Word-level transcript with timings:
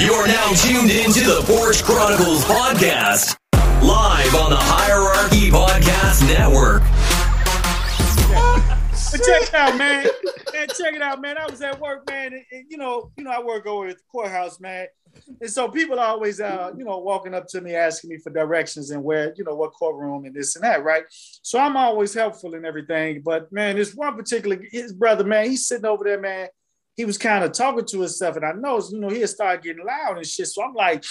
You're 0.00 0.26
now 0.26 0.48
tuned 0.54 0.90
into 0.90 1.20
the 1.20 1.42
Porch 1.44 1.84
Chronicles 1.84 2.42
podcast, 2.46 3.36
live 3.82 4.34
on 4.34 4.48
the 4.48 4.56
Hierarchy 4.58 5.50
Podcast 5.50 6.26
Network. 6.26 6.80
But 9.12 9.22
check 9.26 9.42
it 9.42 9.54
out, 9.54 9.76
man. 9.76 10.06
Man, 10.54 10.68
check 10.68 10.94
it 10.94 11.02
out, 11.02 11.20
man. 11.20 11.36
I 11.36 11.44
was 11.44 11.60
at 11.60 11.78
work, 11.78 12.08
man, 12.08 12.32
and, 12.32 12.42
and, 12.50 12.64
you 12.70 12.78
know, 12.78 13.12
you 13.18 13.24
know, 13.24 13.30
I 13.30 13.42
work 13.42 13.66
over 13.66 13.88
at 13.88 13.98
the 13.98 14.02
courthouse, 14.10 14.58
man. 14.58 14.86
And 15.38 15.50
so 15.50 15.68
people 15.68 15.98
are 15.98 16.06
always, 16.06 16.40
uh, 16.40 16.70
you 16.78 16.84
know, 16.84 16.96
walking 16.96 17.34
up 17.34 17.46
to 17.48 17.60
me 17.60 17.74
asking 17.74 18.08
me 18.08 18.16
for 18.16 18.30
directions 18.30 18.92
and 18.92 19.04
where, 19.04 19.34
you 19.36 19.44
know, 19.44 19.54
what 19.54 19.74
courtroom 19.74 20.24
and 20.24 20.34
this 20.34 20.56
and 20.56 20.64
that, 20.64 20.82
right? 20.82 21.04
So 21.10 21.58
I'm 21.58 21.76
always 21.76 22.14
helpful 22.14 22.54
and 22.54 22.64
everything. 22.64 23.20
But 23.22 23.52
man, 23.52 23.76
this 23.76 23.94
one 23.94 24.16
particular 24.16 24.58
his 24.70 24.94
brother, 24.94 25.24
man, 25.24 25.50
he's 25.50 25.66
sitting 25.66 25.84
over 25.84 26.04
there, 26.04 26.20
man. 26.20 26.48
He 26.96 27.04
was 27.04 27.18
kind 27.18 27.44
of 27.44 27.52
talking 27.52 27.84
to 27.86 28.00
himself, 28.00 28.36
and 28.36 28.44
I 28.44 28.52
know, 28.52 28.80
you 28.90 29.00
know, 29.00 29.08
he'll 29.08 29.26
start 29.26 29.62
getting 29.62 29.84
loud 29.84 30.16
and 30.16 30.26
shit. 30.26 30.48
So 30.48 30.62
I'm 30.62 30.74
like, 30.74 31.04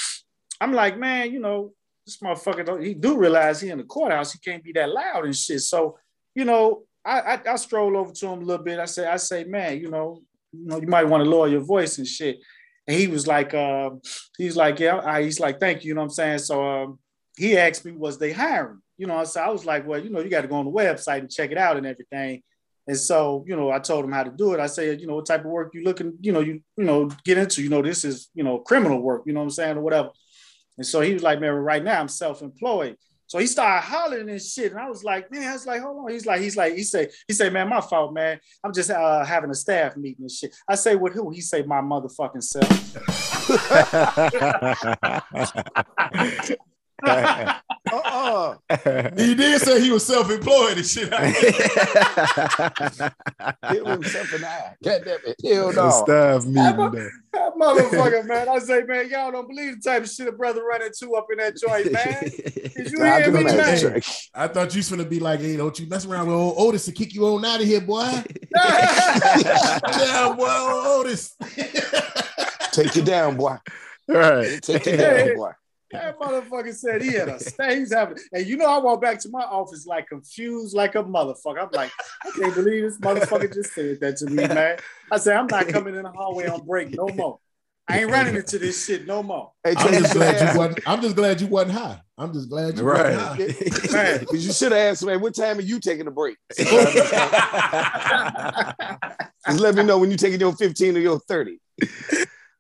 I'm 0.62 0.74
like, 0.74 0.98
man, 0.98 1.32
you 1.32 1.40
know, 1.40 1.74
this 2.06 2.18
motherfucker, 2.18 2.86
he 2.86 2.94
do 2.94 3.18
realize 3.18 3.62
he 3.62 3.70
in 3.70 3.78
the 3.78 3.84
courthouse, 3.84 4.34
he 4.34 4.40
can't 4.40 4.64
be 4.64 4.72
that 4.74 4.90
loud 4.90 5.26
and 5.26 5.36
shit. 5.36 5.62
So, 5.62 5.98
you 6.36 6.46
know, 6.46 6.84
I, 7.06 7.20
I, 7.22 7.42
I 7.54 7.56
stroll 7.56 7.98
over 7.98 8.12
to 8.12 8.28
him 8.28 8.42
a 8.42 8.46
little 8.46 8.64
bit. 8.64 8.80
I 8.80 8.86
say, 8.86 9.08
I 9.08 9.18
say, 9.18 9.44
man, 9.46 9.80
you 9.80 9.90
know, 9.90 10.22
you 10.52 10.66
know, 10.66 10.82
you 10.82 10.88
might 10.88 11.08
want 11.08 11.24
to 11.24 11.30
lower 11.30 11.48
your 11.48 11.62
voice 11.62 11.98
and 11.98 12.08
shit. 12.08 12.40
And 12.88 12.98
he 12.98 13.08
was 13.08 13.28
like, 13.28 13.54
uh, 13.54 13.92
he's 14.38 14.56
like, 14.56 14.80
yeah, 14.80 15.00
I, 15.04 15.24
he's 15.24 15.40
like, 15.40 15.60
thank 15.60 15.84
you, 15.84 15.90
you 15.90 15.94
know 15.94 16.02
what 16.02 16.06
I'm 16.06 16.12
saying? 16.12 16.40
So 16.40 16.68
um, 16.68 17.00
he 17.38 17.58
asked 17.58 17.86
me, 17.86 17.92
was 17.92 18.18
they 18.18 18.32
hiring? 18.32 18.82
You 18.98 19.08
know, 19.08 19.24
so 19.24 19.42
I 19.42 19.50
was 19.50 19.66
like, 19.66 19.88
well, 19.88 20.04
you 20.04 20.10
know, 20.10 20.20
you 20.20 20.30
got 20.30 20.42
to 20.42 20.48
go 20.48 20.56
on 20.56 20.66
the 20.66 20.72
website 20.72 21.20
and 21.20 21.32
check 21.32 21.52
it 21.52 21.58
out 21.58 21.78
and 21.78 21.86
everything. 21.86 22.42
And 22.90 22.98
so, 22.98 23.46
you 23.48 23.56
know, 23.56 23.70
I 23.70 23.78
told 23.78 24.04
him 24.04 24.12
how 24.12 24.24
to 24.24 24.32
do 24.32 24.56
it. 24.56 24.60
I 24.60 24.66
said, 24.66 25.00
you 25.00 25.06
know, 25.06 25.14
what 25.14 25.28
type 25.28 25.42
of 25.42 25.52
work 25.52 25.76
you 25.76 25.84
looking, 25.84 26.18
you 26.22 26.32
know, 26.32 26.40
you, 26.40 26.60
you 26.76 26.84
know, 26.84 27.08
get 27.24 27.38
into, 27.38 27.62
you 27.62 27.70
know, 27.70 27.84
this 27.84 28.04
is, 28.04 28.32
you 28.34 28.44
know, 28.44 28.58
criminal 28.58 29.00
work, 29.00 29.22
you 29.28 29.34
know 29.34 29.42
what 29.42 29.44
I'm 29.44 29.52
saying, 29.52 29.78
or 29.78 29.82
whatever. 29.82 30.10
And 30.76 30.88
so 30.88 31.02
he 31.02 31.14
was 31.14 31.22
like, 31.22 31.40
man, 31.40 31.52
right 31.52 31.84
now 31.84 32.00
I'm 32.00 32.08
self-employed. 32.08 32.98
So 33.28 33.38
he 33.38 33.46
started 33.46 33.86
hollering 33.86 34.28
and 34.28 34.42
shit. 34.42 34.72
And 34.72 34.82
I 34.82 34.90
was 34.90 35.04
like, 35.04 35.32
man, 35.32 35.48
I 35.48 35.54
was 35.54 35.68
like, 35.68 35.84
hold 35.84 35.98
on. 35.98 36.10
He's 36.10 36.26
like, 36.26 36.42
he's 36.42 36.58
like, 36.58 36.74
he 36.74 36.82
said, 36.82 37.12
he 37.28 37.36
said, 37.36 37.54
man, 37.54 37.70
my 37.70 37.80
fault, 37.80 38.12
man. 38.12 38.40
I'm 38.64 38.74
just 38.74 38.90
uh, 38.90 39.24
having 39.24 39.52
a 39.52 39.56
staff 39.56 39.96
meeting 39.96 40.24
and 40.24 40.32
shit. 40.32 40.56
I 40.68 40.74
say, 40.74 40.96
with 40.96 41.14
who? 41.14 41.30
He 41.30 41.42
say, 41.42 41.62
my 41.62 41.82
motherfucking 41.82 42.42
self. 42.42 42.66
uh-uh. 47.04 48.56
He 49.18 49.36
did 49.36 49.62
say 49.62 49.82
he 49.82 49.92
was 49.92 50.06
self-employed 50.06 50.78
and 50.78 50.86
shit. 50.86 51.14
Hit 51.14 51.56
himself 53.88 54.34
in 54.34 54.42
the 54.42 54.48
eye. 54.48 54.76
God 54.84 55.02
damn 55.06 55.20
it. 55.26 55.36
Hell 55.44 55.74
no. 55.74 55.90
Staff 55.90 56.46
meeting. 56.46 57.12
That, 57.34 57.54
motherfucker, 57.56 58.26
man. 58.26 58.50
I 58.50 58.60
say, 58.60 58.84
man, 58.84 59.10
y'all 59.10 59.32
don't 59.32 59.48
believe 59.48 59.82
the 59.82 59.90
type 59.90 60.04
of 60.04 60.10
shit 60.10 60.28
a 60.28 60.32
brother 60.32 60.64
run 60.64 60.82
into 60.82 61.16
up 61.16 61.28
in 61.32 61.38
that 61.38 61.58
joint, 61.58 61.92
man. 61.92 62.32
Did 62.76 62.92
you 62.92 63.04
I 63.04 63.22
hear 63.22 63.26
can 63.26 63.34
me, 63.34 63.44
man? 63.44 64.02
I 64.34 64.48
thought 64.48 64.74
you 64.74 64.80
was 64.80 64.90
gonna 64.90 65.06
be 65.06 65.20
like, 65.20 65.40
hey, 65.40 65.58
don't 65.58 65.78
you 65.80 65.88
mess 65.88 66.06
around 66.06 66.28
with 66.28 66.36
old 66.36 66.56
Otis 66.58 66.86
to 66.86 66.92
kick 66.92 67.14
you 67.14 67.28
on 67.28 67.46
out 67.46 67.62
of 67.62 67.68
here, 67.68 67.82
boy. 67.82 68.04
yeah, 68.56 70.34
boy, 70.36 70.48
Otis. 70.48 71.36
Take 72.72 72.96
you 72.96 73.04
down, 73.04 73.38
boy. 73.38 73.58
All 74.10 74.16
right. 74.16 74.62
Take 74.62 74.86
you 74.86 74.98
down, 74.98 75.36
boy. 75.36 75.52
That 75.92 76.20
motherfucker 76.20 76.74
said 76.76 77.02
he 77.02 77.14
had 77.14 77.30
a 77.30 77.40
stage 77.40 77.88
having, 77.92 78.18
and 78.32 78.46
you 78.46 78.58
know, 78.58 78.68
I 78.68 78.78
walked 78.78 79.02
back 79.02 79.20
to 79.22 79.30
my 79.30 79.42
office 79.42 79.88
like 79.88 80.08
confused, 80.08 80.76
like 80.76 80.94
a 80.96 81.04
motherfucker. 81.04 81.62
I'm 81.64 81.70
like, 81.72 81.92
I 82.26 82.32
can't 82.32 82.54
believe 82.54 82.84
this 82.84 83.00
motherfucker 83.00 83.52
just 83.54 83.74
said 83.74 84.00
that 84.02 84.18
to 84.18 84.28
me, 84.28 84.48
man. 84.48 84.78
I 85.12 85.18
said, 85.18 85.36
I'm 85.36 85.48
not 85.48 85.68
coming 85.68 85.96
in 85.96 86.04
the 86.04 86.12
hallway 86.12 86.48
on 86.48 86.66
break 86.66 86.96
no 86.96 87.08
more. 87.08 87.40
I 87.88 88.02
ain't 88.02 88.12
running 88.12 88.36
into 88.36 88.60
this 88.60 88.86
shit 88.86 89.08
no 89.08 89.24
more. 89.24 89.52
Hey, 89.64 89.74
I'm 89.76 89.92
just 89.94 90.14
glad 90.14 90.40
you 90.40 90.60
wasn't. 90.60 90.80
I'm 90.88 91.02
just 91.02 91.16
glad 91.16 91.42
you 91.42 91.48
wasn't 91.48 91.72
high. 91.72 92.00
I'm 92.20 92.32
just 92.34 92.48
glad 92.48 92.78
you 92.78 92.84
Right. 92.84 93.18
wasn't 93.18 93.20
high. 93.20 94.20
Because 94.20 94.46
you 94.46 94.54
should 94.54 94.72
have 94.72 94.92
asked, 94.92 95.04
man, 95.04 95.20
what 95.22 95.34
time 95.34 95.58
are 95.58 95.62
you 95.62 95.80
taking 95.80 96.06
a 96.06 96.12
break? 96.12 96.38
Just 96.56 96.72
let 99.60 99.74
me 99.74 99.82
know 99.84 99.98
when 99.98 100.12
you're 100.12 100.18
taking 100.18 100.40
your 100.40 100.54
15 100.56 100.98
or 100.98 101.00
your 101.00 101.20
30. 101.20 101.60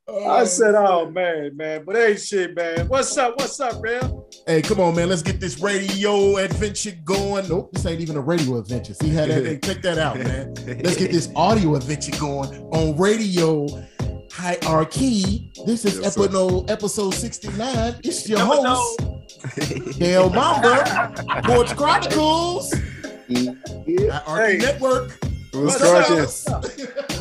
I 0.09 0.43
said, 0.45 0.75
oh 0.75 1.09
man, 1.11 1.55
man, 1.55 1.83
but 1.85 1.95
hey, 1.95 2.15
shit, 2.17 2.55
man. 2.55 2.87
What's 2.87 3.15
up? 3.17 3.37
What's 3.37 3.59
up, 3.59 3.81
real? 3.81 4.27
Hey, 4.47 4.61
come 4.61 4.79
on, 4.79 4.95
man. 4.95 5.09
Let's 5.09 5.21
get 5.21 5.39
this 5.39 5.59
radio 5.59 6.37
adventure 6.37 6.93
going. 7.03 7.47
Nope, 7.47 7.71
this 7.73 7.85
ain't 7.85 8.01
even 8.01 8.15
a 8.17 8.21
radio 8.21 8.57
adventure. 8.57 8.93
See 8.93 9.09
how 9.09 9.25
that? 9.27 9.45
Hey, 9.45 9.57
check 9.63 9.81
that 9.83 9.97
out, 9.97 10.17
man. 10.17 10.53
Let's 10.83 10.97
get 10.97 11.11
this 11.11 11.29
audio 11.35 11.75
adventure 11.75 12.17
going 12.19 12.49
on 12.73 12.97
radio 12.97 13.67
hierarchy. 14.31 15.51
This 15.65 15.85
is 15.85 15.99
Yes, 15.99 16.15
sir. 16.15 16.23
episode 16.23 16.71
episode 16.71 17.13
69. 17.13 17.95
It's 18.03 18.27
your 18.27 18.39
host, 18.39 18.99
Dale 19.99 20.29
Mamba, 20.29 21.13
Porch 21.43 21.75
Chronicles, 21.75 22.73
Yeah. 23.27 23.51
Hierarchy 24.25 24.53
Hey. 24.53 24.57
Network. 24.57 25.19
What's 25.51 25.79
What's 25.79 25.81
up? 25.81 26.05
cracking? 26.05 26.15
What's 26.17 26.47
up? 26.49 26.63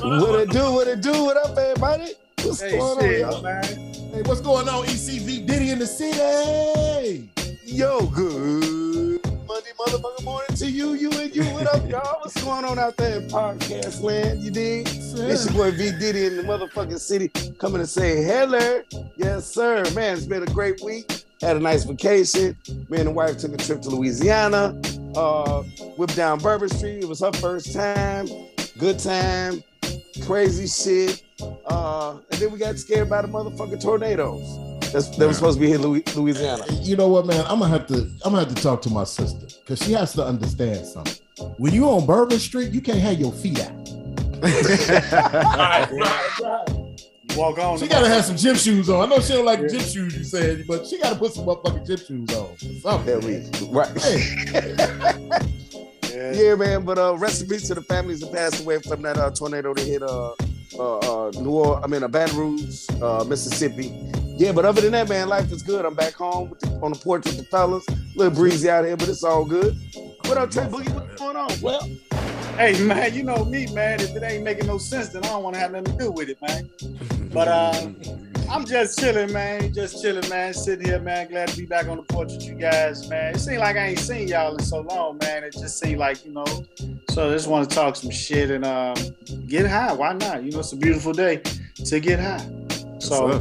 What 0.04 0.40
it 0.40 0.50
do? 0.50 0.72
What 0.72 0.86
it 0.88 1.00
do? 1.00 1.24
What 1.24 1.36
up, 1.36 1.56
everybody? 1.58 2.12
What's 2.44 2.60
Hey, 2.60 2.78
going 2.78 3.00
shit, 3.00 3.24
on, 3.24 3.42
man. 3.42 3.64
Hey, 3.64 4.22
what's 4.22 4.40
going 4.40 4.68
on, 4.68 4.84
ECV 4.86 5.46
Diddy 5.46 5.70
in 5.70 5.78
the 5.78 5.86
city? 5.86 7.30
Yo, 7.64 8.06
good 8.06 9.20
Monday 9.46 9.70
motherfucking 9.78 10.24
morning 10.24 10.56
to 10.56 10.70
you, 10.70 10.94
you 10.94 11.10
and 11.12 11.34
you. 11.34 11.44
What 11.54 11.66
up, 11.74 11.88
y'all? 11.88 12.20
What's 12.20 12.42
going 12.42 12.64
on 12.64 12.78
out 12.78 12.96
there 12.96 13.20
in 13.20 13.28
podcast 13.28 14.02
land? 14.02 14.40
You 14.40 14.50
dig? 14.50 14.86
It's 14.88 15.44
your 15.46 15.54
boy 15.54 15.70
V 15.72 15.90
Diddy 15.98 16.26
in 16.26 16.36
the 16.36 16.42
motherfucking 16.44 17.00
city 17.00 17.28
coming 17.58 17.80
to 17.80 17.86
say 17.86 18.22
hello. 18.22 18.82
Yes, 19.16 19.46
sir. 19.46 19.84
Man, 19.94 20.16
it's 20.16 20.26
been 20.26 20.42
a 20.42 20.46
great 20.46 20.80
week. 20.82 21.24
Had 21.40 21.56
a 21.56 21.60
nice 21.60 21.84
vacation. 21.84 22.56
Me 22.88 22.98
and 22.98 23.08
the 23.08 23.12
wife 23.12 23.38
took 23.38 23.52
a 23.52 23.56
trip 23.56 23.82
to 23.82 23.90
Louisiana. 23.90 24.80
Uh, 25.16 25.62
whipped 25.96 26.16
down 26.16 26.38
Bourbon 26.38 26.68
Street. 26.68 27.02
It 27.02 27.08
was 27.08 27.20
her 27.20 27.32
first 27.32 27.72
time. 27.72 28.28
Good 28.78 28.98
time. 28.98 29.62
Crazy 30.24 30.66
shit. 30.66 31.22
Uh, 31.66 32.18
and 32.30 32.40
then 32.40 32.50
we 32.52 32.58
got 32.58 32.78
scared 32.78 33.08
by 33.08 33.22
the 33.22 33.28
motherfucking 33.28 33.80
tornadoes. 33.80 34.42
That's, 34.92 35.08
that 35.18 35.26
was 35.26 35.36
supposed 35.36 35.58
to 35.58 35.60
be 35.60 35.66
here 35.66 35.76
in 35.76 35.82
Louisiana. 36.16 36.64
You 36.82 36.96
know 36.96 37.08
what, 37.08 37.26
man? 37.26 37.44
I'm 37.46 37.58
gonna 37.60 37.68
have 37.68 37.86
to. 37.88 37.94
I'm 38.24 38.32
gonna 38.32 38.38
have 38.44 38.54
to 38.54 38.62
talk 38.62 38.80
to 38.82 38.90
my 38.90 39.04
sister 39.04 39.46
because 39.60 39.80
she 39.84 39.92
has 39.92 40.12
to 40.14 40.24
understand 40.24 40.86
something. 40.86 41.14
When 41.58 41.74
you 41.74 41.88
on 41.88 42.06
Bourbon 42.06 42.38
Street, 42.38 42.70
you 42.72 42.80
can't 42.80 42.98
have 43.00 43.20
your 43.20 43.32
feet 43.32 43.60
out. 43.60 43.72
Right, 44.40 45.90
right, 45.92 46.38
right. 46.40 46.68
Walk 47.36 47.58
on. 47.58 47.78
She 47.78 47.86
gotta 47.86 48.08
have 48.08 48.24
some 48.24 48.36
gym 48.36 48.56
shoes 48.56 48.88
on. 48.88 49.02
I 49.04 49.14
know 49.14 49.20
she 49.20 49.34
don't 49.34 49.44
like 49.44 49.60
Yeah. 49.60 49.68
gym 49.68 49.80
shoes, 49.80 50.16
you 50.16 50.24
said, 50.24 50.64
but 50.66 50.86
she 50.86 50.98
gotta 50.98 51.16
put 51.16 51.34
some 51.34 51.44
motherfucking 51.44 51.86
gym 51.86 51.98
shoes 51.98 52.34
on. 52.36 52.46
or 52.46 52.98
There 53.04 53.20
Something. 53.22 53.72
right. 53.72 53.98
Hey, 54.00 55.28
Yeah. 56.18 56.32
Yeah, 56.32 56.54
man. 56.56 56.84
But 56.84 56.98
uh, 56.98 57.16
rest 57.16 57.42
in 57.42 57.48
peace 57.48 57.68
to 57.68 57.74
the 57.74 57.82
families 57.82 58.20
that 58.20 58.32
passed 58.32 58.60
away 58.60 58.80
from 58.80 59.02
that 59.02 59.16
uh, 59.16 59.30
tornado 59.30 59.72
that 59.72 59.84
hit 59.84 60.02
uh, 60.02 60.32
uh, 60.76 61.28
uh, 61.28 61.30
New 61.40 61.50
Orleans. 61.50 61.84
I 61.84 61.86
mean, 61.86 62.02
uh, 62.02 62.08
Baton 62.08 62.36
Rouge, 62.36 62.86
uh, 63.00 63.24
Mississippi. 63.24 63.92
Yeah, 64.36 64.50
but 64.50 64.64
other 64.64 64.80
than 64.80 64.92
that, 64.92 65.08
man, 65.08 65.28
life 65.28 65.52
is 65.52 65.62
good. 65.62 65.84
I'm 65.84 65.94
back 65.94 66.14
home 66.14 66.50
with 66.50 66.58
the, 66.60 66.70
on 66.80 66.92
the 66.92 66.98
porch 66.98 67.24
with 67.24 67.36
the 67.36 67.44
fellas. 67.44 67.86
A 67.88 67.96
little 68.16 68.34
breezy 68.34 68.68
out 68.68 68.84
here, 68.84 68.96
but 68.96 69.08
it's 69.08 69.22
all 69.22 69.44
good. 69.44 69.76
What 70.24 70.38
up, 70.38 70.50
Trey 70.50 70.64
Boogie? 70.64 70.92
What's 70.92 71.20
going 71.20 71.36
on? 71.36 71.50
Well, 71.60 71.88
Hey 72.58 72.82
man, 72.82 73.14
you 73.14 73.22
know 73.22 73.44
me, 73.44 73.72
man. 73.72 74.00
If 74.00 74.16
it 74.16 74.22
ain't 74.24 74.42
making 74.42 74.66
no 74.66 74.78
sense, 74.78 75.10
then 75.10 75.22
I 75.22 75.28
don't 75.28 75.44
want 75.44 75.54
to 75.54 75.60
have 75.60 75.70
nothing 75.70 75.96
to 75.96 76.04
do 76.04 76.10
with 76.10 76.28
it, 76.28 76.42
man. 76.42 76.68
But 77.32 77.46
uh, 77.46 77.72
I'm 78.50 78.64
just 78.64 78.98
chilling, 78.98 79.32
man. 79.32 79.74
Just 79.74 80.00
chilling, 80.02 80.28
man. 80.30 80.54
Sitting 80.54 80.86
here, 80.86 80.98
man. 80.98 81.28
Glad 81.28 81.48
to 81.48 81.56
be 81.56 81.66
back 81.66 81.86
on 81.86 81.98
the 81.98 82.02
porch 82.02 82.32
with 82.32 82.44
you 82.44 82.54
guys, 82.54 83.06
man. 83.08 83.34
It 83.34 83.40
seemed 83.40 83.58
like 83.58 83.76
I 83.76 83.88
ain't 83.88 83.98
seen 83.98 84.26
y'all 84.26 84.54
in 84.54 84.62
so 84.62 84.80
long, 84.80 85.18
man. 85.18 85.44
It 85.44 85.52
just 85.52 85.78
seemed 85.78 85.98
like, 85.98 86.24
you 86.24 86.32
know. 86.32 86.46
So 87.10 87.28
I 87.28 87.32
just 87.32 87.46
want 87.46 87.68
to 87.68 87.74
talk 87.74 87.96
some 87.96 88.10
shit 88.10 88.50
and 88.50 88.64
um, 88.64 88.96
get 89.46 89.66
high. 89.66 89.92
Why 89.92 90.14
not? 90.14 90.42
You 90.42 90.52
know, 90.52 90.60
it's 90.60 90.72
a 90.72 90.76
beautiful 90.76 91.12
day 91.12 91.42
to 91.84 92.00
get 92.00 92.20
high. 92.20 92.46
So 93.00 93.32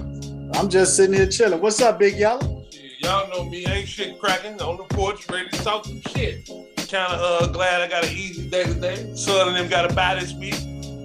I'm 0.56 0.68
just 0.68 0.98
sitting 0.98 1.15
here 1.15 1.27
chilling. 1.27 1.62
What's 1.62 1.81
up, 1.81 2.00
Big 2.00 2.18
Yellow? 2.18 2.65
Shit, 2.69 3.00
Y'all 3.00 3.30
know 3.30 3.50
me, 3.50 3.65
ain't 3.65 3.88
shit 3.88 4.19
cracking 4.19 4.62
on 4.62 4.75
the 4.75 4.83
porch, 4.83 5.30
ready 5.30 5.48
to 5.50 5.63
talk 5.63 5.86
some 5.86 6.01
shit. 6.13 6.48
Kind 6.89 7.13
of 7.13 7.44
uh, 7.44 7.48
glad 7.53 7.81
I 7.81 7.88
got 7.88 8.06
an 8.06 8.12
easy 8.12 8.50
day 8.50 8.63
today. 8.63 9.13
Son 9.15 9.48
and 9.48 9.56
them 9.56 9.69
got 9.69 9.89
a 9.89 9.94
bye 9.94 10.15
this 10.15 10.33
week. 10.33 10.56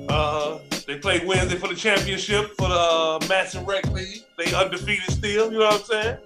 Uh, 0.08 0.58
they 0.86 0.98
played 0.98 1.26
Wednesday 1.26 1.56
for 1.56 1.68
the 1.68 1.74
championship 1.74 2.56
for 2.56 2.68
the 2.68 2.74
uh, 2.74 3.18
Matson 3.28 3.64
Rec 3.64 3.86
League. 3.90 4.24
They 4.38 4.54
undefeated 4.54 5.10
still, 5.10 5.52
you 5.52 5.58
know 5.58 5.66
what 5.66 5.74
I'm 5.74 5.84
saying? 5.84 6.18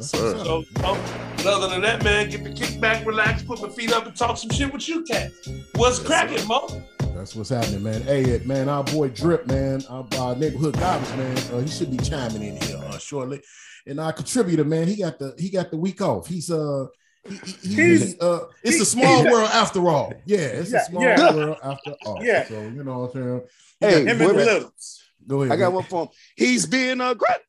Sir. 0.00 0.38
So, 0.44 0.64
um, 0.84 0.98
other 1.46 1.68
than 1.68 1.82
that, 1.82 2.02
man, 2.02 2.30
get 2.30 2.44
the 2.44 2.52
kick 2.52 2.80
back, 2.80 3.04
relax, 3.04 3.42
put 3.42 3.60
my 3.60 3.68
feet 3.68 3.92
up, 3.92 4.06
and 4.06 4.16
talk 4.16 4.38
some 4.38 4.50
shit 4.50 4.72
with 4.72 4.88
you, 4.88 5.02
cat. 5.04 5.30
What's 5.74 5.98
cracking, 5.98 6.46
Mo? 6.46 6.82
That's 7.14 7.34
what's 7.34 7.50
happening, 7.50 7.82
man. 7.82 8.02
Hey, 8.02 8.40
man, 8.46 8.68
our 8.68 8.84
boy 8.84 9.08
Drip, 9.08 9.46
man, 9.46 9.82
our, 9.90 10.06
our 10.18 10.34
neighborhood 10.36 10.78
garbage, 10.78 11.10
man. 11.16 11.36
Uh, 11.52 11.60
he 11.60 11.68
should 11.68 11.90
be 11.90 11.98
chiming 11.98 12.42
in 12.42 12.56
here 12.62 12.78
uh, 12.78 12.98
shortly. 12.98 13.42
And 13.86 14.00
our 14.00 14.12
contributor, 14.12 14.64
man, 14.64 14.88
he 14.88 14.96
got 14.96 15.18
the 15.18 15.34
he 15.38 15.50
got 15.50 15.70
the 15.70 15.76
week 15.76 16.00
off. 16.00 16.26
He's 16.26 16.50
uh. 16.50 16.86
He, 17.28 17.34
he, 17.34 17.74
he- 17.74 17.74
He's- 17.74 18.20
uh, 18.20 18.46
it's 18.62 18.76
he- 18.76 18.82
a 18.82 18.84
small 18.84 19.20
he's- 19.22 19.32
world 19.32 19.50
after 19.52 19.86
all. 19.88 20.12
Yeah, 20.24 20.38
it's 20.38 20.72
Yeah, 20.72 20.78
a 20.80 20.84
small 20.84 21.02
yeah. 21.02 21.34
world 21.34 21.56
after 21.62 21.94
all. 22.06 22.24
Yeah. 22.24 22.44
So 22.48 22.54
you 22.62 22.82
know 22.84 23.00
what 23.00 23.14
I'm 23.14 23.22
saying. 23.22 23.42
Hey, 23.80 24.04
Him 24.04 24.04
wait 24.06 24.10
and 24.12 24.20
a 24.22 24.26
the 24.26 24.32
minute. 24.34 24.46
Littles. 24.54 25.02
Go 25.26 25.42
ahead. 25.42 25.52
I 25.52 25.56
got 25.56 25.64
man. 25.66 25.74
one 25.74 25.84
for 25.84 26.02
him. 26.04 26.08
He's 26.36 26.66
being 26.66 27.00
a 27.00 27.14
granddaddy. 27.14 27.46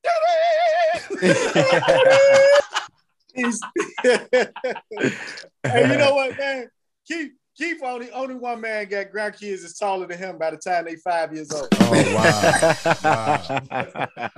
He's- 3.33 3.59
hey, 4.03 5.89
you 5.91 5.97
know 5.97 6.15
what, 6.15 6.38
man? 6.38 6.69
Keith, 7.07 7.31
Keith 7.57 7.81
only 7.83 8.12
only 8.12 8.35
one 8.35 8.59
man 8.62 8.88
got 8.89 9.07
grandkids 9.12 9.63
is 9.63 9.77
taller 9.77 10.06
than 10.07 10.17
him 10.17 10.38
by 10.38 10.51
the 10.51 10.57
time 10.57 10.83
they 10.85 10.95
five 10.97 11.33
years 11.33 11.50
old. 11.51 11.67
Oh 11.74 11.91
wow. 12.15 12.81
wow. 14.17 14.29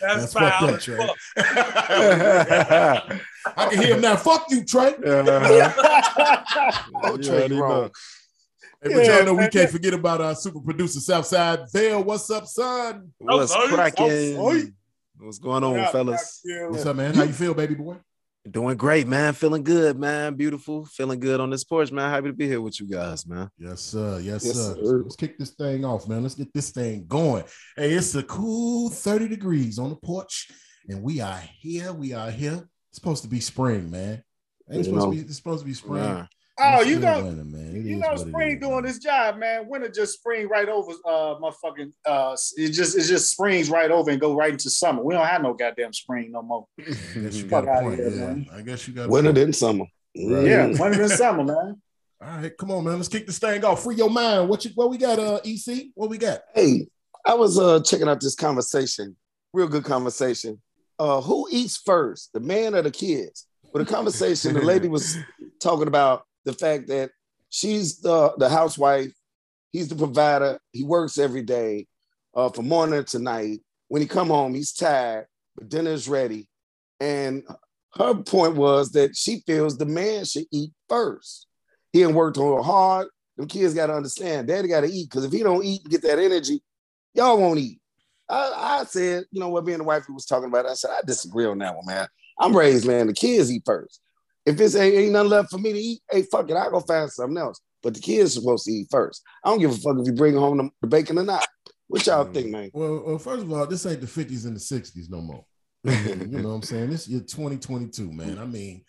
That's, 0.00 0.32
That's 0.32 0.32
fucked 0.32 0.60
foul 0.60 0.74
up, 0.74 0.80
Trey. 0.80 1.08
I 3.56 3.68
can 3.68 3.82
hear 3.82 3.94
him 3.94 4.00
now. 4.00 4.16
Fuck 4.16 4.46
you, 4.50 4.64
Trey. 4.64 4.94
Oh, 7.02 7.16
Trey, 7.16 7.46
you 7.48 7.60
wrong. 7.60 7.70
know. 7.82 7.90
Hey, 8.82 8.94
but 8.94 9.04
Yeah, 9.04 9.16
y'all 9.16 9.24
know 9.26 9.32
we 9.34 9.40
man. 9.40 9.50
can't 9.50 9.70
forget 9.70 9.94
about 9.94 10.20
our 10.20 10.34
super 10.34 10.60
producer 10.60 11.00
Southside 11.00 11.60
Vale. 11.72 12.02
What's 12.04 12.30
up, 12.30 12.46
son? 12.46 13.12
What's 13.18 13.52
sorry. 13.52 13.64
Oh, 13.64 13.66
oh 13.66 13.68
sorry. 13.68 13.74
cracking? 13.92 14.36
Oh, 14.38 14.52
oh. 14.52 14.62
What's 15.20 15.38
going 15.38 15.64
on, 15.64 15.74
Yeah, 15.74 15.90
fellas? 15.90 16.40
yeah. 16.44 16.68
What's 16.68 16.86
up, 16.86 16.94
man? 16.96 17.14
How 17.14 17.24
you 17.24 17.32
feel, 17.32 17.54
baby 17.54 17.74
boy? 17.74 17.96
Doing 18.50 18.76
great, 18.76 19.06
man. 19.06 19.34
Feeling 19.34 19.62
good, 19.64 19.98
man. 19.98 20.34
Beautiful. 20.34 20.84
Feeling 20.86 21.18
good 21.20 21.40
on 21.40 21.50
this 21.50 21.64
porch, 21.64 21.90
man. 21.90 22.08
Happy 22.10 22.28
to 22.28 22.32
be 22.32 22.46
here 22.46 22.60
with 22.60 22.80
you 22.80 22.88
guys, 22.88 23.26
man. 23.26 23.50
Yes, 23.58 23.80
sir. 23.80 24.20
Yes, 24.22 24.44
Yes, 24.44 24.54
sir. 24.54 24.74
sir. 24.74 25.02
Let's 25.02 25.16
kick 25.16 25.38
this 25.38 25.50
thing 25.50 25.84
off, 25.84 26.08
man. 26.08 26.22
Let's 26.22 26.34
get 26.34 26.52
this 26.54 26.70
thing 26.70 27.04
going. 27.06 27.44
Hey, 27.76 27.92
it's 27.92 28.14
a 28.14 28.22
cool 28.22 28.90
30 28.90 29.28
degrees 29.28 29.78
on 29.78 29.90
the 29.90 29.96
porch, 29.96 30.50
and 30.88 31.02
we 31.02 31.20
are 31.20 31.42
here. 31.58 31.92
We 31.92 32.12
are 32.14 32.30
here. 32.30 32.68
It's 32.90 32.98
supposed 32.98 33.22
to 33.24 33.28
be 33.28 33.40
spring, 33.40 33.90
man. 33.90 34.22
Ain't 34.70 34.74
it 34.74 34.76
You 34.78 34.84
supposed 34.84 35.04
know. 35.06 35.10
to 35.10 35.16
be 35.16 35.22
it's 35.22 35.36
supposed 35.36 35.60
to 35.60 35.66
be 35.66 35.74
spring. 35.74 36.02
Nah. 36.02 36.26
Oh, 36.60 36.80
you 36.80 36.96
still 36.96 37.00
know, 37.00 37.24
winter, 37.24 37.44
man. 37.44 37.76
It 37.76 37.84
you 37.84 37.96
know, 37.98 38.16
spring 38.16 38.58
doing 38.60 38.74
man. 38.76 38.82
this 38.84 38.98
job, 38.98 39.36
man. 39.38 39.68
Winter 39.68 39.88
just 39.88 40.14
spring 40.14 40.48
right 40.48 40.68
over, 40.68 40.90
uh, 41.04 41.36
motherfucking, 41.40 41.92
uh, 42.06 42.36
it 42.56 42.70
just 42.72 42.96
it 42.96 43.02
just 43.04 43.30
springs 43.30 43.70
right 43.70 43.90
over 43.90 44.10
and 44.10 44.20
go 44.20 44.34
right 44.34 44.52
into 44.52 44.70
summer. 44.70 45.02
We 45.02 45.14
don't 45.14 45.26
have 45.26 45.42
no 45.42 45.54
goddamn 45.54 45.92
spring 45.92 46.32
no 46.32 46.42
more. 46.42 46.66
I 46.78 46.82
guess 46.82 47.04
you 47.36 47.48
Fuck 47.48 47.64
got 47.66 47.78
a 47.78 47.80
point. 47.82 47.96
here, 48.00 48.08
Yeah, 48.10 48.26
man. 48.26 48.46
I 48.52 48.62
guess 48.62 48.88
you 48.88 48.94
got 48.94 49.08
Winter 49.08 49.28
point. 49.28 49.36
then 49.36 49.52
summer. 49.52 49.84
Right. 50.16 50.46
Yeah, 50.46 50.66
Mm. 50.68 50.80
winter 50.80 51.02
and 51.02 51.10
summer, 51.12 51.44
man. 51.44 51.80
All 52.20 52.28
right, 52.40 52.52
come 52.58 52.72
on, 52.72 52.82
man. 52.84 52.96
Let's 52.96 53.08
kick 53.08 53.26
this 53.26 53.38
thing 53.38 53.64
off. 53.64 53.84
Free 53.84 53.94
your 53.94 54.10
mind. 54.10 54.48
What 54.48 54.64
you 54.64 54.72
what 54.74 54.90
we 54.90 54.98
got, 54.98 55.18
uh, 55.20 55.38
EC? 55.44 55.88
What 55.94 56.10
we 56.10 56.18
got? 56.18 56.40
Hey, 56.54 56.88
I 57.24 57.34
was 57.34 57.58
uh 57.58 57.80
checking 57.80 58.08
out 58.08 58.20
this 58.20 58.34
conversation. 58.34 59.14
Real 59.52 59.68
good 59.68 59.84
conversation. 59.84 60.60
Uh, 60.98 61.20
who 61.20 61.46
eats 61.52 61.76
first, 61.76 62.32
the 62.32 62.40
man 62.40 62.74
or 62.74 62.82
the 62.82 62.90
kids? 62.90 63.46
But 63.72 63.86
the 63.86 63.94
conversation, 63.94 64.54
the 64.54 64.62
lady 64.62 64.88
was 64.96 65.16
talking 65.60 65.86
about 65.86 66.24
the 66.48 66.54
fact 66.54 66.88
that 66.88 67.10
she's 67.50 68.00
the 68.00 68.32
the 68.38 68.48
housewife, 68.48 69.12
he's 69.70 69.88
the 69.88 69.94
provider, 69.94 70.58
he 70.72 70.82
works 70.82 71.18
every 71.18 71.42
day, 71.42 71.86
uh, 72.34 72.48
from 72.48 72.68
morning 72.68 73.04
to 73.04 73.18
night. 73.18 73.60
When 73.88 74.00
he 74.00 74.08
come 74.08 74.28
home, 74.28 74.54
he's 74.54 74.72
tired, 74.72 75.26
but 75.56 75.68
dinner's 75.68 76.08
ready. 76.08 76.48
And 77.00 77.42
her 77.94 78.14
point 78.14 78.54
was 78.54 78.92
that 78.92 79.14
she 79.14 79.42
feels 79.46 79.76
the 79.76 79.86
man 79.86 80.24
should 80.24 80.46
eat 80.50 80.72
first. 80.88 81.46
He 81.92 82.02
ain't 82.02 82.14
worked 82.14 82.38
on 82.38 82.64
hard. 82.64 83.08
Them 83.36 83.46
kids 83.46 83.74
got 83.74 83.86
to 83.86 83.94
understand, 83.94 84.48
daddy 84.48 84.68
got 84.68 84.80
to 84.80 84.90
eat 84.90 85.08
because 85.10 85.24
if 85.24 85.32
he 85.32 85.42
don't 85.42 85.64
eat 85.64 85.82
and 85.82 85.90
get 85.90 86.02
that 86.02 86.18
energy, 86.18 86.60
y'all 87.14 87.38
won't 87.38 87.60
eat. 87.60 87.80
I, 88.28 88.80
I 88.80 88.84
said, 88.84 89.24
you 89.30 89.40
know 89.40 89.48
what, 89.48 89.66
and 89.66 89.80
the 89.80 89.84
wife 89.84 90.06
we 90.08 90.14
was 90.14 90.26
talking 90.26 90.48
about, 90.48 90.66
I 90.66 90.74
said, 90.74 90.90
I 90.90 91.00
disagree 91.06 91.46
on 91.46 91.58
that 91.58 91.76
one, 91.76 91.86
man. 91.86 92.08
I'm 92.38 92.56
raised, 92.56 92.86
man, 92.86 93.06
the 93.06 93.12
kids 93.12 93.52
eat 93.52 93.62
first. 93.64 94.00
If 94.48 94.60
it's 94.60 94.74
ain't, 94.74 94.94
ain't 94.94 95.12
nothing 95.12 95.30
left 95.30 95.50
for 95.50 95.58
me 95.58 95.72
to 95.72 95.78
eat, 95.78 96.00
hey, 96.10 96.22
fuck 96.22 96.48
it, 96.50 96.54
I'll 96.56 96.70
go 96.70 96.80
find 96.80 97.10
something 97.10 97.36
else. 97.36 97.60
But 97.82 97.94
the 97.94 98.00
kids 98.00 98.36
are 98.36 98.40
supposed 98.40 98.64
to 98.64 98.72
eat 98.72 98.88
first. 98.90 99.22
I 99.44 99.50
don't 99.50 99.60
give 99.60 99.70
a 99.70 99.76
fuck 99.76 99.96
if 99.98 100.06
you 100.06 100.12
bring 100.14 100.34
home 100.34 100.56
the, 100.58 100.70
the 100.80 100.86
bacon 100.86 101.18
or 101.18 101.22
not. 101.24 101.46
What 101.88 102.06
y'all 102.06 102.24
Mm. 102.26 102.34
think, 102.34 102.50
man? 102.50 102.70
Well, 102.72 103.02
well, 103.06 103.18
first 103.18 103.42
of 103.42 103.52
all, 103.52 103.66
this 103.66 103.86
ain't 103.86 104.00
the 104.00 104.06
50s 104.06 104.46
and 104.46 104.56
the 104.56 104.60
60s 104.60 105.08
no 105.10 105.20
more. 105.20 105.44
you 105.84 106.38
know 106.38 106.48
what 106.48 106.54
I'm 106.54 106.62
saying? 106.62 106.90
This 106.90 107.06
year 107.08 107.20
2022, 107.20 108.10
man. 108.10 108.38
I 108.38 108.44
mean, 108.46 108.84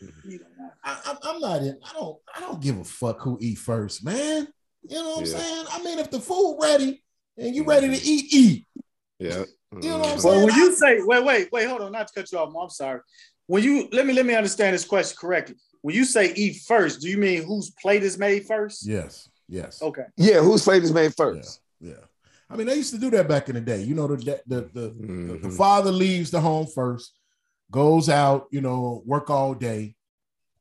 I, 0.84 1.00
I'm, 1.06 1.18
I'm 1.24 1.40
not 1.40 1.62
in. 1.62 1.78
I 1.88 1.94
don't. 1.94 2.18
I 2.36 2.40
don't 2.40 2.62
give 2.62 2.78
a 2.80 2.84
fuck 2.84 3.22
who 3.22 3.38
eat 3.40 3.60
first, 3.60 4.04
man. 4.04 4.48
You 4.84 4.96
know 4.96 5.10
what 5.12 5.20
I'm 5.20 5.26
saying? 5.28 5.66
I 5.72 5.84
mean, 5.84 6.00
if 6.00 6.10
the 6.10 6.20
food 6.20 6.58
ready 6.62 7.04
and 7.38 7.56
you 7.56 7.64
ready 7.64 7.88
to 7.88 8.06
eat, 8.06 8.34
eat. 8.34 8.68
Yeah. 9.20 9.44
You 9.72 9.90
know 9.90 10.00
what 10.00 10.10
I'm 10.10 10.18
Mhm. 10.18 10.22
saying? 10.22 10.36
Well, 10.36 10.46
when 10.46 10.56
you 10.56 10.76
say, 10.76 11.00
wait, 11.04 11.24
wait, 11.24 11.52
wait, 11.52 11.68
hold 11.68 11.82
on, 11.82 11.92
not 11.92 12.08
to 12.08 12.14
cut 12.14 12.32
you 12.32 12.40
off, 12.40 12.52
Mom, 12.52 12.64
I'm 12.64 12.70
sorry. 12.70 13.02
When 13.50 13.64
you 13.64 13.90
let 13.92 14.06
me 14.06 14.14
let 14.14 14.28
me 14.28 14.36
understand 14.36 14.76
this 14.76 14.86
question 14.86 15.18
correctly. 15.20 15.56
When 15.82 15.96
you 15.96 16.06
say 16.06 16.32
eat 16.36 16.58
first, 16.68 17.02
do 17.02 17.10
you 17.10 17.18
mean 17.18 17.44
whose 17.44 17.72
plate 17.72 18.04
is 18.04 18.16
made 18.20 18.46
first? 18.46 18.86
Yes. 18.86 19.28
Yes. 19.48 19.82
Okay. 19.82 20.04
Yeah, 20.18 20.42
whose 20.42 20.64
plate 20.64 20.84
is 20.84 20.94
made 20.94 21.16
first? 21.16 21.60
Yeah. 21.82 21.94
I 22.48 22.56
mean, 22.56 22.68
they 22.68 22.76
used 22.76 22.94
to 22.94 23.00
do 23.00 23.10
that 23.10 23.28
back 23.28 23.50
in 23.50 23.56
the 23.56 23.62
day. 23.62 23.82
You 23.82 23.96
know, 23.96 24.06
the 24.06 24.18
the 24.18 24.42
the, 24.46 24.62
the, 24.62 24.82
the, 24.82 25.38
the 25.42 25.48
Mhm. 25.48 25.58
father 25.58 25.92
leaves 25.92 26.30
the 26.30 26.40
home 26.40 26.68
first, 26.68 27.18
goes 27.72 28.08
out, 28.08 28.46
you 28.52 28.62
know, 28.62 29.02
work 29.04 29.32
all 29.32 29.56
day, 29.56 29.96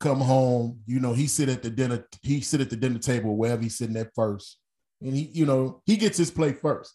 come 0.01 0.21
home. 0.23 0.81
You 0.87 1.01
know, 1.01 1.13
he 1.13 1.27
sit 1.27 1.51
at 1.51 1.63
the 1.63 1.69
dinner. 1.69 2.07
He 2.23 2.41
sit 2.41 2.63
at 2.63 2.71
the 2.71 2.77
dinner 2.77 2.99
table 3.01 3.37
wherever 3.37 3.61
he's 3.61 3.77
sitting 3.77 3.99
at 3.99 4.15
first, 4.15 4.57
and 5.03 5.15
he, 5.15 5.25
you 5.35 5.45
know, 5.45 5.83
he 5.85 5.99
gets 5.99 6.17
his 6.17 6.31
plate 6.31 6.59
first. 6.63 6.95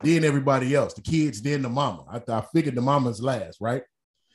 Then 0.00 0.24
everybody 0.24 0.74
else, 0.74 0.94
the 0.94 1.02
kids, 1.02 1.42
then 1.42 1.60
the 1.60 1.68
mama. 1.68 2.04
I, 2.10 2.22
I 2.32 2.40
figured 2.54 2.74
the 2.74 2.80
mama's 2.82 3.20
last, 3.20 3.60
right? 3.60 3.82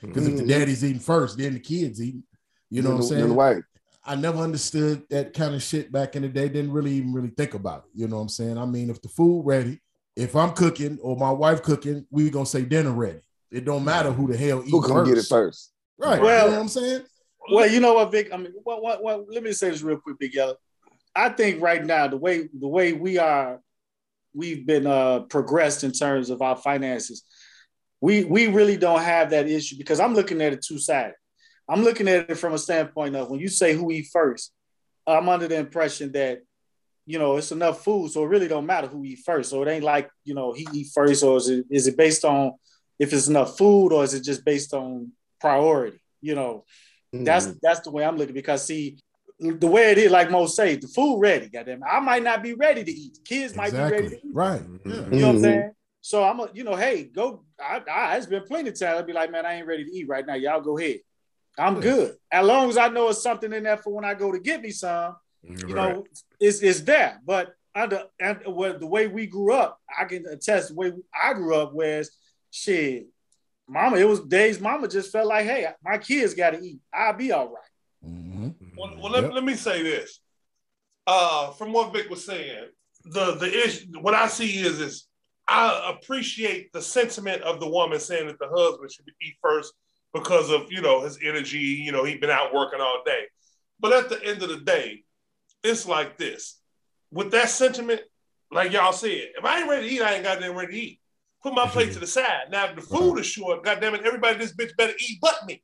Because 0.01 0.27
if 0.27 0.37
the 0.37 0.43
Mhm. 0.43 0.47
daddy's 0.47 0.83
eating 0.83 0.99
first, 0.99 1.37
then 1.37 1.53
the 1.53 1.59
kids 1.59 2.01
eating. 2.01 2.23
You 2.69 2.81
know 2.81 2.89
Then 2.89 2.97
what 2.97 3.03
I'm 3.03 3.09
saying? 3.09 3.27
the 3.29 3.33
wife. 3.33 3.63
I 4.03 4.15
never 4.15 4.39
understood 4.39 5.03
that 5.09 5.33
kind 5.33 5.53
of 5.53 5.61
shit 5.61 5.91
back 5.91 6.15
in 6.15 6.23
the 6.23 6.29
day. 6.29 6.49
Didn't 6.49 6.71
really 6.71 6.93
even 6.93 7.13
really 7.13 7.29
think 7.29 7.53
about 7.53 7.85
it. 7.85 7.91
You 7.93 8.07
know 8.07 8.15
what 8.15 8.23
I'm 8.23 8.29
saying? 8.29 8.57
I 8.57 8.65
mean, 8.65 8.89
if 8.89 9.01
the 9.01 9.09
food 9.09 9.43
ready, 9.45 9.79
if 10.15 10.35
I'm 10.35 10.53
cooking 10.53 10.97
or 11.01 11.15
my 11.15 11.31
wife 11.31 11.61
cooking, 11.61 12.05
we 12.09 12.29
gonna 12.31 12.45
say 12.45 12.63
dinner 12.63 12.91
ready. 12.91 13.19
It 13.51 13.65
don't 13.65 13.85
matter 13.85 14.11
who 14.11 14.27
the 14.31 14.37
hell 14.37 14.63
eat 14.65 14.71
Who 14.71 14.81
come 14.81 14.91
first. 15.05 15.09
get 15.09 15.17
it 15.19 15.27
first? 15.27 15.71
Right. 15.97 16.19
Well- 16.21 16.45
you 16.45 16.51
know 16.51 16.57
what 16.57 16.61
I'm 16.63 16.67
saying? 16.69 17.01
Well, 17.51 17.69
you 17.69 17.79
know 17.79 17.93
what, 17.95 18.11
Vic? 18.11 18.31
I 18.33 18.37
mean, 18.37 18.53
what, 18.63 18.81
what, 18.81 19.03
what, 19.03 19.25
let 19.29 19.43
me 19.43 19.51
say 19.51 19.69
this 19.71 19.81
real 19.81 19.97
quick, 19.97 20.17
Big 20.19 20.33
Yellow. 20.33 20.55
I 21.15 21.29
think 21.29 21.61
right 21.61 21.83
now 21.83 22.07
the 22.07 22.17
way 22.17 22.47
the 22.57 22.67
way 22.67 22.93
we 22.93 23.17
are, 23.17 23.59
we've 24.33 24.65
been 24.65 24.87
uh, 24.87 25.21
progressed 25.21 25.83
in 25.83 25.91
terms 25.91 26.29
of 26.29 26.41
our 26.41 26.55
finances. 26.55 27.23
We 28.01 28.23
we 28.25 28.47
really 28.47 28.77
don't 28.77 29.01
have 29.01 29.29
that 29.29 29.47
issue 29.47 29.77
because 29.77 29.99
I'm 29.99 30.13
looking 30.15 30.41
at 30.41 30.53
it 30.53 30.63
two 30.63 30.79
sided. 30.79 31.13
I'm 31.69 31.83
looking 31.83 32.07
at 32.07 32.29
it 32.29 32.35
from 32.37 32.53
a 32.53 32.57
standpoint 32.57 33.15
of 33.15 33.29
when 33.29 33.39
you 33.39 33.47
say 33.47 33.73
who 33.73 33.91
eat 33.91 34.07
first, 34.11 34.51
I'm 35.07 35.29
under 35.29 35.47
the 35.47 35.57
impression 35.57 36.11
that 36.13 36.39
you 37.05 37.19
know 37.19 37.37
it's 37.37 37.51
enough 37.51 37.83
food, 37.83 38.11
so 38.11 38.23
it 38.23 38.27
really 38.27 38.47
don't 38.47 38.65
matter 38.65 38.87
who 38.87 39.03
eat 39.05 39.19
first. 39.25 39.49
So 39.51 39.61
it 39.61 39.69
ain't 39.69 39.83
like 39.83 40.09
you 40.23 40.33
know 40.33 40.51
he 40.51 40.67
eat 40.73 40.87
first, 40.93 41.23
or 41.23 41.37
is 41.37 41.47
it 41.49 41.65
is 41.69 41.87
it 41.87 41.95
based 41.95 42.25
on 42.25 42.53
if 42.99 43.13
it's 43.13 43.27
enough 43.27 43.57
food, 43.57 43.89
or 43.93 44.03
is 44.03 44.13
it 44.13 44.23
just 44.23 44.43
based 44.43 44.73
on 44.73 45.11
priority? 45.39 46.01
You 46.21 46.35
know, 46.35 46.65
that's 47.13 47.47
Mhm. 47.47 47.59
that's 47.61 47.81
the 47.81 47.91
way 47.91 48.03
I'm 48.03 48.17
looking 48.17 48.33
because 48.33 48.65
see 48.65 48.97
the 49.39 49.67
way 49.67 49.91
it 49.91 49.97
is, 49.97 50.11
like 50.11 50.29
most 50.29 50.55
say, 50.55 50.75
the 50.75 50.87
food 50.87 51.19
ready. 51.19 51.49
Goddamn, 51.49 51.83
I 51.83 51.99
might 51.99 52.21
not 52.23 52.43
be 52.43 52.53
ready 52.53 52.83
to 52.83 52.91
eat. 52.91 53.17
Kids 53.25 53.55
might 53.55 53.71
be 53.71 53.79
ready 53.79 54.09
to 54.09 54.15
eat. 54.17 54.33
Right. 54.33 54.61
Yeah. 54.85 54.91
You 54.91 55.01
know 55.01 55.27
what 55.27 55.29
I'm 55.29 55.35
Mhm. 55.37 55.41
saying? 55.41 55.71
So 56.01 56.23
I'm 56.23 56.39
a, 56.39 56.49
you 56.53 56.63
know, 56.63 56.75
hey, 56.75 57.03
go. 57.03 57.43
I, 57.59 57.81
I 57.91 58.17
it's 58.17 58.25
been 58.25 58.43
plenty 58.43 58.69
of 58.69 58.79
times. 58.79 58.97
I'll 58.97 59.03
be 59.03 59.13
like, 59.13 59.31
man, 59.31 59.45
I 59.45 59.53
ain't 59.55 59.67
ready 59.67 59.85
to 59.85 59.91
eat 59.91 60.07
right 60.07 60.25
now. 60.25 60.33
Y'all 60.33 60.61
go 60.61 60.77
ahead. 60.77 60.97
I'm 61.59 61.75
Yeah. 61.75 61.81
good. 61.81 62.15
As 62.31 62.45
long 62.45 62.69
as 62.69 62.77
I 62.77 62.87
know 62.89 63.09
it's 63.09 63.21
something 63.21 63.53
in 63.53 63.63
there 63.63 63.77
for 63.77 63.93
when 63.93 64.05
I 64.05 64.13
go 64.15 64.31
to 64.31 64.39
get 64.39 64.61
me 64.61 64.71
some, 64.71 65.15
you 65.43 65.75
Right. 65.75 65.95
know, 65.95 66.05
it's 66.39 66.61
it's 66.61 66.81
there. 66.81 67.19
But 67.23 67.53
under 67.75 68.05
and 68.19 68.39
well, 68.47 68.77
the 68.79 68.87
way 68.87 69.07
we 69.07 69.27
grew 69.27 69.53
up, 69.53 69.79
I 69.97 70.05
can 70.05 70.25
attest 70.27 70.69
the 70.69 70.75
way 70.75 70.91
I 71.13 71.33
grew 71.33 71.55
up 71.55 71.73
was 71.73 72.09
shit. 72.49 73.07
Mama, 73.67 73.97
it 73.97 74.05
was 74.07 74.21
days. 74.21 74.59
Mama 74.59 74.87
just 74.87 75.11
felt 75.11 75.27
like, 75.27 75.45
hey, 75.45 75.67
my 75.83 75.97
kids 75.97 76.33
got 76.33 76.49
to 76.51 76.59
eat. 76.59 76.79
I'll 76.93 77.13
be 77.13 77.31
all 77.31 77.47
right. 77.47 78.09
Mhm. 78.09 78.55
Well, 78.75 78.97
well 79.01 79.11
let, 79.11 79.23
Yep. 79.25 79.33
let 79.33 79.43
me 79.43 79.53
say 79.55 79.83
this. 79.83 80.19
Uh, 81.05 81.51
from 81.51 81.71
what 81.73 81.93
Vic 81.93 82.09
was 82.09 82.25
saying, 82.25 82.69
the 83.05 83.35
the 83.35 83.65
issue 83.65 83.85
what 84.01 84.13
I 84.15 84.27
see 84.27 84.59
is 84.59 84.79
is 84.79 85.07
I 85.51 85.91
appreciate 85.91 86.71
the 86.71 86.81
sentiment 86.81 87.41
of 87.41 87.59
the 87.59 87.67
woman 87.67 87.99
saying 87.99 88.27
that 88.27 88.39
the 88.39 88.47
husband 88.47 88.89
should 88.89 89.05
eat 89.21 89.35
first 89.41 89.73
because 90.13 90.49
of 90.49 90.71
you 90.71 90.81
know 90.81 91.01
his 91.01 91.19
energy. 91.21 91.57
You 91.57 91.91
know, 91.91 92.05
he's 92.05 92.19
been 92.19 92.29
out 92.29 92.53
working 92.53 92.79
all 92.79 93.03
day. 93.05 93.23
But 93.77 93.91
at 93.91 94.09
the 94.09 94.23
end 94.23 94.41
of 94.43 94.49
the 94.49 94.61
day, 94.61 95.03
it's 95.61 95.85
like 95.85 96.17
this. 96.17 96.61
With 97.11 97.31
that 97.31 97.49
sentiment, 97.49 97.99
like 98.49 98.71
y'all 98.71 98.93
said, 98.93 99.31
if 99.37 99.43
I 99.43 99.59
ain't 99.59 99.69
ready 99.69 99.89
to 99.89 99.95
eat, 99.95 100.01
I 100.01 100.13
ain't 100.13 100.23
goddamn 100.23 100.55
ready 100.55 100.71
to 100.71 100.79
eat. 100.79 100.99
Put 101.43 101.53
my 101.53 101.67
plate 101.67 101.91
to 101.93 101.99
the 101.99 102.07
side. 102.07 102.49
Now, 102.49 102.69
if 102.69 102.75
the 102.75 102.81
food 102.81 103.17
is 103.17 103.25
short, 103.25 103.65
goddamn 103.65 103.95
it, 103.95 104.05
everybody 104.05 104.35
in 104.35 104.39
this 104.39 104.55
bitch 104.55 104.75
better 104.77 104.93
eat 104.97 105.19
but 105.21 105.45
me. 105.45 105.61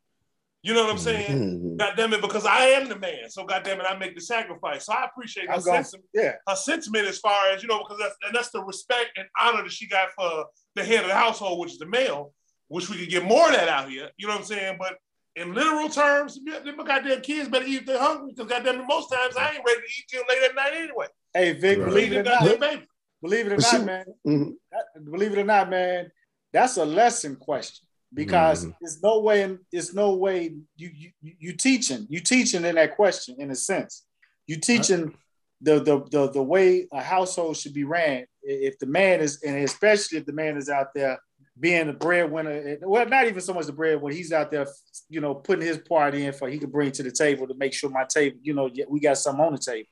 You 0.67 0.73
know 0.73 0.81
what 0.83 0.91
I'm 0.91 0.97
saying? 0.97 1.61
Mhm. 1.61 1.77
God 1.77 1.93
damn 1.95 2.11
it, 2.13 2.19
because 2.19 2.45
I 2.45 2.65
am 2.65 2.89
the 2.89 2.97
man. 2.99 3.29
So 3.29 3.45
God 3.45 3.63
damn 3.63 3.79
it, 3.79 3.85
I 3.89 3.97
make 3.97 4.15
the 4.15 4.19
sacrifice. 4.21 4.85
So 4.87 4.91
I 4.91 5.05
appreciate 5.05 5.47
her, 5.49 5.61
going, 5.61 5.85
sentiment, 5.85 6.09
yeah. 6.13 6.33
her 6.45 6.55
sentiment 6.57 7.07
as 7.07 7.19
far 7.19 7.51
as, 7.51 7.61
you 7.63 7.69
know, 7.69 7.79
because 7.79 7.99
that's 7.99 8.15
and 8.25 8.35
that's 8.35 8.49
the 8.49 8.61
respect 8.61 9.11
and 9.15 9.25
honor 9.39 9.63
that 9.63 9.71
she 9.71 9.87
got 9.87 10.09
for 10.11 10.47
the 10.75 10.83
head 10.83 11.03
of 11.03 11.07
the 11.07 11.15
household, 11.15 11.59
which 11.59 11.71
is 11.71 11.77
the 11.79 11.85
male, 11.85 12.33
which 12.67 12.89
we 12.89 12.97
could 12.97 13.07
get 13.09 13.23
more 13.23 13.47
of 13.47 13.53
that 13.55 13.69
out 13.69 13.89
here. 13.89 14.09
You 14.17 14.27
know 14.27 14.33
what 14.33 14.41
I'm 14.41 14.45
saying? 14.45 14.75
But 14.77 14.97
in 15.37 15.53
literal 15.53 15.87
terms, 15.87 16.37
yeah, 16.45 16.59
them 16.59 16.75
goddamn 16.83 17.21
kids 17.21 17.47
better 17.47 17.65
eat 17.65 17.75
if 17.81 17.85
they're 17.85 17.97
hungry, 17.97 18.33
because 18.35 18.49
goddamn 18.51 18.81
it, 18.81 18.87
most 18.89 19.09
times 19.09 19.37
I 19.37 19.51
ain't 19.51 19.63
ready 19.65 19.79
to 19.79 19.87
eat 19.87 20.05
till 20.09 20.23
late 20.27 20.49
at 20.49 20.53
night 20.53 20.73
anyway. 20.75 21.07
Hey, 21.33 21.53
Vic, 21.53 21.77
Right. 21.77 21.85
believe 21.87 22.09
Believe 22.09 22.11
it 22.11 22.15
it, 22.17 22.19
or 22.19 22.23
not, 22.29 22.39
goddamn 22.41 22.59
baby. 22.59 22.87
believe 23.21 23.45
it 23.47 23.53
or 23.53 23.57
not, 23.57 23.71
she- 23.71 23.85
man. 23.85 24.05
Mhm. 24.27 24.53
that- 24.73 25.05
believe 25.11 25.31
it 25.31 25.37
or 25.39 25.45
not, 25.45 25.69
man, 25.69 26.11
that's 26.51 26.75
a 26.75 26.83
lesson 26.83 27.37
question. 27.37 27.86
Because 28.13 28.65
Mhm. 28.65 28.73
there's 28.81 29.01
no 29.01 29.19
way 29.19 29.57
it's 29.71 29.93
no 29.93 30.15
way 30.15 30.55
you 30.75 30.91
you 30.95 31.11
you 31.21 31.53
teaching 31.53 32.07
you 32.09 32.19
teaching 32.19 32.63
in 32.65 32.75
that 32.75 32.95
question 32.95 33.35
in 33.39 33.51
a 33.51 33.55
sense. 33.55 34.05
You 34.45 34.57
teaching 34.59 35.13
the 35.61 35.79
the 35.79 36.03
the, 36.11 36.31
the 36.31 36.43
way 36.43 36.87
a 36.91 37.01
household 37.01 37.57
should 37.57 37.73
be 37.73 37.83
ran. 37.83 38.25
If 38.41 38.79
the 38.79 38.85
man 38.85 39.19
is 39.19 39.41
and 39.43 39.57
especially 39.57 40.19
if 40.19 40.25
the 40.25 40.33
man 40.33 40.57
is 40.57 40.69
out 40.69 40.93
there 40.93 41.19
being 41.59 41.87
the 41.87 41.93
breadwinner 41.93 42.77
well 42.83 43.07
not 43.07 43.25
even 43.27 43.41
so 43.41 43.51
much 43.53 43.65
the 43.65 43.73
breadwinner 43.73 44.15
he's 44.15 44.31
out 44.31 44.51
there 44.51 44.67
you 45.09 45.19
know 45.19 45.33
putting 45.33 45.65
his 45.65 45.79
part 45.79 46.13
in 46.13 46.31
for 46.31 46.47
he 46.47 46.59
can 46.59 46.69
bring 46.69 46.91
to 46.91 47.01
the 47.01 47.11
table 47.11 47.47
to 47.47 47.55
make 47.55 47.73
sure 47.73 47.89
my 47.89 48.05
table 48.07 48.37
you 48.43 48.53
know 48.53 48.69
we 48.87 48.99
got 48.99 49.17
something 49.17 49.43
on 49.43 49.53
the 49.53 49.57
table. 49.57 49.89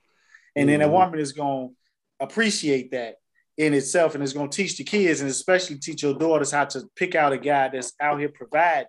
And 0.54 0.68
then 0.68 0.80
a 0.80 0.86
Mhm. 0.88 0.92
woman 0.92 1.18
is 1.20 1.32
going 1.32 1.68
to 1.70 1.74
appreciate 2.24 2.92
that 2.92 3.16
in 3.58 3.74
itself 3.74 4.14
and 4.14 4.22
it's 4.22 4.32
going 4.32 4.50
to 4.50 4.56
teach 4.56 4.76
the 4.76 4.84
kids 4.84 5.20
and 5.20 5.30
especially 5.30 5.78
teach 5.78 6.02
your 6.02 6.14
daughters 6.14 6.50
how 6.50 6.64
to 6.64 6.82
pick 6.94 7.14
out 7.14 7.32
a 7.32 7.38
guy 7.38 7.68
that's 7.68 7.92
out 8.00 8.18
here 8.18 8.28
providing 8.28 8.86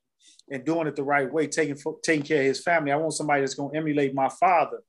and 0.50 0.65
doing 0.65 0.88
it 0.88 0.95
the 0.95 1.03
right 1.03 1.31
way 1.31 1.47
taking 1.47 1.77
taking 2.03 2.25
care 2.25 2.41
of 2.41 2.47
his 2.47 2.62
family. 2.62 2.91
I 2.91 2.97
want 2.97 3.13
somebody 3.13 3.41
that's 3.41 3.53
going 3.53 3.71
to 3.71 3.77
emulate 3.77 4.13
my 4.13 4.29
father 4.29 4.81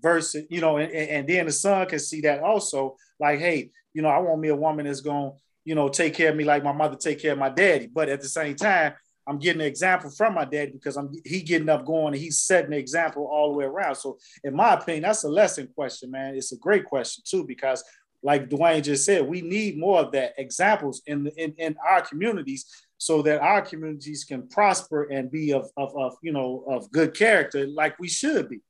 versus 0.00 0.46
you 0.50 0.60
know 0.60 0.76
and, 0.76 0.92
and 0.92 1.28
then 1.28 1.46
the 1.46 1.52
son 1.52 1.86
can 1.86 1.98
see 1.98 2.20
that 2.20 2.40
also 2.40 2.96
like 3.18 3.38
hey 3.38 3.70
you 3.94 4.02
know 4.02 4.08
i 4.08 4.18
want 4.18 4.40
me 4.40 4.48
a 4.48 4.54
woman 4.54 4.86
that's 4.86 5.00
going 5.00 5.32
to 5.32 5.36
you 5.64 5.74
know 5.74 5.88
take 5.88 6.14
care 6.14 6.30
of 6.30 6.36
me 6.36 6.44
like 6.44 6.64
my 6.64 6.72
mother 6.72 6.96
take 6.96 7.20
care 7.20 7.32
of 7.32 7.38
my 7.38 7.50
daddy. 7.50 7.88
But 7.92 8.08
at 8.08 8.20
the 8.20 8.28
same 8.28 8.56
time 8.56 8.94
i'm 9.26 9.38
getting 9.38 9.60
an 9.60 9.66
example 9.66 10.10
from 10.10 10.34
my 10.34 10.44
daddy 10.44 10.72
because 10.72 10.96
i'm 10.96 11.10
he 11.24 11.42
getting 11.42 11.68
up 11.68 11.84
going 11.84 12.14
and 12.14 12.22
he's 12.22 12.38
setting 12.38 12.70
the 12.70 12.78
example 12.78 13.28
all 13.30 13.52
the 13.52 13.58
way 13.58 13.64
around. 13.64 13.96
So 13.96 14.18
in 14.44 14.54
my 14.54 14.74
opinion 14.74 15.02
that's 15.02 15.24
a 15.24 15.28
lesson 15.28 15.68
question 15.74 16.10
man. 16.10 16.34
It's 16.34 16.52
a 16.52 16.56
great 16.56 16.84
question 16.84 17.22
too 17.26 17.44
because 17.44 17.84
like 18.22 18.48
Dwayne 18.48 18.82
just 18.82 19.04
said, 19.04 19.26
we 19.26 19.40
need 19.42 19.78
more 19.78 20.00
of 20.00 20.12
that 20.12 20.34
examples 20.38 21.02
in, 21.06 21.26
in, 21.36 21.52
in 21.58 21.76
our 21.86 22.00
communities 22.02 22.66
so 22.98 23.22
that 23.22 23.40
our 23.40 23.62
communities 23.62 24.24
can 24.24 24.48
prosper 24.48 25.04
and 25.04 25.30
be 25.30 25.52
of, 25.52 25.70
of, 25.76 25.96
of 25.96 26.16
you 26.22 26.32
know 26.32 26.64
of 26.68 26.90
good 26.90 27.14
character 27.14 27.66
like 27.68 27.98
we 28.00 28.08
should 28.08 28.48
be. 28.48 28.60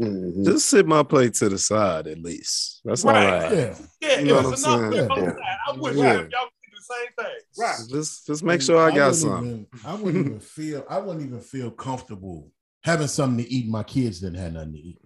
Mhm. 0.00 0.44
Just 0.44 0.66
sit 0.68 0.86
my 0.86 1.02
plate 1.02 1.34
to 1.34 1.48
the 1.48 1.58
side 1.58 2.06
at 2.06 2.18
least. 2.18 2.80
That's 2.84 3.04
all 3.04 3.12
Right. 3.12 3.42
right. 3.42 3.52
Yeah. 3.52 3.74
Yeah, 4.00 4.18
You 4.20 4.24
know 4.26 4.38
it 4.40 4.44
what 4.44 4.66
I'm 4.66 4.80
enough. 4.82 4.92
saying? 4.94 5.08
Yeah. 5.26 5.34
I 5.68 5.72
wish 5.76 5.96
Yeah. 5.96 6.12
y'all 6.14 6.20
think 6.28 6.72
the 6.72 6.82
same 6.94 7.26
thing. 7.26 7.38
Right. 7.58 7.76
Just 7.88 8.26
just 8.26 8.42
make 8.44 8.62
sure 8.62 8.78
I 8.78 8.88
got 8.90 8.96
wouldn't 9.12 9.16
some. 9.16 9.46
Even, 9.46 9.66
I 9.84 9.94
wouldn't 9.94 10.26
even 10.26 10.40
feel. 10.40 10.84
I 10.88 10.98
wouldn't 10.98 11.24
even 11.26 11.40
feel 11.40 11.70
comfortable 11.70 12.50
having 12.84 13.06
something 13.08 13.44
to 13.44 13.52
eat. 13.52 13.68
My 13.68 13.82
kids 13.82 14.20
didn't 14.20 14.38
have 14.38 14.52
nothing 14.54 14.72
to 14.74 14.78
eat. 14.78 14.98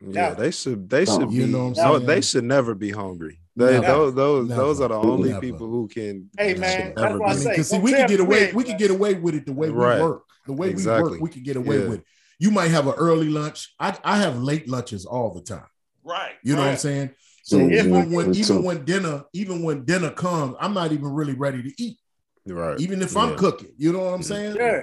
Yeah, 0.00 0.28
Yeah. 0.28 0.34
they 0.34 0.50
should 0.50 0.88
they 0.88 1.04
should 1.04 1.32
you 1.32 1.46
know 1.46 1.68
what 1.68 1.78
I'm 1.78 1.84
no, 1.84 1.94
saying? 1.96 2.06
they 2.06 2.20
should 2.20 2.44
never 2.44 2.74
be 2.74 2.90
hungry. 2.90 3.40
They, 3.56 3.80
Never. 3.80 3.86
those 3.86 4.14
those 4.14 4.48
Never. 4.48 4.62
those 4.62 4.80
are 4.80 4.88
the 4.88 4.94
only 4.94 5.30
Never. 5.30 5.40
people 5.40 5.66
who 5.68 5.88
can 5.88 6.30
Hey, 6.38 6.50
should 6.52 6.60
man, 6.60 6.92
that's 6.96 7.00
what 7.00 7.04
I 7.04 7.12
I 7.12 7.16
be- 7.16 7.34
mean, 7.34 7.38
say. 7.38 7.50
because 7.50 7.68
see, 7.70 7.78
we 7.78 7.90
tell 7.90 8.00
could 8.02 8.08
get 8.10 8.20
away. 8.20 8.46
we 8.46 8.52
We 8.52 8.62
ain't 8.62 8.68
could 8.70 8.78
get 8.78 8.90
away 8.92 9.14
with 9.14 9.34
it 9.34 9.46
the 9.46 9.52
way 9.52 9.68
Right. 9.70 9.96
we 9.96 10.02
work. 10.04 10.22
The 10.46 10.52
way 10.52 10.72
we 10.72 10.86
work, 10.86 11.20
we 11.20 11.28
could 11.28 11.44
get 11.44 11.56
away 11.56 11.78
Yeah. 11.82 11.88
with 11.88 11.98
it. 12.00 12.04
You 12.38 12.50
might 12.52 12.70
have 12.70 12.86
an 12.86 12.94
early 12.94 13.28
lunch. 13.28 13.74
I, 13.80 13.98
I 14.04 14.18
have 14.18 14.38
late 14.40 14.68
lunches 14.68 15.04
all 15.04 15.34
the 15.34 15.40
time. 15.42 15.66
Right. 16.04 16.34
You 16.44 16.54
know 16.54 16.62
what 16.62 16.70
I'm 16.70 16.76
saying? 16.76 17.10
So 17.42 17.58
even 17.58 18.12
when 18.12 18.34
even 18.34 18.58
too. 18.58 18.62
when 18.62 18.84
dinner 18.84 19.24
even 19.32 19.62
when 19.64 19.84
dinner 19.84 20.10
comes, 20.10 20.54
I'm 20.60 20.72
not 20.74 20.92
even 20.92 21.08
really 21.08 21.34
ready 21.34 21.62
to 21.62 21.82
eat, 21.82 21.98
right. 22.46 22.78
even 22.78 23.02
if 23.02 23.16
I'm 23.16 23.36
cooking. 23.36 23.72
You 23.76 23.92
know 23.92 24.04
what 24.04 24.14
I'm 24.14 24.22
saying? 24.22 24.54
Yeah. 24.56 24.82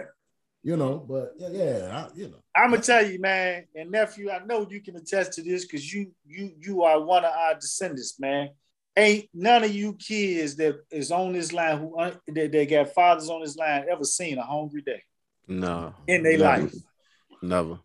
You 0.68 0.76
know, 0.76 0.98
but 0.98 1.34
yeah, 1.38 1.50
yeah, 1.52 2.08
I, 2.10 2.18
you 2.18 2.28
know. 2.28 2.40
I'm 2.56 2.72
gonna 2.72 2.82
tell 2.82 3.06
you, 3.06 3.20
man, 3.20 3.66
and 3.76 3.92
nephew, 3.92 4.32
I 4.32 4.44
know 4.44 4.66
you 4.68 4.82
can 4.82 4.96
attest 4.96 5.34
to 5.34 5.44
this 5.44 5.64
because 5.64 5.94
you 5.94 6.12
you 6.26 6.54
you 6.60 6.82
are 6.82 7.00
one 7.00 7.24
of 7.24 7.32
our 7.32 7.54
descendants, 7.54 8.20
man. 8.20 8.50
Ain't 8.98 9.30
none 9.32 9.64
of 9.64 9.72
you 9.72 9.94
kids 9.94 10.56
that 10.56 10.78
is 10.90 11.12
on 11.12 11.34
this 11.34 11.54
line 11.54 11.78
who 11.78 12.00
un- 12.00 12.20
that, 12.30 12.52
that 12.52 12.68
got 12.68 12.94
fathers 12.96 13.30
on 13.30 13.42
this 13.44 13.56
line 13.56 13.86
ever 13.92 14.04
seen 14.06 14.40
a 14.40 14.42
hungry 14.44 14.82
day 14.82 15.04
No. 15.48 15.94
in 16.08 16.24
their 16.24 16.40
life. 16.40 16.74
Never. 17.44 17.78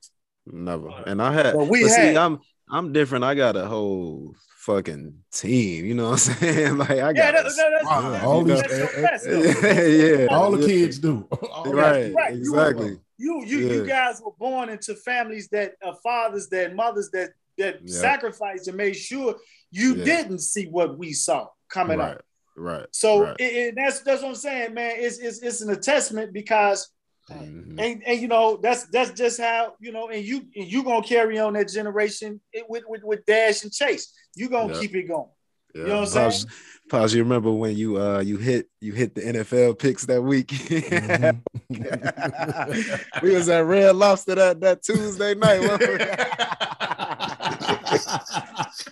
Never. 0.47 0.89
And 1.07 1.21
I 1.21 1.35
had 1.35 1.53
But 1.55 1.67
we 1.69 1.83
but 1.83 1.91
see, 1.91 2.01
had. 2.01 2.17
I'm 2.17 2.39
I'm 2.71 2.95
different. 2.95 3.25
I 3.25 3.35
got 3.35 3.57
a 3.57 3.67
whole 3.67 4.35
fucking 4.61 5.15
team. 5.33 5.85
You 5.87 5.95
know 5.95 6.11
what 6.11 6.29
I'm 6.29 6.35
saying? 6.37 6.79
Like 6.79 6.91
I 6.91 6.95
Yeah, 6.97 7.13
got 7.13 7.33
that, 7.33 7.41
a 7.41 7.43
that, 7.43 7.71
that's, 7.83 8.25
all 8.25 8.45
these- 8.45 8.61
that's 8.63 8.77
your 8.79 9.03
best, 9.03 9.25
though. 9.25 9.69
yeah, 9.69 10.19
yeah. 10.21 10.27
All 10.31 10.51
the 10.53 10.67
kids 10.67 10.99
do. 10.99 11.27
All 11.53 11.73
Right. 11.73 12.13
Right, 12.15 12.35
exactly. 12.35 12.99
You 13.19 13.45
you 13.45 13.59
you 13.59 13.87
guys 13.87 14.21
were 14.25 14.33
born 14.39 14.69
into 14.71 14.95
families 14.95 15.49
that 15.49 15.75
uh, 15.85 15.93
fathers 16.03 16.49
that 16.49 16.75
mothers 16.75 17.11
that 17.13 17.31
that 17.59 17.81
Yeah. 17.85 18.01
sacrificed 18.01 18.69
and 18.69 18.77
made 18.77 18.95
sure 18.97 19.37
you 19.71 19.95
Yeah. 19.97 20.05
didn't 20.05 20.39
see 20.41 20.67
what 20.67 20.97
we 20.99 21.13
saw 21.13 21.49
coming 21.69 21.99
Right, 21.99 22.17
up. 22.17 22.25
right. 22.57 22.87
So 22.93 23.25
right. 23.25 23.37
it, 23.39 23.53
it- 23.55 23.75
that's 23.77 24.01
that's 24.01 24.23
what 24.23 24.29
I'm 24.31 24.35
saying, 24.37 24.75
man. 24.75 24.95
It's 24.97 25.19
it's, 25.19 25.41
it's 25.43 25.61
an 25.63 25.71
attestament 25.71 26.33
because 26.33 26.89
Mhm. 27.31 27.79
and, 27.79 28.03
and 28.05 28.21
you 28.21 28.27
know 28.27 28.57
that's 28.61 28.85
that's 28.91 29.13
just 29.13 29.39
how 29.41 29.75
you 29.79 29.93
know 29.93 30.09
and 30.09 30.25
you 30.25 30.39
and 30.57 30.67
you 30.73 30.83
gonna 30.83 31.07
carry 31.07 31.39
on 31.39 31.53
that 31.53 31.69
generation 31.69 32.41
with 32.69 32.83
with, 32.89 33.03
with 33.05 33.25
Dash 33.27 33.63
and 33.63 33.73
Chase. 33.73 34.13
You 34.37 34.49
gonna 34.49 34.75
Yeah. 34.75 34.81
keep 34.81 34.95
it 34.95 35.09
going. 35.09 35.29
Yeah. 35.75 35.85
know 35.85 36.01
what 36.01 36.17
I'm 36.17 36.31
saying? 36.33 36.51
pause, 36.89 37.15
you 37.15 37.23
remember 37.23 37.53
when 37.53 37.77
you 37.77 38.01
uh 38.01 38.21
you 38.21 38.37
hit 38.39 38.69
you 38.81 38.93
hit 38.93 39.15
the 39.15 39.21
NFL 39.21 39.79
picks 39.79 40.07
that 40.07 40.23
week? 40.23 40.49
Mhm. 41.71 43.23
we 43.23 43.35
was 43.35 43.49
at 43.49 43.61
Red 43.65 43.95
Lobster 43.95 44.35
that, 44.35 44.61
that 44.61 44.83
Tuesday 44.83 45.35
night. 45.35 45.61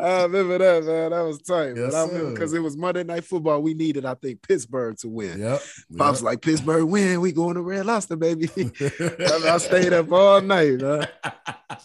I 0.00 0.22
remember 0.22 0.58
that, 0.58 0.84
man. 0.84 1.10
That 1.10 1.20
was 1.22 1.38
tight. 1.42 1.76
Yes, 1.76 1.92
but 1.92 1.94
I 1.94 2.02
remember 2.06 2.26
sir. 2.28 2.32
because 2.34 2.52
it 2.54 2.58
was 2.60 2.76
Monday 2.76 3.04
Night 3.04 3.24
Football. 3.24 3.62
We 3.62 3.74
needed, 3.74 4.04
I 4.04 4.14
think, 4.14 4.42
Pittsburgh 4.46 4.96
to 4.98 5.08
win. 5.08 5.40
Yep. 5.40 5.62
Pops 5.96 6.22
like 6.22 6.40
Pittsburgh 6.42 6.84
win. 6.84 7.20
We 7.20 7.32
going 7.32 7.54
to 7.54 7.62
Red 7.62 7.86
Lobster, 7.86 8.16
baby. 8.16 8.48
I, 8.58 9.40
I 9.46 9.58
stayed 9.58 9.92
up 9.92 10.10
all 10.12 10.40
night, 10.40 10.78
man. 10.80 11.06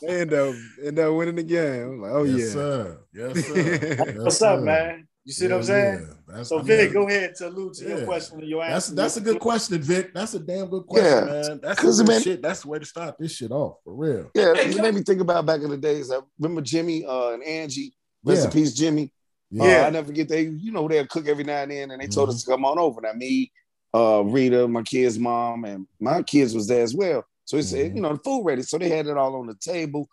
They 0.01 0.21
end 0.21 0.33
up 0.33 0.55
end 0.83 0.99
up 0.99 1.13
winning 1.15 1.35
the 1.35 1.43
game. 1.43 1.81
I'm 1.83 2.01
like, 2.01 2.11
oh 2.11 2.23
yes, 2.23 2.39
yeah. 2.39 2.53
sir. 2.53 2.99
Yes, 3.13 3.45
sir. 3.45 3.55
Yes, 4.07 4.17
What's 4.17 4.41
up, 4.41 4.61
man? 4.61 5.05
You 5.25 5.33
see 5.33 5.47
what 5.47 5.57
I'm 5.57 5.63
saying? 5.63 5.99
yeah. 6.07 6.13
That's- 6.27 6.49
So 6.49 6.55
I 6.55 6.59
mean, 6.59 6.67
Vic, 6.67 6.93
go 6.93 7.07
ahead 7.07 7.35
to 7.35 7.47
allude 7.49 7.73
to 7.75 7.87
Yeah. 7.87 7.97
your 7.97 8.05
question 8.05 8.39
and 8.39 8.47
your 8.47 8.61
That's 8.63 8.85
answer. 8.87 8.95
that's 8.95 9.17
a 9.17 9.21
good 9.21 9.39
question, 9.39 9.81
Vic. 9.81 10.11
That's 10.13 10.33
a 10.33 10.39
damn 10.39 10.67
good 10.69 10.85
question, 10.87 11.27
Yeah, 11.27 11.41
man. 11.49 11.59
That's 11.61 11.79
'cause, 11.81 11.97
some 11.97 12.05
good 12.05 12.11
man- 12.13 12.21
shit. 12.21 12.41
That's 12.41 12.61
the 12.61 12.67
way 12.69 12.79
to 12.79 12.85
start 12.85 13.15
this 13.19 13.33
shit 13.35 13.51
off 13.51 13.77
for 13.83 13.93
real. 13.93 14.31
Yeah, 14.33 14.53
Hey, 14.55 14.69
it 14.69 14.73
can 14.73 14.81
made 14.81 14.95
me 14.95 15.01
think 15.03 15.21
about 15.21 15.45
back 15.45 15.61
in 15.61 15.69
the 15.69 15.77
days. 15.77 16.11
I 16.11 16.19
remember 16.39 16.61
Jimmy 16.61 17.05
uh, 17.05 17.29
and 17.31 17.43
Angie. 17.43 17.93
Rest 18.23 18.41
Yeah. 18.41 18.45
in 18.45 18.51
peace, 18.51 18.73
Jimmy. 18.73 19.11
Uh, 19.59 19.63
Yeah. 19.65 19.85
I 19.87 19.89
never 19.89 20.07
forget 20.07 20.27
they, 20.29 20.43
you 20.43 20.71
know, 20.71 20.87
they'll 20.87 21.07
cook 21.07 21.27
every 21.27 21.43
now 21.43 21.63
and 21.63 21.71
then, 21.71 21.91
and 21.91 22.01
they 22.01 22.07
told 22.07 22.29
Mhm. 22.29 22.33
us 22.33 22.43
to 22.43 22.51
come 22.51 22.65
on 22.65 22.77
over. 22.77 23.01
Now 23.01 23.13
me, 23.13 23.51
uh, 23.93 24.21
Rita, 24.23 24.67
my 24.67 24.83
kids' 24.83 25.17
mom, 25.17 25.65
and 25.65 25.87
my 25.99 26.21
kids 26.21 26.53
was 26.53 26.67
there 26.67 26.83
as 26.83 26.93
well. 26.93 27.23
So 27.45 27.57
it's 27.57 27.71
Mhm. 27.73 27.95
you 27.95 28.01
know 28.01 28.13
the 28.13 28.19
food 28.19 28.43
ready. 28.45 28.61
So 28.61 28.77
they 28.77 28.89
had 28.89 29.07
it 29.07 29.17
all 29.17 29.35
on 29.35 29.47
the 29.47 29.55
table. 29.55 30.07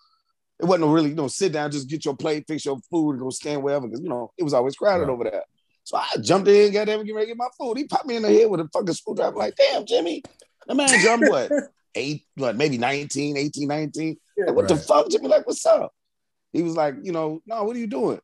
It 0.58 0.64
wasn't 0.64 0.90
really, 0.90 1.10
you 1.10 1.14
know, 1.14 1.28
sit 1.28 1.52
down, 1.52 1.70
just 1.70 1.86
get 1.88 2.04
your 2.06 2.16
plate, 2.16 2.46
fix 2.48 2.64
your 2.64 2.78
food, 2.90 3.12
and 3.12 3.20
go 3.20 3.28
stand 3.30 3.62
wherever, 3.62 3.86
because 3.86 4.00
you 4.00 4.08
know 4.08 4.32
it 4.38 4.42
was 4.44 4.54
always 4.54 4.74
crowded 4.76 5.10
over 5.10 5.24
there. 5.24 5.44
So 5.84 5.98
I 5.98 6.06
jumped 6.20 6.48
in, 6.48 6.72
got 6.72 6.86
there, 6.86 7.04
get 7.04 7.14
ready 7.14 7.26
to 7.26 7.30
get 7.32 7.36
my 7.36 7.48
food. 7.58 7.76
He 7.76 7.84
popped 7.84 8.06
me 8.06 8.16
in 8.16 8.22
the 8.22 8.32
head 8.32 8.48
with 8.50 8.60
a 8.60 8.68
fucking 8.72 8.94
screwdriver. 8.94 9.36
Like, 9.36 9.54
damn, 9.56 9.84
Jimmy, 9.84 10.22
that 10.66 10.74
man 10.74 10.88
jumped 10.98 11.28
what? 11.28 11.50
Eight, 11.94 12.24
what, 12.34 12.56
maybe 12.56 12.76
19, 12.78 13.36
18, 13.36 13.68
19. 13.68 14.16
Like, 14.38 14.56
what 14.56 14.68
the 14.68 14.74
Right. 14.74 14.84
fuck? 14.84 15.08
Jimmy, 15.10 15.28
like, 15.28 15.46
what's 15.46 15.64
up? 15.64 15.94
He 16.56 16.62
was 16.62 16.74
like, 16.76 16.94
you 17.02 17.12
know, 17.12 17.40
no, 17.46 17.64
what 17.64 17.76
are 17.76 17.78
you 17.78 17.86
doing? 17.86 18.20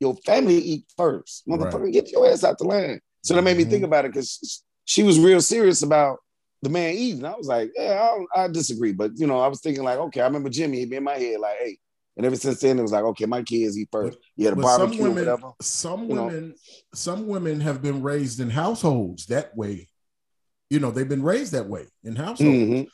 Your 0.00 0.14
family 0.24 0.56
eat 0.56 0.84
first. 0.96 1.46
Motherfucker, 1.48 1.84
Right. 1.84 1.92
get 1.92 2.10
your 2.10 2.28
ass 2.30 2.44
out 2.44 2.58
the 2.58 2.64
line. 2.64 3.00
So 3.22 3.34
that 3.34 3.42
made 3.42 3.56
me 3.56 3.64
Mhm. 3.64 3.70
think 3.70 3.84
about 3.84 4.04
it 4.04 4.12
because 4.12 4.62
she 4.84 5.02
was 5.02 5.18
real 5.18 5.40
serious 5.40 5.82
about 5.82 6.18
the 6.62 6.68
man 6.70 6.94
eating. 6.94 7.24
I 7.24 7.36
was 7.36 7.46
like, 7.46 7.70
yeah, 7.76 8.08
I, 8.36 8.44
I 8.44 8.48
disagree. 8.48 8.92
But, 8.92 9.12
you 9.16 9.26
know, 9.26 9.40
I 9.40 9.48
was 9.48 9.60
thinking 9.60 9.84
like, 9.84 9.98
okay, 9.98 10.20
I 10.20 10.26
remember 10.26 10.48
Jimmy, 10.48 10.78
he'd 10.80 10.90
be 10.90 10.96
in 10.96 11.04
my 11.04 11.18
head 11.18 11.40
like, 11.40 11.58
hey. 11.58 11.78
And 12.16 12.26
ever 12.26 12.36
since 12.36 12.60
then, 12.60 12.78
it 12.78 12.82
was 12.82 12.92
like, 12.92 13.04
okay, 13.04 13.24
my 13.26 13.42
kids 13.42 13.78
eat 13.78 13.88
first. 13.90 14.18
Yeah, 14.36 14.50
the 14.50 14.56
But 14.56 14.68
some 14.68 14.80
barbecue, 14.80 15.02
women, 15.04 15.24
whatever. 15.24 15.52
some 15.62 16.08
you 16.08 16.14
know. 16.14 16.26
women, 16.26 16.54
some 16.94 17.26
women 17.26 17.60
have 17.60 17.80
been 17.80 18.02
raised 18.02 18.38
in 18.38 18.50
households 18.50 19.26
that 19.26 19.56
way. 19.56 19.88
You 20.68 20.78
know, 20.78 20.90
they've 20.90 21.08
been 21.08 21.22
raised 21.22 21.52
that 21.52 21.68
way 21.68 21.86
in 22.04 22.16
households. 22.16 22.54
Mhm. 22.70 22.86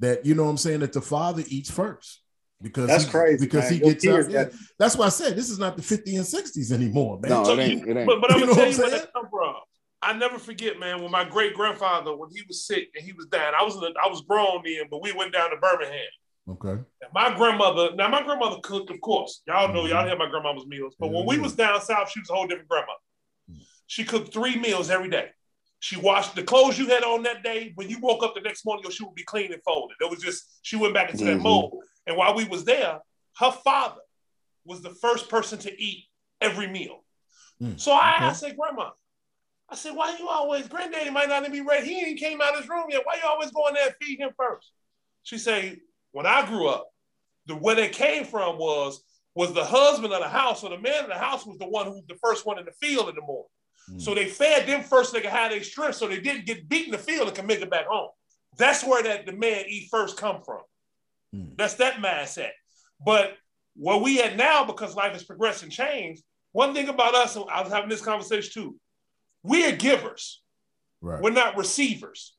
That 0.00 0.26
you 0.26 0.34
know, 0.34 0.44
what 0.44 0.50
I'm 0.50 0.56
saying 0.58 0.80
that 0.80 0.92
the 0.92 1.00
father 1.00 1.42
eats 1.48 1.70
first 1.70 2.20
because 2.62 2.88
That's 2.88 3.04
he- 3.04 3.10
crazy, 3.10 3.44
because 3.44 3.64
man. 3.64 3.72
he 3.72 3.78
Your 3.78 3.88
gets 3.92 4.06
out. 4.06 4.16
kids 4.16 4.28
Yeah, 4.28 4.44
got- 4.44 4.52
that's 4.78 4.96
why 4.96 5.06
I 5.06 5.10
said 5.10 5.36
this 5.36 5.50
is 5.50 5.58
not 5.58 5.76
the 5.76 5.82
50 5.82 6.16
and 6.16 6.24
60s 6.24 6.72
anymore, 6.72 7.18
man. 7.20 7.30
No, 7.30 7.44
So 7.44 7.52
it 7.52 7.60
ain't. 7.60 7.86
It 7.88 7.96
ain't. 7.96 8.06
But, 8.06 8.20
but 8.20 8.32
I'm 8.32 8.40
gonna 8.40 8.54
tell 8.54 8.66
you 8.68 8.74
I'm 8.74 8.78
where 8.80 8.90
that 8.90 9.12
come 9.12 9.28
from. 9.30 9.54
I 10.02 10.12
never 10.12 10.38
forget, 10.38 10.78
man, 10.78 11.02
when 11.02 11.10
my 11.10 11.24
great 11.24 11.54
grandfather, 11.54 12.14
when 12.16 12.30
he 12.30 12.42
was 12.46 12.64
sick 12.66 12.88
and 12.94 13.04
he 13.04 13.12
was 13.12 13.26
dying, 13.26 13.54
I 13.58 13.64
was 13.64 13.74
in 13.74 13.80
the, 13.80 13.94
I 14.02 14.08
was 14.08 14.22
grown 14.28 14.62
then, 14.64 14.84
but 14.90 15.02
we 15.02 15.12
went 15.12 15.32
down 15.32 15.50
to 15.50 15.56
Birmingham. 15.56 16.00
Okay. 16.48 16.70
And 16.70 17.10
my 17.12 17.34
grandmother, 17.36 17.94
now 17.96 18.06
my 18.08 18.22
grandmother 18.22 18.56
cooked, 18.62 18.90
of 18.90 19.00
course. 19.00 19.42
Y'all 19.48 19.72
know, 19.72 19.84
y'all 19.86 20.04
Mhm. 20.04 20.08
hear 20.08 20.16
my 20.16 20.28
grandmama's 20.28 20.66
meals. 20.66 20.94
But 20.98 21.08
when 21.10 21.26
we 21.26 21.38
was 21.38 21.54
down 21.54 21.80
south, 21.80 22.10
she 22.10 22.20
was 22.20 22.30
a 22.30 22.34
whole 22.34 22.46
different 22.46 22.68
grandmother. 22.68 23.00
She 23.88 24.04
cooked 24.04 24.32
three 24.32 24.56
meals 24.56 24.90
every 24.90 25.08
day. 25.10 25.30
She 25.80 25.96
washed 25.96 26.34
the 26.34 26.42
clothes 26.42 26.78
you 26.78 26.86
had 26.88 27.02
on 27.04 27.22
that 27.24 27.42
day. 27.42 27.72
When 27.74 27.88
you 27.88 27.98
woke 28.00 28.22
up 28.22 28.34
the 28.34 28.40
next 28.40 28.64
morning, 28.64 28.82
your 28.84 28.92
shoe 28.92 29.06
would 29.06 29.14
be 29.14 29.24
clean 29.24 29.52
and 29.52 29.62
folded. 29.64 29.96
It 30.00 30.10
was 30.10 30.20
just 30.20 30.58
she 30.62 30.76
went 30.76 30.94
back 30.94 31.10
into 31.10 31.24
that 31.24 31.38
Mhm. 31.38 31.42
And 32.06 32.16
while 32.16 32.34
we 32.34 32.44
was 32.44 32.64
there, 32.64 32.98
her 33.38 33.50
father 33.50 34.00
was 34.64 34.82
the 34.82 34.90
first 34.90 35.28
person 35.28 35.58
to 35.60 35.82
eat 35.82 36.04
every 36.40 36.66
meal. 36.66 37.04
Mm, 37.62 37.80
So 37.80 37.92
I, 37.92 38.16
I 38.20 38.32
said, 38.32 38.56
Grandma, 38.56 38.90
I 39.68 39.74
said, 39.74 39.96
why 39.96 40.16
you 40.18 40.28
always, 40.28 40.68
granddaddy 40.68 41.10
might 41.10 41.28
not 41.28 41.42
even 41.42 41.52
be 41.52 41.60
ready. 41.60 41.86
He 41.86 42.00
ain't 42.00 42.20
came 42.20 42.40
out 42.40 42.54
of 42.54 42.60
his 42.60 42.68
room 42.68 42.84
yet. 42.88 43.02
Why 43.04 43.16
you 43.16 43.28
always 43.28 43.50
going 43.50 43.74
there 43.74 43.86
and 43.86 43.96
feed 44.00 44.20
him 44.20 44.30
first? 44.36 44.70
She 45.24 45.38
say, 45.38 45.78
when 46.12 46.26
I 46.26 46.46
grew 46.46 46.68
up, 46.68 46.88
the 47.46 47.56
where 47.56 47.74
they 47.74 47.88
came 47.88 48.24
from 48.24 48.58
was 48.58 49.02
was 49.34 49.52
the 49.52 49.64
husband 49.64 50.12
of 50.12 50.20
the 50.20 50.28
house 50.28 50.64
or 50.64 50.70
the 50.70 50.78
man 50.78 51.04
of 51.04 51.10
the 51.10 51.18
house 51.18 51.44
was 51.44 51.58
the 51.58 51.68
one 51.68 51.86
who 51.86 51.92
was 51.92 52.06
the 52.08 52.16
first 52.22 52.46
one 52.46 52.58
in 52.58 52.64
the 52.64 52.72
field 52.72 53.08
in 53.08 53.14
the 53.14 53.20
morning. 53.20 53.44
Mm. 53.90 54.00
So 54.00 54.14
they 54.14 54.26
fed 54.26 54.66
them 54.66 54.82
first 54.82 55.10
so 55.10 55.16
they 55.16 55.22
could 55.22 55.30
have 55.30 55.50
their 55.50 55.62
strength 55.62 55.96
so 55.96 56.08
they 56.08 56.20
didn't 56.20 56.46
get 56.46 56.68
beat 56.68 56.86
in 56.86 56.92
the 56.92 56.98
field 56.98 57.28
and 57.28 57.36
can 57.36 57.46
make 57.46 57.60
it 57.60 57.70
back 57.70 57.86
home. 57.86 58.08
That's 58.56 58.82
where 58.82 59.02
that 59.02 59.26
the 59.26 59.32
man 59.32 59.64
eat 59.68 59.88
first 59.90 60.16
come 60.16 60.42
from. 60.42 60.62
Mm. 61.34 61.56
That's 61.56 61.74
that 61.74 61.94
mindset. 61.94 62.50
But 63.04 63.34
where 63.74 63.98
we 63.98 64.22
at 64.22 64.36
now, 64.36 64.64
because 64.64 64.94
life 64.94 65.12
has 65.12 65.24
progressed 65.24 65.62
and 65.62 65.72
changed, 65.72 66.22
one 66.52 66.74
thing 66.74 66.88
about 66.88 67.14
us, 67.14 67.36
I 67.36 67.62
was 67.62 67.72
having 67.72 67.90
this 67.90 68.00
conversation 68.00 68.50
too, 68.52 68.76
we 69.42 69.66
are 69.66 69.76
givers. 69.76 70.42
Right. 71.02 71.20
We're 71.22 71.30
not 71.30 71.56
receivers. 71.56 72.34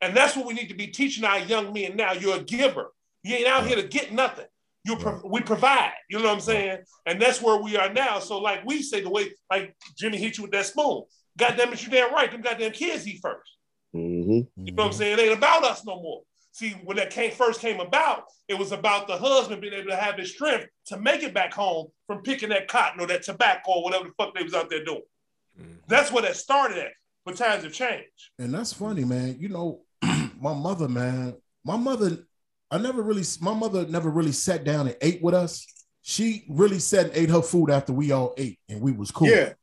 And 0.00 0.14
that's 0.14 0.36
what 0.36 0.46
we 0.46 0.54
need 0.54 0.68
to 0.68 0.74
be 0.74 0.88
teaching 0.88 1.24
our 1.24 1.38
young 1.38 1.72
men 1.72 1.96
now. 1.96 2.12
You're 2.12 2.36
a 2.36 2.42
giver. 2.42 2.92
You 3.22 3.36
ain't 3.36 3.46
out 3.46 3.66
here 3.66 3.76
to 3.76 3.88
get 3.88 4.12
nothing. 4.12 4.44
You 4.84 4.96
pro- 4.96 5.22
we 5.24 5.40
provide. 5.40 5.94
You 6.10 6.18
know 6.18 6.24
what 6.24 6.34
I'm 6.34 6.40
saying? 6.40 6.80
And 7.06 7.20
that's 7.20 7.40
where 7.40 7.56
we 7.56 7.78
are 7.78 7.90
now. 7.90 8.18
So 8.18 8.38
like 8.38 8.66
we 8.66 8.82
say 8.82 9.00
the 9.00 9.08
way 9.08 9.32
like 9.50 9.74
Jimmy 9.96 10.18
hit 10.18 10.36
you 10.36 10.42
with 10.42 10.52
that 10.52 10.66
spoon. 10.66 11.04
God 11.38 11.54
damn 11.56 11.72
it, 11.72 11.82
you 11.82 11.90
damn 11.90 12.12
right. 12.12 12.30
Them 12.30 12.42
goddamn 12.42 12.72
kids 12.72 13.08
eat 13.08 13.20
first. 13.22 13.50
Mm-hmm. 13.94 14.66
You 14.66 14.72
know 14.72 14.82
what 14.82 14.86
I'm 14.88 14.92
saying? 14.92 15.18
It 15.18 15.22
ain't 15.22 15.38
about 15.38 15.64
us 15.64 15.86
no 15.86 15.96
more. 15.96 16.22
See, 16.54 16.70
when 16.84 16.96
that 16.98 17.10
came 17.10 17.32
first 17.32 17.60
came 17.60 17.80
about, 17.80 18.26
it 18.46 18.56
was 18.56 18.70
about 18.70 19.08
the 19.08 19.16
husband 19.16 19.60
being 19.60 19.72
able 19.74 19.90
to 19.90 19.96
have 19.96 20.16
the 20.16 20.24
strength 20.24 20.68
to 20.86 20.96
make 20.96 21.24
it 21.24 21.34
back 21.34 21.52
home 21.52 21.88
from 22.06 22.22
picking 22.22 22.50
that 22.50 22.68
cotton 22.68 23.00
or 23.00 23.08
that 23.08 23.24
tobacco 23.24 23.72
or 23.72 23.82
whatever 23.82 24.04
the 24.04 24.12
fuck 24.16 24.36
they 24.36 24.44
was 24.44 24.54
out 24.54 24.70
there 24.70 24.84
doing. 24.84 25.02
Mm-hmm. 25.60 25.72
That's 25.88 26.12
where 26.12 26.22
that 26.22 26.36
started 26.36 26.78
at. 26.78 26.92
But 27.26 27.36
times 27.36 27.64
have 27.64 27.72
changed. 27.72 28.30
And 28.38 28.54
that's 28.54 28.72
funny, 28.72 29.04
man. 29.04 29.36
You 29.40 29.48
know, 29.48 29.80
my 30.40 30.54
mother, 30.54 30.88
man, 30.88 31.34
my 31.64 31.76
mother, 31.76 32.18
I 32.70 32.78
never 32.78 33.02
really, 33.02 33.24
my 33.40 33.52
mother 33.52 33.84
never 33.88 34.08
really 34.08 34.30
sat 34.30 34.62
down 34.62 34.86
and 34.86 34.96
ate 35.00 35.20
with 35.24 35.34
us. 35.34 35.66
She 36.02 36.44
really 36.48 36.78
sat 36.78 37.06
and 37.06 37.16
ate 37.16 37.30
her 37.30 37.42
food 37.42 37.68
after 37.68 37.92
we 37.92 38.12
all 38.12 38.32
ate 38.38 38.60
and 38.68 38.80
we 38.80 38.92
was 38.92 39.10
cool. 39.10 39.26
Yeah. 39.26 39.54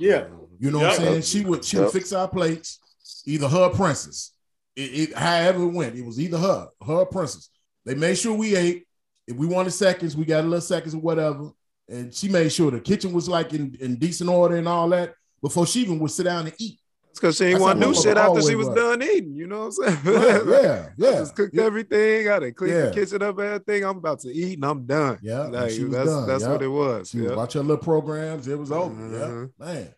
Yeah. 0.00 0.26
You 0.58 0.72
know 0.72 0.78
what 0.80 0.90
I'm 0.90 0.96
saying? 0.96 1.22
She 1.22 1.42
would 1.42 1.64
she 1.64 1.76
would 1.76 1.84
Yep. 1.84 1.92
fix 1.92 2.12
our 2.12 2.26
plates, 2.26 2.80
either 3.24 3.46
her 3.46 3.66
or 3.66 3.70
princess. 3.70 4.32
It, 4.80 5.10
it 5.10 5.16
however 5.16 5.62
it 5.64 5.72
went, 5.72 5.96
it 5.96 6.04
was 6.04 6.18
either 6.18 6.38
her, 6.38 6.68
her 6.86 6.92
or 6.94 7.06
princess. 7.06 7.48
They 7.84 7.94
made 7.94 8.16
sure 8.18 8.34
we 8.34 8.56
ate. 8.56 8.86
If 9.26 9.36
we 9.36 9.46
wanted 9.46 9.70
seconds, 9.72 10.16
we 10.16 10.24
got 10.24 10.40
a 10.44 10.46
little 10.48 10.60
seconds 10.60 10.94
or 10.94 10.98
whatever. 11.00 11.50
And 11.88 12.12
she 12.14 12.28
made 12.28 12.52
sure 12.52 12.70
the 12.70 12.80
kitchen 12.80 13.12
was 13.12 13.28
like 13.28 13.52
in, 13.52 13.76
in 13.80 13.96
decent 13.96 14.30
order 14.30 14.56
and 14.56 14.68
all 14.68 14.88
that 14.90 15.14
before 15.42 15.66
she 15.66 15.80
even 15.80 15.98
would 15.98 16.10
sit 16.10 16.24
down 16.24 16.46
and 16.46 16.54
eat. 16.58 16.78
It's 17.10 17.18
because 17.18 17.36
she 17.36 17.44
ain't 17.46 17.54
That's 17.54 17.62
want 17.62 17.78
how 17.82 17.88
to 17.88 17.92
do 17.94 18.00
shit 18.02 18.16
after 18.16 18.42
she 18.42 18.54
was 18.54 18.68
was. 18.68 18.76
done 18.76 19.02
eating. 19.02 19.34
You 19.34 19.48
know 19.48 19.68
what 19.68 19.88
I'm 19.88 19.94
Yeah, 20.04 20.22
saying? 20.22 20.48
yeah, 20.48 20.88
I 20.88 20.92
yeah. 20.96 21.18
just 21.18 21.34
cooked 21.34 21.54
yeah. 21.54 21.62
everything. 21.64 22.28
I 22.28 22.38
done 22.38 22.54
cleaned 22.54 22.74
Yeah. 22.74 22.86
the 22.86 22.90
kitchen 22.92 23.22
up, 23.22 23.38
everything. 23.40 23.84
I'm 23.84 23.96
about 23.98 24.20
to 24.20 24.28
eat 24.32 24.54
and 24.54 24.64
I'm 24.64 24.86
done. 24.86 25.18
Yeah, 25.20 25.44
and 25.44 25.52
Like, 25.52 25.70
she 25.72 25.82
was 25.84 25.92
that's 25.92 26.08
done, 26.08 26.26
that's 26.28 26.42
yeah. 26.44 26.52
what 26.52 26.62
it 26.62 26.68
was. 26.68 27.10
She 27.10 27.20
would 27.20 27.30
yeah. 27.30 27.36
watch 27.36 27.52
her 27.54 27.60
little 27.60 27.78
programs. 27.78 28.46
It 28.46 28.58
was 28.58 28.70
over. 28.70 28.94
Mhm. 28.94 29.50
Yeah, 29.58 29.66
man. 29.66 29.94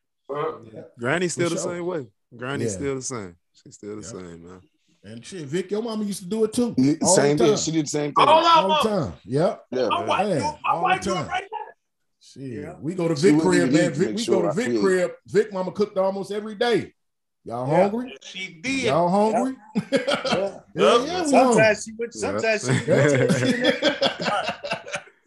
Granny's 0.99 1.33
still 1.35 1.49
For 1.51 1.55
the 1.57 1.61
sure. 1.61 1.75
same 1.75 1.87
way. 1.87 2.07
Granny's 2.37 2.73
Yeah. 2.73 2.79
still 2.79 2.95
the 2.97 3.03
same. 3.03 3.37
She's 3.63 3.75
still 3.75 3.97
the 3.97 4.03
Yeah. 4.03 4.09
same, 4.09 4.47
man. 4.47 4.61
And 5.05 5.25
shit, 5.25 5.47
Vic, 5.47 5.71
your 5.71 5.83
mama 5.83 6.05
used 6.05 6.21
to 6.23 6.29
do 6.29 6.45
it 6.45 6.53
too. 6.53 6.77
All 7.03 7.17
Same 7.17 7.37
thing. 7.37 7.57
She 7.57 7.73
did 7.73 7.87
the 7.87 7.91
same 7.91 8.13
thing. 8.13 8.25
All 8.27 8.45
All 8.47 8.71
our 8.73 8.83
the 8.85 8.89
time. 8.89 9.13
Yep. 9.25 9.65
Yeah, 9.73 9.89
My 9.89 9.99
man. 9.99 10.07
wife, 10.09 10.29
Yeah, 10.29 10.35
do, 10.39 10.43
my 10.43 10.71
all 10.71 10.83
wife 10.83 11.01
the 11.01 11.05
do 11.05 11.11
it 11.11 11.15
time. 11.17 11.29
right 11.29 11.43
now. 11.53 11.59
Shit, 12.21 12.43
Yeah. 12.63 12.75
we 12.81 12.95
go 12.95 13.09
to 13.09 13.17
She 13.17 13.23
Vic 13.33 13.45
wouldn't 13.45 13.71
crib, 13.71 13.73
man. 13.73 13.93
Vic, 13.95 14.17
we 14.17 14.23
sure 14.23 14.37
go 14.37 14.43
to 14.43 14.49
I 14.49 14.55
Vic 14.55 14.81
crib. 14.81 15.11
Vic 15.27 15.53
mama 15.53 15.73
cooked 15.73 15.99
almost 15.99 16.31
every 16.31 16.55
day. 16.55 16.93
Y'all 17.45 17.69
Yeah. 17.69 17.83
hungry? 17.89 18.17
She 18.23 18.61
did. 18.63 18.85
Y'all 18.85 19.09
hungry? 19.09 19.57
Yeah. 19.93 19.99
yeah, 20.31 20.61
Yeah. 20.77 21.05
yeah, 21.05 21.25
Sometimes 21.25 21.85
she 21.85 21.93
would. 21.99 22.11
Yeah. 22.15 22.21
Sometimes 22.21 22.65
she. 22.65 22.73
hungry. 22.73 24.52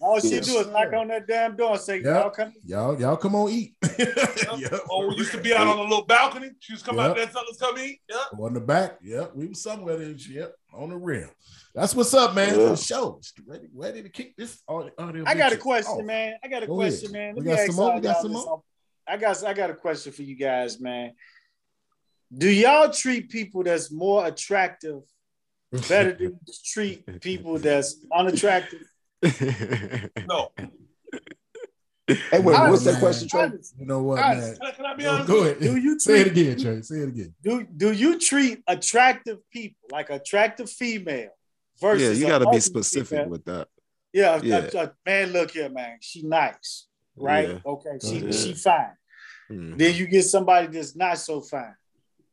All 0.06 0.20
she 0.20 0.36
Yes. 0.36 0.46
do 0.46 0.60
is 0.60 0.68
knock 0.68 0.94
on 0.94 1.08
that 1.08 1.26
damn 1.28 1.56
door 1.56 1.72
and 1.72 1.82
say, 1.82 1.98
Yeah. 2.00 2.20
"Y'all 2.22 2.30
come." 2.30 2.54
y'all, 2.64 3.00
y'all 3.02 3.18
come 3.18 3.34
on 3.36 3.50
eat. 3.50 3.76
yep. 3.98 4.82
Oh, 4.90 5.08
we 5.10 5.16
used 5.16 5.32
to 5.32 5.42
be 5.42 5.52
out 5.54 5.66
on 5.68 5.80
a 5.80 5.82
little 5.82 6.06
balcony. 6.06 6.52
She 6.60 6.74
was 6.74 6.84
come 6.84 7.00
out 7.00 7.18
Yeah. 7.18 7.26
there, 7.26 7.34
fellas 7.34 7.58
come 7.60 7.78
eat. 7.80 8.02
Yeah. 8.10 8.18
On 8.40 8.54
the 8.54 8.60
back, 8.60 9.00
yep. 9.02 9.36
We 9.36 9.48
was 9.48 9.62
somewhere 9.64 9.98
there. 9.98 10.12
Yep, 10.12 10.56
on 10.74 10.90
the 10.92 10.96
rim. 10.98 11.30
That's 11.74 11.96
what's 11.96 12.14
up, 12.14 12.36
man. 12.36 12.60
Yeah. 12.60 12.70
For 12.70 12.78
sure. 12.78 13.20
Ready, 13.48 13.68
ready 13.74 14.04
to 14.04 14.10
kick 14.10 14.36
this 14.38 14.62
audio. 14.68 14.92
audio 15.00 15.24
I 15.26 15.34
got 15.34 15.52
a 15.54 15.58
question, 15.58 16.02
off. 16.02 16.06
man. 16.06 16.36
I 16.44 16.48
got 16.50 16.62
a 16.64 16.68
Go 16.68 16.76
question, 16.76 17.16
ahead. 17.16 17.36
man. 17.36 17.36
Let 17.36 17.44
me 17.46 17.50
got 17.52 17.60
ask 17.60 17.68
some 17.68 17.76
more? 17.76 17.88
y'all 17.90 17.96
We 17.96 18.02
got 18.02 18.22
some 18.22 18.32
more? 18.34 18.64
I 19.08 19.18
got 19.18 19.44
I 19.44 19.54
got 19.54 19.70
a 19.72 19.76
question 19.76 20.12
for 20.14 20.22
you 20.22 20.36
guys, 20.36 20.80
man. 20.80 21.14
Do 22.36 22.50
y'all 22.50 22.90
treat 22.92 23.30
people 23.30 23.64
that's 23.64 23.92
more 23.92 24.26
attractive 24.28 25.02
better 25.90 26.14
than 26.14 26.40
treat 26.66 27.22
people 27.22 27.58
that's 27.58 27.98
unattractive? 28.16 28.82
No. 30.28 30.52
Hey, 32.08 32.40
wait, 32.40 32.56
I- 32.56 32.70
what's 32.70 32.84
that 32.84 33.00
question, 33.00 33.28
Trey? 33.28 33.50
You 33.80 33.86
know 33.88 34.04
what, 34.04 34.20
I- 34.20 34.36
man? 34.36 34.56
Can 34.76 34.86
I, 34.86 34.94
be 34.96 35.04
Go, 35.04 35.10
honest? 35.12 35.28
go 35.28 35.40
ahead. 35.44 35.60
Do 35.60 35.76
you 35.76 36.00
Say 36.00 36.22
it 36.22 36.28
again, 36.28 36.60
Trey. 36.60 36.82
Say 36.84 36.96
it 36.98 37.08
again. 37.10 37.34
do, 37.42 37.64
do 37.76 37.92
you 37.92 38.20
treat 38.20 38.62
attractive 38.68 39.40
people 39.52 39.88
like 39.92 40.12
attractive 40.12 40.70
female 40.70 41.30
versus? 41.82 42.20
yeah, 42.20 42.26
you 42.26 42.32
got 42.32 42.40
to 42.46 42.50
be 42.52 42.60
specific 42.60 43.10
female? 43.10 43.30
with 43.30 43.46
that. 43.46 43.68
Yeah, 44.14 44.40
Yeah. 44.44 44.70
a- 44.72 44.78
a- 44.84 44.94
man, 45.06 45.32
look 45.32 45.52
here, 45.52 45.68
man. 45.70 45.98
She 46.00 46.22
nice, 46.22 46.86
right? 47.16 47.50
Yeah. 47.50 47.60
Okay, 47.66 47.98
she 48.02 48.18
Yeah. 48.20 48.32
she 48.32 48.54
fine. 48.54 48.96
Mhm. 49.50 49.78
Then 49.78 49.96
you 49.96 50.06
get 50.08 50.24
somebody 50.24 50.68
that's 50.68 50.96
not 50.96 51.18
so 51.18 51.42
fine, 51.42 51.76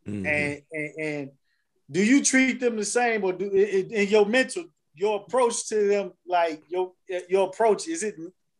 Mhm. 0.06 0.26
and, 0.26 0.62
and 0.72 0.90
and 1.00 1.30
do 1.90 2.02
you 2.02 2.22
treat 2.22 2.60
them 2.60 2.76
the 2.76 2.84
same, 2.84 3.24
or 3.24 3.32
do 3.32 3.50
in 3.50 3.90
in 3.90 4.08
your 4.08 4.26
mental 4.26 4.64
your 4.94 5.22
approach 5.22 5.66
to 5.68 5.88
them 5.88 6.12
like 6.26 6.62
your 6.68 6.92
your 7.28 7.48
approach 7.48 7.88
is 7.88 8.02
it? 8.02 8.14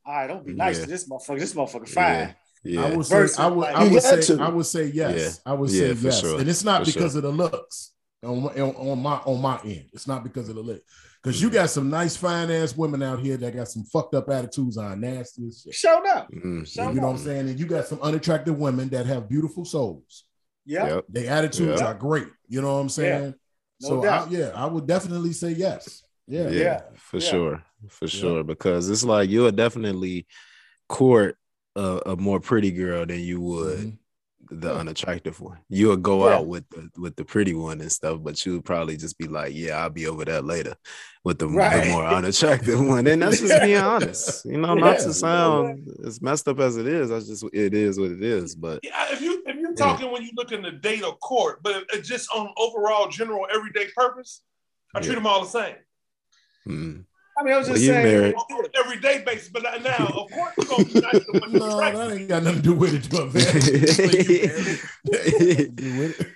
All 0.04 0.14
right, 0.14 0.26
don't 0.26 0.44
be 0.46 0.52
nice 0.54 0.78
Yeah. 0.78 0.84
to 0.84 0.90
this 0.90 1.08
motherfucker. 1.08 1.38
This 1.38 1.54
motherfucker 1.54 1.88
fine. 1.88 2.34
Yeah. 2.64 2.84
I 2.84 2.94
would 2.96 3.06
say, 3.06 3.14
Versus, 3.16 3.38
I 3.38 3.46
would, 3.48 3.58
like- 3.60 3.74
I 3.74 3.88
would 3.88 4.02
say, 4.02 4.20
to. 4.36 4.42
I 4.42 4.48
would 4.48 4.66
say 4.66 4.84
yes. 4.86 5.40
I 5.44 5.52
would 5.52 5.70
say 5.70 5.94
for 5.94 6.04
yes, 6.06 6.20
sure. 6.20 6.38
and 6.40 6.48
it's 6.48 6.62
not 6.64 6.80
For 6.86 6.92
because 6.92 7.12
sure. 7.12 7.18
of 7.18 7.22
the 7.24 7.30
looks 7.32 7.92
on, 8.22 8.42
my- 8.44 8.52
on 8.60 8.74
on 8.76 9.02
my 9.02 9.16
on 9.26 9.40
my 9.40 9.60
end. 9.64 9.86
It's 9.92 10.06
not 10.06 10.22
because 10.22 10.48
of 10.48 10.54
the 10.54 10.62
look, 10.62 10.80
because 11.22 11.42
you 11.42 11.50
got 11.50 11.70
some 11.70 11.90
nice 11.90 12.16
fine 12.16 12.50
ass 12.52 12.76
women 12.76 13.02
out 13.02 13.18
here 13.20 13.36
that 13.36 13.54
got 13.54 13.68
some 13.68 13.84
fucked 13.84 14.14
up 14.14 14.28
attitudes 14.30 14.76
on 14.76 15.00
nasty 15.00 15.48
as 15.48 15.62
shit. 15.62 15.74
Show 15.74 16.02
up. 16.08 16.30
Mhm. 16.32 16.66
Show 16.66 16.88
you 16.88 16.94
know 16.94 17.00
up. 17.00 17.04
what 17.14 17.20
I'm 17.20 17.24
saying? 17.24 17.48
And 17.48 17.58
you 17.60 17.66
got 17.66 17.86
some 17.86 18.00
unattractive 18.00 18.56
women 18.58 18.88
that 18.90 19.06
have 19.06 19.28
beautiful 19.28 19.64
souls. 19.64 20.24
Yeah. 20.64 20.86
Yep. 20.96 21.04
Their 21.08 21.30
attitudes 21.32 21.80
Yeah. 21.80 21.88
are 21.88 21.94
great. 21.94 22.28
You 22.48 22.62
know 22.62 22.74
what 22.74 22.80
I'm 22.80 22.88
saying? 22.88 23.34
No 23.80 23.88
so 23.88 24.04
I, 24.06 24.28
yeah, 24.28 24.50
I 24.54 24.66
would 24.66 24.86
definitely 24.86 25.32
say 25.32 25.50
yes. 25.50 26.04
Yeah. 26.32 26.48
Yeah, 26.48 26.60
Yeah. 26.62 26.80
for 26.96 27.18
Yeah. 27.18 27.28
sure, 27.30 27.62
for 27.88 28.06
Yeah. 28.06 28.20
sure. 28.20 28.44
Because 28.44 28.88
it's 28.88 29.04
like 29.04 29.28
you'll 29.28 29.52
definitely 29.52 30.26
court 30.88 31.36
a, 31.76 32.00
a 32.06 32.16
more 32.16 32.40
pretty 32.40 32.70
girl 32.70 33.04
than 33.06 33.20
you 33.20 33.40
would 33.40 33.78
Mhm. 33.78 33.98
the 34.50 34.68
Yeah. 34.68 34.80
unattractive 34.80 35.40
one. 35.40 35.58
You'll 35.68 35.96
go 35.96 36.26
Yeah. 36.28 36.36
out 36.36 36.46
with 36.46 36.68
the 36.70 36.90
with 37.00 37.16
the 37.16 37.24
pretty 37.24 37.54
one 37.54 37.80
and 37.82 37.92
stuff, 37.92 38.18
but 38.22 38.44
you'll 38.44 38.62
probably 38.62 38.96
just 38.96 39.16
be 39.18 39.26
like, 39.26 39.52
"Yeah, 39.54 39.78
I'll 39.82 39.90
be 39.90 40.06
over 40.06 40.24
there 40.24 40.42
later 40.42 40.74
with 41.24 41.38
the, 41.38 41.46
the 41.46 41.52
more 41.90 42.06
unattractive 42.06 42.78
one." 42.94 43.06
And 43.06 43.22
that's 43.22 43.40
just 43.40 43.62
being 43.62 43.76
honest, 43.78 44.44
you 44.46 44.58
know. 44.58 44.74
Not 44.74 44.98
Yeah. 44.98 45.04
to 45.04 45.12
sound 45.14 45.88
as 46.06 46.20
messed 46.22 46.48
up 46.48 46.60
as 46.60 46.76
it 46.78 46.86
is, 46.86 47.08
that's 47.10 47.26
just 47.28 47.44
it 47.52 47.72
is 47.74 47.98
what 48.00 48.10
it 48.10 48.22
is. 48.22 48.54
But 48.54 48.80
Yeah, 48.82 49.12
if 49.12 49.20
you 49.20 49.42
if 49.46 49.56
you're 49.56 49.74
talking 49.74 50.10
when 50.10 50.22
you 50.22 50.30
look 50.36 50.50
in 50.52 50.62
the 50.62 50.72
date 50.72 51.02
or 51.04 51.16
court, 51.18 51.62
but 51.62 51.76
if, 51.76 51.98
if 51.98 52.04
just 52.06 52.28
on 52.34 52.52
overall 52.58 53.08
general 53.08 53.46
everyday 53.54 53.86
purpose, 53.96 54.42
I 54.94 55.00
treat 55.00 55.14
them 55.14 55.26
all 55.26 55.42
the 55.42 55.48
same 55.48 55.76
mm, 56.68 57.04
I 57.38 57.42
mean, 57.44 57.54
I 57.54 57.58
was 57.58 57.66
Well, 57.66 57.76
just 57.76 57.86
you 57.86 57.92
saying. 57.92 58.20
married. 58.20 58.34
on 58.34 58.64
an 58.64 58.70
everyday 58.74 59.22
basis. 59.24 59.48
But 59.48 59.62
now, 59.82 60.06
of 60.06 60.30
course, 60.30 60.52
you're 60.58 60.66
gonna 60.66 60.84
be 60.84 61.00
nice 61.00 61.24
to 61.24 61.32
what 61.32 61.50
No, 61.50 61.58
you're 61.58 61.72
attracted 61.78 62.10
that 62.10 62.16
ain't 62.20 62.28
got 62.28 62.42
nothing 62.42 62.58
to 62.58 62.62
do 62.62 62.74
with 62.74 62.94
it, 62.94 63.08
but 63.10 63.32
man. 63.34 63.42
Do 65.74 65.98
with 65.98 66.20
it. 66.20 66.26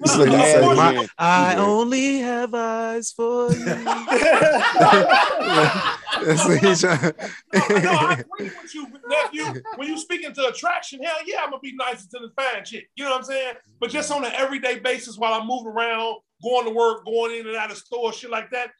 It's 0.00 0.16
No, 0.16 0.24
like 0.24 0.32
no, 0.32 0.36
you 0.36 0.36
of 0.42 0.46
say, 0.46 0.60
course 0.62 0.76
"My- 0.78 0.92
you- 0.94 1.06
I 1.18 1.56
only 1.56 2.18
have 2.20 2.54
eyes 2.54 3.12
for 3.12 3.52
you. 3.52 3.64
That's 6.24 6.44
what 6.46 6.58
he's 6.58 6.80
trying. 6.80 7.00
no, 7.02 7.12
I 7.92 8.16
agree 8.20 8.50
with 8.62 8.74
you, 8.74 8.86
nephew. 9.08 9.62
When 9.76 9.88
you 9.88 9.98
speaking 9.98 10.32
to 10.34 10.46
attraction, 10.48 11.02
hell 11.02 11.16
yeah, 11.26 11.40
I'm 11.42 11.50
gonna 11.50 11.60
be 11.60 11.74
nicer 11.74 12.08
to 12.10 12.18
the 12.20 12.30
fine 12.36 12.64
chick. 12.64 12.88
You 12.96 13.04
know 13.04 13.10
what 13.10 13.18
I'm 13.18 13.24
saying? 13.24 13.54
But 13.80 13.90
just 13.90 14.10
on 14.10 14.24
an 14.24 14.32
everyday 14.34 14.78
basis, 14.78 15.18
while 15.18 15.34
I'm 15.34 15.46
moving 15.46 15.72
around, 15.72 16.16
going 16.42 16.64
to 16.66 16.70
work, 16.72 17.04
going 17.04 17.38
in 17.40 17.46
and 17.46 17.56
out 17.56 17.70
of 17.70 17.76
stores, 17.76 18.16
shit 18.16 18.30
like 18.30 18.50
that. 18.50 18.70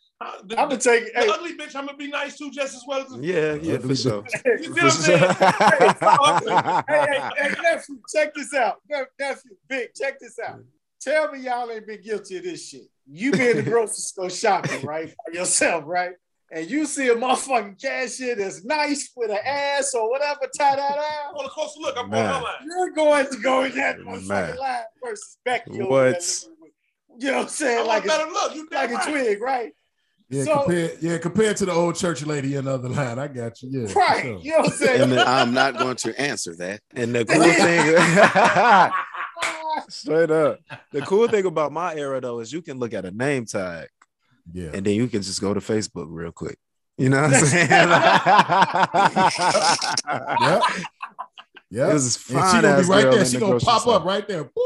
The, 0.45 0.59
I'm 0.61 0.69
gonna 0.69 0.81
take. 0.81 1.13
the 1.15 1.21
Hey, 1.21 1.29
ugly 1.29 1.57
bitch, 1.57 1.75
I'm 1.77 1.87
gonna 1.87 1.97
be 1.99 2.09
nice 2.09 2.37
to 2.39 2.51
just 2.51 2.75
as 2.75 2.83
well 2.87 3.03
as 3.03 3.09
the 3.13 3.19
Yeah, 3.19 3.55
yeah, 3.55 3.79
for 3.79 3.95
sure. 3.95 4.25
You 4.45 4.65
see 4.65 4.71
what 4.71 4.83
I'm 4.85 4.91
saying? 4.91 5.35
hey, 6.89 7.07
hey, 7.07 7.31
hey, 7.37 7.55
nephew, 7.63 7.99
check 8.13 8.35
this 8.35 8.55
out. 8.55 8.77
Ne- 8.91 9.05
Nephew, 9.19 9.53
big, 9.69 9.89
check 9.95 10.19
this 10.21 10.39
out. 10.39 10.61
Tell 11.01 11.33
me 11.33 11.41
y'all 11.41 11.71
ain't 11.71 11.87
been 11.87 12.01
guilty 12.03 12.37
of 12.39 12.45
this 12.45 12.69
shit. 12.69 12.83
You 13.11 13.33
be 13.33 13.51
in 13.51 13.57
the 13.57 13.63
grocery 13.63 13.95
store 13.97 14.31
shopping, 14.31 14.83
right? 14.87 15.09
By 15.27 15.39
yourself, 15.39 15.85
right? 15.87 16.13
and 16.55 16.71
you 16.71 16.85
see 16.85 17.09
a 17.09 17.15
motherfucking 17.15 17.81
cashier 17.81 18.35
that's 18.37 18.63
nice 18.63 19.11
with 19.17 19.31
an 19.31 19.39
ass 19.43 19.95
or 19.95 20.11
whatever, 20.11 20.41
tie 20.59 20.77
that 20.77 20.99
out, 20.99 21.35
On 21.35 21.47
a 21.47 21.49
closer 21.49 21.81
look, 21.81 21.97
I'm 21.97 22.05
on 22.05 22.11
Man. 22.11 22.27
her 22.35 22.43
line. 22.43 22.55
you're 22.67 22.91
going 22.91 23.27
to 23.31 23.39
go 23.39 23.65
in 23.65 23.75
that 23.77 23.99
motherfucking 24.01 24.27
Man. 24.29 24.57
line 24.59 24.83
versus 25.03 25.39
Becky. 25.47 25.81
over 25.81 25.91
What? 25.91 26.03
there 26.03 26.13
looking 26.21 26.57
with- 26.61 26.73
You 27.25 27.31
know 27.31 27.37
what 27.39 27.41
I'm 27.41 27.47
I 27.47 27.49
saying? 27.49 27.77
want 27.79 27.89
Like 27.89 28.05
better 28.07 28.25
a, 28.27 28.31
look. 28.33 28.55
You 28.55 28.69
like 28.71 28.91
damn 28.91 29.01
a 29.01 29.11
twig, 29.11 29.41
right? 29.41 29.73
Yeah, 30.33 30.45
So- 30.45 30.63
compared 30.63 30.97
yeah, 31.03 31.19
compared 31.19 31.57
to 31.59 31.67
the 31.67 31.73
old 31.73 31.95
church 31.95 32.25
lady 32.25 32.55
in 32.57 32.65
the 32.65 32.73
other 32.73 32.89
line. 32.89 33.19
I 33.19 33.29
got 33.29 33.61
you. 33.63 33.69
Yeah. 33.87 33.93
Right. 33.95 34.23
sure. 34.23 34.39
You 34.41 34.51
know 34.53 34.59
what 34.59 34.67
I'm 34.67 34.73
saying? 34.73 35.01
And 35.03 35.13
then- 35.13 35.27
I'm 35.29 35.53
not 35.53 35.77
going 35.79 35.97
to 35.97 36.19
answer 36.21 36.57
that. 36.57 36.81
And 36.95 37.15
the 37.15 37.25
cool 37.25 37.43
thing, 37.43 38.91
straight 39.89 40.31
up, 40.31 40.59
the 40.91 41.03
cool 41.03 41.29
thing 41.29 41.45
about 41.47 41.71
my 41.73 41.95
era 41.95 42.21
though 42.21 42.41
is 42.41 42.53
you 42.53 42.63
can 42.63 42.79
look 42.79 42.95
at 42.95 43.05
a 43.05 43.11
name 43.11 43.45
tag 43.47 43.89
Yeah. 44.53 44.71
and 44.75 44.85
then 44.87 44.95
you 44.95 45.07
can 45.09 45.21
just 45.23 45.41
go 45.41 45.53
to 45.55 45.61
Facebook 45.61 46.07
real 46.09 46.33
quick. 46.33 46.59
You 46.99 47.09
know 47.09 47.23
what 47.23 47.35
I'm 47.35 47.45
saying? 47.45 47.69
Yep. 50.41 50.63
Yep. 51.71 51.89
It 51.91 51.93
was 51.95 52.05
this 52.05 52.31
and 52.31 52.39
she 52.39 52.43
fine 52.53 52.63
gonna 52.63 52.69
ass 52.75 52.87
be 52.87 52.91
right 52.93 53.03
girl 53.03 53.13
there. 53.13 53.21
in 53.21 53.27
She 53.27 53.39
gonna 53.39 53.59
pop 53.61 53.81
store. 53.83 53.95
up 53.97 54.05
right 54.05 54.29
there. 54.29 54.43
Woo. 54.43 54.63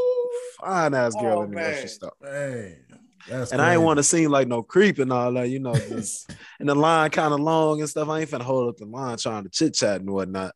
Fine 0.61 0.95
ass 0.95 1.15
girl 1.15 1.39
Oh, 1.39 1.43
in 1.43 1.51
the 1.51 1.57
man. 1.57 1.71
grocery 1.71 1.89
store. 1.89 2.13
Hey, 2.21 2.79
that's 3.29 3.53
And 3.53 3.61
I 3.61 3.75
ain't 3.75 3.83
want 3.83 3.99
to 3.99 4.03
seem 4.03 4.31
like 4.31 4.49
no 4.49 4.63
creep 4.63 4.99
and 4.99 5.13
all 5.13 5.33
that, 5.35 5.49
you 5.49 5.59
know, 5.61 5.75
just 5.89 6.29
and 6.61 6.69
the 6.69 6.75
line 6.75 7.11
kind 7.11 7.33
of 7.35 7.41
long 7.41 7.81
and 7.81 7.89
stuff. 7.89 8.09
I 8.09 8.21
ain't 8.21 8.31
finna 8.31 8.43
hold 8.43 8.69
up 8.69 8.77
the 8.77 8.87
line 8.87 9.17
trying 9.19 9.45
to 9.45 9.51
chit 9.51 9.75
chat 9.75 10.01
and 10.01 10.11
whatnot. 10.11 10.53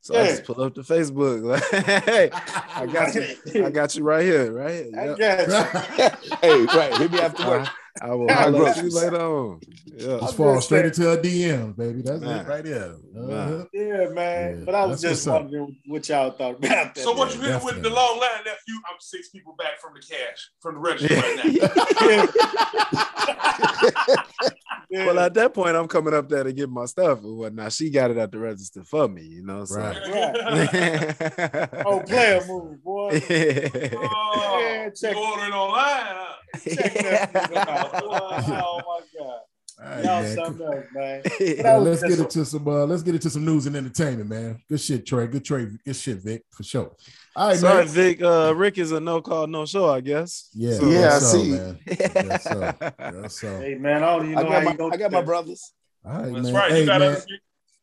So 0.00 0.16
I 0.16 0.24
just 0.24 0.44
pull 0.44 0.60
up 0.60 0.74
to 0.74 0.82
Facebook. 0.82 1.42
Like, 1.42 2.04
hey, 2.04 2.30
I 2.74 2.86
got 2.92 3.14
you. 3.14 3.64
I 3.64 3.70
got 3.70 3.96
you 3.96 4.02
right 4.04 4.22
here, 4.22 4.52
right? 4.52 4.86
I 4.98 5.04
Yep. 5.06 5.16
guess. 5.16 6.40
hey, 6.42 6.60
right. 6.60 6.98
Hit 6.98 7.10
me 7.10 7.20
after 7.20 7.48
work. 7.48 7.62
Uh-huh. 7.62 7.72
I, 8.02 8.06
I 8.06 8.14
will 8.14 8.26
Yeah, 8.26 8.42
holler 8.42 8.68
at 8.68 8.76
you 8.76 8.90
later 8.90 9.20
on. 9.20 9.60
Yeah. 9.86 10.06
Just 10.06 10.22
I'm 10.22 10.32
fall 10.34 10.54
just 10.56 10.66
straight 10.66 10.94
saying. 10.94 11.08
into 11.12 11.12
a 11.12 11.22
DM, 11.22 11.76
baby. 11.76 12.02
That's 12.02 12.20
Man. 12.20 12.44
it 12.44 12.48
right 12.48 12.64
there. 12.64 12.94
Uh-huh. 13.16 13.64
Yeah, 13.72 14.08
man. 14.08 14.58
Yeah, 14.58 14.64
but 14.64 14.74
I 14.74 14.84
was 14.86 15.00
that's 15.00 15.14
just 15.14 15.26
what's 15.28 15.36
up. 15.36 15.42
wondering 15.42 15.76
what 15.86 16.08
y'all 16.08 16.30
thought 16.32 16.56
about 16.56 16.94
that. 16.94 16.98
So 16.98 17.12
what 17.12 17.34
you 17.34 17.40
man. 17.40 17.62
with 17.64 17.82
the 17.82 17.90
long 17.90 18.18
line, 18.18 18.44
nephew? 18.44 18.74
I'm 18.90 18.98
six 18.98 19.28
people 19.28 19.54
back 19.56 19.80
from 19.80 19.94
the 19.94 20.00
cash, 20.00 20.50
from 20.60 20.74
the 20.74 20.80
register 20.80 21.14
right 21.14 21.36
now. 24.40 24.54
Yeah. 24.90 25.06
Well, 25.06 25.18
at 25.18 25.34
that 25.34 25.54
point, 25.54 25.76
I'm 25.76 25.88
coming 25.88 26.14
up 26.14 26.28
there 26.28 26.44
to 26.44 26.52
get 26.52 26.68
my 26.70 26.84
stuff 26.86 27.24
or 27.24 27.34
whatnot. 27.36 27.72
She 27.72 27.90
got 27.90 28.10
it 28.10 28.16
at 28.16 28.30
the 28.32 28.38
register 28.38 28.84
for 28.84 29.08
me, 29.08 29.22
you 29.22 29.44
know. 29.44 29.64
So. 29.64 29.80
Right. 29.80 29.96
oh, 31.86 32.00
player 32.06 32.42
move, 32.46 32.82
boy. 32.84 33.10
Oh, 33.26 34.58
Yeah, 34.60 34.90
check- 34.90 35.14
you 35.14 35.20
ordering 35.22 35.52
online, 35.52 36.04
huh? 36.06 36.34
Check 36.64 36.94
that 36.94 37.68
out. 37.68 37.92
Boy, 38.00 38.08
Oh 38.10 38.80
my 38.86 39.00
god. 39.18 39.40
All 39.82 39.90
right, 39.90 40.04
Y'all 40.04 40.22
man. 40.22 40.34
something 40.36 40.66
else, 40.66 40.84
man. 40.94 41.22
Yeah, 41.40 41.76
let's 41.78 42.02
get 42.02 42.18
a- 42.18 42.22
into 42.22 42.44
some 42.44 42.68
uh 42.68 42.84
let's 42.86 43.02
get 43.02 43.14
into 43.16 43.28
some 43.30 43.44
news 43.44 43.66
and 43.66 43.74
entertainment, 43.74 44.28
man. 44.30 44.62
Good 44.68 44.80
shit, 44.80 45.04
Trey. 45.04 45.26
Good 45.26 45.44
Trey. 45.44 45.66
Good 45.84 45.96
shit, 45.96 46.18
Vic, 46.22 46.42
for 46.52 46.62
sure. 46.62 46.92
All 47.36 47.48
right, 47.48 47.58
Sorry, 47.58 47.84
man. 47.84 47.88
Vic. 47.88 48.22
Uh, 48.22 48.54
Rick 48.56 48.78
is 48.78 48.92
a 48.92 49.00
no 49.00 49.20
call, 49.20 49.46
no 49.48 49.66
show, 49.66 49.90
I 49.90 50.00
guess. 50.00 50.50
Yeah, 50.54 50.78
Yeah, 50.82 51.14
I 51.16 51.18
so, 51.18 51.26
see. 51.38 51.50
man. 51.50 51.78
That's 52.14 52.44
so. 52.44 52.60
That's 52.98 53.40
so. 53.40 53.60
Hey 53.60 53.74
man, 53.74 54.02
I 54.04 54.16
don't 54.16 54.26
even 54.26 54.38
I 54.38 54.42
know 54.42 54.48
how 54.50 54.54
got 54.54 54.62
you 54.62 54.68
my, 54.70 54.76
gonna 54.76 54.94
I 54.94 54.96
got 54.98 55.12
my 55.12 55.22
brothers. 55.22 55.72
All 56.04 56.12
right, 56.12 56.32
That's 56.32 56.44
man. 56.44 56.54
right. 56.54 56.70
Hey, 56.70 56.80
you 56.80 56.86
got 56.86 57.00
man. 57.00 57.22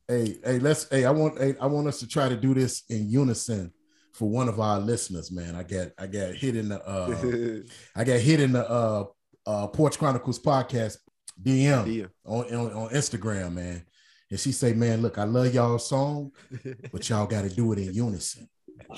Hey, 0.08 0.36
hey, 0.44 0.60
let's 0.60 0.88
hey, 0.90 1.06
I 1.06 1.12
want 1.12 1.38
hey, 1.40 1.56
I 1.60 1.66
want 1.68 1.88
us 1.88 2.00
to 2.00 2.08
try 2.08 2.30
to 2.30 2.36
do 2.36 2.54
this 2.54 2.84
in 2.90 3.10
unison 3.10 3.74
for 4.14 4.30
one 4.30 4.48
of 4.50 4.60
our 4.60 4.80
listeners, 4.80 5.32
man. 5.32 5.56
I 5.56 5.64
got 5.64 5.90
I 5.98 6.08
got 6.08 6.34
hit 6.36 6.56
in 6.56 6.70
the 6.70 6.82
uh 6.86 7.62
I 8.00 8.04
got 8.04 8.20
hit 8.20 8.40
in 8.40 8.52
the 8.54 8.70
uh 8.70 9.04
uh 9.48 9.68
Porch 9.68 9.98
Chronicles 9.98 10.40
podcast 10.40 10.98
DM 11.42 11.94
Yeah. 11.94 12.06
on, 12.26 12.46
on 12.54 12.72
on 12.74 12.90
Instagram, 12.90 13.54
man. 13.54 13.86
And 14.30 14.40
she 14.40 14.52
say, 14.54 14.74
Man, 14.74 15.02
look, 15.02 15.18
I 15.18 15.24
love 15.26 15.54
y'all 15.54 15.78
song, 15.80 16.32
but 16.92 17.10
y'all 17.10 17.26
gotta 17.28 17.50
do 17.50 17.72
it 17.74 17.80
in 17.80 17.94
unison. 17.94 18.48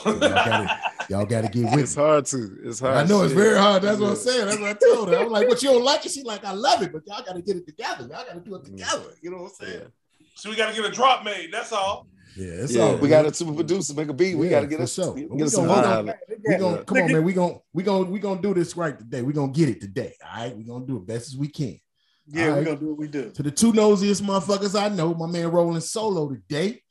Y'all 0.05 0.19
gotta, 0.19 0.79
y'all 1.09 1.25
gotta 1.25 1.47
get 1.49 1.65
with 1.71 1.79
It's 1.79 1.93
it. 1.95 1.99
hard 1.99 2.25
to. 2.27 2.57
It's 2.65 2.79
hard. 2.79 2.95
I 2.97 3.03
know 3.05 3.23
it's 3.23 3.33
very 3.33 3.57
hard. 3.57 3.83
That's 3.83 3.99
what 3.99 4.11
I'm 4.11 4.15
saying. 4.15 4.45
That's 4.47 4.59
what 4.59 4.69
I 4.69 4.73
told 4.93 5.09
her. 5.09 5.17
I'm 5.19 5.29
like, 5.29 5.47
"But 5.47 5.61
you 5.61 5.69
don't 5.69 5.83
like 5.83 6.05
it?" 6.05 6.11
She 6.11 6.23
like, 6.23 6.43
"I 6.45 6.51
love 6.53 6.81
it, 6.81 6.91
but 6.91 7.03
y'all 7.05 7.23
got 7.23 7.33
to 7.35 7.41
get 7.41 7.57
it 7.57 7.67
together. 7.67 8.01
Y'all 8.01 8.25
got 8.25 8.33
to 8.33 8.39
do 8.39 8.55
it 8.55 8.63
together." 8.65 9.13
You 9.21 9.31
know 9.31 9.37
what 9.43 9.51
I'm 9.61 9.67
saying? 9.67 9.87
So 10.35 10.49
we 10.49 10.55
got 10.55 10.73
to 10.73 10.75
get 10.81 10.89
a 10.89 10.91
drop 10.93 11.23
made. 11.23 11.49
That's 11.51 11.71
all. 11.71 12.07
Yeah, 12.35 12.47
it's 12.47 12.73
Yeah. 12.73 12.83
all. 12.83 12.97
We 12.97 13.09
got 13.09 13.25
a 13.27 13.33
super 13.33 13.53
producer, 13.53 13.93
make 13.93 14.09
a 14.09 14.13
beat. 14.13 14.35
We 14.35 14.49
got 14.49 14.61
to 14.61 14.67
get 14.67 14.77
for 14.77 14.83
us, 14.83 14.93
sure. 14.93 15.13
get 15.13 15.29
We 15.29 15.43
us 15.43 15.51
some 15.53 15.67
gonna- 15.67 16.03
money. 16.03 16.07
Nah, 16.07 16.13
We 16.47 16.57
gonna 16.57 16.77
Yeah. 16.77 16.83
come 16.83 16.97
on, 16.97 17.11
man. 17.11 17.23
We 17.23 17.33
gonna 17.33 17.57
we 17.73 17.83
gonna 17.83 18.05
we 18.05 18.19
gonna 18.19 18.41
do 18.41 18.53
this 18.55 18.75
right 18.75 18.97
today. 18.97 19.21
We 19.21 19.33
gonna 19.33 19.51
get 19.51 19.69
it 19.69 19.79
today. 19.81 20.15
All 20.25 20.37
right, 20.43 20.57
we 20.57 20.63
gonna 20.63 20.85
do 20.87 20.97
it 20.97 21.05
best 21.05 21.27
as 21.27 21.37
we 21.37 21.47
can. 21.49 21.79
Yeah, 22.27 22.49
All 22.49 22.55
we're 22.55 22.63
gonna 22.63 22.77
do 22.79 22.87
what 22.89 22.97
we 22.97 23.07
do. 23.07 23.29
To 23.31 23.43
the 23.43 23.51
two 23.51 23.71
nosiest 23.73 24.21
motherfuckers 24.23 24.79
I 24.79 24.89
know, 24.89 25.13
my 25.13 25.27
man 25.27 25.51
rolling 25.51 25.81
solo 25.81 26.29
today. 26.29 26.81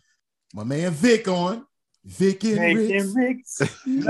My 0.55 0.63
man 0.63 0.93
Vic 0.93 1.27
on. 1.27 1.65
Vic 2.05 2.43
and 2.45 2.59
Hank 2.59 2.79
Rick. 2.79 2.91
and 3.01 3.15
Rick's. 3.17 3.61
Nice, 3.87 4.07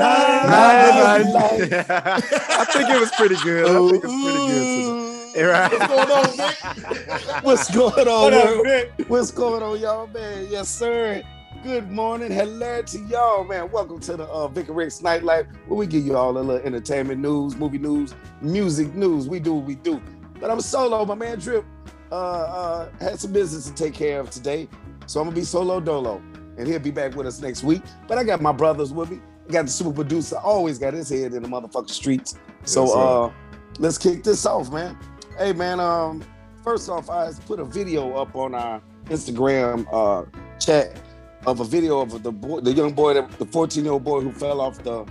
Nice. 1.26 1.32
nice. 1.32 1.90
I 1.90 2.64
think 2.72 2.88
it 2.88 2.98
was 3.00 3.10
pretty 3.12 3.36
good. 3.42 3.66
I 3.66 3.90
think 3.90 4.04
it's 4.04 4.22
pretty 4.22 4.46
good. 4.46 5.34
Today. 5.34 5.44
Right. 5.44 5.72
What's 5.72 5.86
going 5.88 6.08
on, 6.10 6.36
Vic? 6.36 7.42
What's 7.44 7.70
going 7.70 8.08
on, 8.08 8.22
What 8.22 8.32
up. 8.34 8.64
Vic? 8.64 9.08
What's 9.08 9.30
going 9.30 9.62
on, 9.62 9.78
y'all, 9.80 10.06
man? 10.06 10.46
Yes, 10.50 10.68
sir. 10.70 11.22
Good 11.62 11.90
morning. 11.90 12.30
Hello 12.32 12.80
to 12.82 12.98
y'all, 13.00 13.44
man. 13.44 13.70
Welcome 13.70 14.00
to 14.00 14.16
the 14.16 14.24
uh, 14.24 14.48
Vic 14.48 14.68
and 14.68 14.76
Rick's 14.76 15.00
Nightlife, 15.00 15.46
where 15.66 15.76
we 15.78 15.86
give 15.86 16.04
you 16.06 16.16
all 16.16 16.30
a 16.36 16.40
little 16.40 16.66
entertainment 16.66 17.20
news, 17.20 17.56
movie 17.56 17.78
news, 17.78 18.14
music 18.40 18.94
news. 18.94 19.28
We 19.28 19.38
do 19.38 19.52
what 19.54 19.64
we 19.66 19.74
do. 19.74 20.00
But 20.40 20.50
I'm 20.50 20.60
solo. 20.62 21.04
My 21.04 21.14
man 21.14 21.38
Drip 21.38 21.64
uh, 22.10 22.14
uh, 22.14 22.88
had 23.00 23.20
some 23.20 23.32
business 23.32 23.66
to 23.66 23.74
take 23.74 23.92
care 23.94 24.18
of 24.18 24.30
today. 24.30 24.66
So 25.06 25.20
I'm 25.20 25.26
going 25.26 25.34
to 25.34 25.40
be 25.42 25.44
solo 25.44 25.78
dolo. 25.78 26.22
And 26.58 26.66
he'll 26.68 26.78
be 26.78 26.90
back 26.90 27.14
with 27.14 27.26
us 27.26 27.40
next 27.40 27.62
week. 27.64 27.82
But 28.06 28.18
I 28.18 28.24
got 28.24 28.40
my 28.42 28.52
brothers 28.52 28.92
with 28.92 29.10
me. 29.10 29.20
I 29.48 29.52
got 29.52 29.66
the 29.66 29.70
super 29.70 29.92
producer. 29.92 30.36
Always 30.36 30.78
got 30.78 30.92
his 30.94 31.08
head 31.08 31.32
in 31.34 31.42
the 31.42 31.48
motherfucking 31.48 31.90
streets. 31.90 32.34
So 32.64 32.84
Yes, 32.86 32.94
uh, 32.94 33.30
let's 33.78 33.98
kick 33.98 34.22
this 34.22 34.44
off, 34.46 34.70
man. 34.72 34.96
Hey, 35.38 35.52
man. 35.52 35.80
Um, 35.80 36.22
first 36.62 36.88
off, 36.88 37.08
I 37.10 37.30
put 37.46 37.58
a 37.58 37.64
video 37.64 38.14
up 38.16 38.36
on 38.36 38.54
our 38.54 38.80
Instagram 39.06 39.86
uh, 39.92 40.26
chat 40.58 41.00
of 41.46 41.60
a 41.60 41.64
video 41.64 42.00
of 42.00 42.22
the 42.22 42.30
boy, 42.32 42.60
the 42.60 42.72
young 42.72 42.92
boy, 42.92 43.14
the 43.14 43.46
14 43.46 43.82
year 43.84 43.92
old 43.94 44.04
boy 44.04 44.20
who 44.20 44.30
fell 44.32 44.60
off 44.60 44.82
the 44.82 45.04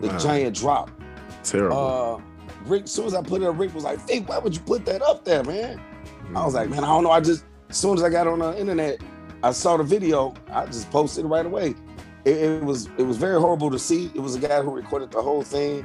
the 0.00 0.08
Wow. 0.08 0.18
giant 0.18 0.56
drop. 0.56 0.90
Terrible. 1.42 1.76
Uh, 1.76 2.20
Rick, 2.66 2.84
as 2.84 2.90
soon 2.92 3.06
as 3.06 3.14
I 3.14 3.22
put 3.22 3.42
it 3.42 3.46
up, 3.46 3.58
Rick 3.58 3.74
was 3.74 3.84
like, 3.84 4.08
"Hey, 4.08 4.20
why 4.20 4.38
would 4.38 4.54
you 4.54 4.60
put 4.62 4.84
that 4.86 5.02
up 5.02 5.24
there, 5.24 5.44
man?" 5.44 5.80
I 6.34 6.44
was 6.44 6.54
like, 6.54 6.70
"Man, 6.70 6.82
I 6.82 6.86
don't 6.88 7.04
know. 7.04 7.10
I 7.10 7.20
just 7.20 7.44
as 7.68 7.76
soon 7.76 7.96
as 7.98 8.02
I 8.02 8.08
got 8.08 8.26
on 8.26 8.38
the 8.38 8.58
internet, 8.58 9.00
I 9.44 9.52
saw 9.52 9.76
the 9.76 9.84
video. 9.84 10.34
I 10.50 10.66
just 10.66 10.90
posted 10.90 11.24
it 11.24 11.28
right 11.28 11.44
away. 11.44 11.74
It, 12.24 12.36
it 12.36 12.64
was 12.64 12.88
it 12.96 13.02
was 13.02 13.16
very 13.18 13.38
horrible 13.38 13.70
to 13.70 13.78
see. 13.78 14.06
It 14.14 14.20
was 14.20 14.34
a 14.34 14.38
guy 14.38 14.62
who 14.62 14.70
recorded 14.70 15.10
the 15.10 15.20
whole 15.20 15.42
thing 15.42 15.84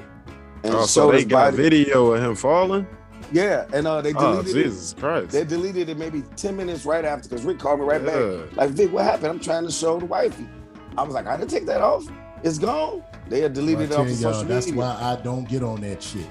and 0.64 0.74
oh, 0.74 0.86
so 0.86 1.02
showed 1.08 1.12
they 1.12 1.18
his 1.18 1.26
got 1.26 1.52
body. 1.52 1.58
video 1.58 2.14
of 2.14 2.24
him 2.24 2.36
falling. 2.36 2.88
Yeah, 3.32 3.66
and 3.74 3.86
uh, 3.86 4.02
they 4.02 4.14
Oh 4.16 4.42
deleted 4.42 4.72
it. 4.74 4.96
Christ! 4.98 5.32
They 5.32 5.44
deleted 5.44 5.90
it 5.90 5.98
maybe 5.98 6.24
10 6.36 6.56
minutes 6.56 6.86
right 6.86 7.04
after 7.06 7.28
because 7.30 7.44
Rick 7.46 7.60
called 7.60 7.80
me 7.82 7.86
right 7.86 8.04
back. 8.04 8.56
Like, 8.56 8.70
Vic, 8.72 8.92
what 8.92 9.04
happened? 9.04 9.28
I'm 9.28 9.40
trying 9.40 9.66
to 9.66 9.72
show 9.72 10.00
the 10.00 10.06
wifey. 10.06 10.48
I 10.98 11.04
was 11.04 11.14
like, 11.14 11.28
I 11.28 11.36
didn't 11.38 11.50
take 11.52 11.66
that 11.66 11.82
off. 11.82 12.06
It's 12.44 12.58
gone. 12.58 13.04
They 13.28 13.42
had 13.42 13.52
I 13.52 13.54
deleted 13.56 13.82
it 13.84 13.88
tell 13.90 14.02
off 14.02 14.08
of 14.08 14.20
y'all, 14.20 14.34
social 14.34 14.48
that's 14.48 14.72
why 14.72 14.98
I 15.00 15.18
don't 15.22 15.48
get 15.48 15.62
on 15.64 15.82
that 15.82 16.02
shit. 16.02 16.26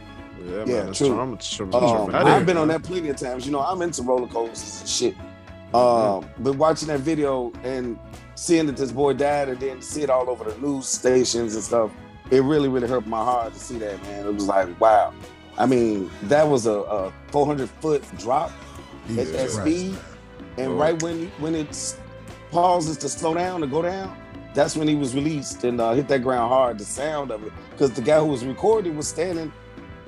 Yeah, 0.44 0.56
Yeah, 0.56 0.64
man, 0.64 0.88
it's 0.88 0.98
true. 0.98 1.08
trauma- 1.08 1.36
trauma- 1.36 1.76
Um, 2.08 2.14
I've 2.14 2.46
been 2.46 2.56
on 2.56 2.68
that 2.68 2.82
plenty 2.82 3.10
of 3.10 3.16
times. 3.16 3.44
You 3.46 3.52
know, 3.52 3.60
I'm 3.60 3.82
into 3.82 4.02
roller 4.02 4.26
coasters 4.26 4.80
and 4.80 4.88
shit. 4.88 5.14
Um, 5.74 6.26
but 6.38 6.56
watching 6.56 6.88
that 6.88 7.00
video 7.00 7.52
and 7.62 7.98
seeing 8.34 8.66
that 8.66 8.76
this 8.76 8.92
boy 8.92 9.12
died 9.12 9.48
and 9.48 9.60
then 9.60 9.82
see 9.82 10.02
it 10.02 10.10
all 10.10 10.30
over 10.30 10.50
the 10.50 10.58
news 10.58 10.86
stations 10.86 11.54
and 11.54 11.62
stuff, 11.62 11.90
it 12.30 12.42
really, 12.42 12.68
really 12.68 12.88
hurt 12.88 13.06
my 13.06 13.22
heart 13.22 13.52
to 13.52 13.58
see 13.58 13.78
that, 13.78 14.02
man. 14.04 14.26
It 14.26 14.34
was 14.34 14.46
like, 14.46 14.80
wow. 14.80 15.12
I 15.58 15.66
mean, 15.66 16.10
that 16.24 16.46
was 16.46 16.66
a, 16.66 16.72
a 16.72 17.12
400 17.28 17.68
foot 17.68 18.04
drop 18.18 18.50
at 18.50 19.08
Jesus 19.08 19.32
that 19.32 19.50
Christ. 19.50 19.60
speed. 19.60 19.98
And 20.56 20.76
Lord. 20.76 20.80
right 20.80 21.02
when 21.02 21.28
when 21.38 21.54
it 21.54 21.96
pauses 22.50 22.96
to 22.98 23.08
slow 23.08 23.34
down 23.34 23.60
to 23.60 23.66
go 23.66 23.82
down, 23.82 24.16
that's 24.54 24.76
when 24.76 24.88
he 24.88 24.94
was 24.94 25.14
released 25.14 25.64
and 25.64 25.80
uh, 25.80 25.92
hit 25.92 26.08
that 26.08 26.22
ground 26.22 26.48
hard. 26.48 26.78
The 26.78 26.84
sound 26.84 27.30
of 27.30 27.44
it, 27.44 27.52
because 27.70 27.92
the 27.92 28.02
guy 28.02 28.18
who 28.18 28.26
was 28.26 28.44
recording 28.44 28.96
was 28.96 29.08
standing 29.08 29.52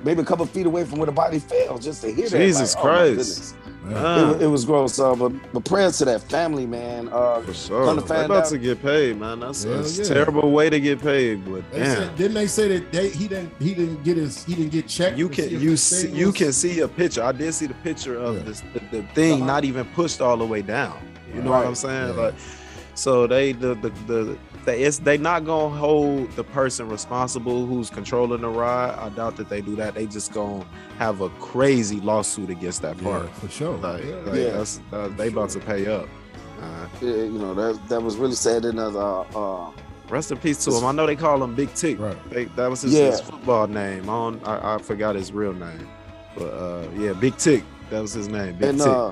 maybe 0.03 0.21
a 0.21 0.25
couple 0.25 0.45
feet 0.45 0.65
away 0.65 0.85
from 0.85 0.99
where 0.99 1.05
the 1.05 1.11
body 1.11 1.39
fell, 1.39 1.77
just 1.77 2.01
to 2.01 2.11
hear 2.11 2.29
that. 2.29 2.37
Jesus 2.37 2.75
like, 2.75 2.83
oh 2.83 2.87
Christ. 2.87 3.55
Goodness. 3.93 4.35
It, 4.35 4.41
Ah, 4.41 4.45
it 4.45 4.47
was 4.47 4.65
gross. 4.65 4.99
Uh, 4.99 5.15
but 5.15 5.31
but 5.53 5.65
prayers 5.65 5.97
to 5.99 6.05
that 6.05 6.21
family, 6.23 6.65
man. 6.65 7.09
Uh, 7.11 7.41
for 7.41 7.53
sure. 7.53 7.85
Come 7.85 7.95
to 7.97 8.01
They 8.01 8.07
find 8.07 8.25
about 8.25 8.43
out- 8.45 8.49
to 8.49 8.57
get 8.57 8.81
paid, 8.81 9.19
man. 9.19 9.39
That's, 9.41 9.63
Hell 9.63 9.77
that's 9.77 9.97
yeah. 9.97 10.05
a 10.05 10.07
terrible 10.07 10.51
way 10.51 10.69
to 10.69 10.79
get 10.79 11.01
paid, 11.01 11.45
but 11.45 11.69
They 11.71 11.79
damn. 11.79 11.95
said, 11.97 12.15
didn't 12.15 12.33
they 12.35 12.47
say 12.47 12.67
that 12.79 12.91
they, 12.91 13.09
he 13.09 13.27
didn't 13.27 13.51
he 13.59 13.73
didn't 13.73 14.03
get 14.03 14.17
his 14.17 14.43
he 14.43 14.55
didn't 14.55 14.71
get 14.71 14.87
checked? 14.87 15.17
you 15.17 15.29
can 15.29 15.49
see 15.49 15.55
you 15.57 15.77
see 15.77 16.07
thing 16.07 16.15
you 16.15 16.31
can 16.31 16.51
see 16.53 16.79
a 16.79 16.87
picture. 16.87 17.23
I 17.23 17.31
did 17.31 17.53
see 17.53 17.67
the 17.67 17.73
picture 17.75 18.15
of 18.17 18.37
Yeah. 18.37 18.43
this 18.43 18.61
the, 18.73 18.79
the 18.91 19.03
thing 19.13 19.35
Uh-huh. 19.41 19.45
not 19.45 19.63
even 19.65 19.85
pushed 19.93 20.21
all 20.21 20.37
the 20.37 20.45
way 20.45 20.61
down. 20.61 20.97
You 21.33 21.41
know 21.41 21.51
what 21.51 21.65
I'm 21.65 21.75
saying? 21.75 22.15
Yeah. 22.15 22.21
Like 22.23 22.33
so 22.93 23.25
they 23.27 23.53
the, 23.53 23.75
the 23.75 23.89
the 24.07 24.37
they, 24.65 24.83
it's 24.83 24.99
they 24.99 25.17
not 25.17 25.45
gonna 25.45 25.75
hold 25.75 26.31
the 26.33 26.43
person 26.43 26.87
responsible 26.89 27.65
who's 27.65 27.89
controlling 27.89 28.41
the 28.41 28.49
ride. 28.49 28.95
I 28.97 29.09
doubt 29.09 29.35
that 29.37 29.49
they 29.49 29.61
do 29.61 29.75
that. 29.77 29.95
They 29.95 30.05
just 30.07 30.33
gonna 30.33 30.65
have 30.97 31.21
a 31.21 31.29
crazy 31.31 31.99
lawsuit 32.01 32.49
against 32.49 32.81
that 32.83 33.01
Yeah, 33.01 33.25
for 33.27 33.49
sure. 33.49 33.77
Like, 33.77 34.03
Yeah. 34.03 34.15
like 34.25 34.35
Yeah. 34.35 34.49
that's 34.51 34.79
uh, 34.93 35.07
they 35.09 35.27
about 35.29 35.49
to 35.51 35.59
pay 35.59 35.87
up. 35.87 36.07
Uh, 36.61 36.87
Yeah, 37.01 37.15
you 37.15 37.39
know 37.39 37.53
that 37.55 37.79
that 37.89 38.01
was 38.01 38.17
really 38.17 38.35
sad. 38.35 38.65
And 38.65 38.79
uh, 38.79 39.21
uh, 39.21 39.71
rest 40.09 40.31
in 40.31 40.37
peace 40.37 40.63
to 40.65 40.71
him. 40.75 40.85
I 40.85 40.91
know 40.91 41.07
they 41.07 41.15
call 41.15 41.43
him 41.43 41.55
Big 41.55 41.73
Tick. 41.73 41.99
Right. 41.99 42.29
They, 42.29 42.45
that 42.45 42.69
was 42.69 42.81
his, 42.83 42.93
Yeah. 42.93 43.05
his 43.11 43.21
football 43.21 43.67
name. 43.67 44.03
I, 44.03 44.05
don't, 44.13 44.47
I 44.47 44.75
I 44.75 44.77
forgot 44.77 45.15
his 45.15 45.31
real 45.31 45.53
name, 45.53 45.87
but 46.37 46.45
uh, 46.53 46.87
yeah, 46.97 47.13
Big 47.13 47.35
Tick. 47.37 47.63
That 47.89 48.01
was 48.01 48.13
his 48.13 48.27
name. 48.27 48.55
Big 48.57 48.69
and 48.69 48.77
Tick. 48.77 48.87
uh, 48.87 49.11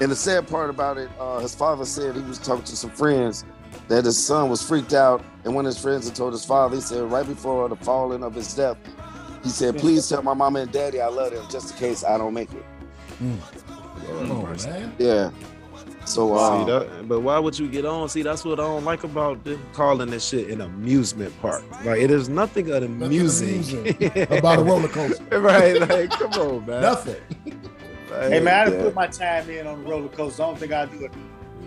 and 0.00 0.10
the 0.10 0.16
sad 0.16 0.48
part 0.48 0.68
about 0.70 0.98
it, 0.98 1.08
uh, 1.20 1.38
his 1.38 1.54
father 1.54 1.84
said 1.84 2.14
he 2.16 2.22
was 2.22 2.38
talking 2.38 2.64
to 2.64 2.76
some 2.76 2.90
friends 2.90 3.44
that 3.88 4.04
his 4.04 4.22
son 4.24 4.50
was 4.50 4.62
freaked 4.62 4.92
out, 4.94 5.24
and 5.44 5.54
one 5.54 5.66
of 5.66 5.72
his 5.74 5.82
friends 5.82 6.06
had 6.06 6.16
told 6.16 6.32
his 6.32 6.44
father, 6.44 6.74
he 6.76 6.80
said 6.82 7.02
right 7.10 7.26
before 7.26 7.68
the 7.68 7.76
falling 7.76 8.22
of 8.22 8.34
his 8.34 8.54
death, 8.54 8.76
he 9.42 9.48
said, 9.48 9.78
"Please 9.78 10.08
tell 10.08 10.22
my 10.22 10.34
mama 10.34 10.60
and 10.60 10.72
daddy 10.72 11.00
I 11.00 11.08
love 11.08 11.32
them, 11.32 11.44
just 11.48 11.72
in 11.72 11.78
case 11.78 12.04
I 12.04 12.18
don't 12.18 12.34
make 12.34 12.50
it." 12.52 12.64
Come 14.06 14.32
on, 14.32 14.56
man. 14.62 14.94
Yeah. 14.98 15.30
So 16.04 16.28
See 16.28 16.70
uh, 16.72 16.78
that, 16.78 17.08
but 17.08 17.20
why 17.20 17.36
would 17.40 17.58
you 17.58 17.66
get 17.68 17.84
on? 17.84 18.08
See, 18.08 18.22
that's 18.22 18.44
what 18.44 18.60
I 18.60 18.62
don't 18.62 18.84
like 18.84 19.02
about 19.02 19.42
them 19.42 19.60
calling 19.72 20.08
this 20.08 20.28
shit 20.28 20.48
an 20.50 20.60
amusement 20.60 21.34
park. 21.42 21.64
Like 21.84 21.98
it 22.00 22.12
is 22.12 22.28
nothing 22.28 22.70
of 22.70 22.84
amusing 22.84 23.48
amusing 23.48 23.88
about 24.38 24.60
a 24.60 24.62
roller 24.62 24.86
coaster. 24.86 25.24
right? 25.40 25.80
Like, 25.80 26.10
come 26.10 26.32
on, 26.34 26.66
man. 26.66 26.82
Nothing. 26.82 27.16
Like, 28.08 28.30
Hey 28.30 28.38
man, 28.40 28.54
I 28.54 28.64
done 28.70 28.74
Yeah. 28.78 28.84
put 28.84 28.94
my 28.94 29.06
time 29.08 29.50
in 29.50 29.66
on 29.66 29.82
the 29.82 29.90
roller 29.90 30.08
coaster. 30.08 30.44
I 30.44 30.46
don't 30.46 30.58
think 30.58 30.72
I'll 30.72 30.86
do 30.86 31.06
it. 31.06 31.12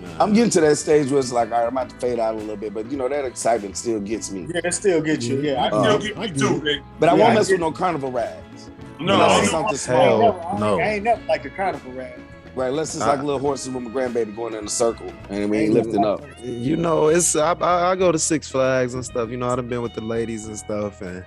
Nah. 0.01 0.23
I'm 0.23 0.33
getting 0.33 0.49
to 0.51 0.61
that 0.61 0.75
stage 0.77 1.09
where 1.11 1.19
it's 1.19 1.31
like, 1.31 1.51
all 1.51 1.59
right, 1.59 1.67
I'm 1.67 1.73
about 1.77 1.89
to 1.89 1.95
fade 1.97 2.19
out 2.19 2.35
a 2.35 2.37
little 2.37 2.55
bit, 2.57 2.73
but 2.73 2.89
you 2.91 2.97
know 2.97 3.07
that 3.09 3.25
excitement 3.25 3.77
still 3.77 3.99
gets 3.99 4.31
me. 4.31 4.47
Yeah, 4.53 4.61
it 4.63 4.73
still 4.73 5.01
gets 5.01 5.25
you. 5.27 5.41
Yeah, 5.41 5.63
I, 5.65 5.69
Uh, 5.69 5.83
Still 5.83 5.99
get 5.99 6.17
I 6.17 6.21
me 6.21 6.27
get 6.27 6.37
too, 6.37 6.81
But 6.99 7.09
I 7.09 7.15
Yeah, 7.15 7.19
won't 7.23 7.31
I 7.31 7.35
mess 7.35 7.47
get- 7.47 7.53
with 7.53 7.61
no 7.61 7.71
carnival 7.71 8.11
rides. 8.11 8.69
No, 8.99 9.17
no, 9.17 9.43
something 9.45 9.73
I 9.73 9.77
small. 9.77 10.01
ain't 10.01 10.19
never, 10.21 10.39
I 10.41 10.59
no. 10.59 10.73
ain't, 10.73 10.81
I 10.81 10.93
ain't 10.95 11.03
never 11.03 11.21
like 11.27 11.45
a 11.45 11.49
carnival 11.49 11.91
ride. 11.93 12.19
Right, 12.55 12.67
unless 12.69 12.95
it's 12.95 13.03
Uh, 13.03 13.07
like 13.07 13.19
little 13.23 13.39
horses 13.39 13.69
with 13.69 13.83
my 13.83 13.89
grandbaby 13.91 14.35
going 14.35 14.53
in 14.55 14.65
a 14.65 14.69
circle 14.69 15.07
and 15.29 15.49
we 15.49 15.57
ain't 15.59 15.65
Ain't 15.67 15.73
lifting 15.75 16.03
up. 16.03 16.21
you 16.43 16.75
know, 16.75 17.07
it's 17.07 17.35
I, 17.35 17.53
I, 17.53 17.91
I 17.91 17.95
go 17.95 18.11
to 18.11 18.19
Six 18.19 18.49
Flags 18.49 18.95
and 18.95 19.05
stuff. 19.05 19.29
You 19.29 19.37
know, 19.37 19.47
I've 19.47 19.69
been 19.69 19.81
with 19.81 19.93
the 19.93 20.01
ladies 20.01 20.47
and 20.47 20.57
stuff, 20.57 21.01
and 21.01 21.23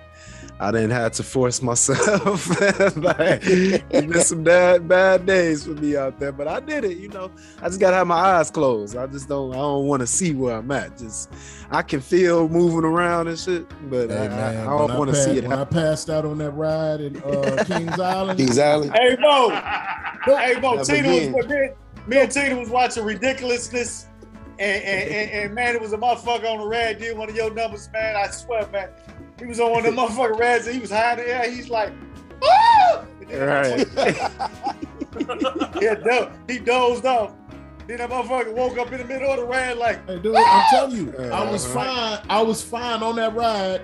I 0.63 0.71
didn't 0.71 0.91
have 0.91 1.11
to 1.13 1.23
force 1.23 1.61
myself. 1.61 2.47
like, 2.95 3.39
it's 3.43 3.83
been 4.07 4.19
some 4.21 4.43
bad 4.43 4.87
bad 4.87 5.25
days 5.25 5.65
for 5.65 5.71
me 5.71 5.97
out 5.97 6.19
there, 6.19 6.31
but 6.31 6.47
I 6.47 6.59
did 6.61 6.85
it. 6.85 6.97
You 6.97 7.09
know, 7.09 7.31
I 7.61 7.67
just 7.67 7.79
gotta 7.79 7.95
have 7.97 8.07
my 8.07 8.15
eyes 8.15 8.49
closed. 8.49 8.95
I 8.95 9.07
just 9.07 9.27
don't 9.27 9.51
I 9.53 9.57
don't 9.57 9.85
want 9.87 9.99
to 10.01 10.07
see 10.07 10.33
where 10.33 10.55
I'm 10.57 10.71
at. 10.71 10.97
Just 10.97 11.29
I 11.69 11.81
can 11.81 11.99
feel 11.99 12.47
moving 12.47 12.85
around 12.85 13.27
and 13.27 13.37
shit, 13.37 13.65
but 13.89 14.09
I, 14.09 14.13
Hey, 14.15 14.25
I- 14.25 14.29
man, 14.29 14.67
I 14.67 14.75
when 14.75 14.87
don't 14.87 14.97
want 14.97 15.09
to 15.09 15.15
passed- 15.15 15.25
see 15.29 15.37
it. 15.37 15.43
When 15.43 15.57
happen. 15.57 15.77
I 15.77 15.81
passed 15.81 16.09
out 16.09 16.25
on 16.25 16.37
that 16.37 16.51
ride 16.51 17.01
in 17.01 17.21
uh, 17.23 17.63
Kings 17.67 17.99
Island, 17.99 18.39
Kings 18.39 18.57
Island. 18.57 18.91
Hey 18.95 19.17
Mo, 19.19 19.49
hey 20.25 20.59
Mo, 20.61 20.75
Never 20.75 20.85
Tina 20.85 21.07
was 21.09 21.45
me, 21.47 21.55
and- 21.57 21.75
me 22.07 22.17
and 22.19 22.31
Tina 22.31 22.57
was 22.57 22.69
watching 22.69 23.03
ridiculousness, 23.03 24.07
and 24.59 24.83
and, 24.83 25.09
and 25.11 25.31
and 25.31 25.53
man, 25.55 25.75
it 25.75 25.81
was 25.81 25.93
a 25.93 25.97
motherfucker 25.97 26.49
on 26.49 26.59
the 26.59 26.67
rad 26.67 26.99
did 26.99 27.17
one 27.17 27.29
of 27.29 27.35
your 27.35 27.53
numbers, 27.53 27.89
man. 27.91 28.15
I 28.15 28.27
swear, 28.27 28.65
man, 28.67 28.89
he 29.43 29.49
was 29.49 29.59
on 29.59 29.71
one 29.71 29.85
of 29.85 29.93
the 29.95 30.01
motherfucking 30.01 30.39
rads, 30.39 30.65
and 30.65 30.75
he 30.75 30.81
was 30.81 30.91
high 30.91 31.11
in 31.13 31.17
the 31.19 31.27
air. 31.29 31.51
He's 31.51 31.69
like, 31.69 31.91
ah! 32.43 33.05
And 33.21 33.29
then 33.29 33.39
that 33.39 34.37
Right. 35.15 35.75
yeah, 35.81 35.95
do- 35.95 36.29
he 36.47 36.59
dozed 36.59 37.05
off. 37.05 37.33
Then 37.87 37.97
that 37.97 38.09
motherfucker 38.09 38.53
woke 38.53 38.77
up 38.77 38.91
in 38.91 38.99
the 38.99 39.05
middle 39.05 39.29
of 39.29 39.37
the 39.39 39.45
ride 39.45 39.77
like, 39.77 40.05
Hey, 40.07 40.17
dude, 40.19 40.35
I'm 40.35 40.65
telling 40.69 40.95
you, 40.95 41.13
I 41.31 41.49
was 41.51 41.65
Uh-huh. 41.65 41.83
fine. 42.17 42.25
I 42.29 42.41
was 42.41 42.63
fine 42.63 43.03
on 43.03 43.15
that 43.17 43.35
ride 43.35 43.81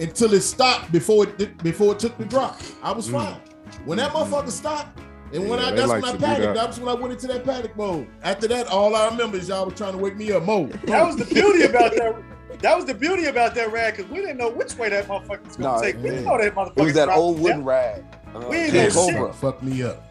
until 0.00 0.32
it 0.32 0.40
stopped 0.40 0.90
before 0.90 1.24
it 1.24 1.36
did- 1.38 1.62
before 1.62 1.92
it 1.92 1.98
took 1.98 2.16
the 2.18 2.24
drop. 2.24 2.58
I 2.82 2.92
was 2.92 3.08
Mm. 3.08 3.12
fine. 3.12 3.36
When 3.84 3.98
that 3.98 4.12
motherfucker 4.12 4.50
stopped, 4.50 4.98
and 5.32 5.48
when 5.48 5.58
Yeah, 5.58 5.66
I 5.66 5.70
they 5.70 5.76
that's 5.76 5.88
like 5.88 6.02
when 6.02 6.14
I 6.14 6.16
panicked. 6.16 6.40
that. 6.42 6.54
That's 6.54 6.78
when 6.78 6.88
I 6.88 6.94
went 6.94 7.12
into 7.12 7.26
that 7.28 7.44
panic 7.44 7.76
mode. 7.76 8.06
After 8.22 8.48
that, 8.48 8.66
all 8.68 8.94
I 8.96 9.06
remember 9.08 9.36
is 9.36 9.48
y'all 9.48 9.66
was 9.66 9.74
trying 9.74 9.92
to 9.92 9.98
wake 9.98 10.16
me 10.16 10.32
up. 10.32 10.44
Mo, 10.44 10.66
that 10.86 11.06
was 11.06 11.16
the 11.16 11.24
beauty 11.26 11.64
about 11.64 11.92
that. 11.96 12.16
That 12.64 12.76
was 12.78 12.86
the 12.86 12.94
beauty 12.94 13.26
about 13.26 13.54
that 13.56 13.70
rad 13.72 13.94
because 13.94 14.10
we 14.10 14.20
didn't 14.20 14.38
know 14.38 14.48
which 14.48 14.74
way 14.78 14.88
that 14.88 15.06
motherfucker 15.06 15.46
was 15.46 15.56
gonna 15.58 15.76
No, 15.76 15.82
take. 15.82 15.96
We 15.96 16.04
didn't 16.08 16.24
know 16.24 16.38
that 16.38 16.54
motherfucker. 16.54 16.78
It 16.78 16.82
was 16.84 16.94
that 16.94 17.08
old 17.10 17.38
wooden 17.38 17.62
ride. 17.62 18.02
Uh, 18.34 18.46
We 18.48 18.56
ain't 18.56 18.72
King 18.72 18.82
know 18.84 18.88
shit. 18.88 19.14
Cobra. 19.16 19.32
fucked 19.34 19.62
me 19.62 19.82
up. 19.82 20.02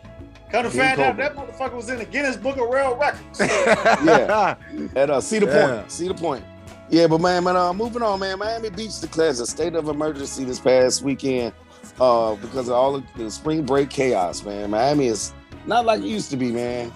Kind 0.51 0.67
of 0.67 0.71
King 0.73 0.81
found 0.81 0.99
out 1.01 1.17
that 1.17 1.35
motherfucker 1.35 1.73
was 1.73 1.89
in 1.89 1.97
the 1.97 2.05
Guinness 2.05 2.35
Book 2.37 2.57
of 2.57 2.69
World 2.69 2.99
Records. 2.99 3.39
Yeah. 4.05 4.55
At 4.95 5.09
uh, 5.09 5.19
Cedar 5.19 5.47
Yeah. 5.47 5.77
Point. 5.77 5.91
Cedar 5.91 6.13
Point. 6.13 6.45
Yeah, 6.91 7.07
but 7.07 7.21
man, 7.21 7.43
man, 7.43 7.55
uh, 7.57 7.73
moving 7.73 8.03
on, 8.03 8.19
man. 8.19 8.37
Miami 8.37 8.69
Beach 8.69 8.99
declares 9.01 9.39
a 9.39 9.47
state 9.47 9.73
of 9.73 9.89
emergency 9.89 10.43
this 10.43 10.59
past 10.59 11.01
weekend 11.01 11.53
uh, 11.99 12.35
because 12.35 12.67
of 12.67 12.75
all 12.75 12.93
of 12.93 13.03
the 13.17 13.31
spring 13.31 13.63
break 13.65 13.89
chaos, 13.89 14.43
man. 14.45 14.69
Miami 14.69 15.07
is 15.07 15.33
not 15.65 15.85
like 15.87 16.01
it 16.01 16.05
used 16.07 16.29
to 16.29 16.37
be, 16.37 16.51
man. 16.51 16.93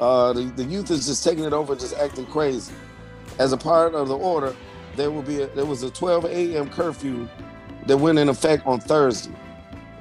Uh, 0.00 0.32
the, 0.32 0.42
the 0.56 0.64
youth 0.64 0.90
is 0.90 1.06
just 1.06 1.22
taking 1.22 1.44
it 1.44 1.52
over, 1.52 1.76
just 1.76 1.96
acting 1.98 2.26
crazy. 2.26 2.74
As 3.38 3.52
a 3.52 3.56
part 3.56 3.94
of 3.94 4.08
the 4.08 4.16
order, 4.16 4.56
there 4.98 5.10
will 5.10 5.22
be 5.22 5.42
a, 5.42 5.46
there 5.48 5.64
was 5.64 5.82
a 5.82 5.90
12 5.90 6.26
a.m. 6.26 6.68
curfew 6.68 7.26
that 7.86 7.96
went 7.96 8.18
in 8.18 8.28
effect 8.28 8.66
on 8.66 8.80
Thursday. 8.80 9.32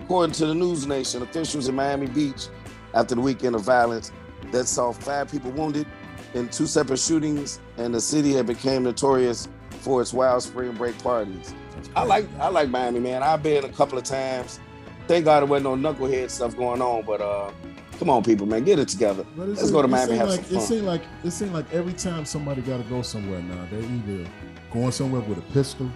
According 0.01 0.33
to 0.33 0.47
the 0.47 0.55
News 0.55 0.87
Nation, 0.87 1.21
officials 1.21 1.69
in 1.69 1.75
Miami 1.75 2.07
Beach, 2.07 2.47
after 2.93 3.15
the 3.15 3.21
weekend 3.21 3.55
of 3.55 3.61
violence 3.61 4.11
that 4.51 4.65
saw 4.65 4.91
five 4.91 5.29
people 5.29 5.51
wounded 5.51 5.85
in 6.33 6.49
two 6.49 6.65
separate 6.65 6.99
shootings, 6.99 7.59
and 7.77 7.93
the 7.93 8.01
city 8.01 8.33
had 8.33 8.47
become 8.47 8.83
notorious 8.83 9.47
for 9.69 10.01
its 10.01 10.13
wild 10.13 10.41
spring 10.41 10.71
break 10.73 10.97
parties. 11.03 11.53
I 11.95 12.03
like 12.03 12.27
I 12.39 12.47
like 12.49 12.69
Miami, 12.69 12.99
man. 12.99 13.21
I've 13.21 13.43
been 13.43 13.63
a 13.65 13.69
couple 13.69 13.97
of 13.97 14.03
times. 14.03 14.59
Thank 15.07 15.25
God 15.25 15.41
there 15.41 15.47
wasn't 15.47 15.81
no 15.81 15.93
knucklehead 15.93 16.29
stuff 16.31 16.57
going 16.57 16.81
on, 16.81 17.03
but 17.05 17.21
uh, 17.21 17.51
come 17.99 18.09
on, 18.09 18.23
people, 18.23 18.45
man, 18.45 18.63
get 18.63 18.79
it 18.79 18.87
together. 18.87 19.21
It 19.21 19.37
Let's 19.37 19.71
go 19.71 19.81
to 19.81 19.87
Miami 19.87 20.13
It 20.13 20.17
have 20.17 20.31
seemed 20.31 20.45
some 20.45 20.45
like, 20.45 20.45
fun. 20.45 20.57
It 20.57 20.61
seemed 20.61 20.85
like 20.85 21.01
it 21.23 21.31
seemed 21.31 21.53
like 21.53 21.73
every 21.73 21.93
time 21.93 22.25
somebody 22.25 22.61
got 22.61 22.77
to 22.77 22.83
go 22.83 23.01
somewhere 23.03 23.41
now, 23.41 23.67
they're 23.69 23.79
either 23.79 24.29
going 24.71 24.91
somewhere 24.91 25.21
with 25.21 25.37
a 25.37 25.53
pistol 25.53 25.89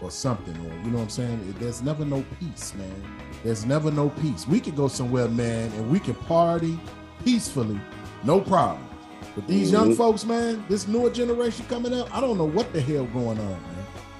or 0.00 0.10
something, 0.10 0.54
or 0.56 0.74
you 0.84 0.90
know 0.90 0.98
what 0.98 1.04
I'm 1.04 1.08
saying. 1.10 1.54
There's 1.58 1.82
never 1.82 2.04
no 2.04 2.24
peace, 2.38 2.74
man. 2.74 3.02
There's 3.42 3.64
never 3.66 3.90
no 3.90 4.10
peace. 4.10 4.46
We 4.46 4.60
can 4.60 4.74
go 4.74 4.88
somewhere, 4.88 5.28
man, 5.28 5.72
and 5.72 5.90
we 5.90 5.98
can 6.00 6.14
party 6.14 6.78
peacefully, 7.24 7.80
no 8.24 8.40
problem. 8.40 8.84
But 9.34 9.46
these 9.46 9.70
young 9.72 9.90
Mhm. 9.92 9.96
folks, 9.96 10.24
man, 10.24 10.64
this 10.68 10.86
newer 10.88 11.10
generation 11.10 11.64
coming 11.68 11.92
up, 11.94 12.14
I 12.16 12.20
don't 12.20 12.38
know 12.38 12.44
what 12.48 12.72
the 12.72 12.80
hell 12.80 13.04
going 13.06 13.38
on, 13.38 13.46
man. 13.46 13.60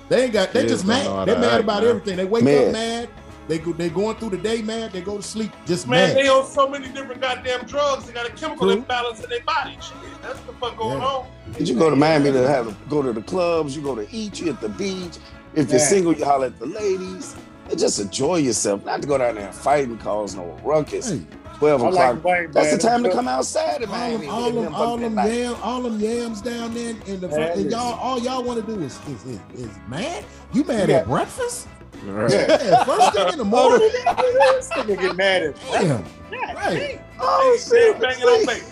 They 0.08 0.24
ain't 0.24 0.32
got. 0.32 0.52
They 0.52 0.66
just 0.66 0.86
don't 0.86 1.04
know 1.04 1.10
how 1.10 1.24
mad. 1.24 1.28
They 1.28 1.40
mad 1.40 1.60
about 1.60 1.82
man. 1.82 1.90
everything. 1.90 2.16
They 2.16 2.24
wake 2.24 2.44
Mad. 2.44 2.66
up 2.68 2.72
mad. 2.72 3.08
They 3.48 3.58
go. 3.58 3.72
They 3.72 3.88
going 3.88 4.16
through 4.16 4.30
the 4.30 4.37
day 4.38 4.62
mad. 4.62 4.92
They 4.92 5.00
go 5.00 5.16
to 5.16 5.22
sleep 5.22 5.50
just 5.66 5.88
Man, 5.88 6.08
mad. 6.14 6.16
they 6.16 6.28
on 6.28 6.46
so 6.46 6.68
many 6.68 6.88
different 6.88 7.20
goddamn 7.20 7.64
drugs. 7.64 8.04
They 8.06 8.12
got 8.12 8.26
a 8.28 8.32
chemical 8.32 8.66
True. 8.68 8.76
imbalance 8.76 9.24
in 9.24 9.30
their 9.30 9.42
body. 9.42 9.76
Shit, 9.80 9.96
that's 10.22 10.40
the 10.40 10.52
fuck 10.54 10.76
going 10.76 10.98
Yeah. 11.00 11.06
on. 11.06 11.26
Did 11.56 11.68
you 11.68 11.74
go 11.78 11.88
to 11.90 11.96
Miami 11.96 12.30
to 12.30 12.46
have 12.46 12.76
go 12.90 13.02
to 13.02 13.12
the 13.12 13.22
clubs? 13.22 13.74
You 13.74 13.82
go 13.82 13.94
to 13.94 14.06
eat. 14.12 14.38
You 14.40 14.50
at 14.50 14.61
the 14.61 14.68
beach. 14.68 15.16
If 15.54 15.70
you're 15.70 15.80
Yeah. 15.80 15.87
single, 15.87 16.12
you 16.12 16.24
holler 16.26 16.46
at 16.46 16.58
the 16.58 16.66
ladies. 16.66 17.34
And 17.70 17.78
just 17.78 17.98
enjoy 17.98 18.37
yourself, 18.37 18.84
not 18.84 19.02
to 19.02 19.08
go 19.08 19.18
down 19.18 19.34
there 19.34 19.46
and 19.46 19.54
fight 19.54 19.88
and 19.88 19.98
cause 20.00 20.34
no 20.34 20.56
ruckus. 20.62 21.11
Hey, 21.11 21.20
Twelve 21.58 21.82
I 21.82 21.88
o'clock. 21.88 22.14
like 22.14 22.24
Wayne, 22.24 22.50
That's 22.52 22.70
the 22.70 22.78
time 22.78 23.02
to 23.02 23.11
come 23.11 23.26
outside 23.26 23.82
in 23.82 23.88
all 23.90 23.96
Miami. 23.96 24.26
them, 24.26 24.34
all 24.34 24.44
Get 24.44 24.54
them, 24.54 24.64
them 24.64 24.74
all 24.74 24.96
them 24.96 25.16
yam, 25.16 25.56
all 25.62 25.82
them 25.82 25.98
yams 26.00 26.40
down 26.40 26.72
there 26.72 26.94
in 27.06 27.20
the 27.20 27.28
and 27.28 27.68
y'all, 27.70 27.98
all 27.98 28.18
y'all 28.20 28.44
want 28.44 28.64
to 28.64 28.74
do 28.74 28.80
is 28.80 28.98
is, 29.08 29.24
is 29.24 29.40
is 29.68 29.70
mad. 29.88 30.24
You 30.52 30.62
mad 30.64 30.88
Yeah. 30.88 30.98
at 30.98 31.08
breakfast? 31.08 31.66
Right. 32.04 32.30
Yeah, 32.30 32.84
first 32.84 33.12
thing 33.14 33.28
in 33.28 33.38
the 33.38 33.40
oh, 33.40 33.44
morning. 33.44 33.90
This 33.90 34.68
nigga 34.70 35.00
get 35.00 35.16
mad 35.16 35.42
at 35.42 35.56
Damn, 35.72 36.02
God, 36.30 36.54
right. 36.54 37.00
Oh 37.20 37.58
They 37.70 37.78
shit! 37.78 38.00
banging 38.00 38.22
on 38.24 38.46
baby. 38.46 38.64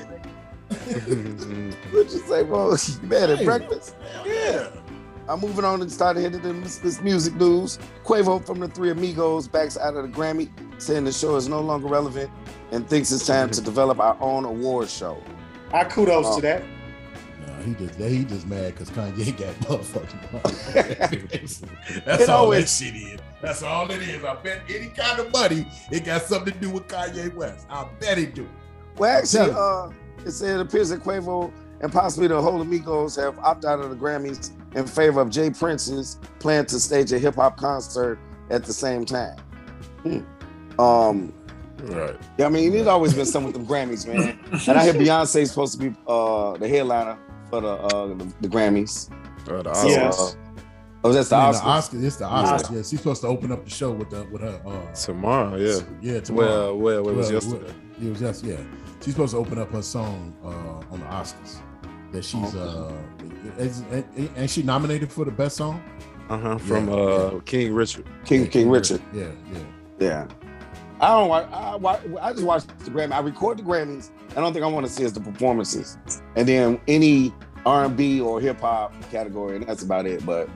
What'd 1.90 2.12
you 2.12 2.18
say, 2.26 2.42
bro? 2.44 2.70
You 3.02 3.08
mad 3.08 3.30
at 3.30 3.38
Hey. 3.38 3.44
breakfast? 3.44 3.96
Yeah. 4.24 4.68
I'm 5.28 5.40
moving 5.40 5.64
on 5.64 5.82
and 5.82 5.90
started 5.90 6.20
hitting 6.20 6.62
this, 6.62 6.78
this 6.78 7.00
music 7.00 7.34
news. 7.34 7.80
Quavo 8.04 8.44
from 8.46 8.60
the 8.60 8.68
Three 8.68 8.90
Amigos 8.90 9.48
backs 9.48 9.76
out 9.76 9.96
of 9.96 10.04
the 10.04 10.08
Grammy, 10.16 10.48
saying 10.78 11.02
the 11.04 11.12
show 11.12 11.34
is 11.34 11.48
no 11.48 11.60
longer 11.60 11.88
relevant 11.88 12.30
and 12.70 12.88
thinks 12.88 13.10
it's 13.10 13.26
time 13.26 13.50
to 13.50 13.60
develop 13.70 13.98
our 13.98 14.16
own 14.20 14.44
award 14.44 14.88
show. 14.88 15.20
I 15.72 15.82
kudos 15.84 16.26
Oh. 16.28 16.36
to 16.36 16.42
that. 16.42 16.62
Nah, 17.66 17.74
he 17.78 17.86
just 17.86 17.98
he 17.98 18.24
just 18.24 18.46
mad 18.46 18.74
because 18.74 18.90
Kanye 18.90 19.36
got 19.38 19.54
motherfucking. 19.68 20.42
That's 22.04 22.22
It 22.22 22.28
all 22.30 22.44
always- 22.44 22.78
that 22.78 22.84
shit 22.84 22.94
is. 22.94 23.20
That's 23.42 23.62
all 23.62 23.90
it 23.90 24.02
is. 24.02 24.24
I 24.24 24.34
bet 24.36 24.62
any 24.68 24.88
kind 24.88 25.20
of 25.20 25.30
money 25.32 25.66
it 25.90 26.04
got 26.04 26.22
something 26.22 26.52
to 26.54 26.58
do 26.58 26.70
with 26.70 26.88
Kanye 26.88 27.34
West. 27.34 27.66
I 27.70 27.86
bet 28.00 28.18
it 28.18 28.34
do. 28.34 28.48
Well, 28.96 29.18
actually, 29.18 29.50
uh, 29.56 29.90
it 30.24 30.30
said 30.32 30.58
it 30.58 30.62
appears 30.62 30.88
that 30.88 31.00
Quavo 31.02 31.52
and 31.82 31.92
possibly 31.92 32.28
the 32.28 32.40
whole 32.40 32.60
Amigos 32.62 33.14
have 33.16 33.38
opted 33.40 33.66
out 33.66 33.80
of 33.80 33.90
the 33.90 33.96
Grammys 33.96 34.52
in 34.74 34.86
favor 34.86 35.20
of 35.20 35.28
J. 35.30 35.50
Prince's 35.50 36.18
plan 36.38 36.64
to 36.66 36.80
stage 36.80 37.12
a 37.12 37.18
hip 37.18 37.34
hop 37.34 37.56
concert 37.58 38.18
at 38.50 38.64
the 38.64 38.72
same 38.72 39.04
time. 39.04 39.36
Hmm. 40.02 40.80
Um, 40.80 41.32
Right. 41.82 42.16
yeah, 42.38 42.46
I 42.46 42.48
mean, 42.48 42.72
it's 42.74 42.88
always 42.88 43.12
been 43.12 43.26
something 43.26 43.52
with 43.52 43.54
them 43.54 43.66
Grammys, 43.66 44.06
man. 44.08 44.38
And 44.66 44.78
I 44.78 44.84
hear 44.84 44.94
Beyonce's 45.02 45.50
supposed 45.50 45.78
to 45.78 45.90
be 45.90 45.96
uh, 46.08 46.56
the 46.56 46.66
headliner 46.66 47.18
for 47.50 47.60
the, 47.60 47.68
uh, 47.68 48.06
the 48.08 48.32
the 48.42 48.48
Grammys. 48.48 49.10
Uh, 49.48 49.62
the 49.62 49.74
So, 49.74 49.88
Yes. 49.88 50.18
uh, 50.20 50.32
Oh, 51.04 51.12
that's 51.12 51.28
the 51.28 51.36
I 51.36 51.52
mean, 51.52 51.60
Oscars. 51.60 51.90
the 51.90 51.96
Oscars. 51.98 52.04
It's 52.04 52.16
the 52.16 52.24
Oscars. 52.24 52.70
Yeah, 52.72 52.76
she's 52.78 52.98
supposed 52.98 53.20
to 53.20 53.28
open 53.28 53.52
up 53.52 53.64
the 53.64 53.70
show 53.70 53.92
with 53.92 54.10
the 54.10 54.24
with 54.32 54.42
her. 54.42 54.60
Uh, 54.66 54.92
Tomorrow, 54.94 55.56
yeah. 55.56 55.78
yeah, 56.02 56.20
tomorrow. 56.20 56.74
Well, 56.74 56.76
well, 56.76 57.02
well 57.04 57.14
it 57.14 57.16
was 57.16 57.30
yesterday. 57.30 57.64
well, 57.66 58.06
It 58.06 58.10
was 58.10 58.20
just 58.20 58.44
yeah. 58.44 58.56
She's 59.04 59.14
supposed 59.14 59.32
to 59.32 59.38
open 59.38 59.58
up 59.58 59.70
her 59.70 59.82
song 59.82 60.34
uh, 60.42 60.92
on 60.92 60.98
the 61.00 61.06
Oscars. 61.06 61.58
That 62.12 62.24
she's 62.24 62.54
uh, 62.56 62.92
is, 63.58 63.82
ain't- 63.92 64.30
ain't 64.36 64.50
she 64.50 64.62
nominated 64.62 65.12
for 65.12 65.24
the 65.24 65.30
best 65.30 65.56
song? 65.56 65.80
Uh 66.28 66.38
huh. 66.38 66.58
From 66.58 66.88
Yeah, 66.88 66.94
uh 66.96 67.40
King 67.40 67.72
Richard. 67.74 68.06
King 68.24 68.42
Yeah, 68.42 68.46
King 68.48 68.70
Richard. 68.70 69.00
Yeah, 69.14 69.28
yeah. 69.52 69.58
Yeah. 70.00 70.26
I 71.00 71.08
don't 71.08 71.28
watch. 71.28 71.48
I, 71.52 71.76
watch, 71.76 72.00
I 72.20 72.32
just 72.32 72.44
watch 72.44 72.64
the 72.84 72.90
Grammy. 72.90 73.12
I 73.12 73.20
record 73.20 73.58
the 73.58 73.62
Grammys. 73.62 74.10
I 74.30 74.40
don't 74.40 74.52
think 74.52 74.64
I 74.64 74.68
want 74.68 74.86
to 74.86 74.92
see 74.92 75.02
is 75.04 75.12
the 75.12 75.20
performances, 75.20 75.98
and 76.36 76.48
then 76.48 76.80
any 76.88 77.34
R 77.66 77.84
and 77.84 77.96
B 77.96 78.20
or 78.20 78.40
hip 78.40 78.60
hop 78.60 78.94
category, 79.10 79.56
and 79.56 79.66
that's 79.66 79.82
about 79.82 80.06
it. 80.06 80.24
But 80.24 80.48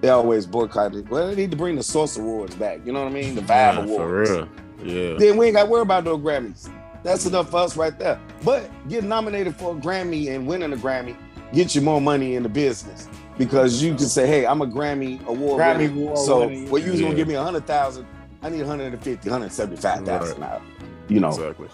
they 0.00 0.10
always 0.10 0.46
boycott 0.46 0.94
it. 0.94 1.08
Well, 1.08 1.28
they 1.28 1.34
need 1.34 1.50
to 1.50 1.56
bring 1.56 1.76
the 1.76 1.82
Source 1.82 2.16
Awards 2.16 2.54
back. 2.54 2.84
You 2.84 2.92
know 2.92 3.02
what 3.02 3.10
I 3.10 3.14
mean? 3.14 3.34
The 3.34 3.40
Vibe 3.40 3.48
Yeah, 3.48 3.82
Awards. 3.82 4.30
For 4.30 4.36
real. 4.36 4.48
Yeah. 4.82 5.16
Then 5.18 5.36
we 5.36 5.46
ain't 5.46 5.56
got 5.56 5.64
to 5.64 5.70
worry 5.70 5.82
about 5.82 6.04
no 6.04 6.18
Grammys. 6.18 6.70
That's 7.02 7.26
enough 7.26 7.50
for 7.50 7.58
us 7.58 7.76
right 7.76 7.98
there. 7.98 8.20
But 8.44 8.70
getting 8.88 9.08
nominated 9.08 9.56
for 9.56 9.76
a 9.76 9.80
Grammy 9.80 10.34
and 10.34 10.46
winning 10.46 10.72
a 10.72 10.76
Grammy 10.76 11.16
gets 11.52 11.74
you 11.74 11.80
more 11.80 12.00
money 12.00 12.34
in 12.34 12.42
the 12.42 12.48
business 12.48 13.08
because 13.38 13.82
you 13.82 13.94
can 13.94 14.06
say, 14.08 14.26
"Hey, 14.26 14.46
I'm 14.46 14.62
a 14.62 14.66
Grammy 14.66 15.24
award 15.26 15.60
Grammy 15.60 15.90
winner. 15.94 16.02
award 16.02 16.18
So 16.18 16.46
winner, 16.46 16.70
what 16.70 16.82
you 16.82 16.92
was 16.92 17.00
gonna 17.00 17.14
give 17.14 17.28
me 17.28 17.34
a 17.34 17.42
hundred 17.42 17.66
thousand? 17.66 18.06
I 18.44 18.50
need 18.50 18.60
150, 18.60 19.30
175,000 19.30 20.38
now. 20.38 20.60
You 21.08 21.20
know. 21.20 21.28
Exactly. 21.28 21.68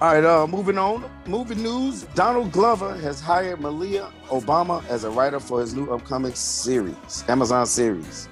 All 0.00 0.12
right, 0.12 0.24
uh, 0.24 0.46
moving 0.48 0.76
on. 0.76 1.08
Moving 1.26 1.62
news. 1.62 2.02
Donald 2.14 2.50
Glover 2.50 2.96
has 2.96 3.20
hired 3.20 3.60
Malia 3.60 4.12
Obama 4.28 4.84
as 4.88 5.04
a 5.04 5.10
writer 5.10 5.38
for 5.38 5.60
his 5.60 5.72
new 5.74 5.86
upcoming 5.92 6.34
series, 6.34 7.24
Amazon 7.28 7.64
series. 7.64 8.28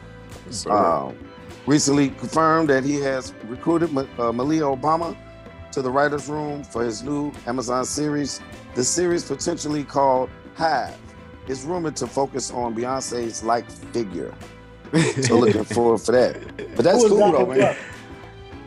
So, 0.51 0.73
Um, 0.73 1.17
recently 1.67 2.11
confirmed 2.11 2.69
that 2.69 2.83
he 2.83 2.97
has 3.01 3.33
recruited 3.47 3.97
uh, 3.97 4.33
Malia 4.33 4.65
Obama 4.65 5.17
to 5.71 5.81
the 5.81 5.91
writer's 5.91 6.29
room 6.29 6.65
for 6.65 6.85
his 6.85 7.03
new 7.05 7.33
Amazon 7.47 7.85
series. 7.85 8.41
The 8.75 8.83
series, 8.83 9.25
potentially 9.25 9.85
called 9.85 10.31
Hive, 10.57 10.97
is 11.47 11.65
rumored 11.65 11.95
to 11.97 12.09
focus 12.09 12.51
on 12.51 12.75
Beyonce's 12.75 13.45
like 13.45 13.71
figure. 13.71 14.35
So 15.23 15.39
looking 15.39 15.65
forward 15.65 15.99
for 15.99 16.13
that. 16.13 16.57
But 16.77 16.85
that's 16.85 16.99
cool 16.99 17.09
though, 17.11 17.19
Donald 17.33 17.49
man. 17.51 17.59
Glover? 17.59 17.77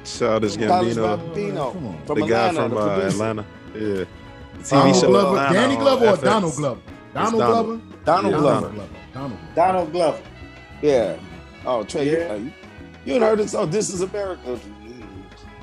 Childish 0.04 0.56
Childish 0.56 0.96
Gambino. 0.96 1.34
Gambino. 1.34 1.74
Come. 1.74 1.98
From 2.06 2.20
The 2.20 2.28
guy 2.28 2.48
Atlanta, 2.50 2.70
from 2.70 2.76
the 2.76 2.82
uh. 2.82 3.08
Atlanta. 3.08 3.46
Yeah. 3.74 3.80
The 3.80 4.06
TV 4.64 4.70
Donald 4.70 4.96
show 4.96 5.08
Glover, 5.08 5.38
Atlanta 5.38 5.54
Danny 5.54 5.76
Glover 5.78 6.08
or 6.08 6.18
FX. 6.18 6.24
Donald 6.24 6.56
Glover? 6.56 6.82
Donald 7.14 7.40
Donald. 7.40 7.66
Glover. 7.66 7.82
Donald 8.06 8.34
Yeah, 8.34 8.40
Glover. 8.40 8.62
Donald 8.62 8.74
Glover. 8.74 8.90
Donald 9.14 9.40
Glover. 9.40 9.54
Donald 9.56 9.92
Glover. 9.92 10.22
Yeah. 10.82 11.18
Oh, 11.66 11.84
Trey, 11.84 12.06
you- 12.10 12.18
Yeah. 12.18 12.26
uh, 12.32 12.36
you, 12.36 12.52
you 13.06 13.14
ain't 13.16 13.24
heard 13.24 13.40
this? 13.40 13.54
Oh, 13.56 13.66
this 13.66 13.90
is 13.90 14.02
America. 14.02 14.60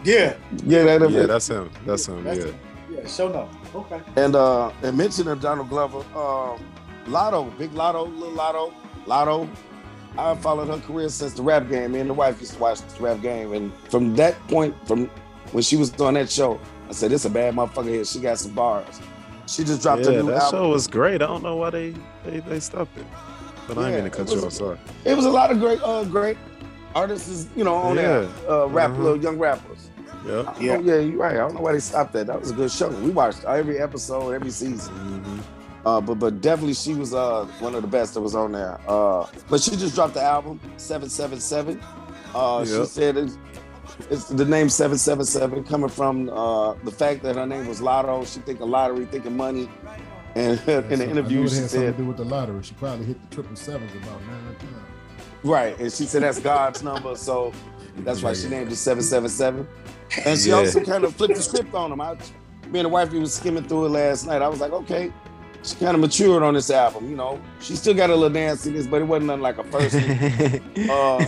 Yeah. 0.05 0.35
Yeah, 0.65 0.85
that. 0.99 1.11
Yeah, 1.11 1.27
that's 1.27 1.49
him. 1.49 1.71
That's 1.87 2.07
him. 2.07 2.25
That's 2.25 2.39
Yeah. 2.41 2.45
it. 2.47 2.55
Yeah, 2.91 3.07
show 3.07 3.29
no. 3.29 3.49
Okay. 3.75 4.01
And 4.17 4.37
uh, 4.37 4.71
and 4.83 4.97
mention 4.97 5.29
of 5.29 5.41
Donald 5.41 5.69
Glover, 5.71 5.99
um, 6.17 6.61
Lotto, 7.07 7.45
Big 7.59 7.73
Lotto, 7.73 8.05
Little 8.07 8.33
Lotto, 8.35 8.73
Lotto. 9.07 9.49
I 10.17 10.35
followed 10.37 10.69
her 10.69 10.79
career 10.87 11.09
since 11.09 11.33
the 11.35 11.43
rap 11.43 11.69
game. 11.69 11.93
Me 11.93 12.01
and 12.01 12.09
the 12.11 12.15
wife 12.15 12.41
used 12.41 12.55
to 12.55 12.59
watch 12.61 12.81
the 12.83 13.03
rap 13.03 13.21
game, 13.21 13.53
and 13.53 13.73
from 13.91 14.15
that 14.17 14.35
point, 14.49 14.75
from 14.87 15.07
when 15.53 15.63
she 15.63 15.77
was 15.77 15.99
on 16.01 16.15
that 16.15 16.31
show, 16.31 16.61
I 16.89 16.93
said, 16.93 17.11
"This 17.11 17.25
a 17.25 17.31
bad 17.31 17.55
motherfucker 17.55 17.89
here. 17.89 18.05
She 18.05 18.21
got 18.21 18.39
some 18.39 18.53
bars." 18.53 19.01
She 19.47 19.63
just 19.65 19.83
dropped 19.83 20.03
Yeah, 20.03 20.11
a 20.11 20.23
new 20.23 20.27
that 20.31 20.43
album. 20.43 20.59
show 20.61 20.69
was 20.71 20.87
great. 20.87 21.21
I 21.21 21.27
don't 21.27 21.43
know 21.43 21.57
why 21.57 21.71
they 21.71 21.95
they, 22.25 22.41
they 22.41 22.61
stopped 22.61 22.97
it. 22.97 23.05
But 23.69 23.79
I 23.79 23.81
Yeah, 23.83 23.87
ain't 23.89 23.95
mean 23.97 24.05
to 24.05 24.11
cut 24.11 24.27
it 24.29 24.31
you 24.31 24.37
was- 24.37 24.45
off. 24.45 24.53
Sorry. 24.53 24.79
It 25.05 25.15
was 25.17 25.25
a 25.27 25.31
lot 25.31 25.51
of 25.51 25.59
great, 25.59 25.81
uh, 25.83 26.05
great 26.05 26.37
artists, 26.95 27.47
you 27.57 27.65
know, 27.65 27.75
on 27.75 27.97
there. 27.97 28.29
Uh, 28.49 28.67
rap, 28.69 28.91
Uh-huh. 28.91 29.03
little 29.03 29.23
young 29.23 29.39
rappers. 29.39 29.89
Yeah. 30.27 30.53
Yeah, 30.61 30.79
yeah, 30.79 30.97
you're 31.01 31.19
right. 31.19 31.35
I 31.35 31.39
don't 31.39 31.55
know 31.55 31.61
why 31.61 31.73
they 31.73 31.81
stopped 31.81 32.13
that. 32.15 32.27
That 32.29 32.41
was 32.41 32.51
a 32.51 32.55
good 32.55 32.71
show. 32.71 32.89
We 32.89 33.11
watched 33.11 33.45
every 33.45 33.79
episode, 33.79 34.31
every 34.33 34.51
season. 34.51 34.95
Mhm. 34.95 35.41
Uh, 35.85 36.01
but 36.01 36.15
but 36.19 36.41
definitely 36.41 36.75
she 36.75 36.95
was 36.95 37.13
uh 37.13 37.45
one 37.61 37.75
of 37.75 37.83
the 37.83 37.89
best 37.89 38.15
that 38.15 38.21
was 38.21 38.35
on 38.35 38.53
there. 38.53 38.81
Uh, 38.89 39.27
but 39.51 39.61
she 39.61 39.73
just 39.77 39.95
dropped 39.95 40.15
the 40.15 40.23
album 40.23 40.61
Seven 40.77 41.09
Seven 41.11 41.41
Seven. 41.41 41.81
Uh, 42.35 42.65
she 42.65 42.85
said 42.87 43.17
it's, 43.17 43.39
it's 44.11 44.25
the 44.29 44.45
name 44.45 44.69
Seven 44.69 44.97
Seven 44.99 45.25
Seven 45.27 45.63
coming 45.65 45.91
from 45.91 46.29
uh 46.31 46.73
the 46.85 46.91
fact 46.91 47.23
that 47.23 47.37
her 47.37 47.47
name 47.47 47.67
was 47.67 47.81
Lotto. 47.81 48.25
She 48.25 48.35
think 48.35 48.47
thinking 48.47 48.71
lottery, 48.71 49.05
thinking 49.07 49.37
money. 49.37 49.69
And 50.35 50.59
in 50.67 50.67
So, 50.67 50.81
the 50.97 50.97
know 50.97 51.05
interview, 51.13 51.49
she 51.49 51.57
had 51.57 51.69
something 51.69 51.69
said 51.69 51.97
to 51.97 52.03
do 52.03 52.07
with 52.09 52.17
the 52.17 52.25
lottery. 52.25 52.63
She 52.63 52.75
probably 52.75 53.07
hit 53.07 53.21
the 53.31 53.35
triple 53.35 53.55
sevens 53.57 53.93
about 53.95 54.21
nine 54.27 54.57
times. 54.57 54.75
right, 55.45 55.79
and 55.79 55.93
she 55.93 56.07
said 56.07 56.23
that's 56.23 56.41
God's 56.41 56.83
number, 56.83 57.15
so 57.15 57.53
that's 57.99 58.23
why 58.23 58.33
she 58.33 58.49
named 58.49 58.73
it 58.73 58.77
Seven 58.77 59.03
Seven 59.03 59.29
Seven. 59.29 59.69
And 60.25 60.39
she 60.41 60.49
Yeah. 60.49 60.57
also 60.57 60.81
kind 60.83 61.05
of 61.05 61.15
flipped 61.15 61.35
the 61.37 61.43
script 61.43 61.75
on 61.75 61.93
him. 61.93 62.01
I, 62.01 62.15
me 62.69 62.81
and 62.81 62.87
the 62.87 62.89
wife, 62.89 63.13
we 63.13 63.19
was 63.21 63.35
skimming 63.35 63.65
through 63.65 63.87
it 63.87 63.91
last 63.91 64.27
night. 64.27 64.43
I 64.43 64.49
was 64.49 64.61
like, 64.61 64.73
okay, 64.73 65.13
she 65.65 65.75
kind 65.77 65.95
of 65.95 66.01
matured 66.01 66.43
on 66.43 66.55
this 66.55 66.71
album. 66.71 67.09
You 67.11 67.17
know, 67.17 67.41
she 67.61 67.75
still 67.77 67.95
got 67.95 68.11
a 68.11 68.15
little 68.15 68.31
nastiness, 68.31 68.87
but 68.87 69.01
it 69.03 69.05
wasn't 69.05 69.27
nothing 69.27 69.43
like 69.43 69.59
a 69.59 69.65
first. 69.65 69.95
uh, 70.91 71.19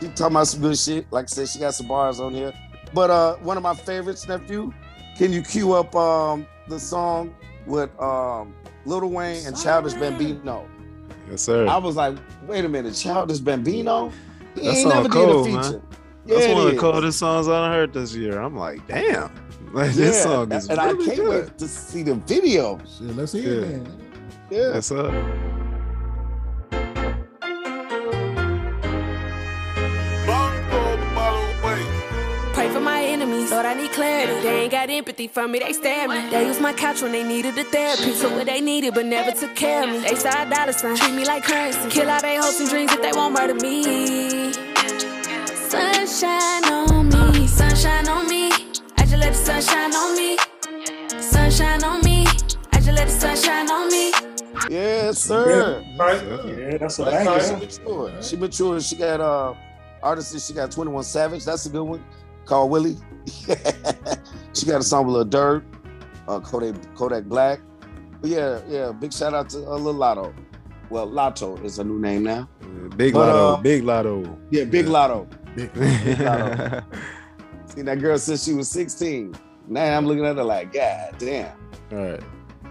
she 0.00 0.08
talking 0.08 0.26
about 0.36 0.46
some 0.46 0.60
good 0.60 0.78
shit. 0.78 1.06
Like 1.10 1.24
I 1.24 1.26
said, 1.26 1.48
she 1.48 1.58
got 1.58 1.74
some 1.74 1.88
bars 1.88 2.20
on 2.20 2.34
here. 2.34 2.52
But 2.92 3.10
uh, 3.10 3.36
one 3.36 3.56
of 3.56 3.62
my 3.62 3.74
favorites, 3.74 4.26
nephew, 4.28 4.72
can 5.16 5.32
you 5.32 5.42
cue 5.42 5.72
up 5.72 5.94
um, 5.94 6.46
the 6.68 6.78
song 6.78 7.34
with 7.66 7.90
um, 8.00 8.54
Lil 8.84 9.08
Wayne 9.10 9.46
and 9.46 9.56
Childish 9.56 9.94
Gambino? 9.94 10.66
yes, 11.30 11.42
sir. 11.42 11.66
I 11.68 11.76
was 11.76 11.96
like, 11.96 12.16
wait 12.46 12.64
a 12.64 12.68
minute, 12.68 12.94
Childish 12.94 13.38
Gambino? 13.38 14.12
He 14.54 14.62
That 14.62 14.74
ain't 14.76 14.88
never 14.88 15.08
cold, 15.08 15.44
did 15.46 15.52
a 15.54 15.56
man. 15.56 15.62
feature. 15.64 15.82
That's 16.26 16.46
Yeah, 16.46 16.54
one 16.54 16.66
of 16.66 16.72
the 16.74 16.78
coldest 16.80 17.18
songs 17.18 17.48
I 17.48 17.72
heard 17.72 17.92
this 17.92 18.14
year. 18.14 18.40
I'm 18.40 18.56
like, 18.56 18.86
damn. 18.86 19.30
Like, 19.72 19.92
this 19.92 20.22
song 20.22 20.50
is 20.52 20.68
and 20.68 20.78
really 20.78 21.04
I 21.04 21.06
can't 21.06 21.16
good. 21.18 21.44
wait 21.44 21.58
to 21.58 21.68
see 21.68 22.02
the 22.02 22.14
video. 22.14 22.78
Shit, 22.78 23.16
let's 23.16 23.32
hear 23.32 23.52
it 23.52 23.60
Yeah. 23.60 23.66
then. 23.78 23.86
Yeah. 24.50 24.74
Yes, 24.74 24.86
sir. 24.86 25.10
Pray 32.52 32.68
for 32.72 32.80
my 32.80 33.02
enemies, 33.02 33.50
Lord, 33.50 33.64
I 33.64 33.74
need 33.74 33.90
clarity. 33.92 34.40
They 34.42 34.62
ain't 34.62 34.72
got 34.72 34.90
empathy 34.90 35.28
for 35.28 35.46
me, 35.48 35.60
they 35.60 35.72
stare 35.72 36.08
at 36.08 36.10
me. 36.10 36.30
They 36.30 36.46
use 36.46 36.60
my 36.60 36.72
couch 36.72 37.00
when 37.00 37.12
they 37.12 37.22
needed 37.22 37.56
a 37.56 37.64
therapy. 37.64 38.12
Took 38.18 38.32
what 38.32 38.46
they 38.46 38.60
needed, 38.60 38.92
but 38.94 39.06
never 39.06 39.30
took 39.30 39.54
care 39.54 39.84
of 39.84 39.90
me. 39.90 40.00
They 40.00 40.14
side 40.16 40.50
dollar 40.50 40.72
sign, 40.72 40.96
treat 40.96 41.14
me 41.14 41.24
like 41.24 41.44
currency. 41.44 41.88
Kill 41.90 42.10
all 42.10 42.20
they 42.20 42.36
hopes 42.36 42.60
and 42.60 42.68
dreams 42.68 42.92
if 42.92 43.00
they 43.00 43.12
won't 43.12 43.32
murder 43.34 43.54
me. 43.54 44.52
Sunshine 45.70 46.64
on 46.64 46.99
sunshine 49.44 49.94
on 49.94 50.16
me. 50.16 50.36
Sunshine 51.20 51.84
on 51.84 52.00
me. 52.02 52.26
I 52.72 52.76
just 52.80 52.86
let 52.92 53.06
the 53.08 53.12
sunshine 53.12 53.70
on 53.70 53.88
me. 53.88 54.12
Yes, 54.68 55.18
sir. 55.18 55.82
Right. 55.98 56.22
Yeah, 56.46 56.76
that's 56.78 56.98
what 56.98 57.10
That's 57.10 57.24
banger. 57.24 57.40
She 57.40 57.52
right. 57.52 57.60
matured. 57.62 58.24
She 58.24 58.36
matured. 58.36 58.82
She 58.82 58.96
got 58.96 59.20
uh 59.20 59.54
artists. 60.02 60.46
She 60.46 60.52
got 60.52 60.70
21 60.70 61.02
Savage. 61.04 61.44
That's 61.44 61.66
a 61.66 61.70
good 61.70 61.82
one. 61.82 62.04
Called 62.44 62.70
Willie. 62.70 62.96
she 64.54 64.66
got 64.66 64.80
a 64.80 64.82
song 64.82 65.06
with 65.06 65.14
Lil 65.16 65.26
Durk, 65.26 65.62
uh, 66.28 66.40
Kodak, 66.40 66.74
Kodak 66.94 67.24
Black. 67.24 67.60
But 68.20 68.30
yeah, 68.30 68.60
yeah. 68.68 68.92
Big 68.92 69.12
shout 69.12 69.34
out 69.34 69.48
to 69.50 69.58
uh, 69.66 69.76
Lil 69.76 69.94
Lotto. 69.94 70.34
Well, 70.90 71.06
Lotto 71.06 71.56
is 71.58 71.78
a 71.78 71.84
new 71.84 72.00
name 72.00 72.24
now. 72.24 72.48
Big 72.96 73.14
But, 73.14 73.28
Lotto. 73.28 73.46
uh, 73.54 73.56
Big 73.62 73.84
Lotto. 73.84 74.38
Yeah, 74.50 74.64
Big 74.64 74.86
Yeah. 74.86 74.90
Lotto. 74.92 75.28
Big 75.54 75.70
Lotto. 76.20 76.82
Seen 77.70 77.84
that 77.84 78.00
girl 78.00 78.18
since 78.18 78.44
she 78.44 78.52
was 78.52 78.68
16. 78.70 79.34
Now 79.68 79.96
I'm 79.96 80.06
looking 80.06 80.24
at 80.26 80.36
her 80.36 80.42
like, 80.44 80.72
God 80.72 81.14
damn. 81.18 81.52
All 81.92 81.98
right. 81.98 82.20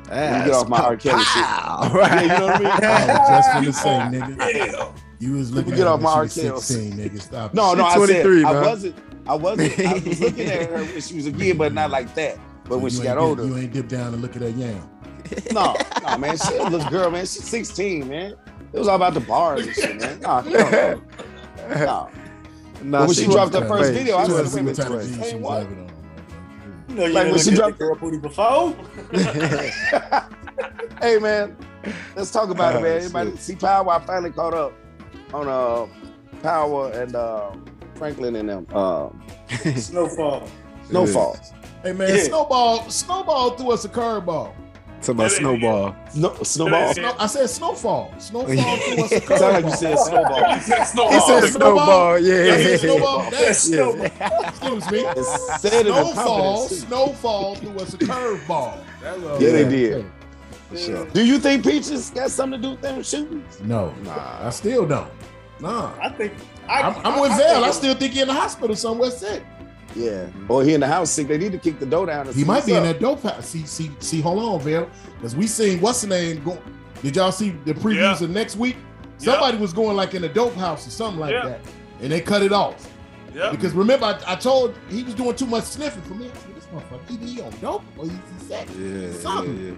Me 0.10 0.46
get 0.46 0.52
off 0.52 0.68
my 0.68 0.80
R. 0.80 0.98
Kelly 0.98 1.24
shit. 1.24 1.44
All 1.46 1.90
Yeah, 1.96 2.22
you 2.22 2.28
know 2.28 2.46
what 2.48 2.56
I 2.56 2.60
mean? 2.60 2.68
I 2.84 3.18
was 3.18 3.30
just 3.30 3.54
gonna 3.54 3.74
say, 3.74 3.90
nigga. 4.20 4.54
Yeah. 4.74 4.92
You 5.20 5.34
was 5.34 5.52
looking 5.52 5.72
get 5.72 5.82
at 5.82 5.88
off 5.88 6.00
her 6.00 6.04
my 6.04 6.20
when 6.20 6.30
she 6.30 6.48
R. 6.48 6.54
was 6.56 6.68
Kelly. 6.68 6.92
16, 6.92 6.94
nigga. 7.10 7.22
Stop. 7.22 7.54
No, 7.54 7.74
no, 7.74 7.84
I 7.86 8.06
said 8.06 8.24
23, 8.24 8.44
I 8.44 8.52
wasn't. 8.62 8.96
I 9.28 9.34
wasn't. 9.36 9.80
I 9.80 9.94
was 9.94 10.20
looking 10.20 10.48
at 10.50 10.70
her 10.70 10.78
when 10.78 11.02
she 11.02 11.16
was 11.16 11.28
a 11.28 11.32
kid, 11.32 11.58
but 11.58 11.74
not 11.74 11.92
like 11.92 12.14
that. 12.16 12.38
But 12.66 12.80
when 12.80 12.92
she 12.92 13.04
got 13.04 13.16
dip- 13.16 13.24
older, 13.24 13.46
you 13.46 13.58
ain't 13.58 13.74
dip 13.74 13.88
down 13.88 14.14
and 14.14 14.22
look 14.22 14.36
at 14.36 14.42
that 14.42 14.52
yam. 14.56 14.90
no, 15.52 15.76
no, 16.04 16.18
man, 16.18 16.38
she 16.38 16.56
a 16.58 16.64
little 16.64 16.90
girl, 16.90 17.12
man. 17.12 17.22
She's 17.22 17.44
16, 17.48 18.08
man. 18.08 18.36
It 18.74 18.80
was 18.80 18.88
all 18.88 18.96
about 18.96 19.14
the 19.14 19.20
bars 19.22 19.66
and 19.66 19.76
shit, 19.76 20.00
man. 20.02 20.20
No. 20.22 20.42
no. 21.70 22.10
Nah, 22.84 23.00
when 23.06 23.14
she 23.14 23.26
dropped 23.26 23.54
was- 23.54 23.62
that 23.62 23.68
first 23.68 23.90
wait, 23.92 23.98
video, 23.98 24.18
I 24.18 24.24
she 24.26 24.32
said, 24.32 24.36
wanted 24.36 24.44
was- 24.44 24.56
like, 24.56 24.56
see 24.56 24.60
what 24.60 24.66
wait 24.66 24.72
a 24.72 24.82
type 24.82 24.92
minute, 24.92 25.24
hey, 25.26 25.30
she 25.30 25.36
was 25.36 25.44
what? 25.44 25.62
on. 25.62 25.70
You 26.90 26.96
know, 26.96 27.06
you 27.06 27.14
Like 27.14 27.24
like 27.26 27.32
when 27.34 27.40
she 27.42 27.52
dropped- 27.52 27.78
the 27.80 27.86
girl 27.86 27.96
booty 27.96 28.18
before. 28.18 28.76
hey, 31.02 31.18
man, 31.20 31.56
let's 32.16 32.32
talk 32.32 32.50
about 32.50 32.76
it, 32.76 32.80
Oh, 32.80 32.82
man. 32.82 32.98
Everybody, 32.98 33.38
see 33.38 33.56
Power. 33.56 33.90
I 33.92 34.00
finally 34.00 34.32
caught 34.32 34.54
up 34.54 34.74
on 35.34 35.48
uh 35.48 35.88
Power 36.42 36.92
and 36.92 37.16
uh 37.16 37.52
Franklin 37.96 38.36
and 38.38 38.50
them. 38.50 38.68
Uh, 38.74 39.10
Snowfall. 39.76 40.48
Snowfall. 40.90 41.38
Hey 41.84 41.94
man, 41.94 42.10
Yeah. 42.10 42.24
Snowball, 42.24 42.90
Snowball 42.90 43.52
threw 43.52 43.72
us 43.72 43.86
a 43.86 43.90
curveball. 43.90 44.54
Talking 45.02 45.16
about 45.16 45.32
snowball. 45.32 45.96
No, 46.16 46.34
snowball. 46.44 46.94
Snow, 46.94 47.16
I 47.18 47.28
said 47.28 47.50
snowfall. 47.50 48.14
Snowfall 48.20 48.78
threw 48.78 49.04
us 49.06 49.12
like 49.42 49.64
you 49.66 49.72
said 49.72 49.98
snowball. 49.98 50.54
He 50.56 50.60
said 50.62 50.80
He 50.80 50.86
snowball. 50.86 51.22
said 51.42 51.50
snowball. 51.54 52.20
Yeah. 52.20 52.34
I 52.54 52.64
said 52.64 52.80
snowball. 52.82 53.20
That's 53.32 53.32
That's- 53.32 53.62
snowball. 53.64 54.44
Excuse 54.50 54.92
me. 54.92 55.00
It 55.00 55.26
said 55.60 55.74
it 55.74 55.88
in 55.88 55.94
Snowfall, 55.94 56.68
snowfall 56.68 57.56
threw 57.56 57.76
us 57.80 57.94
a 57.94 57.98
curveball. 57.98 58.84
That's 59.02 59.24
all. 59.24 59.42
Yeah, 59.42 59.52
they 59.52 59.70
did. 59.70 60.06
For 60.70 60.78
sure. 60.78 61.06
Do 61.08 61.26
you 61.26 61.40
think 61.40 61.64
Peaches 61.64 62.10
got 62.12 62.30
something 62.30 62.62
to 62.62 62.68
do 62.68 62.72
with 62.72 62.82
them 62.82 63.02
shootings? 63.02 63.60
No, 63.62 63.94
Nah. 64.04 64.46
I 64.46 64.50
still 64.50 64.86
don't. 64.86 65.10
Nah. 65.62 65.94
I 66.02 66.10
think 66.10 66.34
I, 66.68 66.82
I'm, 66.82 67.06
I'm 67.06 67.20
with 67.22 67.32
I 67.32 67.38
Val. 67.38 67.60
I 67.64 67.68
think- 67.68 67.74
still 67.76 67.94
think 67.96 68.14
he 68.14 68.22
in 68.22 68.28
the 68.28 68.34
hospital 68.34 68.76
somewhere 68.76 69.12
sick. 69.12 69.44
Yeah. 70.00 70.28
Or 70.48 70.64
he 70.64 70.74
in 70.74 70.80
the 70.80 70.88
house 70.88 71.12
sick. 71.12 71.28
They 71.28 71.38
need 71.38 71.52
to 71.52 71.58
kick 71.58 71.80
the 71.80 71.86
door 71.86 72.06
down. 72.06 72.32
He 72.34 72.44
might 72.44 72.56
what's 72.56 72.66
be 72.68 72.74
in 72.74 72.78
up. 72.80 72.84
that 72.86 73.00
dope 73.00 73.22
house. 73.24 73.48
See, 73.48 73.66
see, 73.66 73.92
see. 74.00 74.22
Hold 74.22 74.40
on, 74.40 74.60
Val, 74.62 74.90
because 75.18 75.36
we 75.36 75.46
seen 75.48 75.82
what's 75.82 76.02
the 76.02 76.08
name 76.08 76.44
go. 76.44 76.58
Did 77.04 77.16
y'all 77.16 77.32
see 77.32 77.52
the 77.66 77.74
previews 77.74 78.20
Yeah. 78.20 78.24
of 78.24 78.30
next 78.30 78.56
week? 78.56 78.78
Yeah. 79.20 79.34
Somebody 79.34 79.58
was 79.58 79.74
going 79.74 79.96
like 79.98 80.14
in 80.16 80.24
a 80.24 80.30
dope 80.30 80.56
house 80.56 80.88
or 80.88 80.92
something 80.92 81.20
like 81.20 81.32
Yeah. 81.34 81.46
that, 81.50 81.60
and 82.02 82.12
they 82.12 82.22
cut 82.22 82.42
it 82.44 82.52
off 82.54 82.88
Yeah. 83.36 83.52
because 83.52 83.74
remember 83.74 84.06
I, 84.06 84.34
I 84.34 84.36
told 84.36 84.74
he 84.90 85.04
was 85.04 85.14
doing 85.16 85.36
too 85.36 85.46
much 85.46 85.66
sniffing 85.66 86.02
for 86.04 86.14
me. 86.14 86.28
I 86.30 86.38
said, 86.38 86.56
this 86.56 86.66
motherfucker, 86.74 87.12
either 87.12 87.26
he 87.26 87.42
on 87.42 87.54
dope 87.62 87.84
or 87.98 88.06
he's 88.06 88.14
he's 88.38 88.48
sick. 88.48 88.68
Yeah, 88.80 89.12
Something. 89.20 89.66
yeah, 89.68 89.74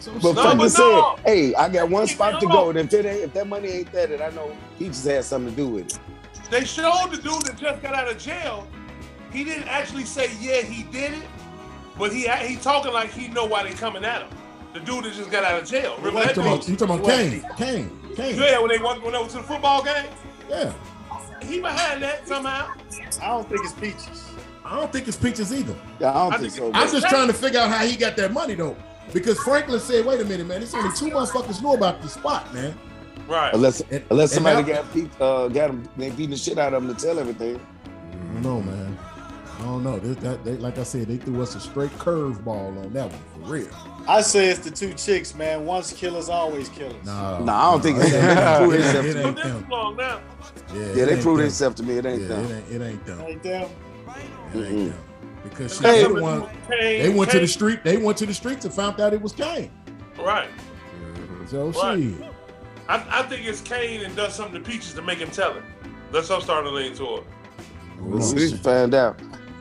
So 0.00 0.12
But 0.12 0.22
shit. 0.22 0.22
No, 0.24 0.32
Franklin 0.34 0.58
but 0.58 0.70
said, 0.70 0.82
no. 0.82 1.16
"Hey, 1.24 1.54
I 1.54 1.68
got 1.68 1.88
one 1.88 2.06
spot 2.08 2.40
to 2.40 2.46
go, 2.46 2.70
and 2.70 2.78
if 2.78 2.92
it 2.94 3.04
if 3.06 3.32
that 3.34 3.46
money 3.46 3.68
ain't 3.68 3.92
there, 3.92 4.06
then 4.08 4.22
I 4.22 4.30
know 4.34 4.50
he 4.78 4.86
just 4.86 5.06
had 5.06 5.24
something 5.24 5.54
to 5.54 5.56
do 5.56 5.68
with 5.68 5.86
it." 5.86 5.98
They 6.50 6.64
showed 6.64 7.10
the 7.12 7.16
dude 7.16 7.42
that 7.46 7.56
just 7.56 7.80
got 7.82 7.94
out 7.94 8.08
of 8.10 8.18
jail. 8.18 8.66
He 9.32 9.44
didn't 9.44 9.68
actually 9.68 10.04
say, 10.04 10.30
yeah, 10.40 10.60
he 10.62 10.82
did 10.84 11.12
it, 11.14 11.22
but 11.98 12.12
he 12.12 12.28
he 12.28 12.56
talking 12.56 12.92
like 12.92 13.10
he 13.10 13.28
know 13.28 13.44
why 13.46 13.62
they 13.62 13.70
coming 13.72 14.04
at 14.04 14.22
him. 14.22 14.30
The 14.72 14.80
dude 14.80 15.04
that 15.04 15.14
just 15.14 15.30
got 15.30 15.44
out 15.44 15.62
of 15.62 15.68
jail. 15.68 15.96
Remember 15.98 16.20
You 16.20 16.26
that 16.26 16.34
talking 16.34 16.52
about, 16.52 16.60
dude? 16.62 16.68
you 16.70 16.76
talking 16.76 16.94
about 16.96 17.06
Kane? 17.06 17.44
Kane? 17.56 18.14
Kane? 18.16 18.36
Yeah, 18.38 18.58
when 18.60 18.68
they 18.70 18.78
went 18.78 19.02
when 19.02 19.12
they 19.12 19.18
went 19.18 19.30
to 19.32 19.38
the 19.38 19.42
football 19.42 19.82
game. 19.82 20.06
Yeah. 20.48 20.72
He 21.42 21.60
behind 21.60 22.02
that 22.02 22.26
somehow. 22.28 22.70
I 23.22 23.26
don't 23.28 23.48
think 23.48 23.64
it's 23.64 23.72
peaches. 23.74 24.30
I 24.64 24.76
don't 24.78 24.92
think 24.92 25.08
it's 25.08 25.16
peaches 25.16 25.52
either. 25.52 25.74
Yeah, 25.98 26.10
I 26.10 26.14
don't 26.14 26.34
I 26.34 26.38
think 26.38 26.52
think 26.52 26.74
so. 26.74 26.78
I'm 26.80 26.88
just 26.90 27.08
trying 27.08 27.26
to 27.28 27.32
figure 27.34 27.58
out 27.60 27.70
how 27.70 27.84
he 27.84 27.96
got 27.96 28.16
that 28.16 28.32
money 28.32 28.54
though. 28.54 28.76
Because 29.12 29.38
Franklin 29.40 29.80
said, 29.80 30.06
wait 30.06 30.20
a 30.20 30.24
minute, 30.24 30.46
man, 30.46 30.62
it's 30.62 30.72
only 30.74 30.94
two 30.94 31.06
motherfuckers 31.06 31.60
know 31.62 31.74
about 31.74 32.00
the 32.00 32.08
spot, 32.08 32.52
man. 32.54 32.78
Right. 33.26 33.52
Unless 33.52 33.80
And- 33.90 34.04
unless 34.10 34.30
and 34.36 34.44
somebody 34.44 34.70
now- 34.70 34.82
got 34.82 34.94
beat, 34.94 35.10
uh, 35.20 35.48
got 35.48 35.70
him, 35.70 35.88
they 35.96 36.10
beating 36.10 36.30
the 36.30 36.36
shit 36.36 36.58
out 36.58 36.74
of 36.74 36.84
him 36.84 36.94
to 36.94 37.00
tell 37.04 37.18
everything. 37.18 37.58
No, 38.40 38.60
man. 38.62 38.96
I 39.60 39.64
don't 39.64 39.84
know. 39.84 39.98
This, 39.98 40.16
that, 40.18 40.42
they, 40.44 40.56
like 40.56 40.78
I 40.78 40.82
said, 40.84 41.06
they 41.06 41.18
threw 41.18 41.42
us 41.42 41.54
a 41.54 41.60
straight 41.60 41.90
curveball 41.98 42.82
on 42.84 42.92
that 42.94 43.10
one 43.10 43.44
for 43.44 43.52
real. 43.52 43.68
I 44.08 44.22
say 44.22 44.46
it's 44.48 44.60
the 44.60 44.70
two 44.70 44.94
chicks, 44.94 45.34
man. 45.34 45.66
Once 45.66 45.92
killers, 45.92 46.28
always 46.30 46.70
killers. 46.70 47.04
Nah, 47.04 47.40
Nah, 47.40 47.68
I 47.68 47.70
don't 47.72 47.82
think 47.82 47.98
it's 47.98 48.10
them. 48.10 48.24
ain't- 48.30 48.38
They 48.38 48.56
proved 48.58 48.74
it 48.74 48.78
themselves 48.82 49.06
ain't- 49.06 49.14
to 49.14 49.20
it 49.20 49.26
ain't 49.26 49.36
them. 49.36 49.62
is 49.64 49.68
long 49.70 49.96
now. 49.96 50.20
Yeah, 50.72 50.74
Yeah, 50.80 50.80
it 50.86 50.94
they 50.94 51.12
ain't 51.12 51.22
proved 51.22 51.42
themselves 51.42 51.76
to 51.76 51.82
me. 51.82 51.98
It 51.98 52.04
Yeah, 52.04 52.10
ain't 52.10 52.22
it 52.22 52.28
them. 52.28 52.40
ain't, 52.52 52.70
it 52.70 52.82
ain't 52.86 53.06
them. 53.06 53.20
Ain't 53.20 53.42
them? 53.42 53.62
It 53.62 54.56
ain't 54.56 54.66
Mhm. 54.66 54.88
them. 54.88 54.98
Because 55.44 55.74
shit, 55.76 55.84
Hey, 55.86 56.02
they, 56.02 56.08
the 56.14 56.22
one, 56.22 56.40
Kane- 56.68 57.02
they 57.02 57.08
went 57.10 57.30
to 57.32 57.40
the 57.40 57.48
street. 57.48 57.80
They 57.84 57.96
went 57.98 58.16
to 58.18 58.26
the 58.26 58.34
streets 58.34 58.64
and 58.64 58.72
found 58.74 59.00
out 59.00 59.12
it 59.12 59.20
was 59.22 59.32
Kane. 59.32 59.70
Right. 60.18 60.48
So 61.48 61.68
Right. 61.70 61.98
shit. 61.98 62.14
I, 62.88 63.20
I 63.20 63.22
think 63.22 63.46
it's 63.46 63.60
Kane 63.60 64.02
and 64.04 64.14
does 64.16 64.34
something 64.34 64.62
to 64.62 64.68
Peaches 64.70 64.94
to 64.94 65.02
make 65.02 65.18
him 65.18 65.30
tell 65.30 65.54
it. 65.56 65.62
That's 66.12 66.28
what 66.28 66.36
I'm 66.36 66.42
starting 66.42 66.70
to 66.70 66.76
lean 66.76 66.94
toward. 66.94 67.24
We'll 68.00 68.20
see. 68.22 68.56
find 68.56 68.94
out. 68.94 69.20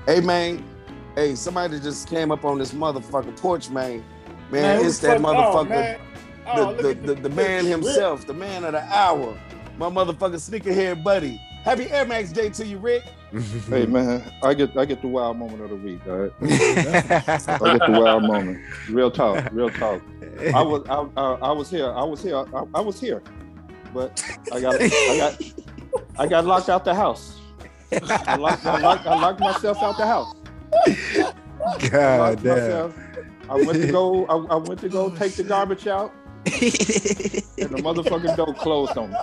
Hey 0.10 0.22
man, 0.22 0.66
hey, 1.14 1.36
somebody 1.36 1.80
just 1.80 2.10
came 2.10 2.32
up 2.32 2.44
on 2.44 2.58
this 2.58 2.72
motherfucking 2.72 3.40
porch, 3.40 3.70
man. 3.70 4.04
Man, 4.50 4.82
who 4.82 4.88
it's 4.88 4.98
that 5.02 5.22
fuck- 5.22 5.36
oh, 5.36 5.64
motherfucker, 5.64 5.70
man. 5.70 6.00
Oh, 6.48 6.74
the, 6.74 6.82
look 6.82 7.02
the, 7.04 7.14
the, 7.14 7.22
the 7.22 7.30
man 7.30 7.64
himself, 7.64 8.26
the 8.26 8.34
man 8.34 8.64
of 8.64 8.72
the 8.72 8.82
hour, 8.86 9.40
my 9.78 9.88
motherfucking 9.88 10.34
sneakerhead 10.50 11.04
buddy. 11.04 11.40
Happy 11.64 11.92
Air 11.92 12.06
Max 12.06 12.32
Day 12.32 12.50
to 12.50 12.66
you, 12.66 12.80
Rick. 12.80 13.04
Hey 13.70 13.86
man, 13.86 14.24
I 14.42 14.56
get 14.56 14.76
I 14.76 14.86
get 14.86 15.04
the 15.04 15.08
wild 15.08 15.38
moment 15.38 15.62
of 15.62 15.70
the 15.70 15.76
week. 15.76 16.02
All 16.08 16.18
right, 16.18 16.32
I 16.42 17.78
get 17.78 17.86
the 17.86 18.00
wild 18.04 18.24
moment. 18.24 18.60
Real 18.90 19.12
talk, 19.12 19.48
real 19.52 19.70
talk. 19.70 20.02
I 20.56 20.64
was 20.64 20.84
I, 20.90 21.06
I, 21.18 21.34
I 21.34 21.52
was 21.52 21.70
here. 21.70 21.92
I 21.94 22.04
was 22.04 22.24
here. 22.24 22.38
I, 22.38 22.64
I 22.74 22.82
was 22.82 23.00
here, 23.00 23.22
but 23.94 24.24
I 24.52 24.60
got 24.60 24.82
I 24.82 25.18
got 25.18 25.42
I 26.18 26.26
got 26.26 26.46
locked 26.48 26.70
out 26.70 26.84
the 26.84 26.96
house. 26.96 27.39
I 27.92 28.36
locked, 28.36 28.66
I 28.66 28.80
locked, 28.80 29.06
I 29.08 29.20
locked 29.20 29.40
myself 29.40 29.78
out 29.82 29.98
the 29.98 30.06
house. 30.06 30.36
I 30.76 31.90
God 31.90 32.44
damn. 32.44 32.56
myself. 32.56 32.96
I 33.50 33.56
went 33.56 33.82
to 33.82 33.92
go. 33.92 34.26
I, 34.28 34.36
I 34.54 34.56
went 34.56 34.80
to 34.82 34.90
go 34.90 35.10
take 35.10 35.34
the 35.34 35.44
garbage 35.44 35.88
out, 35.88 36.14
and 36.46 36.54
the 36.54 37.82
motherfucking 37.82 38.36
door 38.38 38.54
closed 38.54 38.98
on 38.98 39.12
me. 39.12 39.18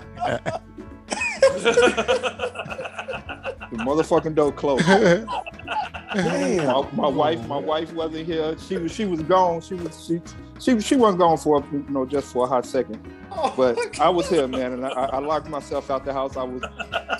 The 3.70 3.78
motherfucking 3.78 4.34
door 4.34 4.52
closed. 4.52 4.86
Damn. 6.14 6.66
My, 6.66 6.90
my 6.92 7.08
wife, 7.08 7.46
my 7.46 7.58
wife 7.58 7.92
wasn't 7.92 8.26
here. 8.26 8.56
She 8.58 8.76
was, 8.78 8.92
she 8.92 9.04
was 9.04 9.22
gone. 9.22 9.60
She 9.60 9.74
was, 9.74 10.06
she, 10.06 10.20
she, 10.60 10.80
she 10.80 10.96
wasn't 10.96 11.18
gone 11.20 11.38
for, 11.38 11.64
you 11.72 11.84
know, 11.88 12.06
just 12.06 12.32
for 12.32 12.44
a 12.44 12.46
hot 12.48 12.66
second. 12.66 13.00
Oh, 13.32 13.52
But 13.56 14.00
I 14.00 14.08
was 14.08 14.28
here, 14.28 14.46
man, 14.48 14.72
and 14.72 14.86
I, 14.86 14.90
I 14.90 15.18
locked 15.18 15.48
myself 15.48 15.90
out 15.90 16.04
the 16.04 16.12
house. 16.12 16.36
I 16.36 16.44
was, 16.44 16.62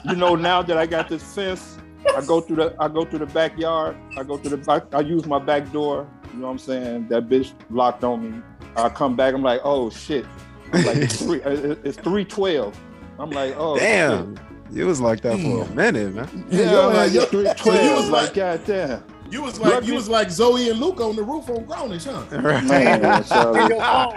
you 0.05 0.17
know, 0.17 0.35
now 0.35 0.63
that 0.63 0.77
I 0.79 0.87
got 0.87 1.09
this 1.09 1.23
fence, 1.35 1.79
I 2.15 2.21
go 2.25 2.41
through 2.41 2.57
the, 2.57 2.77
I 2.79 2.89
go 2.89 3.05
through 3.05 3.21
the 3.21 3.27
backyard. 3.27 3.97
I 4.17 4.23
go 4.23 4.37
through 4.37 4.51
the 4.51 4.59
back. 4.59 4.95
I 4.95 5.01
use 5.01 5.27
my 5.27 5.39
back 5.39 5.73
door. 5.73 6.09
You 6.33 6.41
know 6.41 6.47
what 6.47 6.53
I'm 6.53 6.59
saying? 6.59 7.09
That 7.09 7.29
bitch 7.29 7.53
locked 7.71 8.05
on 8.05 8.31
me. 8.31 8.43
I 8.77 8.89
come 8.89 9.17
back. 9.17 9.35
I'm 9.35 9.43
like, 9.43 9.61
oh 9.65 9.91
shit. 9.91 10.27
I'm 10.73 10.85
like, 10.85 10.97
it's 10.97 11.23
three, 11.23 11.41
it's 11.43 11.99
three 11.99 12.25
twelve. 12.25 12.79
I'm 13.19 13.31
like, 13.31 13.55
oh 13.57 13.79
Damn. 13.79 14.37
It 14.75 14.85
was 14.85 15.01
like 15.01 15.21
that 15.23 15.39
for 15.41 15.63
a 15.63 15.65
hmm. 15.65 15.75
minute, 15.75 16.15
man. 16.15 16.29
shit. 16.29 16.61
Yeah, 16.61 16.73
Yo, 16.73 16.89
I'm 16.89 16.95
like, 16.97 17.13
yo, 17.13 17.23
it's 17.23 17.31
three 17.31 17.45
so 17.45 17.51
you 17.51 17.55
twelve. 17.55 17.97
was 17.97 18.11
like, 18.11 18.23
like- 18.23 18.35
god 18.35 18.65
damn. 18.67 19.16
You 19.31 19.43
was 19.43 19.59
like 19.59 19.85
you 19.85 19.95
was 19.95 20.09
like 20.09 20.31
Zoe 20.31 20.69
and 20.71 20.79
Luke 20.81 21.01
on 21.01 21.17
the 21.17 21.23
roof 21.23 21.49
on 21.51 21.65
Grownish, 21.67 22.05
huh? 22.11 22.41
Man, 22.63 23.25
so- 23.25 23.55
And 23.55 23.69
your 23.71 23.81
phone, 23.81 24.15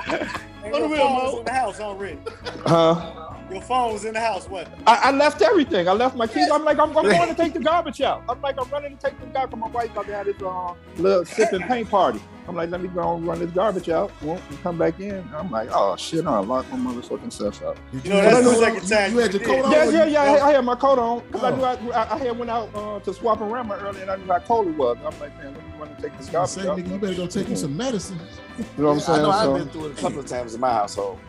your 0.65 0.73
phone 0.73 0.89
Mo. 0.89 1.23
was 1.23 1.39
in 1.39 1.45
the 1.45 1.51
house 1.51 1.79
already. 1.79 2.17
huh? 2.65 3.28
Your 3.51 3.61
phone 3.61 3.93
was 3.93 4.05
in 4.05 4.13
the 4.13 4.19
house. 4.19 4.47
What? 4.47 4.67
I, 4.85 5.09
I 5.09 5.11
left 5.11 5.41
everything. 5.41 5.87
I 5.87 5.93
left 5.93 6.15
my 6.15 6.27
keys. 6.27 6.49
I'm 6.51 6.63
like, 6.63 6.77
I'm, 6.79 6.95
I'm 6.95 7.03
going 7.09 7.29
to 7.29 7.35
take 7.35 7.53
the 7.53 7.59
garbage 7.59 8.01
out. 8.01 8.23
I'm 8.29 8.41
like, 8.41 8.55
I'm 8.59 8.69
running 8.69 8.97
to 8.97 9.01
take 9.09 9.19
the 9.19 9.25
garbage. 9.27 9.57
My 9.59 9.67
wife 9.69 9.91
about 9.91 10.07
to 10.07 10.15
have 10.15 10.25
this 10.27 10.41
uh, 10.41 10.73
little 10.97 11.25
sip 11.25 11.51
and 11.53 11.65
paint 11.65 11.89
party. 11.89 12.21
I'm 12.47 12.55
like, 12.55 12.69
let 12.71 12.81
me 12.81 12.87
go 12.89 13.15
and 13.15 13.27
run 13.27 13.39
this 13.39 13.51
garbage 13.51 13.89
out. 13.89 14.11
Won't 14.23 14.41
come 14.63 14.77
back 14.77 14.99
in. 14.99 15.23
I'm 15.35 15.51
like, 15.51 15.69
oh 15.71 15.95
shit, 15.97 16.25
I 16.25 16.39
locked 16.39 16.71
my 16.71 16.77
motherfucking 16.77 17.31
self 17.31 17.61
out. 17.63 17.77
Did 17.91 18.05
You 18.05 18.09
know, 18.11 18.21
that's 18.21 18.43
the 18.43 18.55
second 18.55 18.87
time 18.89 19.11
You, 19.13 19.17
had 19.19 19.33
your 19.33 19.43
coat 19.43 19.65
on. 19.65 19.71
Yeah, 19.71 19.89
yeah, 19.89 20.05
yeah. 20.05 20.21
I, 20.23 20.47
I 20.47 20.51
had 20.53 20.65
my 20.65 20.75
coat 20.75 20.97
on 20.97 21.23
because 21.27 21.43
I 21.43 21.51
Oh. 21.51 21.55
knew 21.55 21.91
I, 21.91 22.01
I, 22.03 22.13
I 22.15 22.17
had 22.17 22.37
went 22.39 22.49
out 22.49 22.69
uh, 22.73 22.99
to 23.01 23.13
Swap-O-Rama 23.13 23.77
earlier 23.81 24.01
and 24.01 24.11
I 24.11 24.15
knew 24.15 24.25
how 24.31 24.39
cold 24.39 24.67
it 24.67 24.75
was. 24.75 24.97
I'm 24.97 25.19
like, 25.19 25.37
man, 25.37 25.53
let 25.53 25.63
me 25.63 25.71
run 25.79 25.89
and 25.89 25.99
take 25.99 26.17
this 26.17 26.29
garbage 26.29 26.49
say, 26.51 26.67
out. 26.67 26.77
nigga, 26.79 26.89
you 26.91 26.97
better 26.97 27.13
go 27.15 27.27
take 27.27 27.49
you 27.49 27.55
some 27.55 27.77
medicine. 27.77 28.19
You 28.57 28.65
know 28.77 28.87
what 28.87 28.93
I'm 28.93 28.99
saying? 28.99 29.25
I 29.25 29.31
saying? 29.41 29.45
know 29.47 29.53
I've 29.55 29.59
been 29.59 29.69
through 29.69 29.85
it 29.91 29.97
a 29.99 30.01
couple 30.01 30.19
of 30.19 30.25
times 30.25 30.55
in 30.55 30.59
my 30.61 30.71
household. 30.73 31.19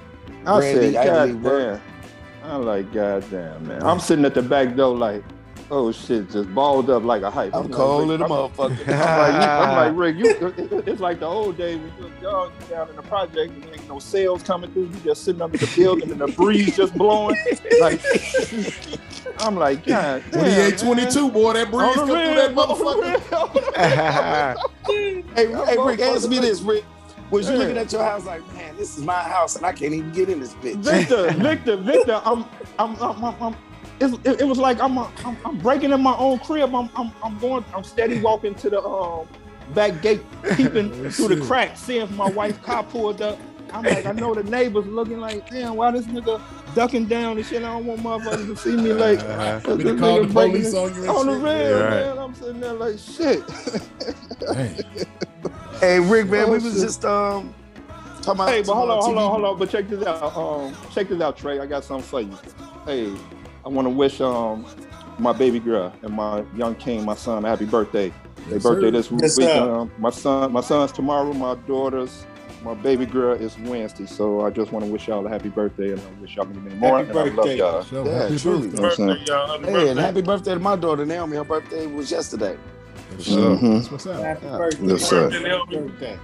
I 0.47 0.57
Brandy, 0.59 0.93
said, 0.93 0.97
I 0.97 1.05
God 1.05 1.29
leave 1.29 1.43
work. 1.43 1.81
damn. 1.83 2.00
I'm 2.45 2.65
like, 2.65 2.93
God 2.93 3.25
damn, 3.31 3.67
man. 3.67 3.83
I'm 3.83 4.01
sitting 4.01 4.25
at 4.25 4.35
the 4.35 4.43
back 4.43 4.75
door 4.77 4.97
like, 4.97 5.23
oh 5.71 5.93
shit, 5.93 6.31
just 6.31 6.53
balled 6.55 6.91
up 6.91 7.05
like 7.05 7.23
a 7.23 7.31
hype. 7.31 7.55
I'm 7.55 7.65
like, 7.65 7.73
cold 7.73 8.09
Rick, 8.11 8.19
the 8.19 8.25
motherfucker. 8.25 9.01
I'm 9.01 9.19
like, 9.19 9.35
you- 9.35 9.63
I'm 9.63 9.77
like, 9.77 9.97
Rick, 9.97 10.17
you, 10.17 10.83
it's 10.87 11.01
like 11.01 11.21
the 11.21 11.27
old 11.27 11.57
days 11.59 11.79
when 11.79 11.93
you 11.99 12.05
was 12.05 12.13
young, 12.23 12.51
you 12.61 12.75
down 12.75 12.89
in 12.91 12.97
the 12.97 13.03
project, 13.03 13.53
and 13.53 13.63
there 13.63 13.75
ain't 13.75 13.89
no 13.89 13.99
sales 13.99 14.43
coming 14.43 14.71
through. 14.73 14.85
You 14.85 15.01
just 15.05 15.25
sitting 15.25 15.43
under 15.43 15.59
the 15.59 15.67
building 15.69 16.11
and 16.11 16.21
the 16.21 16.29
breeze 16.29 16.77
just 16.77 16.95
blowing. 16.97 17.37
Like, 17.79 18.01
I'm 19.39 19.57
like, 19.57 19.85
God 19.87 20.23
damn. 20.33 20.41
28, 20.41 20.79
22, 20.79 21.31
boy, 21.31 21.53
that 21.53 21.71
breeze 21.71 21.95
come 21.97 22.07
through 22.09 22.17
that 22.17 22.51
real, 22.51 22.61
on 22.61 22.69
the 22.69 22.75
motherfucker. 22.75 24.57
Hey, 25.37 25.53
hey, 25.53 25.79
Rick, 25.79 26.01
ask 26.01 26.29
me 26.29 26.39
this, 26.41 26.61
Rick. 26.63 26.85
Was 27.31 27.49
you 27.49 27.57
looking 27.57 27.77
at 27.77 27.93
your 27.93 28.03
house 28.03 28.27
like, 28.27 28.47
man, 28.55 28.77
this 28.77 28.99
is 28.99 29.05
my 29.05 29.23
house 29.23 29.57
and 29.57 29.65
I 29.65 29.73
can't 29.73 29.93
even 29.93 30.11
get 30.13 30.29
in 30.29 30.41
this 30.41 30.55
bitch? 30.55 30.77
Victor, 30.77 31.31
Victor, 31.39 31.77
Victor, 31.77 32.21
I'm, 32.25 32.45
I'm, 32.79 33.01
I'm, 33.01 33.25
I'm, 33.25 33.43
I'm 33.43 33.57
it, 34.01 34.41
it 34.41 34.45
was 34.45 34.59
like 34.59 34.81
I'm, 34.81 34.99
uh, 34.99 35.09
I'm, 35.25 35.37
I'm 35.45 35.59
breaking 35.59 35.93
in 35.93 36.03
my 36.03 36.17
own 36.17 36.39
crib. 36.41 36.75
I'm, 36.75 36.91
I'm, 36.97 37.13
I'm 37.23 37.39
going, 37.39 37.65
I'm 37.75 37.85
steady 37.85 38.21
walking 38.21 38.55
to 38.57 38.71
the 38.71 38.83
um, 38.83 39.29
back 39.75 40.01
gate, 40.03 40.23
peeping 40.57 40.91
through 41.11 41.37
the 41.37 41.45
crack, 41.45 41.77
seeing 41.77 42.03
if 42.03 42.11
my 42.13 42.29
wife's 42.31 42.59
car 42.65 42.83
pulled 42.83 43.23
up. 43.23 43.39
I'm 43.73 43.85
like, 43.85 44.07
I 44.07 44.13
know 44.13 44.35
the 44.35 44.43
neighbors 44.43 44.87
looking 44.87 45.21
like, 45.21 45.49
damn, 45.51 45.77
why 45.77 45.91
this 45.91 46.07
nigga 46.07 46.41
ducking 46.75 47.07
down 47.07 47.37
and 47.37 47.47
shit? 47.47 47.63
I 47.63 47.67
don't 47.67 47.87
want 47.87 48.01
motherfuckers 48.03 48.47
to 48.47 48.57
see 48.57 48.77
me 48.77 48.93
like, 48.93 49.19
Uh-huh. 49.21 49.59
This 49.77 49.99
call 49.99 50.19
nigga 50.19 50.27
the 50.29 50.33
breaking 50.33 50.33
police 50.33 50.75
on 50.75 50.95
you 50.95 51.09
on 51.11 51.27
the 51.27 51.33
shit? 51.35 51.43
real, 51.43 51.81
Right. 51.81 51.91
man. 51.91 52.19
I'm 52.19 52.35
sitting 52.35 52.61
there 52.61 52.73
like, 52.75 52.99
shit. 52.99 53.43
Dang. 54.41 54.85
Hey, 55.81 55.99
Rick, 55.99 56.29
man, 56.29 56.45
Oh, 56.45 56.49
we 56.49 56.59
was 56.59 56.75
shit. 56.75 56.83
just 56.83 57.05
um 57.07 57.55
talking 58.21 58.33
about. 58.33 58.49
Hey, 58.51 58.63
but 58.63 58.75
hold 58.75 58.91
on, 58.91 59.03
hold 59.03 59.17
on, 59.17 59.31
hold 59.31 59.45
on. 59.47 59.59
But 59.59 59.71
check 59.71 59.89
this 59.89 60.05
out. 60.07 60.37
Um, 60.37 60.77
check 60.93 61.09
this 61.09 61.23
out, 61.23 61.39
Trey. 61.39 61.59
I 61.59 61.65
got 61.65 61.85
something 61.85 62.05
for 62.07 62.21
you. 62.21 62.39
Hey, 62.85 63.15
I 63.65 63.69
want 63.71 63.87
to 63.87 63.91
wish 63.91 64.21
um 64.21 64.67
my 65.19 65.33
baby 65.33 65.59
girl 65.59 65.91
and 66.03 66.13
my 66.13 66.45
young 66.55 66.75
king, 66.75 67.03
my 67.07 67.15
son, 67.15 67.47
a 67.47 67.49
happy 67.49 67.65
birthday. 67.65 68.13
Their 68.49 68.59
birthday 68.61 68.89
sir. 68.89 68.91
this 68.91 69.11
Yes, 69.11 69.37
week. 69.39 69.49
sir. 69.49 69.71
Um, 69.71 69.91
my 69.99 70.11
son, 70.11 70.53
my 70.53 70.61
son's 70.61 70.93
tomorrow. 70.93 71.33
My 71.33 71.55
daughter's 71.67 72.27
my 72.63 72.75
baby 72.75 73.07
girl 73.07 73.35
is 73.35 73.57
Wednesday, 73.59 74.07
so 74.07 74.43
I 74.45 74.51
just 74.51 74.71
want 74.73 74.85
to 74.85 74.91
wish 74.91 75.09
y'all 75.09 75.27
a 75.27 75.31
happy 75.31 75.49
birthday 75.49 75.93
and 75.93 76.01
I 76.01 76.21
wish 76.21 76.37
y'all 76.37 76.45
many, 76.47 76.61
many 76.61 76.75
more. 76.77 76.99
Happy 76.99 77.11
and 77.11 77.19
I 77.19 77.23
love 77.25 77.37
birthday. 77.37 77.57
y'all. 77.59 77.83
So, 77.83 78.05
Yeah, 78.07 78.19
happy 78.23 78.39
truly. 78.39 78.69
birthday. 78.69 78.77
You 78.77 78.83
know 78.83 78.83
what 78.83 78.91
I'm 78.91 78.97
saying? 78.97 79.09
Birthday, 79.09 79.33
y'all. 79.33 79.49
Happy 79.61 79.73
Hey, 79.73 79.89
and 79.89 79.99
happy 80.01 80.23
birthday 80.23 80.55
to 80.55 80.61
my 80.61 80.77
daughter 80.77 81.07
Naomi. 81.07 81.37
Her 81.37 81.45
birthday 81.45 81.87
was 81.87 82.11
yesterday. 82.11 82.57
For 83.17 83.23
sure. 83.23 83.57
Mhm. 83.57 83.75
That's 83.75 83.91
what's 83.91 84.07
up. 84.07 84.23
Happy 84.23 84.47
birthday. 84.47 84.87
Yes, 84.87 85.09
sir. 85.09 85.31
Happy 85.31 85.77
birthday. 85.79 86.19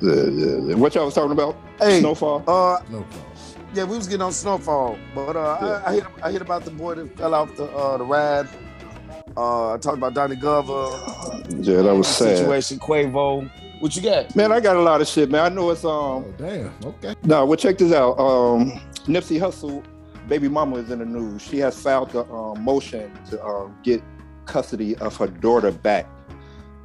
Yeah, 0.00 0.12
yeah, 0.12 0.56
yeah. 0.68 0.74
What 0.76 0.94
y'all 0.94 1.04
was 1.06 1.14
talking 1.14 1.32
about? 1.32 1.56
Hey, 1.78 2.00
Snowfall. 2.00 2.38
uh, 2.48 2.78
No 2.90 3.00
problem. 3.02 3.22
yeah, 3.74 3.84
we 3.84 3.96
was 3.96 4.06
getting 4.06 4.22
on 4.22 4.32
snowfall, 4.32 4.96
but 5.14 5.36
uh, 5.36 5.58
Yeah. 5.60 5.82
I, 5.84 5.90
I 5.90 5.94
hear 5.94 6.06
I 6.24 6.30
hear 6.32 6.42
about 6.42 6.64
the 6.64 6.70
boy 6.70 6.94
that 6.96 7.16
fell 7.16 7.34
off 7.34 7.54
the 7.56 7.64
uh 7.64 7.96
the 7.98 8.04
ride. 8.04 8.48
Uh, 9.36 9.72
I 9.74 9.78
talked 9.78 9.98
about 9.98 10.14
Donnie 10.14 10.36
Glover 10.36 10.96
Yeah, 11.60 11.82
that 11.82 11.94
was 11.94 12.06
sad. 12.08 12.36
situation. 12.38 12.78
Quavo, 12.78 13.50
what 13.80 13.94
you 13.96 14.02
got? 14.02 14.34
Man, 14.34 14.52
I 14.52 14.60
got 14.60 14.76
a 14.76 14.80
lot 14.80 15.00
of 15.00 15.08
shit, 15.08 15.30
man. 15.30 15.44
I 15.44 15.54
know 15.54 15.70
it's 15.70 15.84
um. 15.84 15.90
Oh, 15.90 16.34
damn. 16.38 16.72
Okay. 16.84 17.14
No, 17.24 17.44
well, 17.44 17.56
check 17.56 17.78
this 17.78 17.92
out. 17.92 18.18
Um, 18.18 18.72
Nipsey 19.06 19.38
Hussle, 19.38 19.84
baby 20.28 20.48
mama 20.48 20.76
is 20.76 20.90
in 20.90 21.00
the 21.00 21.04
news. 21.04 21.42
She 21.42 21.58
has 21.58 21.80
filed 21.80 22.10
the 22.10 22.24
um, 22.30 22.62
motion 22.62 23.12
to 23.30 23.44
um, 23.44 23.76
get 23.82 24.02
custody 24.46 24.96
of 24.96 25.16
her 25.16 25.26
daughter 25.26 25.70
back 25.70 26.06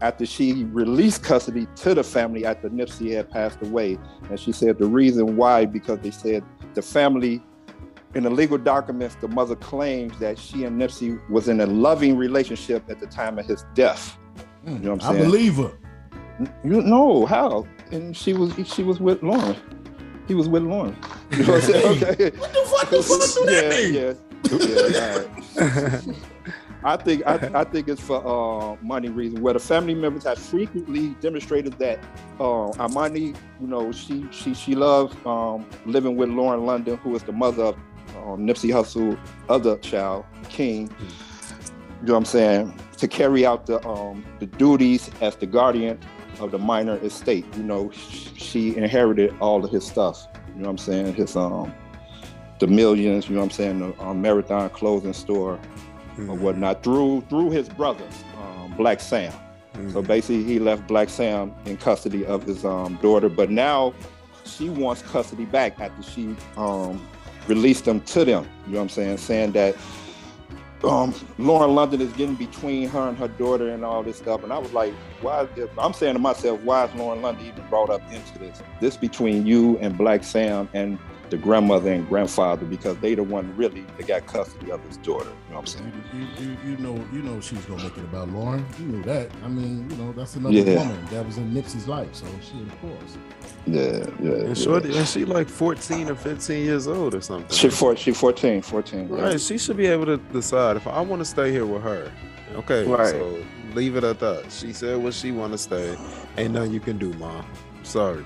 after 0.01 0.25
she 0.25 0.63
released 0.65 1.23
custody 1.23 1.67
to 1.75 1.93
the 1.93 2.03
family 2.03 2.45
after 2.45 2.69
Nipsey 2.69 3.11
had 3.15 3.29
passed 3.29 3.61
away. 3.61 3.97
And 4.29 4.39
she 4.39 4.51
said 4.51 4.77
the 4.77 4.87
reason 4.87 5.35
why 5.35 5.65
because 5.65 5.99
they 5.99 6.11
said 6.11 6.43
the 6.73 6.81
family. 6.81 7.43
In 8.15 8.23
the 8.23 8.29
legal 8.31 8.57
documents, 8.57 9.15
the 9.21 9.27
mother 9.27 9.55
claims 9.55 10.17
that 10.17 10.39
she 10.39 10.63
and 10.63 10.81
Nipsey 10.81 11.19
was 11.29 11.47
in 11.47 11.61
a 11.61 11.67
loving 11.67 12.17
relationship 12.17 12.89
at 12.89 12.99
the 12.99 13.05
time 13.05 13.37
of 13.37 13.45
his 13.45 13.65
death. 13.75 14.17
Mm, 14.65 14.81
know 14.81 14.93
what 14.93 15.03
I'm 15.03 15.11
saying? 15.13 15.21
I 15.21 15.25
believe 15.25 15.55
her. 15.57 15.77
You 16.63 16.81
know 16.81 17.25
how? 17.25 17.67
And 17.91 18.15
she 18.15 18.33
was 18.33 18.53
she 18.65 18.83
was 18.83 18.99
with 18.99 19.23
Lauren. 19.23 19.55
He 20.27 20.35
was 20.35 20.47
with 20.47 20.61
Lauren. 20.63 20.95
You 21.31 21.43
know 21.43 21.53
what 21.53 21.63
I'm 21.63 21.71
saying? 21.71 22.03
Okay. 22.03 22.29
What 22.37 22.53
the 22.53 22.65
fuck 22.65 22.89
the 22.89 23.03
fuck 23.03 23.21
do 23.35 23.51
yeah, 23.51 23.69
mean? 23.69 23.93
yeah, 23.95 24.13
yeah. 26.05 26.13
I 26.83 26.95
think 26.95 27.27
I, 27.27 27.35
I 27.53 27.65
think 27.65 27.89
it's 27.89 28.01
for 28.01 28.25
uh, 28.25 28.77
money 28.81 29.09
reasons. 29.09 29.41
Where 29.41 29.53
the 29.53 29.59
family 29.59 29.95
members 29.95 30.23
have 30.23 30.39
frequently 30.39 31.09
demonstrated 31.19 31.73
that 31.73 31.99
uh, 32.39 32.71
Armani, 32.77 33.35
you 33.59 33.67
know, 33.67 33.91
she 33.91 34.25
she 34.31 34.53
she 34.53 34.75
loved 34.75 35.25
um, 35.25 35.65
living 35.85 36.15
with 36.15 36.29
Lauren 36.29 36.65
London, 36.65 36.95
who 36.97 37.13
is 37.15 37.23
the 37.23 37.33
mother 37.33 37.63
of 37.63 37.75
um, 38.15 38.47
Nipsey 38.47 38.69
Hussle, 38.69 39.19
other 39.49 39.77
child, 39.79 40.23
King. 40.47 40.89
You 42.01 42.07
know 42.07 42.13
what 42.13 42.19
I'm 42.19 42.25
saying? 42.25 42.79
To 42.97 43.07
carry 43.09 43.45
out 43.45 43.65
the 43.65 43.85
um, 43.85 44.23
the 44.39 44.45
duties 44.45 45.11
as 45.21 45.35
the 45.35 45.47
guardian 45.47 45.99
of 46.39 46.51
the 46.51 46.59
minor 46.59 46.97
estate. 46.97 47.45
You 47.55 47.63
know, 47.63 47.91
she 47.91 48.75
inherited 48.75 49.35
all 49.39 49.63
of 49.63 49.71
his 49.71 49.85
stuff. 49.85 50.27
You 50.47 50.61
know 50.61 50.61
what 50.63 50.69
I'm 50.71 50.77
saying? 50.77 51.13
His 51.15 51.35
um 51.35 51.73
the 52.59 52.67
millions, 52.67 53.29
you 53.29 53.35
know 53.35 53.41
what 53.41 53.45
I'm 53.45 53.51
saying, 53.51 53.79
the 53.79 54.03
um, 54.03 54.21
marathon 54.21 54.69
clothing 54.69 55.13
store 55.13 55.59
or 56.17 56.35
whatnot 56.35 56.83
through 56.83 57.21
through 57.29 57.51
his 57.51 57.69
brother, 57.69 58.05
um, 58.37 58.73
Black 58.75 58.99
Sam. 58.99 59.33
So 59.93 60.01
basically 60.01 60.43
he 60.43 60.59
left 60.59 60.87
Black 60.87 61.09
Sam 61.09 61.55
in 61.65 61.77
custody 61.77 62.25
of 62.25 62.43
his 62.43 62.65
um, 62.65 62.95
daughter, 63.01 63.29
but 63.29 63.49
now 63.49 63.93
she 64.43 64.69
wants 64.69 65.01
custody 65.03 65.45
back 65.45 65.79
after 65.79 66.03
she 66.03 66.35
um, 66.57 67.07
released 67.47 67.85
them 67.85 68.01
to 68.01 68.25
them. 68.25 68.47
You 68.65 68.73
know 68.73 68.79
what 68.79 68.83
I'm 68.83 68.89
saying? 68.89 69.17
Saying 69.17 69.51
that 69.53 69.75
um, 70.83 71.13
Lauren 71.37 71.75
London 71.75 72.01
is 72.01 72.11
getting 72.13 72.35
between 72.35 72.87
her 72.89 73.09
and 73.09 73.17
her 73.17 73.27
daughter 73.27 73.69
and 73.69 73.83
all 73.83 74.03
this 74.03 74.17
stuff. 74.17 74.43
And 74.43 74.53
I 74.53 74.57
was 74.57 74.71
like, 74.73 74.93
why? 75.21 75.47
If, 75.55 75.77
I'm 75.77 75.93
saying 75.93 76.13
to 76.13 76.19
myself, 76.19 76.61
why 76.61 76.85
is 76.85 76.95
Lauren 76.95 77.21
London 77.21 77.45
even 77.45 77.67
brought 77.69 77.89
up 77.89 78.01
into 78.11 78.39
this? 78.39 78.61
This 78.79 78.97
between 78.97 79.45
you 79.45 79.77
and 79.79 79.97
Black 79.97 80.23
Sam 80.23 80.69
and 80.73 80.97
the 81.29 81.37
grandmother 81.37 81.91
and 81.91 82.07
grandfather 82.07 82.65
because 82.65 82.97
they 82.97 83.15
the 83.15 83.23
one 83.23 83.55
really 83.55 83.85
that 83.97 84.07
got 84.07 84.25
custody 84.25 84.71
of 84.71 84.81
his 84.85 84.97
daughter. 84.97 85.29
You 85.47 85.53
know 85.53 85.55
what 85.55 85.59
I'm 85.59 85.65
saying? 85.65 86.03
You, 86.13 86.45
you, 86.45 86.57
you 86.65 86.77
know, 86.77 86.95
you 87.13 87.21
know, 87.21 87.39
she 87.39 87.55
was 87.55 87.65
gonna 87.65 87.83
make 87.83 87.97
it 87.97 88.03
about 88.03 88.29
Lauren. 88.29 88.65
You 88.79 88.85
knew 88.85 89.03
that. 89.03 89.29
I 89.43 89.47
mean, 89.47 89.89
you 89.89 89.95
know, 89.97 90.11
that's 90.13 90.35
another 90.35 90.53
Yeah. 90.55 90.77
woman 90.79 91.05
that 91.11 91.25
was 91.25 91.37
in 91.37 91.51
Nipsey's 91.53 91.87
life. 91.87 92.09
So 92.13 92.25
she, 92.41 92.61
of 92.61 92.81
course. 92.81 93.17
Yeah, 93.65 93.81
yeah. 94.21 94.31
And 94.39 94.47
yeah. 94.49 94.53
shorty, 94.53 94.97
and 94.97 95.07
she 95.07 95.25
like 95.25 95.47
14 95.47 96.09
or 96.09 96.15
15 96.15 96.65
years 96.65 96.87
old 96.87 97.13
or 97.15 97.21
something. 97.21 97.55
She, 97.55 97.69
four, 97.69 97.95
she 97.95 98.11
14, 98.11 98.61
14. 98.61 99.09
yeah. 99.09 99.21
Right, 99.21 99.41
she 99.41 99.57
should 99.57 99.77
be 99.77 99.87
able 99.87 100.05
to 100.05 100.17
decide 100.17 100.77
if 100.77 100.87
I 100.87 101.01
want 101.01 101.21
to 101.21 101.25
stay 101.25 101.51
here 101.51 101.65
with 101.65 101.81
her. 101.83 102.11
Okay, 102.55 102.85
Right. 102.87 103.09
so 103.09 103.37
leave 103.75 103.95
it 103.95 104.03
at 104.03 104.19
that. 104.19 104.51
She 104.51 104.73
said 104.73 104.97
what 104.97 105.13
she 105.13 105.31
want 105.31 105.51
to 105.51 105.57
stay. 105.57 105.95
Ain't 106.37 106.53
nothing 106.53 106.71
you 106.73 106.79
can 106.79 106.97
do, 106.97 107.13
mom. 107.13 107.45
Sorry. 107.83 108.25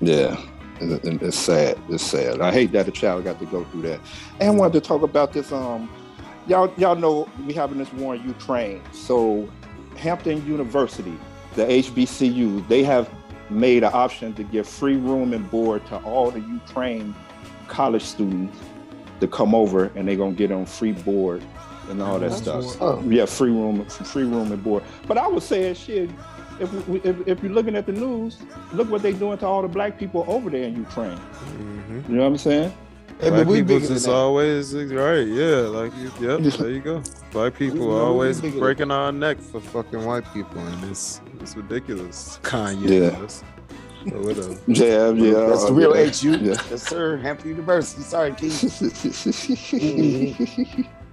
Yeah, 0.00 0.36
and- 0.80 1.04
and 1.04 1.22
it's 1.22 1.36
sad. 1.38 1.78
It's 1.88 2.02
sad. 2.02 2.40
I 2.40 2.52
hate 2.52 2.72
that 2.72 2.88
a 2.88 2.90
child 2.90 3.24
got 3.24 3.38
to 3.40 3.46
go 3.46 3.64
through 3.64 3.82
that. 3.82 4.00
And 4.40 4.50
I 4.50 4.52
wanted 4.52 4.74
to 4.74 4.80
talk 4.80 5.02
about 5.02 5.32
this. 5.32 5.52
Um, 5.52 5.88
y'all, 6.46 6.72
y'all 6.76 6.96
know 6.96 7.28
we 7.46 7.52
having 7.52 7.78
this 7.78 7.92
war 7.94 8.14
in 8.14 8.22
Ukraine. 8.26 8.80
So 8.92 9.48
Hampton 9.96 10.46
University, 10.46 11.16
the 11.54 11.64
HBCU, 11.64 12.66
they 12.68 12.82
have 12.84 13.08
made 13.50 13.82
an 13.82 13.90
option 13.92 14.34
to 14.34 14.42
give 14.44 14.68
free 14.68 14.96
room 14.96 15.32
and 15.32 15.50
board 15.50 15.84
to 15.86 15.96
all 15.98 16.30
the 16.30 16.40
Ukraine 16.40 17.14
college 17.66 18.02
students 18.04 18.56
to 19.20 19.26
come 19.26 19.54
over, 19.54 19.90
and 19.94 20.06
they're 20.06 20.16
gonna 20.16 20.32
get 20.32 20.52
on 20.52 20.64
free 20.66 20.92
board 20.92 21.42
and 21.90 22.00
all 22.02 22.18
that 22.18 22.30
That's 22.30 22.42
stuff. 22.42 22.76
Oh. 22.80 23.02
Yeah, 23.08 23.24
free 23.24 23.50
room, 23.50 23.84
free 23.86 24.24
room 24.24 24.52
and 24.52 24.62
board. 24.62 24.82
But 25.06 25.18
I 25.18 25.26
was 25.26 25.44
saying, 25.44 25.74
shit. 25.74 26.10
If, 26.60 26.72
if, 27.04 27.28
if 27.28 27.42
you're 27.42 27.52
looking 27.52 27.76
at 27.76 27.86
the 27.86 27.92
news, 27.92 28.38
look 28.72 28.90
what 28.90 29.02
they're 29.02 29.12
doing 29.12 29.38
to 29.38 29.46
all 29.46 29.62
the 29.62 29.68
black 29.68 29.98
people 29.98 30.24
over 30.28 30.50
there 30.50 30.64
in 30.64 30.76
Ukraine. 30.76 31.16
Mm-hmm. 31.16 32.00
You 32.10 32.16
know 32.16 32.22
what 32.22 32.28
I'm 32.28 32.38
saying? 32.38 32.72
Hey, 33.20 33.30
Black 33.30 33.32
but 33.32 33.46
we 33.48 33.56
people 33.62 33.74
bigger 33.76 33.86
than 33.86 33.94
just 33.96 34.06
that. 34.06 34.12
always 34.14 34.74
right, 34.74 35.26
yeah. 35.26 35.56
Like 35.78 35.92
you, 35.96 36.12
yep, 36.20 36.40
there 36.56 36.70
you 36.70 36.80
go. 36.80 37.02
Black 37.32 37.54
people 37.54 37.80
We- 37.80 37.86
we 37.86 37.92
always 38.00 38.40
bigger 38.40 38.58
breaking 38.60 38.90
our 38.92 39.10
neck 39.10 39.40
for 39.40 39.60
fucking 39.60 40.04
white 40.04 40.24
people, 40.32 40.60
and 40.60 40.84
it's 40.90 41.20
it's 41.40 41.56
ridiculous. 41.56 42.38
Kanye, 42.42 42.88
Yeah. 42.88 43.10
does. 43.18 43.42
But 44.04 44.20
whatever. 44.20 44.54
Yeah, 44.68 45.10
yeah. 45.10 45.46
That's 45.48 45.64
the 45.64 45.72
real 45.72 45.96
yeah. 45.96 46.10
HU. 46.12 46.30
Yeah. 46.30 46.54
Yes, 46.70 46.82
sir. 46.84 47.16
Hampton 47.16 47.48
University. 47.50 48.02
Sorry, 48.02 48.32
Keith. 48.34 48.62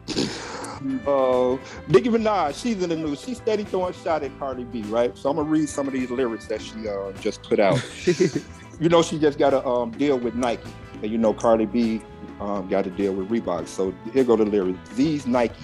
uh, 1.08 1.58
Nicki 1.88 2.10
Minaj, 2.10 2.62
she's 2.62 2.82
in 2.82 2.90
the 2.90 2.96
news. 2.96 3.22
She's 3.22 3.38
steady 3.38 3.64
throwing 3.64 3.94
shot 3.94 4.24
at 4.24 4.38
Cardi 4.40 4.64
B, 4.64 4.82
right? 4.84 5.18
So 5.18 5.30
I'm 5.30 5.38
gonna 5.38 5.50
read 5.50 5.70
some 5.70 5.88
of 5.88 5.94
these 5.94 6.10
lyrics 6.12 6.48
that 6.48 6.62
she 6.62 6.88
uh, 6.88 7.12
just 7.14 7.44
put 7.44 7.60
out. 7.60 7.82
you 8.80 8.90
know, 8.90 9.02
she 9.02 9.20
just 9.20 9.38
got 9.38 9.54
a 9.54 9.66
um, 9.66 9.92
deal 9.92 10.18
with 10.18 10.36
Nike, 10.36 10.70
and 11.02 11.12
you 11.12 11.18
know 11.18 11.34
Cardi 11.34 11.66
B 11.66 12.02
um, 12.40 12.68
got 12.68 12.86
a 12.88 12.90
deal 12.90 13.14
with 13.14 13.30
Reebok. 13.30 13.68
So 13.68 13.94
here 14.14 14.24
go 14.24 14.36
the 14.36 14.46
lyrics. 14.46 14.90
These 14.96 15.26
Nikes, 15.26 15.56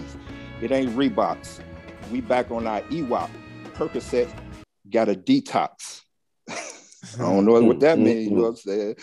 it 0.62 0.72
ain't 0.72 0.96
Reeboks. 0.96 1.60
We 2.12 2.22
back 2.22 2.52
on 2.52 2.68
our 2.68 2.82
EWAP. 2.84 3.30
Percocet 3.74 4.30
got 4.90 5.10
a 5.10 5.16
detox. 5.16 6.02
I 6.50 6.58
don't 7.18 7.46
know 7.46 7.62
what 7.62 7.80
that 7.80 8.00
means. 8.00 8.30
You 8.30 8.36
know 8.36 8.42
what 8.44 8.50
I'm 8.50 8.56
saying? 8.56 8.96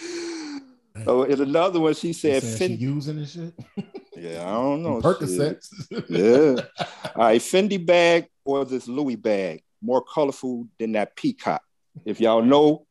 So 1.04 1.22
in 1.24 1.40
another 1.40 1.80
one, 1.80 1.94
she 1.94 2.12
said, 2.12 2.42
saying 2.42 2.78
she 2.78 2.84
using 2.84 3.16
this 3.18 3.32
shit. 3.32 3.54
Yeah, 4.16 4.42
I 4.48 4.52
don't 4.54 4.82
know. 4.82 5.00
shit. 5.00 5.20
Percocets. 5.20 5.68
Yeah. 6.08 6.62
All 7.14 7.22
right, 7.24 7.40
Fendi 7.40 7.84
bag 7.84 8.26
or 8.44 8.64
this 8.64 8.88
Louis 8.88 9.14
bag, 9.14 9.62
more 9.80 10.02
colorful 10.02 10.66
than 10.76 10.90
that 10.92 11.14
peacock. 11.14 11.62
If 12.04 12.20
y'all 12.20 12.42
know, 12.42 12.86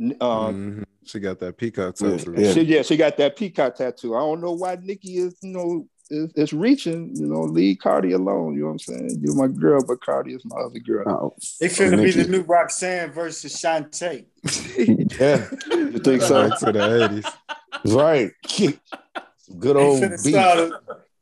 n- 0.00 0.16
uh, 0.20 0.48
Mhm. 0.48 0.82
She 1.04 1.20
got 1.20 1.38
that 1.38 1.56
peacock 1.56 1.94
yeah, 2.00 2.16
tattoo. 2.16 2.52
she, 2.52 2.60
yeah, 2.62 2.82
she 2.82 2.96
got 2.96 3.16
that 3.18 3.36
peacock 3.36 3.76
tattoo. 3.76 4.16
I 4.16 4.18
don't 4.18 4.40
know 4.40 4.54
why 4.54 4.76
Nicki 4.82 5.18
is, 5.18 5.36
you 5.40 5.52
know, 5.52 5.86
is, 6.10 6.30
is 6.34 6.52
reaching. 6.52 7.14
You 7.14 7.26
know, 7.26 7.42
leave 7.42 7.78
Cardi 7.82 8.12
alone. 8.12 8.54
You 8.54 8.60
know 8.60 8.66
what 8.66 8.72
I'm 8.72 8.78
saying? 8.78 9.18
You're 9.22 9.34
my 9.34 9.48
girl, 9.48 9.84
but 9.86 10.00
Cardi 10.00 10.34
is 10.34 10.42
my 10.44 10.56
other 10.60 10.78
girl. 10.78 11.08
Oh, 11.08 11.34
They 11.60 11.68
finna 11.68 12.02
be 12.02 12.10
the 12.12 12.28
new 12.28 12.42
Roxanne 12.42 13.12
versus 13.12 13.54
Shantae. 13.54 14.26
yeah, 15.20 15.48
You 15.70 15.98
think 15.98 16.22
so? 16.22 16.50
To 16.50 16.72
the 16.72 16.78
80s. 16.78 17.94
right. 17.94 18.30
Some 18.46 19.58
Good 19.60 19.76
old 19.76 20.02
finna 20.02 20.24
beef. 20.24 20.34
start 20.34 20.58
a, 20.58 20.80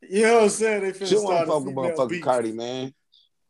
you 0.08 0.22
know 0.22 0.34
what 0.36 0.42
I'm 0.44 0.48
saying? 0.50 0.82
They 0.82 0.92
finna 0.92 1.08
She 1.08 1.16
want 1.16 1.36
to 1.38 1.42
a 1.42 1.46
fuck 1.46 1.64
with 1.64 1.74
female 1.74 1.96
motherfucking. 1.96 2.22
Cardi, 2.22 2.52
man. 2.52 2.92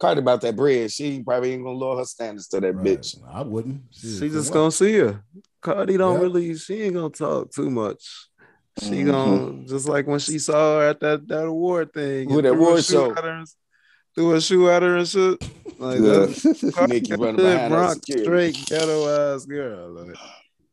Cardi 0.00 0.20
about 0.20 0.40
that 0.40 0.56
bread. 0.56 0.90
She 0.90 1.22
probably 1.22 1.52
ain't 1.52 1.62
gonna 1.62 1.76
lower 1.78 1.98
her 1.98 2.04
standards 2.04 2.48
to 2.48 2.60
that 2.60 2.74
Right. 2.74 2.84
bitch. 3.00 3.16
I 3.32 3.42
wouldn't. 3.42 3.82
Shit, 3.92 4.18
She 4.18 4.28
just 4.28 4.52
gonna 4.52 4.72
see 4.72 4.94
her. 4.98 5.22
Cardi 5.62 5.96
don't 5.96 6.14
Yeah. 6.16 6.20
really. 6.22 6.54
She 6.56 6.82
ain't 6.82 6.94
gonna 6.94 7.10
talk 7.10 7.52
too 7.52 7.70
much. 7.70 8.28
She 8.80 9.02
Mhm. 9.02 9.06
gonna 9.06 9.66
just 9.68 9.88
like 9.88 10.06
when 10.06 10.18
she 10.18 10.38
saw 10.38 10.78
her 10.80 10.88
at 10.88 11.00
that 11.00 11.28
that 11.28 11.44
award 11.46 11.92
thing. 11.92 12.28
Who 12.28 12.38
and 12.38 12.46
that 12.46 12.54
award 12.54 12.84
show? 12.84 13.12
at 13.12 13.22
her 13.24 13.44
Threw 14.16 14.34
a 14.34 14.40
shoe 14.40 14.68
at 14.70 14.82
her 14.82 14.96
and 14.96 15.08
shit. 15.08 15.42
Like 15.78 16.00
Yeah. 16.00 16.26
that's 16.26 16.44
Nicki 16.88 17.12
running 17.14 17.36
behind 17.36 17.60
her 17.60 17.68
Bronx 17.68 17.94
security. 18.06 18.24
straight 18.52 18.66
ghetto 18.66 19.34
ass 19.34 19.44
girl. 19.46 19.90
Like 19.90 20.16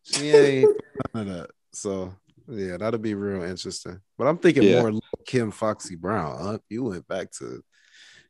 she 0.03 0.29
ain't 0.31 0.81
none 1.13 1.27
of 1.27 1.33
that. 1.37 1.49
So 1.73 2.13
yeah, 2.47 2.77
that'll 2.77 2.99
be 2.99 3.13
real 3.15 3.43
interesting. 3.43 3.99
But 4.17 4.27
I'm 4.27 4.37
thinking 4.37 4.63
Yeah. 4.63 4.81
more 4.81 4.91
Lil' 4.91 5.01
Kim 5.25 5.51
Foxy 5.51 5.95
Brown. 5.95 6.37
Huh? 6.39 6.57
You 6.69 6.83
went 6.83 7.07
back 7.07 7.31
to 7.39 7.63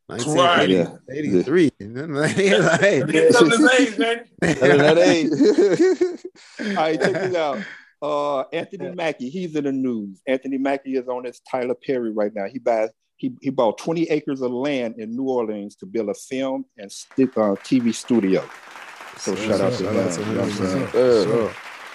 Right. 0.08 0.20
1980 0.26 0.74
Yeah. 0.74 0.96
83. 1.08 1.70
like, 1.80 2.36
Get 2.36 3.34
up 3.36 3.46
his 3.50 3.70
age, 3.80 3.98
man. 3.98 4.24
That 4.40 4.98
ain't- 4.98 6.68
All 6.68 6.74
right, 6.82 7.00
check 7.00 7.12
this 7.12 7.34
out. 7.34 7.58
Uh, 8.02 8.40
Anthony 8.52 8.90
Mackie, 8.90 9.30
he's 9.30 9.54
in 9.54 9.64
the 9.64 9.72
news. 9.72 10.20
Anthony 10.26 10.58
Mackie 10.58 10.96
is 10.96 11.06
on 11.08 11.24
his 11.24 11.40
Tyler 11.48 11.76
Perry 11.86 12.10
right 12.10 12.34
now. 12.34 12.46
He 12.46 12.58
buys 12.58 12.90
he, 13.16 13.32
he 13.40 13.50
bought 13.50 13.78
20 13.78 14.10
acres 14.10 14.42
of 14.42 14.50
land 14.50 14.96
in 14.98 15.14
New 15.16 15.28
Orleans 15.28 15.76
to 15.76 15.86
build 15.86 16.08
a 16.08 16.14
film 16.14 16.64
and 16.76 16.90
sti- 16.90 17.22
uh, 17.36 17.54
TV 17.62 17.94
studio. 17.94 18.44
So 19.16 19.36
shout 19.36 19.60
out 19.60 19.72
to 19.74 19.84
Shout 19.84 19.94
him. 19.94 20.00
out 20.00 20.12
to 20.12 20.20
you 20.20 20.26
know 20.26 20.40
what 20.40 20.48
I'm 20.48 20.50
saying? 20.50 20.78
him. 20.78 20.90
Yeah. 20.92 21.22
Sure. 21.22 21.54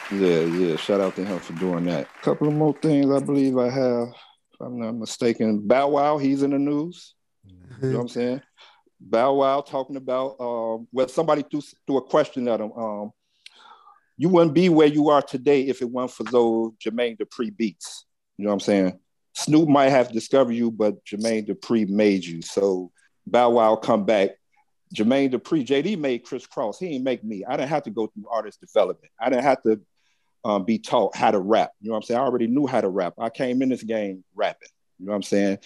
Yeah, 0.10 0.40
yeah. 0.58 0.76
Shout 0.78 1.02
out 1.02 1.16
to 1.18 1.26
him 1.26 1.40
for 1.40 1.52
doing 1.54 1.84
that. 1.88 2.08
A 2.22 2.24
couple 2.24 2.48
of 2.48 2.54
more 2.54 2.74
things 2.82 3.12
I 3.12 3.20
believe 3.20 3.58
I 3.58 3.70
have, 3.70 4.08
if 4.54 4.62
I'm 4.62 4.80
not 4.80 4.96
mistaken. 4.96 5.68
Bow 5.68 5.90
Wow, 5.90 6.18
he's 6.18 6.44
in 6.44 6.52
the 6.52 6.60
news. 6.60 7.14
You 7.82 7.90
know 7.90 7.96
what 7.98 8.02
I'm 8.04 8.08
saying? 8.08 8.42
Bow 9.02 9.34
Wow 9.34 9.60
talking 9.60 9.98
about 9.98 10.38
um, 10.40 10.88
well, 10.94 11.10
somebody 11.10 11.44
threw, 11.44 11.62
threw 11.86 11.98
a 11.98 12.02
question 12.02 12.48
at 12.48 12.62
him. 12.62 12.72
Um, 12.72 13.12
you 14.18 14.30
wouldn't 14.30 14.54
be 14.54 14.70
where 14.70 14.88
you 14.88 15.10
are 15.10 15.22
today 15.22 15.62
if 15.62 15.82
it 15.82 15.90
weren't 15.90 16.12
for 16.12 16.24
those 16.24 16.72
Jermaine 16.84 17.18
Dupri 17.18 17.56
beats. 17.56 18.06
You 18.38 18.46
know 18.46 18.50
what 18.50 18.56
I'm 18.56 18.60
saying? 18.62 19.00
Snoop 19.34 19.70
might 19.70 19.90
have 19.90 20.12
discovered 20.12 20.54
you, 20.54 20.72
but 20.72 21.04
Jermaine 21.06 21.48
Dupri 21.48 21.88
made 21.88 22.26
you. 22.26 22.42
So 22.42 22.92
Bow 23.28 23.52
Wow 23.52 23.76
come 23.76 24.06
back. 24.06 24.32
Jermaine 24.96 25.32
Dupri, 25.32 25.66
JD 25.66 26.00
made 26.00 26.24
Kris 26.24 26.48
Kross. 26.48 26.80
He 26.80 26.96
ain't 26.96 27.04
make 27.04 27.24
me. 27.24 27.44
I 27.46 27.58
didn't 27.58 27.70
have 27.70 27.84
to 27.84 27.92
go 27.92 28.08
through 28.08 28.28
artist 28.32 28.62
development. 28.62 29.12
I 29.20 29.30
didn't 29.30 29.44
have 29.44 29.62
to 29.64 29.82
um, 30.44 30.64
be 30.64 30.80
taught 30.80 31.16
how 31.16 31.32
to 31.32 31.40
rap. 31.40 31.72
You 31.82 31.90
know 31.90 31.94
what 31.94 31.98
I'm 31.98 32.04
saying? 32.04 32.20
I 32.20 32.24
already 32.24 32.48
knew 32.48 32.68
how 32.68 32.82
to 32.82 32.90
rap. 32.90 33.14
I 33.20 33.30
came 33.30 33.62
in 33.62 33.70
this 33.70 33.84
game 33.84 34.24
rapping. 34.34 34.70
You 34.98 35.06
know 35.06 35.12
what 35.12 35.18
I'm 35.18 35.24
saying? 35.24 35.60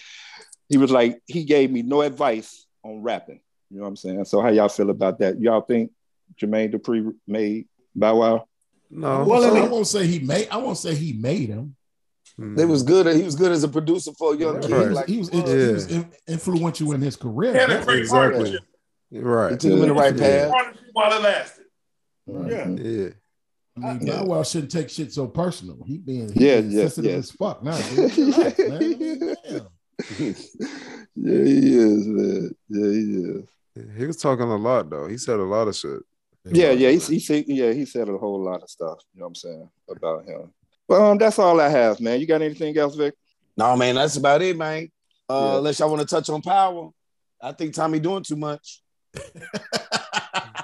He 0.68 0.76
was 0.76 0.90
like, 0.90 1.20
he 1.26 1.44
gave 1.44 1.70
me 1.70 1.82
no 1.82 2.02
advice 2.02 2.66
on 2.82 3.02
rapping. 3.02 3.40
You 3.70 3.78
know 3.78 3.84
what 3.84 3.90
I'm 3.90 3.96
saying? 3.96 4.24
So 4.24 4.42
how 4.42 4.48
y'all 4.48 4.68
feel 4.68 4.90
about 4.90 5.20
that? 5.20 5.40
Y'all 5.40 5.62
think 5.62 5.92
Jermaine 6.40 6.74
Dupri 6.74 7.12
made 7.26 7.68
Bow 7.94 8.16
Wow? 8.20 8.46
No. 8.90 9.24
Well, 9.24 9.42
So 9.42 9.56
I 9.56 9.60
I 9.60 9.68
won't 9.68 9.86
say 9.86 10.06
he 10.06 10.18
made. 10.20 10.48
I 10.50 10.56
won't 10.58 10.78
say 10.78 10.94
he 10.94 11.12
made 11.14 11.48
him. 11.48 11.76
Hmm. 12.36 12.54
They 12.54 12.64
was 12.64 12.82
good. 12.82 13.06
He 13.14 13.22
was 13.22 13.36
good 13.36 13.52
as 13.52 13.62
a 13.64 13.68
producer 13.68 14.12
for 14.18 14.34
a 14.34 14.36
young 14.36 14.62
He 14.62 14.68
kid. 14.68 14.72
Right. 14.74 14.86
was, 14.88 14.96
Like, 14.96 15.06
he 15.08 15.18
was, 15.18 15.30
uh, 15.30 15.32
he 15.36 15.72
was 15.72 16.06
influential 16.26 16.92
in 16.92 17.00
his 17.00 17.16
career. 17.16 17.52
Had 17.54 17.70
a 17.70 17.84
great 17.84 18.00
Exactly. 18.00 18.32
partnership. 18.34 18.60
right. 19.12 19.50
He 19.52 19.56
took 19.58 19.72
him 19.72 19.82
in 19.82 19.88
the 19.88 19.94
right 19.94 20.16
Yeah. 20.16 20.50
path. 20.50 20.76
While 20.92 21.12
it 21.12 21.22
lasted. 21.22 21.64
Yeah. 22.26 22.68
Yeah. 22.68 23.08
I 23.82 23.94
mean, 23.94 24.06
Bow 24.06 24.24
Wow 24.26 24.42
shouldn't 24.42 24.70
take 24.72 24.90
shit 24.90 25.12
so 25.12 25.26
personal. 25.26 25.78
He 25.86 25.96
being 25.98 26.30
he 26.32 26.46
Yeah, 26.46 26.58
yeah, 26.58 26.80
sensitive 26.82 27.10
yeah. 27.12 27.16
as 27.18 27.30
fuck 27.30 27.62
now. 27.62 27.78
Dude. 27.78 28.16
Relax, 28.18 28.58
man. 28.58 28.72
I 28.72 28.78
mean, 28.78 29.36
yeah, 31.16 31.44
he 31.44 31.76
is, 31.76 32.06
man. 32.06 32.54
Yeah, 32.68 32.90
he 32.90 33.14
is. 33.24 33.48
He 33.96 34.06
was 34.06 34.16
talking 34.18 34.44
a 34.44 34.56
lot 34.56 34.90
though. 34.90 35.06
He 35.06 35.16
said 35.16 35.38
a 35.40 35.44
lot 35.44 35.68
of 35.68 35.74
shit. 35.76 36.00
Yeah, 36.44 36.70
yeah, 36.72 36.90
he, 36.90 36.98
he 36.98 37.20
said, 37.20 37.44
yeah, 37.46 37.72
he 37.72 37.84
said 37.84 38.08
a 38.08 38.18
whole 38.18 38.42
lot 38.42 38.62
of 38.62 38.68
stuff. 38.70 38.98
You 39.14 39.20
know 39.20 39.26
what 39.26 39.28
I'm 39.28 39.34
saying 39.36 39.70
about 39.88 40.24
him. 40.24 40.52
But 40.88 41.00
um, 41.00 41.18
that's 41.18 41.38
all 41.38 41.60
I 41.60 41.68
have, 41.68 42.00
man. 42.00 42.20
You 42.20 42.26
got 42.26 42.42
anything 42.42 42.76
else, 42.76 42.96
Vic? 42.96 43.14
No, 43.56 43.76
man, 43.76 43.94
that's 43.94 44.16
about 44.16 44.42
it, 44.42 44.56
man. 44.56 44.90
Uh, 45.30 45.34
Yeah. 45.52 45.56
Unless 45.58 45.78
y'all 45.78 45.88
want 45.90 46.00
to 46.00 46.06
touch 46.14 46.28
on 46.30 46.42
power, 46.42 46.90
I 47.40 47.52
think 47.52 47.74
Tommy 47.74 48.00
doing 48.00 48.24
too 48.24 48.36
much. 48.36 48.82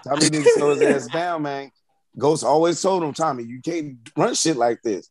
Tommy 0.05 0.29
needs 0.31 0.45
to 0.45 0.51
slow 0.51 0.71
his 0.75 0.83
ass 0.83 1.09
down, 1.13 1.43
man. 1.43 1.71
Ghost 2.17 2.45
always 2.45 2.81
told 2.81 3.03
him, 3.03 3.13
Tommy, 3.13 3.45
you 3.45 3.61
can't 3.63 3.97
run 4.17 4.35
shit 4.35 4.57
like 4.57 4.81
this. 4.83 5.11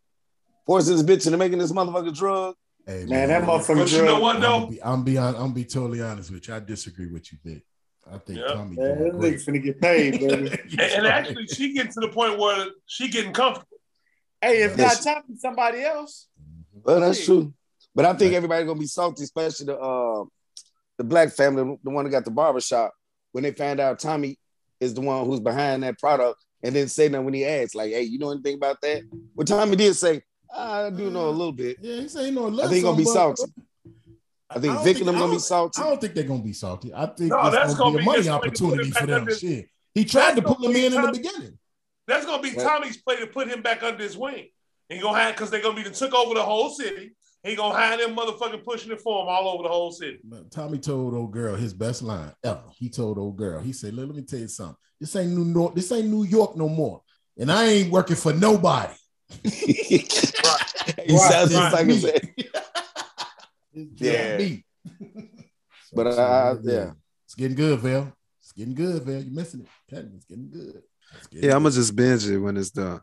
Forcing 0.66 0.96
this 0.98 1.04
bitch 1.04 1.26
into 1.26 1.38
making 1.38 1.60
this 1.60 1.72
motherfucker 1.72 2.14
drug. 2.16 2.56
Hey, 2.86 3.06
Man, 3.06 3.30
that 3.30 3.44
motherfucker 3.44 3.78
But 3.80 3.92
you 3.92 4.00
know 4.00 4.06
drug. 4.08 4.22
what 4.22 4.36
I'm 4.38 4.42
though? 4.42 4.60
gonna 4.60 4.72
be, 4.72 4.84
I'm 4.84 5.04
be 5.04 5.18
I'm 5.20 5.54
be 5.54 5.64
totally 5.66 6.02
honest 6.02 6.32
with 6.32 6.48
you. 6.48 6.56
I 6.56 6.60
disagree 6.60 7.08
with 7.08 7.32
you, 7.32 7.38
Vic. 7.44 7.64
I 8.14 8.18
think 8.20 8.40
Yeah. 8.40 8.48
Tommy 8.54 8.76
Man, 8.76 8.98
doing 8.98 9.12
that 9.12 9.20
great. 9.20 9.34
nigga's 9.36 9.46
finna 9.46 9.64
get 9.64 9.82
paid, 9.82 10.12
baby. 10.20 10.60
And, 10.72 10.80
and 10.82 11.08
actually, 11.08 11.48
she 11.48 11.74
getting 11.74 11.92
to 11.94 12.00
the 12.00 12.10
point 12.10 12.40
where 12.40 12.68
she 12.86 13.10
getting 13.10 13.34
comfortable. 13.34 13.68
hey, 14.42 14.64
if 14.64 14.78
not 14.78 14.98
Tommy, 15.04 15.36
somebody 15.38 15.84
else. 15.84 16.28
Well, 16.84 17.00
that's 17.02 17.24
true. 17.26 17.54
But 17.96 18.06
I 18.06 18.14
think 18.14 18.34
everybody 18.34 18.66
gonna 18.66 18.80
be 18.80 18.86
salty, 18.86 19.24
especially 19.24 19.66
the 19.68 19.78
uh, 19.80 20.24
the 20.98 21.04
black 21.04 21.32
family, 21.32 21.78
the 21.84 21.90
one 21.90 22.06
that 22.06 22.12
got 22.12 22.26
the 22.26 22.32
barber 22.32 22.62
shop, 22.62 22.94
when 23.32 23.44
they 23.44 23.52
find 23.52 23.80
out 23.80 24.00
Tommy 24.00 24.38
is 24.80 24.94
the 24.94 25.02
one 25.02 25.26
who's 25.26 25.40
behind 25.40 25.82
that 25.84 25.98
product, 25.98 26.44
and 26.64 26.76
then 26.76 26.88
say 26.88 27.10
nothing 27.10 27.26
when 27.26 27.34
he 27.34 27.44
asks, 27.46 27.74
like, 27.76 27.92
"Hey, 27.92 28.04
you 28.04 28.20
know 28.20 28.32
anything 28.32 28.54
about 28.56 28.80
that?" 28.82 29.02
Well, 29.36 29.46
Tommy 29.46 29.76
did 29.76 29.96
say, 29.96 30.22
"I 30.56 30.92
do 30.92 31.10
know 31.10 31.28
a 31.28 31.32
little 31.32 31.52
bit." 31.52 31.78
Yeah, 31.82 32.02
he 32.02 32.08
say 32.08 32.30
no. 32.32 32.48
I 32.54 32.62
think 32.68 32.74
he 32.74 32.82
gonna 32.84 32.98
be 32.98 33.04
salty. 33.06 33.44
I 34.50 34.60
think 34.60 34.74
don't 34.74 34.84
Vic 34.84 34.98
and 35.00 35.08
them 35.08 35.16
I 35.16 35.20
gonna 35.20 35.32
be 35.32 35.34
don't- 35.36 35.40
salty. 35.42 35.82
I 35.82 35.86
don't 35.90 36.02
think 36.02 36.14
they're 36.16 36.24
gonna 36.24 36.44
be 36.44 36.54
salty. 36.54 36.94
I 36.94 37.06
think 37.08 37.30
No, 37.32 37.42
it's 37.48 37.56
that's 37.56 37.76
gonna, 37.76 37.92
gonna 37.92 37.92
be 37.92 37.98
a 37.98 38.00
be 38.00 38.06
money 38.06 38.18
his 38.20 38.28
way 38.28 38.32
to 38.34 38.40
put 38.40 38.48
opportunity 38.48 38.92
for 38.92 39.06
them. 39.06 39.22
under- 39.22 39.36
Shit, 39.36 39.70
he 39.94 40.06
tried 40.06 40.36
to 40.36 40.42
That's 40.42 40.54
pull 40.56 40.66
him 40.68 40.74
gonna 40.74 40.86
in 40.86 40.92
be 40.92 40.96
in 40.98 41.02
the 41.02 41.12
beginning. 41.12 41.60
That's 42.08 42.26
gonna 42.26 42.42
be 42.42 42.50
Yeah. 42.50 42.64
Tommy's 42.64 42.98
play 42.98 43.18
to 43.18 43.28
put 43.28 43.48
him 43.50 43.62
back 43.62 43.84
under 43.84 44.02
his 44.04 44.18
wing. 44.18 44.48
He 44.90 45.00
gonna 45.00 45.18
have 45.20 45.36
because 45.36 45.50
they're 45.50 45.62
gonna 45.62 45.76
be 45.76 45.84
the 45.84 45.90
took 45.92 46.14
over 46.14 46.34
the 46.34 46.44
whole 46.44 46.70
city. 46.70 47.12
He 47.44 47.56
gonna 47.56 47.78
have 47.78 48.00
them 48.00 48.16
motherfucking 48.16 48.64
pushing 48.64 48.92
it 48.92 49.02
for 49.02 49.22
him 49.24 49.28
all 49.30 49.50
over 49.50 49.64
the 49.64 49.70
whole 49.70 49.92
city. 49.92 50.20
But 50.24 50.50
Tommy 50.50 50.80
told 50.80 51.14
old 51.14 51.32
girl 51.32 51.56
his 51.56 51.74
best 51.74 52.02
line 52.02 52.32
ever. 52.44 52.64
He 52.78 52.90
told 52.90 53.18
old 53.18 53.36
girl, 53.38 53.60
he 53.62 53.74
said, 53.74 53.94
"Let, 53.94 54.08
let 54.08 54.16
me 54.16 54.22
tell 54.24 54.40
you 54.40 54.48
something. 54.48 54.78
This 55.00 55.16
ain't 55.18 55.32
New 55.32 55.54
York. 55.54 55.76
This 55.76 55.92
ain't 55.92 56.08
New 56.08 56.24
York 56.24 56.56
no 56.56 56.70
more. 56.70 57.02
And 57.38 57.52
I 57.52 57.66
ain't 57.66 57.92
working 57.92 58.16
for 58.16 58.32
nobody. 58.34 58.94
he 59.44 60.00
sounds 61.18 61.52
just 61.52 61.74
like 61.74 61.88
he 61.88 62.00
said. 62.00 62.34
It's 63.78 63.92
just 64.00 64.12
Yeah. 64.12 64.38
me." 64.38 64.66
But, 65.94 66.08
uh, 66.08 66.56
yeah. 66.64 66.92
it's 67.26 67.34
getting 67.36 67.56
good, 67.56 67.80
Val. 67.80 68.12
It's 68.42 68.52
getting 68.52 68.76
good, 68.76 69.04
Val. 69.04 69.22
You're 69.22 69.34
missing 69.34 69.62
it. 69.62 69.68
It's 70.16 70.26
getting 70.26 70.50
good. 70.52 70.84
It's 71.18 71.28
getting 71.28 71.50
Yeah, 71.50 71.56
I'm 71.56 71.64
gonna 71.64 71.74
just 71.74 71.96
binge 71.96 72.28
it 72.28 72.38
when 72.38 72.58
it's 72.58 72.72
done. 72.72 73.00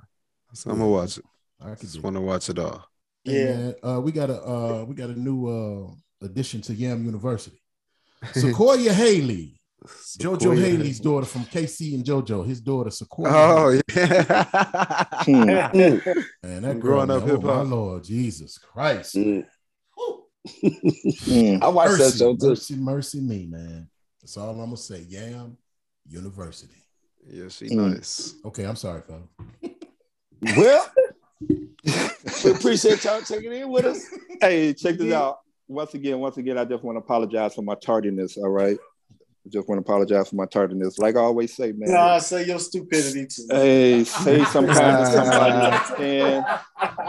So 0.53 0.71
I'm 0.71 0.79
gonna 0.79 0.91
watch 0.91 1.17
it. 1.19 1.25
I 1.61 1.71
could 1.71 1.81
Just 1.81 2.03
want 2.03 2.17
to 2.17 2.21
watch 2.21 2.49
it 2.51 2.59
all. 2.59 2.85
Yeah. 3.25 3.45
man, 3.45 3.75
uh, 3.83 4.01
we 4.03 4.13
got 4.13 4.29
a 4.29 4.43
uh, 4.43 4.85
we 4.87 4.95
got 4.95 5.09
a 5.09 5.19
new 5.19 5.47
uh, 5.49 6.27
addition 6.27 6.61
to 6.63 6.75
Yam 6.75 7.05
University. 7.07 7.59
Sequoia 8.33 8.93
Hailey, 8.93 9.59
JoJo 10.19 10.59
Hailey's 10.61 11.01
daughter 11.01 11.27
from 11.27 11.45
K-Ci 11.47 11.95
and 11.95 12.05
JoJo. 12.05 12.47
His 12.47 12.61
daughter 12.61 12.91
Sequoia. 12.91 13.31
Oh 13.33 13.71
Hailey. 13.71 13.83
yeah. 15.27 15.71
and 15.73 16.05
man, 16.43 16.63
that 16.63 16.81
girl, 16.81 17.07
growing 17.07 17.11
up 17.11 17.23
man, 17.27 17.31
oh, 17.37 17.41
my 17.41 17.55
hip-hop. 17.55 17.67
Lord, 17.69 18.05
Jesus 18.05 18.59
Christ. 18.59 19.15
Mm. 19.17 19.47
Whew. 20.61 20.71
Hmm. 21.25 21.63
I 21.63 21.69
watched 21.69 21.99
that 21.99 22.15
show 22.17 22.37
too. 22.37 22.49
mercy, 22.49 22.77
mercy 22.77 23.21
me, 23.21 23.47
man. 23.47 23.89
That's 24.21 24.37
all 24.37 24.51
I'm 24.51 24.59
gonna 24.59 24.77
say. 24.77 25.05
Yam 25.09 25.57
University. 26.09 26.75
yeah, 27.27 27.49
she 27.49 27.69
Mm. 27.71 27.95
nice. 27.95 28.35
Okay, 28.45 28.65
I'm 28.65 28.77
sorry, 28.77 29.03
fella. 29.03 29.23
Well, 30.57 30.91
we 32.45 32.51
appreciate 32.51 33.05
y'all 33.05 33.23
checking 33.23 33.53
in 33.53 33.71
with 33.71 33.87
us. 33.87 34.05
Hey, 34.41 34.75
check 34.75 34.97
this 34.99 35.13
out. 35.13 35.39
Once 35.67 35.95
again, 35.95 36.19
once 36.19 36.37
again, 36.37 36.59
I 36.59 36.65
just 36.67 36.85
want 36.85 36.97
to 36.97 37.01
apologize 37.01 37.55
for 37.55 37.63
my 37.63 37.75
tardiness. 37.77 38.37
All 38.37 38.51
right. 38.51 38.77
I 39.47 39.51
just 39.51 39.69
want 39.69 39.79
to 39.79 39.83
apologize 39.83 40.31
for 40.31 40.37
my 40.37 40.47
tardiness. 40.47 40.99
Like 40.99 41.17
I 41.17 41.21
always 41.21 41.55
say, 41.55 41.73
man. 41.73 41.93
Nah, 41.93 42.19
say 42.19 42.47
your 42.47 42.59
stupidity 42.59 43.27
too. 43.27 43.47
Hey, 43.51 44.05
say 44.05 44.43
some 44.53 44.67
kind 44.67 45.05
to 45.05 45.13
somebody 45.13 46.03
and 46.03 46.45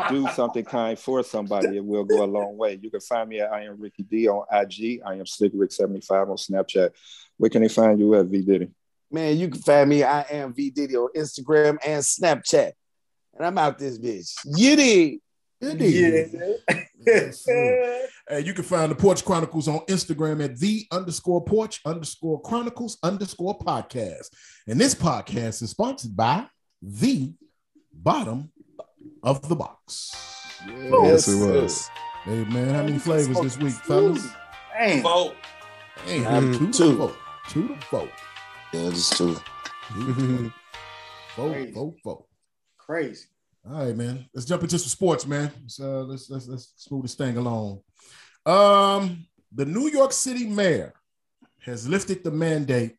do 0.10 0.28
something 0.34 0.66
kind 0.66 1.00
for 1.00 1.24
somebody. 1.24 1.78
It 1.78 1.86
will 1.86 2.04
go 2.04 2.24
a 2.24 2.26
long 2.26 2.58
way. 2.58 2.78
You 2.82 2.92
can 2.92 3.00
find 3.00 3.30
me 3.30 3.40
at 3.40 3.54
I 3.54 3.64
am 3.64 3.80
Ricky 3.80 4.04
D 4.04 4.28
on 4.28 4.46
IG. 4.52 5.00
I 5.06 5.16
am 5.16 5.26
Slick 5.26 5.54
Rick 5.56 5.72
75 5.72 6.30
on 6.30 6.36
Snapchat. 6.36 6.92
Where 7.38 7.50
can 7.50 7.62
they 7.62 7.70
find 7.70 8.00
you 8.00 8.14
at 8.16 8.26
V 8.26 8.42
Diddy? 8.42 8.70
Man, 9.10 9.38
you 9.38 9.48
can 9.48 9.62
find 9.62 9.90
me. 9.90 10.04
I 10.04 10.22
am 10.24 10.54
V 10.54 10.72
Diddy 10.72 10.98
on 10.98 11.10
Instagram 11.16 11.78
and 11.86 12.04
Snapchat. 12.04 12.74
And 13.34 13.46
I'm 13.46 13.58
out 13.58 13.78
this 13.78 13.98
bitch. 13.98 14.34
You 14.46 14.76
dig? 15.74 15.96
Indeed. 15.96 16.30
Yeah. 16.70 16.84
Yes, 17.06 17.44
sir. 17.46 18.08
You 18.44 18.54
can 18.56 18.64
find 18.64 18.92
the 18.92 18.96
Porch 18.96 19.24
Chronicles 19.24 19.68
on 19.68 19.80
Instagram 19.82 20.44
at 20.44 20.58
the 20.58 20.88
underscore 20.92 21.44
porch 21.46 21.80
underscore 21.86 22.42
chronicles 22.42 22.98
underscore 23.04 23.56
podcast. 23.60 24.30
And 24.68 24.80
this 24.82 24.96
podcast 24.96 25.62
is 25.62 25.70
sponsored 25.70 26.16
by 26.18 26.48
the 26.82 27.34
bottom 27.94 28.52
of 29.22 29.48
the 29.48 29.56
box. 29.56 30.12
Yes, 30.68 31.28
it 31.28 31.36
was. 31.46 31.88
Hey 32.24 32.44
man, 32.46 32.74
how 32.74 32.82
many 32.82 32.98
flavors 32.98 33.40
this 33.42 33.60
week, 33.60 33.74
fellas? 33.74 34.26
Damn. 34.76 35.04
Vote. 35.04 35.36
Hey, 36.06 36.20
Mhm. 36.22 36.58
two 36.58 36.72
to 36.72 36.78
Two. 36.78 36.98
four. 36.98 37.16
Two 37.50 37.68
to 37.68 37.76
four. 37.82 38.10
Yeah, 38.74 38.90
just 38.90 39.16
true. 39.16 39.36
Two 39.94 40.14
to 40.16 40.52
four. 41.36 41.52
Crazy. 41.54 41.72
Four, 41.74 41.74
four, 41.74 41.94
four. 42.04 42.26
Crazy. 42.80 43.26
All 43.68 43.84
right, 43.84 43.96
man. 43.96 44.28
Let's 44.34 44.46
jump 44.46 44.62
into 44.62 44.78
some 44.78 44.90
sports, 44.90 45.26
man. 45.26 45.52
So 45.68 46.02
let's 46.02 46.30
let's 46.30 46.48
let's 46.48 46.92
move 46.92 47.02
this 47.02 47.16
thing 47.16 47.36
along. 47.36 47.82
Um, 48.46 49.26
the 49.52 49.66
New 49.66 49.90
York 49.90 50.12
City 50.12 50.46
mayor 50.46 50.94
has 51.62 51.88
lifted 51.88 52.24
the 52.24 52.30
mandate 52.30 52.96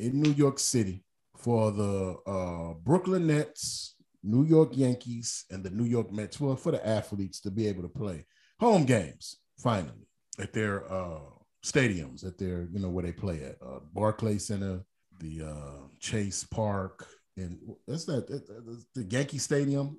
in 0.00 0.20
New 0.20 0.32
York 0.32 0.58
City 0.58 1.04
for 1.36 1.70
the 1.70 2.16
uh, 2.26 2.74
Brooklyn 2.82 3.28
Nets, 3.28 3.94
New 4.24 4.44
York 4.44 4.70
Yankees, 4.72 5.44
and 5.50 5.62
the 5.62 5.70
New 5.70 5.84
York 5.84 6.10
Mets. 6.10 6.40
Well, 6.40 6.56
for 6.56 6.72
the 6.72 6.84
athletes 6.84 7.38
to 7.42 7.52
be 7.52 7.68
able 7.68 7.82
to 7.82 7.88
play 7.88 8.26
home 8.58 8.84
games 8.84 9.36
finally 9.58 10.08
at 10.40 10.52
their 10.52 10.92
uh, 10.92 11.20
stadiums 11.64 12.20
that 12.22 12.36
they're 12.36 12.66
you 12.72 12.80
know 12.80 12.88
where 12.88 13.04
they 13.04 13.12
play 13.12 13.44
at 13.44 13.56
uh, 13.64 13.78
Barclay 13.92 14.38
Center, 14.38 14.80
the 15.20 15.42
uh, 15.42 15.86
Chase 16.00 16.42
Park, 16.42 17.06
and 17.36 17.58
that's 17.86 18.04
that, 18.06 18.26
that- 18.28 18.46
that- 18.46 18.84
the 18.94 19.04
Yankee 19.04 19.38
Stadium. 19.38 19.98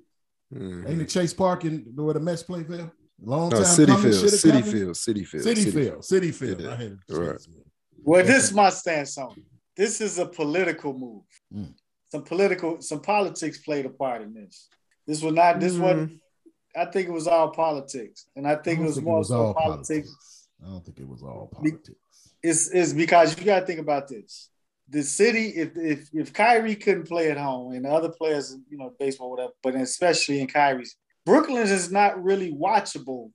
Mhm. 0.54 0.88
Ain't 0.88 1.02
it 1.02 1.08
Chase 1.08 1.34
Park 1.34 1.64
in 1.64 1.80
where 1.96 2.14
the 2.14 2.20
Mets 2.20 2.42
play 2.42 2.62
there? 2.62 2.92
Long 3.20 3.48
No, 3.48 3.56
time 3.56 3.64
City 3.66 3.92
coming, 3.92 4.02
Field, 4.10 4.14
shoulda 4.20 4.36
City 4.36 4.58
coming. 4.60 4.72
Field, 4.72 4.94
Citi 4.94 5.26
Field, 5.26 5.44
Citi 5.46 5.72
Field, 5.72 5.98
Citi 6.02 6.34
Field. 6.34 6.60
Yeah, 6.60 6.70
I 6.70 6.76
had 6.76 6.92
it. 6.92 6.98
right. 7.12 7.46
Well, 8.04 8.24
this 8.24 8.44
is 8.44 8.52
my 8.52 8.70
stance 8.70 9.18
on 9.18 9.32
it. 9.36 9.44
This 9.76 10.00
is 10.00 10.18
a 10.18 10.26
political 10.26 10.92
move. 10.96 11.22
Mm. 11.52 11.74
Some 12.12 12.22
political, 12.22 12.80
some 12.80 13.00
politics 13.00 13.58
played 13.58 13.86
a 13.86 13.90
part 13.90 14.22
in 14.22 14.32
this. 14.34 14.68
This 15.06 15.20
was 15.22 15.34
not. 15.34 15.58
This 15.60 15.76
wasn't. 15.76 16.20
I 16.76 16.84
think 16.84 17.08
it 17.08 17.12
was 17.12 17.26
all 17.26 17.50
politics, 17.50 18.26
and 18.36 18.46
I 18.46 18.52
I 18.52 18.56
think 18.56 18.80
it 18.80 18.84
was 18.84 18.94
think 18.96 19.06
more 19.06 19.18
was 19.18 19.30
all 19.30 19.54
politics. 19.54 20.46
I 20.62 20.68
don't 20.68 20.84
think 20.84 21.00
it 21.00 21.08
was 21.08 21.22
all 21.22 21.50
Be- 21.62 21.70
politics. 21.72 21.98
It's, 22.42 22.68
it's 22.68 22.92
because 22.92 23.36
you 23.36 23.44
got 23.44 23.60
to 23.60 23.66
think 23.66 23.80
about 23.80 24.06
this. 24.08 24.50
The 24.88 25.02
city, 25.02 25.48
if 25.48 25.76
if 25.76 26.08
if 26.12 26.32
Kyrie 26.32 26.76
couldn't 26.76 27.08
play 27.08 27.30
at 27.30 27.38
home, 27.38 27.72
and 27.72 27.86
other 27.86 28.10
players, 28.10 28.56
you 28.70 28.78
know, 28.78 28.94
baseball, 28.98 29.30
whatever, 29.30 29.52
but 29.62 29.74
especially 29.74 30.40
in 30.40 30.46
Kyrie's, 30.46 30.96
Brooklyn 31.24 31.62
is 31.62 31.90
not 31.90 32.22
really 32.22 32.52
watchable 32.52 33.32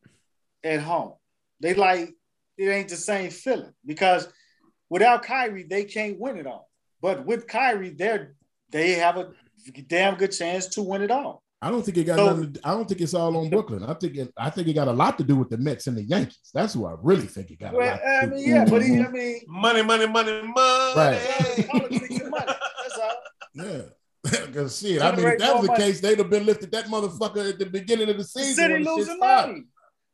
at 0.64 0.80
home. 0.80 1.14
They 1.60 1.74
like 1.74 2.14
it 2.58 2.66
ain't 2.66 2.90
the 2.90 2.96
same 2.96 3.32
feeling 3.32 3.74
because 3.86 4.28
without 4.90 5.24
Kyrie, 5.24 5.64
they 5.64 5.84
can't 5.84 6.20
win 6.20 6.38
it 6.38 6.48
all. 6.48 6.70
But 7.02 7.26
with 7.26 7.48
Kyrie, 7.48 7.90
they're 7.90 8.36
they 8.70 8.94
have 8.94 9.18
a 9.18 9.32
damn 9.88 10.16
good 10.16 10.32
chance 10.32 10.68
to 10.68 10.82
win 10.82 11.02
it 11.02 11.12
all. 11.12 11.44
I 11.64 11.70
don't 11.70 11.84
think 11.86 11.98
it 11.98 12.06
got 12.06 12.18
So- 12.18 12.26
nothing. 12.26 12.54
To, 12.54 12.60
I 12.64 12.72
don't 12.72 12.88
think 12.88 13.02
it's 13.02 13.14
all 13.14 13.38
on 13.38 13.50
Brooklyn. 13.50 13.84
I 13.84 13.94
think 13.94 14.16
it. 14.18 14.34
I 14.38 14.50
think 14.50 14.68
it 14.68 14.74
got 14.74 14.88
a 14.88 14.92
lot 14.94 15.18
to 15.20 15.24
do 15.24 15.36
with 15.36 15.50
the 15.50 15.58
Mets 15.58 15.86
and 15.88 15.96
the 15.98 16.04
Yankees. 16.04 16.50
That's 16.54 16.74
who 16.74 16.86
I 16.88 16.96
really 17.02 17.28
think 17.28 17.52
it 17.52 17.60
got. 17.60 17.74
a 17.74 17.78
Well, 17.78 17.88
lot 17.92 17.98
to 18.00 18.08
I 18.08 18.26
do 18.26 18.32
mean, 18.36 18.50
yeah, 18.50 18.66
but 18.66 18.82
he, 18.84 19.00
I 19.00 19.08
mean, 19.10 19.42
Money, 19.48 19.84
money, 19.84 20.08
money, 20.08 20.42
money. 20.42 20.54
Right. 20.96 21.68
money. 21.74 22.00
That's 22.00 22.98
all. 23.00 23.16
Yeah. 23.56 23.82
Because 24.46 24.80
shit, 24.80 25.02
I 25.02 25.16
mean, 25.16 25.26
if 25.28 25.40
that 25.40 25.54
was 25.56 25.62
the 25.64 25.68
more 25.68 25.78
money. 25.78 25.84
case, 25.84 26.00
they'd 26.00 26.18
have 26.20 26.30
been 26.30 26.46
lifted 26.46 26.72
that 26.74 26.86
motherfucker 26.86 27.50
at 27.50 27.58
the 27.60 27.66
beginning 27.66 28.08
of 28.10 28.18
the 28.18 28.24
The 28.24 28.30
season. 28.30 28.54
city 28.56 28.84
losing 28.84 29.18
money. 29.20 29.64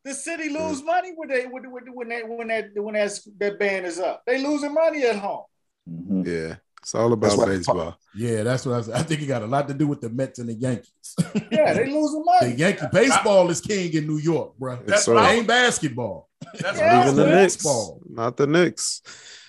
The 0.04 0.14
city 0.14 0.48
lose 0.48 0.82
money 0.82 1.12
when 1.14 1.28
they 1.28 1.44
when, 1.44 1.70
when, 1.70 1.84
when 1.94 2.08
that 2.08 2.26
when 2.28 2.48
that 2.48 2.70
when 2.74 2.94
that, 2.94 3.18
that 3.38 3.58
band 3.58 3.84
is 3.84 3.98
up. 3.98 4.22
They 4.26 4.42
losing 4.42 4.72
money 4.72 5.02
at 5.04 5.16
home. 5.16 5.42
Mhm. 5.90 6.26
Yeah, 6.26 6.56
it's 6.82 6.94
all 6.94 7.12
about 7.12 7.46
baseball. 7.46 7.98
Yeah, 8.14 8.42
that's 8.44 8.64
what 8.66 8.76
I 8.76 8.82
said. 8.82 8.94
I 8.94 9.02
think 9.02 9.22
it 9.22 9.26
got 9.26 9.42
a 9.42 9.46
lot 9.46 9.68
to 9.68 9.74
do 9.74 9.86
with 9.86 10.00
the 10.00 10.08
Mets 10.10 10.38
and 10.38 10.48
the 10.48 10.54
Yankees. 10.54 10.92
Yeah, 11.50 11.72
they 11.74 11.86
losing 11.86 12.20
the 12.20 12.24
money. 12.40 12.52
The 12.52 12.58
Yankee 12.58 12.86
baseball 12.92 13.48
is 13.50 13.60
king 13.60 13.92
in 13.94 14.06
New 14.06 14.18
York, 14.18 14.56
bro. 14.58 14.78
That's 14.86 15.06
what 15.06 15.16
It 15.16 15.38
ain't 15.38 15.46
basketball. 15.46 16.28
That's 16.60 16.78
Yeah, 16.78 16.98
what 16.98 17.02
Even 17.08 17.16
the 17.16 17.26
man. 17.26 17.36
Knicks, 17.42 17.56
Baseball. 17.56 18.00
not 18.08 18.36
the 18.36 18.46
Knicks. 18.46 19.02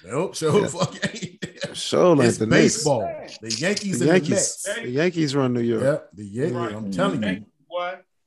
Nope, 0.05 0.36
sure 0.36 0.61
Yeah. 0.61 0.67
fuck 0.67 0.95
ain't. 1.15 1.45
Show 1.77 2.13
like 2.13 2.30
It's 2.30 2.38
the 2.38 2.47
baseball. 2.47 3.01
Man. 3.01 3.30
The 3.41 3.51
Yankees 3.55 3.99
The 3.99 4.05
and 4.05 4.13
Yankees. 4.13 4.30
the 4.63 4.69
Mets. 4.71 4.82
The 4.84 4.89
Yankees 4.89 5.36
run 5.36 5.53
New 5.53 5.61
York. 5.61 5.84
Yep, 5.84 6.09
the 6.15 6.25
Yankees. 6.25 6.53
Right. 6.55 6.73
I'm 6.73 6.91
telling 6.91 7.23
you. 7.23 7.45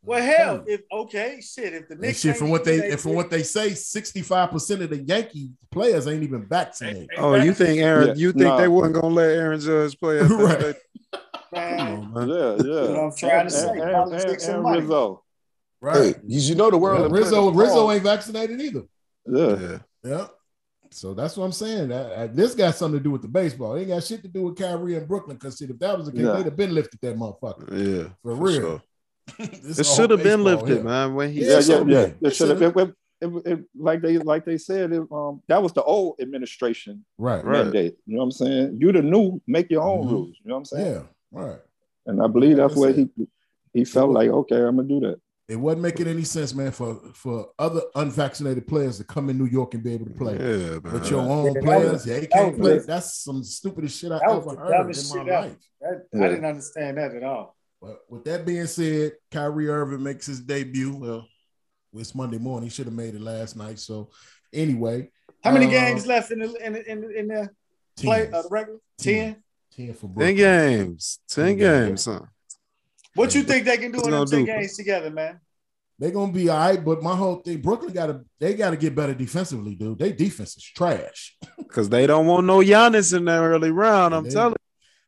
Hey, 0.03 0.07
boy. 0.07 0.11
Well, 0.13 0.23
hell, 0.37 0.65
if 0.67 0.81
okay, 0.93 1.41
shit, 1.41 1.73
if 1.75 1.89
the 1.89 1.95
And 1.95 2.01
Knicks 2.03 2.21
shit, 2.21 2.37
from 2.37 2.51
what 2.51 2.63
even 2.67 2.73
they 2.73 2.87
that 2.89 2.91
and 2.93 3.01
from 3.01 3.15
what 3.15 3.31
they 3.31 3.43
say, 3.43 3.71
65% 3.71 4.81
of 4.83 4.91
the 4.91 4.99
Yankee 4.99 5.51
players 5.71 6.07
ain't 6.07 6.23
even 6.23 6.41
Hey, 6.43 6.47
vaccinated. 6.49 7.09
hey, 7.13 7.17
Oh, 7.23 7.35
you 7.35 7.55
think 7.55 7.81
Aaron? 7.81 8.09
Yeah, 8.09 8.15
you 8.15 8.33
think 8.33 8.45
nah. 8.45 8.57
they 8.59 8.69
wasn't 8.69 8.95
gonna 8.97 9.15
let 9.15 9.31
Aaron 9.31 9.61
Judge 9.61 9.99
play? 9.99 10.19
Right. 10.21 10.75
Come 11.55 11.63
on, 11.81 12.15
man. 12.15 12.29
Yeah, 12.29 12.57
yeah. 12.65 12.81
what 12.91 12.99
I'm 13.01 13.13
trying 13.17 13.45
to 13.47 13.51
say, 13.51 13.69
And, 13.69 13.81
and, 13.81 13.93
politics 13.93 14.45
and, 14.47 14.49
and 14.49 14.55
and 14.55 14.63
money. 14.63 14.81
Rizzo. 14.81 15.23
Right. 15.83 15.97
Hey, 15.97 16.15
you 16.27 16.41
you 16.41 16.55
know 16.55 16.71
the 16.71 16.79
world. 16.79 17.11
Yeah, 17.13 17.19
Rizzo 17.19 17.49
a 17.49 17.53
Rizzo 17.53 17.91
ain't 17.91 18.03
vaccinated 18.03 18.61
either. 18.61 18.83
Yeah. 19.27 19.57
Yeah. 19.61 19.79
Yeah. 20.05 20.27
So 20.91 21.13
that's 21.15 21.37
what 21.37 21.45
I'm 21.45 21.53
saying. 21.53 21.89
That, 21.89 22.13
uh, 22.13 22.27
this 22.33 22.55
got 22.55 22.75
something 22.75 22.99
to 22.99 23.03
do 23.05 23.11
with 23.11 23.23
the 23.23 23.29
baseball. 23.29 23.75
It 23.77 23.81
ain't 23.81 23.89
got 23.89 24.03
shit 24.05 24.23
to 24.23 24.29
do 24.29 24.43
with 24.43 24.57
Kyrie 24.59 24.97
and 24.97 25.07
Brooklyn. 25.09 25.37
Because 25.37 25.61
if 25.61 25.79
that 25.79 25.97
was 25.97 26.07
the 26.07 26.13
case, 26.13 26.23
Yeah. 26.23 26.33
they'd 26.33 26.45
have 26.45 26.57
been 26.57 26.75
lifted 26.75 27.01
that 27.03 27.17
motherfucker. 27.19 27.69
Yeah, 27.71 28.05
For 28.23 28.35
for 28.37 28.43
real. 28.43 28.61
sure. 28.61 28.83
This 29.39 29.79
It 29.79 29.87
should 29.87 30.11
have 30.11 30.23
been 30.23 30.43
lifted, 30.45 30.69
here. 30.69 30.83
man. 30.85 31.15
When 31.15 31.33
he 31.33 31.41
Yeah, 31.47 31.61
Yeah, 31.61 31.85
yeah, 31.87 32.07
yeah. 32.21 32.29
It 32.29 32.35
should 32.35 32.49
have 32.51 32.75
been 32.75 32.95
it, 33.21 33.29
it, 33.47 33.65
like 33.79 34.03
they 34.03 34.19
like 34.19 34.45
they 34.45 34.59
said. 34.59 34.93
It, 34.93 35.03
um, 35.13 35.43
that 35.47 35.63
was 35.63 35.73
the 35.73 35.83
old 35.83 36.17
administration 36.21 37.05
Right. 37.19 37.45
Right. 37.45 37.73
You 37.73 37.93
know 38.07 38.19
what 38.19 38.25
I'm 38.25 38.31
saying? 38.33 38.79
You 38.81 38.91
the 38.91 39.01
new, 39.03 39.41
make 39.47 39.71
your 39.71 39.83
own 39.83 40.07
Mhm. 40.07 40.11
rules. 40.11 40.37
You 40.43 40.49
know 40.49 40.55
what 40.55 40.59
I'm 40.59 40.65
saying? 40.65 40.95
Yeah. 40.95 41.03
Right. 41.41 41.61
And 42.07 42.21
I 42.21 42.27
believe 42.27 42.57
that's 42.57 42.75
Like 42.77 42.95
I 42.97 42.99
where 42.99 43.09
he 43.17 43.29
he 43.75 43.85
felt 43.85 44.11
like, 44.11 44.29
okay, 44.29 44.57
I'm 44.57 44.77
gonna 44.77 44.89
do 44.89 45.01
that. 45.01 45.21
It 45.49 45.57
wasn't 45.57 45.83
making 45.83 46.07
any 46.09 46.25
sense, 46.25 46.53
man, 46.55 46.73
for 46.73 46.97
for 47.15 47.51
other 47.59 47.83
unvaccinated 47.95 48.67
players 48.67 48.99
to 48.99 49.05
come 49.05 49.31
in 49.31 49.39
New 49.39 49.47
York 49.47 49.75
and 49.75 49.83
be 49.85 49.93
able 49.95 50.07
to 50.07 50.13
play. 50.13 50.35
Yeah, 50.35 50.71
man. 50.81 50.81
But 50.83 51.09
your 51.11 51.21
own 51.21 51.55
Yeah, 51.55 51.61
players, 51.63 51.93
was- 51.93 52.05
they 52.05 52.27
can't 52.27 52.59
was 52.59 52.61
play. 52.61 52.79
the- 52.79 52.85
That's 52.87 53.15
some 53.23 53.45
stupidest 53.45 53.99
shit 54.01 54.11
I 54.13 54.19
ever 54.25 54.57
heard 54.57 54.81
in 54.81 54.87
my 54.87 54.93
shit 54.93 55.27
life. 55.27 55.57
That, 55.81 56.07
Yeah. 56.13 56.25
I 56.25 56.29
didn't 56.29 56.45
understand 56.45 56.99
that 56.99 57.15
at 57.15 57.23
all. 57.23 57.57
But 57.83 57.99
with 58.09 58.25
that 58.25 58.47
being 58.47 58.67
said, 58.67 59.13
Kyrie 59.33 59.69
Irving 59.69 60.03
makes 60.05 60.25
his 60.27 60.41
debut. 60.41 60.95
Well, 60.95 61.27
it's 61.95 62.15
Monday 62.15 62.39
morning. 62.39 62.69
He 62.69 62.75
should 62.75 62.87
have 62.87 62.95
made 62.95 63.15
it 63.17 63.21
last 63.21 63.57
night. 63.57 63.81
So 63.81 64.11
anyway, 64.53 65.11
How 65.43 65.51
many 65.51 65.67
uh, 65.67 65.71
games 65.71 66.07
left 66.07 66.31
in 66.31 66.39
the 66.39 66.55
in 66.65 66.73
the, 66.75 66.91
in 66.91 67.01
the, 67.01 67.19
in 67.19 67.29
the 67.29 67.51
play 67.97 68.27
ten. 68.27 68.35
uh, 68.35 68.43
the 68.43 68.49
regular? 68.51 68.79
Ten. 68.99 69.35
Ten. 69.75 69.87
Ten 69.89 69.95
for 69.95 70.11
Ten 70.19 70.37
games. 70.37 71.19
Ten 71.29 71.47
Ten 71.47 71.57
games, 71.59 72.05
huh? 72.05 72.21
What 73.15 73.35
you 73.35 73.43
think 73.43 73.67
they 73.67 73.77
can 73.79 73.91
do 73.91 73.99
What's 73.99 74.07
in 74.09 74.13
them 74.15 74.27
ten 74.27 74.39
do? 74.41 74.47
games 74.47 74.77
together, 74.77 75.11
man? 75.11 75.41
They're 75.99 76.11
gonna 76.13 76.33
be 76.33 76.49
all 76.49 76.59
right, 76.59 76.83
but 76.85 77.03
my 77.03 77.15
whole 77.17 77.37
thing, 77.37 77.61
Brooklyn 77.61 77.93
gotta 77.93 78.23
they 78.39 78.55
gotta 78.55 78.77
get 78.77 78.95
better 78.95 79.15
defensively, 79.15 79.75
dude. 79.75 79.99
They 79.99 80.13
defense 80.13 80.57
is 80.57 80.63
trash. 80.63 81.37
Because 81.59 81.89
they 81.89 82.07
don't 82.07 82.27
want 82.27 82.47
no 82.47 82.59
Giannis 82.59 83.17
in 83.17 83.25
that 83.25 83.41
early 83.41 83.71
round. 83.71 84.15
I'm 84.15 84.25
They- 84.25 84.31
telling 84.31 84.57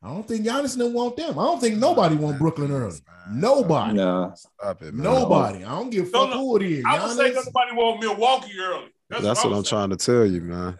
I 0.05 0.09
don't 0.09 0.27
think 0.27 0.45
Giannis 0.45 0.77
didn't 0.77 0.93
want 0.93 1.17
them. 1.17 1.39
I 1.39 1.43
don't 1.45 1.59
think 1.59 1.77
nobody 1.77 2.15
want 2.15 2.37
Brooklyn 2.37 2.71
early. 2.71 2.99
Nobody. 3.31 3.95
Nah. 3.95 4.33
Stop 4.35 4.83
it, 4.83 4.93
man. 4.93 5.03
Nobody. 5.03 5.63
I 5.63 5.69
don't 5.69 5.89
give 5.89 6.05
a 6.05 6.09
fuck 6.11 6.29
no. 6.29 6.37
who 6.37 6.57
it 6.57 6.61
is. 6.61 6.85
I 6.87 7.03
would 7.03 7.17
say 7.17 7.33
nobody 7.33 7.71
want 7.73 8.01
Milwaukee 8.03 8.51
early. 8.59 8.89
That's, 9.09 9.23
That's 9.23 9.43
what, 9.43 9.51
what 9.51 9.57
I'm 9.57 9.63
trying 9.63 9.89
to 9.89 9.97
tell 9.97 10.23
you, 10.23 10.41
man. 10.41 10.77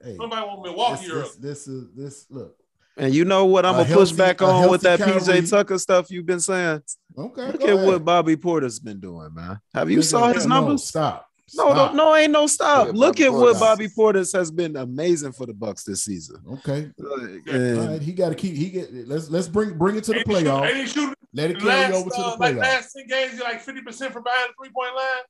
Hey, 0.00 0.16
Nobody 0.16 0.46
want 0.46 0.62
this, 0.62 0.70
Milwaukee 0.70 1.10
early. 1.10 1.20
this, 1.22 1.34
this 1.34 1.68
is 1.68 1.88
this 1.96 2.26
look. 2.30 2.54
And 2.96 3.12
you 3.12 3.24
know 3.24 3.46
what 3.46 3.66
I'm 3.66 3.74
gonna 3.74 3.92
push 3.92 4.12
back 4.12 4.42
on 4.42 4.70
with 4.70 4.82
that 4.82 5.00
Kyrie. 5.00 5.20
PJ 5.20 5.50
Tucker 5.50 5.78
stuff 5.78 6.08
you've 6.10 6.26
been 6.26 6.40
saying. 6.40 6.80
Okay. 7.16 7.46
Look 7.46 7.60
go 7.60 7.66
at 7.66 7.72
ahead. 7.74 7.86
what 7.86 8.04
Bobby 8.04 8.36
Portis's 8.36 8.78
been 8.78 9.00
doing, 9.00 9.34
man. 9.34 9.58
Have 9.74 9.90
you 9.90 9.98
Nigga, 9.98 10.04
saw 10.04 10.32
his 10.32 10.46
no, 10.46 10.54
numbers? 10.54 10.84
Stop. 10.84 11.27
No, 11.54 11.72
no, 11.72 11.92
no, 11.92 12.14
ain't 12.16 12.32
no 12.32 12.46
stop. 12.46 12.86
Yeah, 12.88 12.92
Look 12.94 13.16
Bobby 13.16 13.24
at 13.24 13.32
what 13.32 13.58
Bobby 13.58 13.88
Portis 13.88 14.32
has 14.32 14.50
been 14.50 14.76
amazing 14.76 15.32
for 15.32 15.46
the 15.46 15.54
Bucks 15.54 15.84
this 15.84 16.04
season. 16.04 16.42
Okay. 16.54 16.90
Like, 16.98 17.54
All 17.54 17.86
right. 17.88 18.02
He 18.02 18.12
got 18.12 18.28
to 18.30 18.34
keep. 18.34 18.54
He 18.54 18.70
get. 18.70 18.92
Let's 19.08 19.30
let's 19.30 19.48
bring 19.48 19.76
bring 19.78 19.96
it 19.96 20.04
to 20.04 20.12
the 20.12 20.18
Ain't 20.18 20.28
he 20.28 20.34
shoot- 20.34 20.44
playoff. 20.46 20.66
ain't 20.68 20.76
he 20.76 20.86
shooting 20.86 21.14
Let 21.32 21.50
it 21.50 21.58
carry 21.58 21.68
last, 21.68 21.94
over 21.94 22.10
to 22.10 22.16
the 22.16 22.26
uh, 22.26 22.36
like 22.38 22.54
playoff. 22.56 22.60
last 22.60 22.92
10 22.96 23.06
games, 23.06 23.34
you're 23.34 23.44
like 23.44 23.64
50% 23.64 24.12
from 24.12 24.22
behind 24.24 24.50
the 24.50 24.54
three 24.60 24.70
point 24.74 24.94
line. 24.94 25.22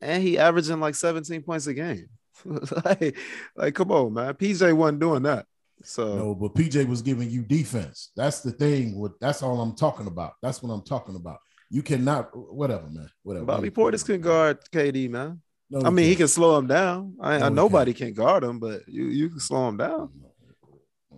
and 0.00 0.22
he 0.22 0.38
averaging 0.38 0.80
like 0.80 0.94
17 0.94 1.42
points 1.42 1.66
a 1.66 1.74
game. 1.74 2.08
like, 2.84 3.16
like, 3.56 3.74
come 3.74 3.90
on, 3.92 4.12
man. 4.12 4.34
PJ 4.34 4.72
wasn't 4.76 5.00
doing 5.00 5.22
that. 5.22 5.46
So 5.82 6.16
No, 6.16 6.34
but 6.34 6.54
PJ 6.54 6.86
was 6.88 7.02
giving 7.02 7.30
you 7.30 7.42
defense. 7.42 8.10
That's 8.16 8.40
the 8.40 8.50
thing. 8.50 8.98
With 8.98 9.12
that's 9.20 9.42
all 9.42 9.60
I'm 9.60 9.74
talking 9.74 10.06
about. 10.06 10.32
That's 10.42 10.62
what 10.62 10.70
I'm 10.72 10.82
talking 10.82 11.16
about. 11.16 11.38
You 11.70 11.82
cannot. 11.82 12.30
Whatever, 12.34 12.88
man. 12.88 13.10
Whatever. 13.24 13.44
Bobby 13.46 13.70
Portis 13.70 14.04
can 14.04 14.20
guard 14.20 14.58
KD, 14.72 15.10
man. 15.10 15.42
No, 15.70 15.80
I 15.84 15.90
mean, 15.90 16.04
he 16.04 16.10
can't. 16.12 16.18
can 16.18 16.28
slow 16.28 16.58
him 16.58 16.66
down. 16.68 17.16
I, 17.20 17.38
No, 17.38 17.46
I 17.46 17.48
nobody 17.48 17.92
can 17.92 18.12
guard 18.12 18.44
him, 18.44 18.58
but 18.60 18.88
you 18.88 19.04
you 19.06 19.28
can 19.30 19.40
slow 19.40 19.68
him 19.68 19.76
down. 19.76 20.10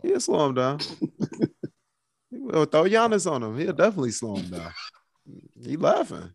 He'll 0.02 0.20
slow 0.20 0.46
him 0.48 0.54
down. 0.54 0.78
He'll 2.30 2.64
throw 2.66 2.84
Giannis 2.84 3.30
on 3.30 3.42
him. 3.42 3.58
He'll 3.58 3.72
definitely 3.72 4.10
slow 4.12 4.36
him 4.36 4.50
down. 4.50 4.72
He 5.62 5.76
laughing. 5.76 6.30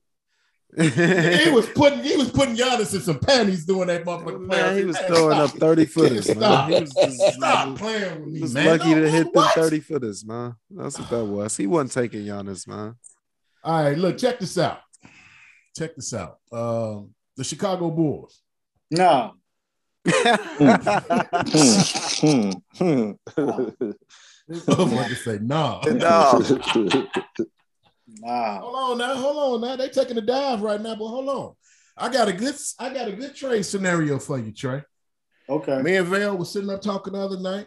he 0.75 0.83
was 1.51 1.67
putting 1.69 2.03
he 2.03 2.15
was 2.17 2.29
putting 2.31 2.55
Giannis 2.55 2.93
in 2.95 3.01
some 3.01 3.19
panties 3.19 3.65
doing 3.65 3.87
that 3.87 4.03
motherfucker. 4.05 4.39
Man, 4.41 4.77
he 4.77 4.85
was 4.85 4.97
Hey, 4.97 5.07
throwing 5.07 5.35
stop. 5.35 5.53
up 5.53 5.59
30 5.59 5.85
footers, 5.85 6.27
man. 6.27 6.35
Stop. 6.37 6.69
He 6.69 6.79
was 6.81 6.93
just- 6.93 7.33
Stop 7.35 7.77
playing 7.77 8.19
with 8.19 8.27
He 8.27 8.31
me, 8.33 8.41
was 8.41 8.53
man. 8.53 8.65
lucky 8.67 8.93
No, 8.95 9.01
to 9.01 9.09
hit 9.09 9.33
them 9.33 9.43
30 9.55 9.79
footers, 9.81 10.25
man. 10.25 10.55
That's 10.71 10.99
what 10.99 11.09
that 11.09 11.25
was. 11.25 11.55
He 11.57 11.67
wasn't 11.67 11.91
taking 11.91 12.25
Giannis, 12.25 12.67
man. 12.67 12.95
All 13.63 13.83
right, 13.83 13.97
look, 13.97 14.17
check 14.17 14.39
this 14.39 14.57
out. 14.57 14.79
Check 15.77 15.95
this 15.95 16.13
out. 16.13 16.37
Um, 16.51 17.11
the 17.37 17.43
Chicago 17.43 17.89
Bulls. 17.91 18.41
No. 18.91 19.33
Hmm, 20.05 22.51
hmm, 22.77 22.77
hmm. 22.77 23.11
Motherfucker 24.49 25.15
say, 25.17 25.39
nah. 25.41 25.81
no. 25.85 27.27
Nah. 28.19 28.59
Hold 28.59 28.75
on 28.75 28.97
now, 28.99 29.15
hold 29.15 29.55
on 29.55 29.61
now. 29.69 29.75
They 29.75 29.89
taking 29.89 30.17
a 30.17 30.21
dive 30.21 30.61
right 30.61 30.79
now, 30.79 30.95
but 30.95 31.07
hold 31.07 31.29
on. 31.29 31.53
I 31.97 32.09
got 32.09 32.27
a 32.27 32.33
good, 32.33 32.53
I 32.77 32.93
got 32.93 33.07
a 33.07 33.11
good 33.13 33.35
trade 33.35 33.65
scenario 33.65 34.19
for 34.19 34.37
you, 34.37 34.51
Trey. 34.51 34.83
Okay. 35.49 35.81
Me 35.81 35.95
and 35.95 36.07
Vale 36.07 36.37
was 36.37 36.51
sitting 36.51 36.69
up 36.69 36.81
talking 36.81 37.13
the 37.13 37.19
other 37.19 37.39
night, 37.39 37.65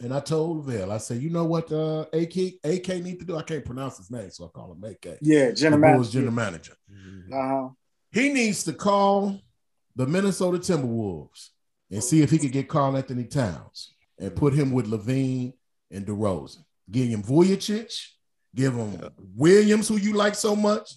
and 0.00 0.12
I 0.12 0.20
told 0.20 0.66
Vale, 0.66 0.92
I 0.92 0.98
said, 0.98 1.22
you 1.22 1.30
know 1.30 1.44
what 1.44 1.72
uh 1.72 2.04
AK 2.12 2.36
AK 2.62 2.88
need 3.02 3.20
to 3.20 3.24
do? 3.24 3.36
I 3.36 3.42
can't 3.42 3.64
pronounce 3.64 3.96
his 3.96 4.10
name, 4.10 4.30
so 4.30 4.44
I 4.44 4.48
call 4.48 4.72
him 4.72 4.84
AK. 4.84 5.18
Yeah, 5.22 5.46
The 5.46 5.52
general 5.54 5.80
Bulls 5.94 6.14
manager. 6.14 6.16
general 6.18 6.34
manager. 6.34 6.74
Uh-huh. 7.32 7.68
He 8.16 8.32
needs 8.32 8.64
to 8.64 8.72
call 8.72 9.38
the 9.94 10.06
Minnesota 10.06 10.56
Timberwolves 10.58 11.50
and 11.90 12.02
see 12.02 12.22
if 12.22 12.30
he 12.30 12.38
could 12.38 12.50
get 12.52 12.66
Carl 12.66 12.96
Anthony 12.96 13.24
Towns 13.24 13.92
and 14.18 14.34
put 14.34 14.54
him 14.54 14.72
with 14.72 14.86
LaVine 14.86 15.52
and 15.90 16.06
DeRozan. 16.06 16.64
Give 16.90 17.08
him 17.08 17.22
Vucevic, 17.22 17.92
give 18.54 18.74
him 18.74 18.98
Williams, 19.34 19.88
who 19.88 19.98
you 19.98 20.14
like 20.14 20.34
so 20.34 20.56
much, 20.56 20.94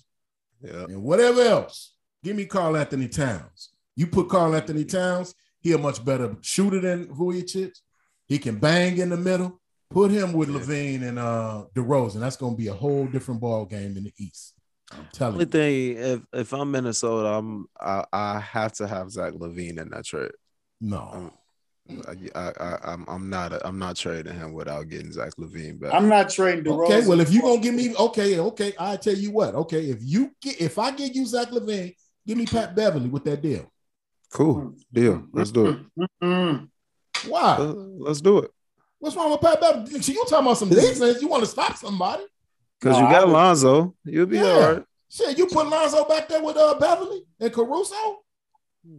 Yeah. 0.62 0.86
and 0.86 1.04
whatever 1.04 1.42
else. 1.42 1.94
Give 2.24 2.38
me 2.38 2.46
Carl 2.46 2.78
Anthony 2.78 3.10
Towns. 3.10 3.72
You 3.98 4.08
put 4.08 4.30
Carl 4.30 4.56
Anthony 4.56 4.86
Towns, 4.86 5.36
he 5.60 5.74
a 5.74 5.78
much 5.78 6.04
better 6.06 6.38
shooter 6.40 6.80
than 6.80 7.08
Vucevic. 7.08 7.76
He 8.28 8.40
can 8.40 8.60
bang 8.60 8.98
in 8.98 9.10
the 9.10 9.18
middle. 9.18 9.60
Put 9.90 10.12
him 10.12 10.32
with 10.32 10.50
Yeah. 10.50 10.60
LaVine 10.60 11.04
and 11.04 11.20
uh 11.20 11.66
DeRozan. 11.76 12.22
That's 12.22 12.38
gonna 12.38 12.56
be 12.56 12.68
a 12.68 12.74
whole 12.74 13.08
different 13.08 13.42
ball 13.42 13.66
game 13.66 13.98
in 13.98 14.06
the 14.06 14.14
East. 14.18 14.54
I'm 14.92 15.08
telling 15.14 15.34
Only 15.34 15.46
you. 15.46 15.52
thing, 15.52 15.98
if 15.98 16.22
if 16.34 16.54
I'm 16.54 16.72
Minnesota, 16.72 17.30
I'm 17.30 17.68
I, 17.80 18.04
I 18.12 18.40
have 18.40 18.74
to 18.74 18.88
have 18.88 19.12
Zach 19.12 19.34
LaVine 19.34 19.80
in 19.80 19.90
that 19.90 20.06
trade. 20.06 20.32
No. 20.82 21.32
I, 22.08 22.14
I, 22.36 22.52
I 22.60 22.78
I'm 22.84 23.06
I'm 23.08 23.30
not 23.30 23.54
I'm 23.66 23.80
not 23.80 23.96
trading 23.96 24.34
him 24.36 24.54
without 24.54 24.90
getting 24.90 25.12
Zach 25.12 25.34
LaVine 25.40 25.80
back. 25.80 25.94
I'm 25.94 26.08
not 26.08 26.30
trading 26.30 26.64
DeRozan. 26.64 26.86
Okay, 26.86 27.08
well, 27.08 27.20
if 27.20 27.32
you're 27.32 27.42
gonna 27.42 27.62
give 27.62 27.74
me 27.74 27.96
okay, 27.96 28.40
okay, 28.40 28.74
I 28.80 28.96
tell 28.98 29.16
you 29.16 29.32
what, 29.32 29.56
okay, 29.56 29.86
if 29.86 29.98
you 30.02 30.32
get 30.42 30.62
if 30.62 30.78
I 30.78 30.92
give 30.92 31.16
you 31.16 31.26
Zach 31.26 31.50
LaVine, 31.50 31.96
give 32.28 32.38
me 32.38 32.46
Pat 32.46 32.76
Beverley 32.76 33.10
with 33.10 33.24
that 33.24 33.42
deal. 33.42 33.72
cool 34.32 34.76
deal. 34.94 35.26
Let's 35.34 35.52
do 35.52 35.68
it. 35.68 36.08
Mm-mm. 36.24 36.70
Why? 37.28 37.42
Uh, 37.60 37.74
Let's 37.98 38.22
do 38.22 38.40
it. 38.40 38.52
What's 39.00 39.16
wrong 39.16 39.32
with 39.32 39.42
Pat 39.42 39.60
Beverley? 39.60 39.92
You 39.92 40.26
talking 40.26 40.46
about 40.46 40.58
some 40.58 40.70
defense? 40.70 41.22
You 41.22 41.28
want 41.28 41.44
to 41.44 41.50
stop 41.50 41.76
somebody? 41.78 42.24
Because 42.80 42.98
No, 42.98 43.08
you 43.08 43.14
got 43.14 43.30
Lonzo, 43.30 43.96
you'll 44.06 44.26
be 44.26 44.38
Yeah. 44.38 44.44
all 44.44 44.74
right. 44.74 44.84
Shit, 45.10 45.38
you 45.38 45.48
put 45.48 45.68
Lonzo 45.68 46.06
back 46.06 46.30
there 46.30 46.42
with 46.44 46.56
uh 46.58 46.76
Beverley 46.80 47.24
and 47.40 47.52
Caruso? 47.52 47.96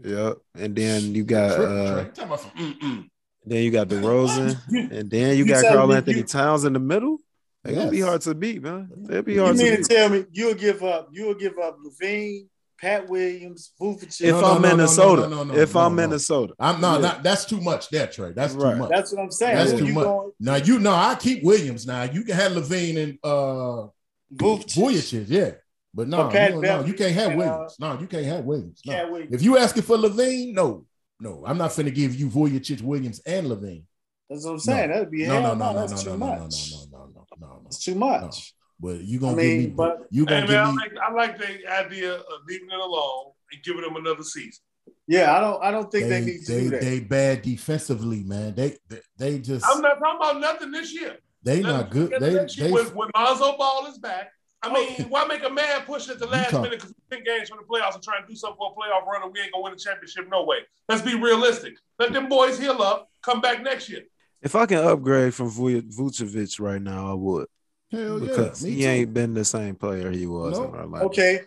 Yeah, 0.04 0.32
and 0.54 0.74
then 0.76 1.14
you 1.14 1.24
got 1.24 1.52
uh, 1.58 1.94
Trey, 1.94 2.04
talking 2.12 2.24
about 2.24 2.40
some, 2.40 2.50
mm-mm. 2.50 3.08
then 3.46 3.62
you 3.64 3.70
got 3.70 3.88
DeRozan, 3.88 4.56
and 4.92 5.10
then 5.10 5.30
you 5.36 5.44
You 5.44 5.46
got 5.46 5.64
Carl 5.64 5.92
Anthony 5.92 6.18
you- 6.18 6.24
Towns 6.24 6.64
in 6.64 6.72
the 6.74 6.78
middle. 6.80 7.18
They're 7.64 7.74
gonna 7.74 7.90
be 7.90 8.00
hard 8.00 8.20
to 8.22 8.34
beat, 8.34 8.62
man. 8.62 8.88
They'll 8.96 9.22
be 9.22 9.34
You 9.34 9.42
hard 9.44 9.56
to 9.56 9.62
mean 9.62 9.72
to 9.72 9.78
beat. 9.78 9.86
tell 9.88 10.08
me 10.08 10.24
you'll 10.32 10.54
give 10.54 10.82
up? 10.82 11.08
You'll 11.12 11.34
give 11.34 11.58
up 11.58 11.76
LaVine, 11.84 12.46
Pat 12.80 13.08
Williams, 13.08 13.72
Vucevic? 13.80 14.20
If 14.22 14.30
No, 14.30 14.40
no, 14.40 14.46
I'm 14.46 14.62
no, 14.62 14.68
no, 14.68 14.68
no, 14.70 14.76
Minnesota, 14.76 15.28
no, 15.28 15.44
no, 15.44 15.54
if 15.54 15.76
I'm. 15.76 15.94
Minnesota, 15.94 16.54
I'm 16.58 16.80
no, 16.80 16.94
Yeah. 16.94 17.00
not 17.00 17.22
that's 17.22 17.44
too 17.44 17.60
much 17.60 17.88
there, 17.90 18.06
Trey. 18.06 18.32
That's 18.32 18.54
Right. 18.54 18.72
too 18.72 18.78
much. 18.80 18.90
That's 18.90 19.12
what 19.12 19.22
I'm 19.22 19.30
saying. 19.30 19.56
That's 19.56 19.72
too 19.72 19.92
much. 19.92 20.04
going- 20.04 20.32
Now 20.40 20.56
you 20.56 20.78
know 20.78 20.92
I 20.94 21.14
keep 21.18 21.44
Williams. 21.44 21.86
Now 21.86 22.04
you 22.04 22.22
can 22.24 22.34
have 22.36 22.52
LaVine 22.52 22.96
and 23.02 23.18
uh 23.22 23.88
Vucevic. 24.34 24.74
Vucevic, 24.76 25.24
yeah. 25.28 25.50
But 25.92 26.08
no, 26.08 26.18
But 26.18 26.30
Pat 26.32 26.54
you, 26.54 26.60
no, 26.60 26.84
you 26.84 26.94
can't 26.94 27.12
have 27.14 27.32
and, 27.32 27.42
uh, 27.42 27.44
Williams. 27.44 27.76
No, 27.80 27.98
you 28.00 28.06
can't 28.06 28.24
have 28.26 28.44
Williams. 28.44 28.80
No. 28.86 28.92
Cat 28.92 29.10
Williams. 29.10 29.34
If 29.34 29.42
you 29.42 29.58
asking 29.58 29.82
for 29.82 29.96
LaVine, 29.96 30.52
no, 30.54 30.86
no, 31.18 31.42
I'm 31.44 31.58
not 31.58 31.70
finna 31.70 31.92
give 31.92 32.14
you 32.14 32.28
Vucevic, 32.28 32.80
Williams, 32.82 33.20
and 33.26 33.48
LaVine. 33.48 33.82
That's 34.30 34.44
what 34.44 34.52
I'm 34.52 34.58
saying. 34.60 34.90
That'd 34.90 35.10
be 35.10 35.26
No, 35.26 35.32
hell 35.32 35.42
no, 35.42 35.48
no, 35.48 35.54
no, 35.54 35.64
no, 35.66 35.72
no, 35.72 35.86
That's 35.88 36.04
no, 36.06 36.12
too 36.12 36.18
no, 36.18 36.26
no, 36.26 36.34
no, 36.36 36.40
much. 36.44 36.72
no, 36.72 36.98
no, 36.98 37.06
no, 37.12 37.26
no, 37.40 37.46
no. 37.48 37.62
It's 37.66 37.84
too 37.84 37.96
much. 37.96 38.54
But 38.80 39.00
you 39.02 39.18
I 39.18 39.20
gonna 39.20 39.36
mean, 39.36 39.60
give 39.60 39.70
me, 39.70 39.74
but 39.76 40.06
you 40.10 40.24
Hey 40.26 40.40
gonna 40.40 40.52
man, 40.52 40.56
I 40.56 40.64
give 40.66 40.74
me. 40.74 40.80
like, 40.82 40.92
I 41.08 41.12
like 41.12 41.38
the 41.38 41.72
idea 41.72 42.14
of 42.14 42.24
leaving 42.48 42.70
it 42.70 42.78
alone 42.80 43.32
and 43.52 43.62
giving 43.62 43.82
them 43.82 43.96
another 43.96 44.22
season. 44.22 44.62
yeah, 45.06 45.36
I 45.36 45.40
don't. 45.40 45.62
I 45.62 45.70
don't 45.70 45.90
think 45.92 46.08
they, 46.08 46.20
They, 46.20 46.26
need 46.26 46.44
to 46.46 46.52
they, 46.52 46.60
do 46.64 46.70
that. 46.70 46.80
they 46.80 47.00
bad 47.00 47.42
defensively, 47.42 48.22
man. 48.22 48.54
They, 48.54 48.76
they, 48.88 49.00
they 49.18 49.38
just, 49.38 49.66
I'm 49.68 49.82
not 49.82 49.98
talking 49.98 50.16
about 50.16 50.40
nothing 50.40 50.70
this 50.70 50.94
year. 50.94 51.18
they 51.42 51.62
Let 51.62 51.70
not 51.72 51.90
good. 51.90 52.14
They, 52.18 52.34
next 52.34 52.56
they, 52.56 52.70
when, 52.72 52.86
when 52.86 53.10
Lonzo 53.14 53.56
Ball 53.58 53.86
is 53.86 53.98
back. 53.98 54.30
I 54.62 54.70
mean, 54.72 54.94
Oh. 54.98 55.02
why 55.08 55.24
make 55.26 55.42
a 55.42 55.48
man 55.50 55.82
push 55.86 56.08
at 56.10 56.18
the 56.18 56.26
last 56.26 56.50
talk- 56.50 56.62
minute 56.62 56.80
because 56.80 56.94
we 57.10 57.16
ten 57.16 57.24
games 57.24 57.48
from 57.48 57.58
the 57.58 57.64
playoffs 57.64 57.94
and 57.94 58.02
try 58.02 58.20
to 58.20 58.26
do 58.26 58.34
something 58.34 58.58
for 58.58 58.72
a 58.72 58.74
playoff 58.74 59.06
run 59.06 59.22
and 59.22 59.32
we 59.32 59.40
ain't 59.40 59.52
gonna 59.52 59.64
win 59.64 59.72
the 59.72 59.78
championship 59.78 60.26
no 60.30 60.44
way. 60.44 60.58
Let's 60.88 61.00
be 61.02 61.14
realistic. 61.14 61.74
Let 61.98 62.12
them 62.12 62.28
boys 62.28 62.58
heal 62.58 62.80
up, 62.82 63.08
come 63.22 63.40
back 63.40 63.62
next 63.62 63.88
year. 63.88 64.02
if 64.42 64.54
I 64.54 64.66
can 64.66 64.78
upgrade 64.78 65.34
from 65.34 65.48
Vu- 65.48 65.80
Vucevic 65.82 66.60
right 66.60 66.80
now, 66.80 67.10
I 67.10 67.14
would 67.14 67.46
hell 67.90 68.18
yeah, 68.20 68.26
because 68.26 68.64
me 68.64 68.70
he 68.70 68.82
too. 68.82 68.88
ain't 68.88 69.14
been 69.14 69.34
the 69.34 69.44
same 69.44 69.74
player 69.74 70.10
he 70.10 70.26
was 70.26 70.58
No. 70.58 70.64
in 70.64 70.70
Orlando. 70.74 71.06
Okay, 71.06 71.40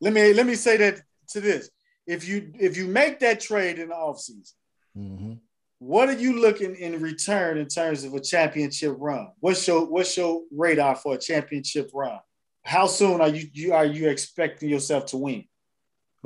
let 0.00 0.12
me 0.12 0.32
let 0.32 0.46
me 0.46 0.54
say 0.54 0.76
that 0.78 1.00
to 1.28 1.40
this. 1.40 1.70
If 2.06 2.26
you 2.28 2.52
if 2.58 2.76
you 2.76 2.86
make 2.86 3.20
that 3.20 3.40
trade 3.40 3.78
in 3.78 3.88
the 3.88 3.94
offseason, 3.94 4.52
Mhm. 4.96 5.38
what 5.78 6.08
are 6.08 6.18
you 6.18 6.40
looking 6.40 6.74
in 6.76 7.00
return 7.00 7.58
in 7.58 7.66
terms 7.66 8.04
of 8.04 8.14
a 8.14 8.20
championship 8.20 8.94
run? 8.98 9.28
What's 9.40 9.66
your 9.66 9.86
what's 9.86 10.16
your 10.16 10.42
radar 10.50 10.96
for 10.96 11.14
a 11.14 11.18
championship 11.18 11.90
run? 11.94 12.18
How 12.62 12.86
soon 12.86 13.20
are 13.20 13.28
you, 13.28 13.46
you 13.52 13.72
are 13.74 13.84
you 13.86 14.08
expecting 14.08 14.68
yourself 14.70 15.06
to 15.06 15.16
win? 15.18 15.44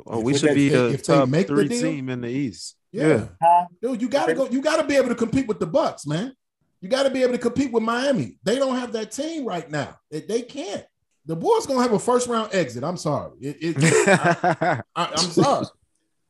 Oh, 0.07 0.21
we 0.21 0.37
should 0.37 0.55
be 0.55 0.67
if 0.67 0.73
they- 0.73 0.77
the 0.79 0.93
if 0.93 1.03
top 1.03 1.27
make 1.29 1.47
the 1.47 1.55
three 1.55 1.67
deal- 1.67 1.81
team 1.81 2.09
in 2.09 2.21
the 2.21 2.29
East. 2.29 2.75
Yeah. 2.91 3.07
Yeah. 3.07 3.27
Huh? 3.41 3.65
Dude, 3.81 4.01
you 4.01 4.09
gotta 4.09 4.33
go. 4.33 4.47
You 4.49 4.61
gotta 4.61 4.83
be 4.85 4.95
able 4.95 5.09
to 5.09 5.15
compete 5.15 5.47
with 5.47 5.59
the 5.59 5.67
Bucks, 5.67 6.07
man. 6.07 6.33
You 6.81 6.89
gotta 6.89 7.09
be 7.09 7.23
able 7.23 7.33
to 7.33 7.39
compete 7.39 7.71
with 7.71 7.83
Miami. 7.83 8.37
They 8.43 8.57
don't 8.57 8.77
have 8.77 8.93
that 8.93 9.11
team 9.11 9.45
right 9.45 9.69
now. 9.69 9.97
They, 10.09 10.21
they 10.21 10.41
can't. 10.41 10.85
The 11.25 11.35
Bulls 11.35 11.67
gonna 11.67 11.81
have 11.81 11.93
a 11.93 11.99
first 11.99 12.27
round 12.27 12.53
exit. 12.53 12.83
I'm 12.83 12.97
sorry. 12.97 13.31
It, 13.41 13.57
it, 13.61 14.83
I, 14.95 15.05
am 15.11 15.17
sorry. 15.17 15.65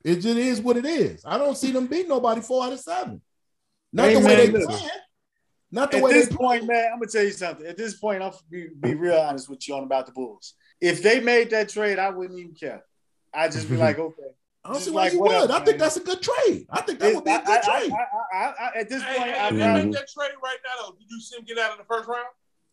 It 0.04 0.16
just 0.16 0.38
is 0.38 0.62
what 0.62 0.78
it 0.78 0.86
is. 0.86 1.24
I 1.26 1.38
don't 1.38 1.58
see 1.58 1.72
them 1.72 1.88
beat 1.88 2.08
nobody 2.08 2.42
four 2.42 2.66
out 2.66 2.74
of 2.74 2.80
seven. 2.80 3.22
Not 3.94 4.08
Hey, 4.08 4.14
the 4.16 4.20
way 4.20 4.26
man, 4.26 4.38
they 4.38 4.60
look. 4.60 4.70
play. 4.70 4.90
Not 5.72 5.92
the 5.92 5.98
At 5.98 6.04
way 6.04 6.14
this 6.14 6.30
they 6.30 6.36
point, 6.36 6.66
man, 6.66 6.90
I'm 6.92 7.00
gonna 7.00 7.12
tell 7.12 7.24
you 7.24 7.32
something. 7.32 7.66
At 7.66 7.78
this 7.78 7.98
point, 7.98 8.24
I'm 8.24 8.32
be, 8.50 8.68
be 8.80 8.96
real 8.96 9.18
honest 9.20 9.50
with 9.50 9.68
you 9.68 9.76
on 9.76 9.84
about 9.84 10.08
the 10.08 10.12
Bulls. 10.12 10.56
If 10.82 11.04
they 11.04 11.20
made 11.20 11.52
that 11.52 11.70
trade, 11.70 12.00
I 12.00 12.10
wouldn't 12.10 12.40
even 12.40 12.56
care. 12.56 12.84
I'd 13.34 13.52
just 13.52 13.70
be 13.70 13.78
like, 13.86 14.00
okay. 14.00 14.24
I 14.70 14.74
don't 14.74 14.82
see 14.82 14.92
why 14.92 15.04
like, 15.06 15.14
you 15.14 15.22
would. 15.22 15.32
up, 15.32 15.50
I 15.50 15.66
think 15.66 15.80
that's 15.80 15.98
a 15.98 16.02
good 16.02 16.22
trade. 16.22 16.68
I 16.70 16.82
think 16.82 17.00
that 17.00 17.16
would 17.16 17.26
be 17.26 17.32
a 17.32 17.40
good 17.42 17.60
I- 17.64 17.80
trade. 17.80 17.92
I- 17.92 18.38
I- 18.38 18.54
I- 18.76 18.80
at 18.80 18.90
this 18.90 19.02
Hey, 19.02 19.18
point, 19.18 19.32
hey, 19.32 19.40
I'd 19.40 19.54
if 19.56 19.60
mm-hmm. 19.60 19.74
make 19.90 19.92
that 19.94 20.08
trade 20.10 20.32
right 20.44 20.58
now, 20.64 20.84
though, 20.86 20.96
did 21.00 21.10
you 21.10 21.20
see 21.20 21.38
him 21.38 21.46
get 21.46 21.58
out 21.58 21.72
in 21.72 21.78
the 21.80 21.84
first 21.86 22.08
round? 22.08 22.26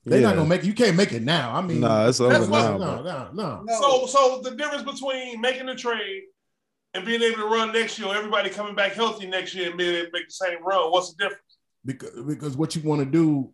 They're 0.04 0.20
Yeah. 0.20 0.26
not 0.28 0.36
gonna 0.36 0.48
make 0.48 0.60
it. 0.62 0.66
You 0.66 0.74
can't 0.74 0.96
make 0.96 1.12
it 1.12 1.22
now. 1.22 1.54
I 1.54 1.62
mean, 1.62 1.80
Nah, 1.80 2.06
it's 2.08 2.20
over 2.20 2.32
That's 2.34 2.48
now. 2.48 2.76
no, 2.76 3.02
no, 3.02 3.30
no. 3.32 3.62
No. 3.64 3.80
So, 3.80 4.06
so 4.06 4.40
the 4.42 4.54
difference 4.54 4.82
between 4.84 5.40
making 5.40 5.66
the 5.66 5.74
trade 5.74 6.24
and 6.94 7.04
being 7.04 7.22
able 7.22 7.38
to 7.38 7.46
run 7.46 7.72
next 7.72 7.98
year, 7.98 8.14
everybody 8.14 8.50
coming 8.50 8.74
back 8.74 8.92
healthy 8.92 9.26
next 9.26 9.54
year 9.54 9.68
and 9.70 9.78
being 9.78 9.94
able 9.94 10.06
to 10.06 10.12
make 10.12 10.26
the 10.28 10.32
same 10.32 10.62
run, 10.64 10.90
what's 10.92 11.12
the 11.14 11.24
difference? 11.24 11.42
because 11.84 12.10
because 12.24 12.56
what 12.56 12.74
you 12.76 12.82
want 12.82 13.00
to 13.00 13.06
do 13.06 13.52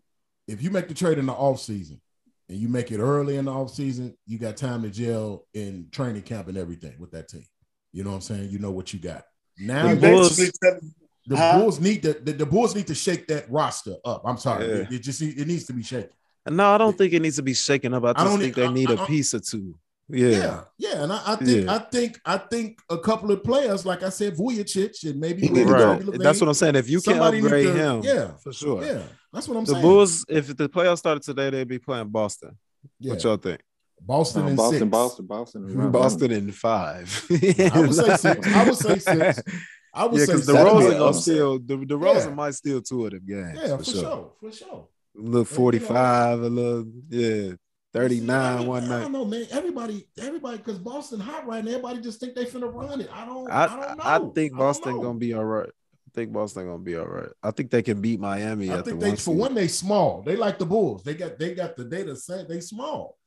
if 0.49 0.63
you 0.63 0.71
make 0.71 0.89
the 0.89 0.95
trade 0.95 1.19
in 1.19 1.27
the 1.27 1.33
off 1.33 1.61
season 1.61 2.01
and 2.49 2.59
you 2.59 2.69
make 2.69 2.91
it 2.91 2.99
early 2.99 3.37
in 3.37 3.45
the 3.45 3.53
off 3.53 3.71
season, 3.71 4.17
you 4.27 4.39
got 4.39 4.57
time 4.57 4.83
to 4.83 4.91
gel 4.91 5.47
in 5.55 5.87
training 5.93 6.23
camp 6.23 6.49
and 6.49 6.59
everything 6.59 6.95
with 6.99 7.13
that 7.13 7.29
team. 7.29 7.45
You 7.93 8.05
know 8.05 8.11
what 8.11 8.17
I'm 8.17 8.23
saying? 8.23 8.51
You 8.51 8.59
know 8.59 8.71
what 8.71 8.93
you 8.93 8.99
got. 8.99 9.25
Now 9.59 9.95
The 9.95 10.01
Bulls- 10.01 10.37
the 10.37 11.37
Huh? 11.37 11.61
Bulls 11.61 11.79
need 11.79 12.03
to 12.03 12.15
the, 12.15 12.33
the 12.33 12.47
Bulls 12.47 12.75
need 12.75 12.87
to 12.89 12.95
shake 12.95 13.29
that 13.29 13.49
roster 13.51 13.95
up. 14.05 14.23
I'm 14.25 14.39
sorry, 14.39 14.67
Yeah. 14.67 14.75
it, 14.75 14.93
it 14.93 14.99
just 15.03 15.23
it 15.23 15.47
needs 15.47 15.65
to 15.67 15.73
be 15.73 15.83
shaken. 15.85 16.11
No, 16.51 16.71
I 16.75 16.79
don't 16.79 16.99
think 16.99 17.13
it 17.13 17.21
needs 17.23 17.37
to 17.37 17.43
be 17.43 17.55
shaken 17.55 17.95
up. 17.95 18.03
I 18.05 18.09
I 18.11 18.13
just 18.15 18.25
don't 18.27 18.41
think 18.41 18.57
need- 18.57 18.63
they 18.65 18.73
need 18.73 18.91
I- 18.91 18.95
a 18.95 19.03
I- 19.03 19.07
piece 19.07 19.33
or 19.35 19.41
two. 19.41 19.75
Yeah, 20.09 20.29
Yeah. 20.29 20.61
yeah, 20.79 21.03
and 21.05 21.13
I, 21.13 21.23
I 21.25 21.37
think 21.37 21.65
Yeah. 21.67 21.75
I 21.75 21.79
think 21.79 22.21
I 22.27 22.37
think 22.39 22.81
a 22.91 22.99
couple 22.99 23.31
of 23.31 23.45
players, 23.45 23.87
like 23.87 24.03
I 24.03 24.09
said, 24.09 24.35
Vucevic 24.37 25.09
and 25.09 25.21
maybe 25.21 25.43
He 25.43 25.49
need 25.49 25.61
to 25.61 25.65
maybe. 25.67 25.71
Right. 25.85 26.01
LaVine, 26.03 26.23
That's 26.23 26.41
what 26.41 26.49
I'm 26.49 26.55
saying. 26.55 26.75
If 26.77 26.91
you 26.91 27.01
can 27.01 27.19
need 27.33 27.45
upgrade 27.45 27.67
to- 27.69 27.75
him, 27.75 28.01
yeah, 28.03 28.33
for 28.43 28.53
sure. 28.53 28.85
Yeah, 28.85 29.03
that's 29.33 29.47
what 29.47 29.57
I'm 29.59 29.65
The 29.65 29.73
saying. 29.73 29.83
The 29.83 29.89
Bulls, 29.89 30.25
if 30.29 30.57
the 30.57 30.69
playoffs 30.69 30.99
started 30.99 31.23
today, 31.23 31.51
they'd 31.51 31.69
be 31.69 31.79
playing 31.79 32.09
Boston. 32.09 32.59
yeah. 32.99 33.13
What 33.15 33.23
y'all 33.23 33.37
think? 33.37 33.61
Boston 34.05 34.43
Uh, 34.45 34.47
and 34.49 34.57
Boston, 34.57 34.79
six. 34.81 34.91
Boston, 34.91 35.27
Boston, 35.27 35.65
is. 35.69 35.87
Boston 35.93 36.31
in 36.33 36.53
five. 36.53 37.27
I 37.31 37.81
would 37.81 37.95
say 37.95 38.17
six. 38.17 38.47
I 38.49 38.65
would 38.65 38.77
say 38.77 38.99
six. 38.99 39.43
I 39.95 40.07
would 40.07 40.19
Yeah, 40.21 40.25
say 40.27 40.33
because 40.33 40.47
seven. 40.47 40.67
DeRozan 40.67 40.79
be 40.81 40.93
gonna 40.93 41.05
awesome. 41.05 41.23
steal. 41.23 41.59
The 41.59 41.77
DeRozan 41.77 42.29
Yeah. 42.29 42.35
might 42.35 42.55
steal 42.55 42.81
two 42.83 43.05
of 43.07 43.11
them 43.13 43.27
games. 43.27 43.59
Yeah, 43.63 43.77
for, 43.77 43.79
for 43.79 43.85
sure. 43.85 44.01
sure, 44.01 44.33
for 44.41 44.53
sure. 44.53 44.89
A 45.19 45.21
little 45.21 45.45
forty-five, 45.45 46.41
a 46.41 46.49
little 46.49 46.87
yeah, 47.11 47.53
thirty-nine 47.93 48.67
one 48.67 48.85
I 48.85 48.89
night. 48.89 49.01
don't 49.03 49.13
know, 49.13 49.25
man. 49.27 49.47
Everybody, 49.51 50.09
everybody, 50.19 50.57
because 50.57 50.79
Boston 50.79 51.21
hot 51.21 51.47
right 51.47 51.63
now. 51.63 51.73
Everybody 51.73 52.01
just 52.01 52.19
think 52.21 52.35
they 52.35 52.47
finna 52.47 52.73
run 52.73 53.01
it. 53.03 53.11
I 53.13 53.27
don't. 53.27 53.51
I, 53.51 53.65
I, 53.65 53.67
don't 53.69 53.99
know. 53.99 54.05
I 54.31 54.33
think 54.35 54.57
Boston 54.57 54.97
know. 54.97 55.03
gonna 55.03 55.19
be 55.19 55.35
all 55.35 55.45
right. 55.45 55.69
I 55.69 56.11
think 56.15 56.33
Boston 56.33 56.65
gonna 56.67 56.79
be 56.79 56.97
all 56.97 57.07
right. 57.07 57.29
I 57.43 57.51
think 57.51 57.71
they 57.71 57.83
can 57.83 58.01
beat 58.01 58.19
Miami 58.21 58.71
I 58.71 58.79
at 58.79 58.85
think 58.87 58.99
the 59.01 59.05
they, 59.05 59.11
one 59.11 59.17
for 59.17 59.23
seed. 59.23 59.37
one, 59.37 59.55
they 59.55 59.69
small. 59.69 60.23
They 60.23 60.37
like 60.37 60.59
the 60.59 60.67
Bulls. 60.67 61.03
They 61.03 61.15
got, 61.15 61.39
they 61.39 61.55
got 61.55 61.77
the 61.77 61.85
data 61.85 62.17
set. 62.17 62.49
They 62.49 62.61
small. 62.61 63.19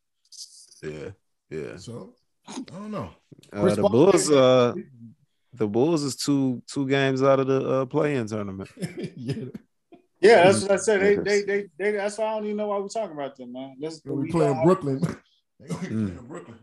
Yeah, 0.84 1.10
yeah. 1.50 1.78
So 1.78 2.14
I 2.48 2.60
don't 2.68 2.92
know. 2.92 3.10
Uh, 3.52 3.74
the 3.76 3.82
Bulls, 3.84 4.30
uh, 4.32 4.74
the 5.54 5.68
Bulls 5.68 6.04
is 6.04 6.16
two 6.16 6.62
two 6.68 6.88
games 6.88 7.24
out 7.24 7.40
of 7.40 7.48
the 7.48 7.70
uh, 7.70 7.86
play-in 7.86 8.28
tournament. 8.28 8.70
yeah, 9.16 9.46
Yeah, 10.22 10.44
that's 10.46 10.62
what 10.64 10.72
I 10.72 10.76
said. 10.78 11.02
They, 11.02 11.16
they, 11.16 11.42
they, 11.44 11.66
they, 11.78 11.92
that's 11.92 12.18
why 12.18 12.26
I 12.26 12.36
don't 12.36 12.46
even 12.46 12.58
know 12.58 12.68
why 12.68 12.80
we're 12.80 12.88
talking 12.88 13.16
about 13.16 13.36
them, 13.38 13.54
man. 13.54 13.76
Let's, 13.80 14.02
we 14.06 14.12
we 14.16 14.32
playing 14.32 14.54
don't- 14.56 14.66
Brooklyn. 14.66 15.02
They 15.60 15.68
gonna 15.70 15.82
be 15.88 15.88
Mm. 15.96 16.08
playing 16.08 16.28
Brooklyn. 16.28 16.60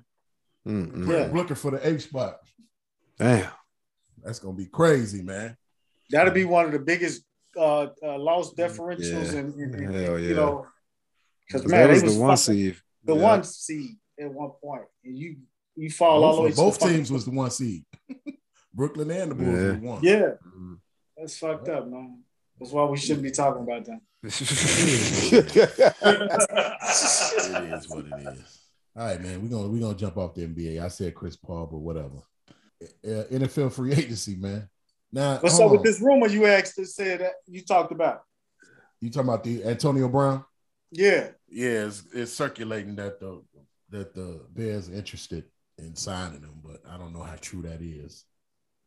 Mm-mm. 0.68 1.04
Playing 1.06 1.22
Yeah. 1.22 1.28
Brooklyn 1.28 1.56
for 1.56 1.70
the 1.70 1.88
eighth 1.88 2.02
spot. 2.02 2.40
Damn. 3.18 3.50
That's 4.22 4.38
gonna 4.38 4.54
be 4.56 4.66
crazy, 4.66 5.22
man. 5.22 5.56
That'll 6.10 6.34
be 6.34 6.44
one 6.44 6.66
of 6.66 6.72
the 6.72 6.78
biggest 6.78 7.22
uh, 7.56 7.86
uh 8.02 8.18
loss 8.18 8.52
differentials, 8.52 9.32
Yeah. 9.32 9.38
and, 9.40 9.54
and- 9.54 9.74
and, 9.74 9.94
Hell 9.94 10.18
you 10.18 10.34
know, 10.34 10.66
because 11.46 11.66
man, 11.66 11.80
that 11.88 11.90
was 11.90 12.00
they 12.02 12.06
was 12.08 12.14
the 12.16 12.20
one 12.20 12.36
fucking- 12.36 12.54
seed. 12.54 12.76
the 13.04 13.14
Yeah. 13.16 13.22
one 13.22 13.44
seed 13.44 13.96
at 14.22 14.32
one 14.32 14.50
point, 14.62 14.84
and 15.04 15.16
you 15.18 15.36
you 15.76 15.90
fall 15.90 16.22
all 16.24 16.36
the 16.36 16.42
way. 16.42 16.48
Both, 16.50 16.56
to 16.56 16.62
both 16.62 16.74
the 16.74 16.80
fucking- 16.80 16.96
teams 16.96 17.12
was 17.12 17.24
the 17.24 17.30
one 17.30 17.50
seed. 17.50 17.84
Brooklyn 18.74 19.10
and 19.10 19.30
the 19.30 19.34
Bulls 19.34 19.48
Yeah. 19.58 19.70
was 19.72 19.80
one. 19.80 20.02
Yeah, 20.02 20.30
Mm. 20.56 20.78
That's 21.16 21.36
fucked 21.38 21.68
up, 21.68 21.86
man. 21.88 22.22
That's 22.58 22.72
why 22.72 22.84
we 22.84 22.96
shouldn't 22.96 23.22
be 23.22 23.30
talking 23.30 23.62
about 23.62 23.84
that. 23.86 24.00
It 26.32 27.72
is 27.74 27.88
what 27.88 28.04
it 28.06 28.34
is. 28.36 28.58
All 28.96 29.06
right, 29.06 29.20
man. 29.20 29.42
We're 29.42 29.48
gonna 29.48 29.68
we're 29.68 29.80
gonna 29.80 29.94
jump 29.96 30.16
off 30.16 30.34
the 30.34 30.46
NBA. 30.46 30.82
I 30.82 30.88
said 30.88 31.14
Chris 31.14 31.36
Paul, 31.36 31.66
but 31.66 31.78
whatever. 31.78 32.18
Uh, 33.04 33.24
NFL 33.30 33.72
free 33.72 33.92
agency, 33.92 34.36
man. 34.36 34.68
Now, 35.12 35.38
What's 35.38 35.58
hold 35.58 35.72
up 35.72 35.78
with 35.78 35.84
this 35.84 36.00
rumor 36.00 36.26
you 36.28 36.46
asked 36.46 36.74
to 36.76 36.84
say 36.86 37.16
that 37.16 37.32
you 37.46 37.62
talked 37.62 37.92
about? 37.92 38.22
You 39.00 39.10
talking 39.10 39.28
about 39.28 39.44
the 39.44 39.64
Antonio 39.64 40.08
Brown? 40.08 40.44
Yeah. 40.90 41.28
Yeah, 41.48 41.86
it's, 41.86 42.04
it's 42.14 42.32
circulating 42.32 42.96
that 42.96 43.20
the 43.20 43.42
that 43.92 44.14
the 44.14 44.40
Bears 44.52 44.88
are 44.88 44.94
interested 44.94 45.44
in 45.78 45.94
signing 45.94 46.40
him, 46.40 46.60
but 46.62 46.82
I 46.88 46.98
don't 46.98 47.12
know 47.12 47.22
how 47.22 47.36
true 47.40 47.62
that 47.62 47.80
is. 47.80 48.24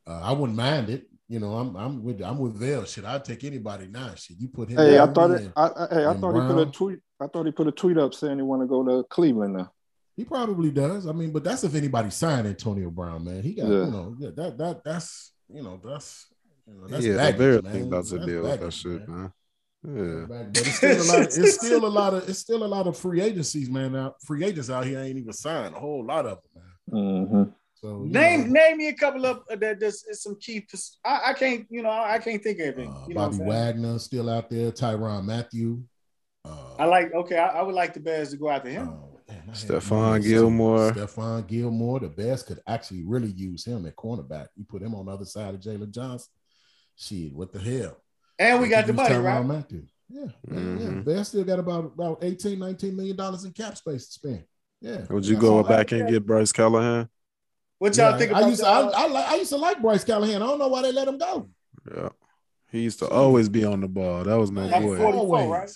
Uh, 0.07 0.19
I 0.21 0.31
wouldn't 0.33 0.57
mind 0.57 0.89
it. 0.89 1.07
You 1.27 1.39
know, 1.39 1.53
I'm 1.53 1.75
I'm 1.75 2.03
with 2.03 2.21
I'm 2.21 2.37
with 2.37 2.55
Vail. 2.55 2.85
Shit, 2.85 3.05
I'd 3.05 3.25
take 3.25 3.43
anybody 3.43 3.87
now. 3.87 4.13
Shit, 4.13 4.37
you 4.39 4.47
put 4.47 4.69
him. 4.69 4.77
Hey, 4.77 4.99
I 4.99 5.07
thought 5.07 5.31
it. 5.31 5.51
I, 5.55 5.65
I, 5.65 5.87
hey, 5.89 6.05
I 6.05 6.11
and 6.11 6.21
thought 6.21 6.33
he 6.35 6.53
put 6.53 6.67
a 6.67 6.71
tweet. 6.71 6.99
I 7.19 7.27
thought 7.27 7.45
he 7.45 7.51
put 7.51 7.67
a 7.67 7.71
tweet 7.71 7.97
up 7.97 8.13
saying 8.13 8.37
he 8.37 8.43
want 8.43 8.61
to 8.61 8.67
go 8.67 8.83
to 8.83 9.07
Cleveland 9.09 9.55
now. 9.55 9.71
He 10.15 10.23
probably 10.23 10.69
does. 10.71 11.07
I 11.07 11.11
mean, 11.13 11.31
but 11.31 11.43
that's 11.43 11.63
if 11.63 11.73
anybody 11.73 12.09
signed 12.11 12.47
Antonio 12.47 12.91
Brown, 12.91 13.25
man. 13.25 13.41
He 13.41 13.55
got 13.55 13.67
Yeah. 13.67 13.85
you 13.85 13.91
know 13.91 14.15
yeah, 14.19 14.29
that 14.35 14.57
that 14.57 14.83
that's 14.83 15.33
you 15.49 15.63
know 15.63 15.81
that's 15.83 16.27
you 16.67 16.73
know 16.75 16.87
that's 16.87 17.05
yeah, 17.05 17.31
the 17.31 17.37
Bears 17.37 17.61
think 17.61 17.87
about 17.87 18.05
to 18.05 18.19
deal 18.19 18.41
with 18.43 18.51
that 18.51 18.59
baggage, 18.59 18.73
shit, 18.75 19.07
man. 19.07 19.21
man. 19.21 19.33
Yeah. 19.87 20.25
Back- 20.25 20.53
But 20.53 20.57
it's 20.57 20.77
still 20.77 21.01
a 21.01 21.03
lot. 21.03 21.19
Of, 21.21 21.37
it's 21.37 21.55
still 21.65 21.85
a 21.85 21.87
lot 21.87 22.13
of. 22.13 22.29
It's 22.29 22.39
still 22.39 22.63
a 22.63 22.67
lot 22.67 22.87
of 22.87 22.97
free 22.97 23.21
agencies, 23.21 23.69
man. 23.69 23.93
Now 23.93 24.15
free 24.25 24.43
agents 24.43 24.69
out 24.69 24.85
here 24.85 24.99
ain't 24.99 25.17
even 25.17 25.33
signed 25.33 25.75
a 25.75 25.79
whole 25.79 26.03
lot 26.05 26.25
of 26.25 26.39
them, 26.53 26.63
man. 26.91 27.03
Mm-hmm. 27.03 27.43
So 27.75 27.99
Name 28.05 28.47
know, 28.47 28.59
name 28.61 28.77
me 28.77 28.87
a 28.87 28.93
couple 28.93 29.25
of 29.25 29.43
uh, 29.51 29.55
that. 29.57 29.79
There's 29.79 30.03
is 30.05 30.23
some 30.23 30.37
key. 30.39 30.65
I, 31.03 31.21
I 31.27 31.33
can't. 31.33 31.67
You 31.69 31.83
know. 31.83 31.89
I 31.91 32.17
can't 32.19 32.41
think 32.41 32.59
of 32.59 32.65
anything. 32.67 32.89
uh, 32.91 33.05
You 33.07 33.13
know 33.15 33.29
Bobby 33.29 33.43
Wagner 33.43 33.99
still 33.99 34.29
out 34.29 34.49
there. 34.49 34.71
Tyrann 34.71 35.25
Mathieu. 35.25 35.83
Uh, 36.43 36.75
I 36.79 36.85
like. 36.85 37.13
Okay. 37.13 37.37
I, 37.37 37.47
I 37.59 37.61
would 37.61 37.75
like 37.75 37.93
the 37.93 37.99
Bears 37.99 38.31
to 38.31 38.37
go 38.37 38.49
after 38.49 38.69
him. 38.69 38.89
oh, 38.89 39.19
man, 39.27 39.43
Stephon. 39.51 40.23
Gilmore. 40.23 40.91
Stephon 40.93 41.45
Gilmore. 41.47 41.99
The 41.99 42.09
Bears 42.09 42.43
could 42.43 42.59
actually 42.65 43.03
really 43.03 43.31
use 43.31 43.65
him 43.65 43.85
at 43.85 43.95
cornerback. 43.95 44.47
You 44.55 44.63
put 44.63 44.81
him 44.81 44.95
on 44.95 45.05
the 45.05 45.11
other 45.11 45.25
side 45.25 45.53
of 45.53 45.59
Jaylon 45.59 45.91
Johnson. 45.91 46.31
Shit, 46.95 47.33
what 47.33 47.51
the 47.51 47.59
hell? 47.59 47.97
And 48.39 48.61
we 48.61 48.67
got 48.69 48.87
the 48.87 48.93
money, 48.93 49.15
right? 49.15 49.45
Matthew. 49.45 49.83
Yeah, 50.09 50.27
man, 50.47 50.79
yeah. 50.79 50.89
Bears 51.01 51.29
still 51.29 51.43
got 51.43 51.59
about 51.59 51.85
about 51.85 52.19
18, 52.23 52.59
19 52.59 52.95
million 52.95 53.15
dollars 53.15 53.43
in 53.43 53.51
cap 53.51 53.75
space 53.77 54.05
to 54.07 54.13
spend. 54.13 54.43
Yeah. 54.81 55.05
Would 55.09 55.25
you 55.25 55.35
That's 55.35 55.41
go 55.45 55.57
all 55.57 55.63
back 55.63 55.91
and 55.91 56.07
get 56.07 56.25
Bryce 56.25 56.51
Callahan? 56.51 57.09
What 57.79 57.97
y'all 57.97 58.11
Yeah, 58.11 58.17
think 58.17 58.31
I 58.33 58.47
used 58.47 58.61
to, 58.61 58.67
I, 58.67 58.79
I, 58.81 59.07
like, 59.07 59.27
I 59.27 59.35
used 59.35 59.49
to 59.49 59.57
like 59.57 59.81
Bryce 59.81 60.03
Callahan. 60.03 60.41
I 60.41 60.45
don't 60.45 60.59
know 60.59 60.67
why 60.67 60.81
they 60.83 60.91
let 60.91 61.07
him 61.07 61.17
go. 61.17 61.49
Yeah. 61.93 62.09
He 62.71 62.81
used 62.81 62.99
to 62.99 63.07
always 63.07 63.49
be 63.49 63.65
on 63.65 63.81
the 63.81 63.87
ball. 63.87 64.23
That 64.23 64.35
was 64.35 64.51
my 64.51 64.67
boy. 64.79 64.97
44, 64.97 65.13
Always. 65.13 65.49
right? 65.49 65.71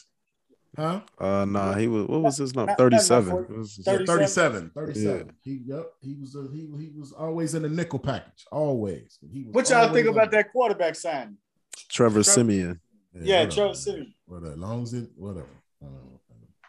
Huh? 0.77 1.01
Uh 1.17 1.45
nah, 1.45 1.73
he 1.73 1.87
was 1.87 2.05
what 2.07 2.21
was 2.21 2.37
his 2.37 2.53
number? 2.55 2.71
Not- 2.71 2.79
not 2.79 2.91
37. 2.91 3.27
number 3.33 3.53
It 3.53 3.57
was- 3.57 3.77
Yeah, 3.85 3.97
37. 3.97 4.07
37. 4.07 4.71
37. 4.75 5.35
He, 5.41 5.61
yep, 5.65 5.85
he 6.01 6.15
was 6.15 6.35
a, 6.35 6.47
he, 6.53 6.59
he 6.77 6.91
was 6.95 7.11
always 7.11 7.55
in 7.55 7.63
the 7.63 7.69
nickel 7.69 7.99
package. 7.99 8.45
Always. 8.51 9.17
He 9.33 9.43
was 9.43 9.53
What 9.55 9.69
y'all 9.69 9.91
think 9.91 10.07
about 10.07 10.29
that 10.31 10.51
quarterback 10.51 10.95
signing? 10.95 11.37
Trevor 11.87 12.23
Trevor- 12.23 12.23
Siemian. 12.23 12.79
Yeah, 13.13 13.39
whatever, 13.45 13.51
Trevor. 13.51 13.73
Siemian. 13.75 14.13
Whatever. 14.25 14.51
As 14.53 14.57
long 14.59 14.83
as 14.83 14.93
it, 14.93 15.09
whatever. 15.15 15.47
I 15.81 15.85
don't 15.85 15.93
know. 15.93 16.19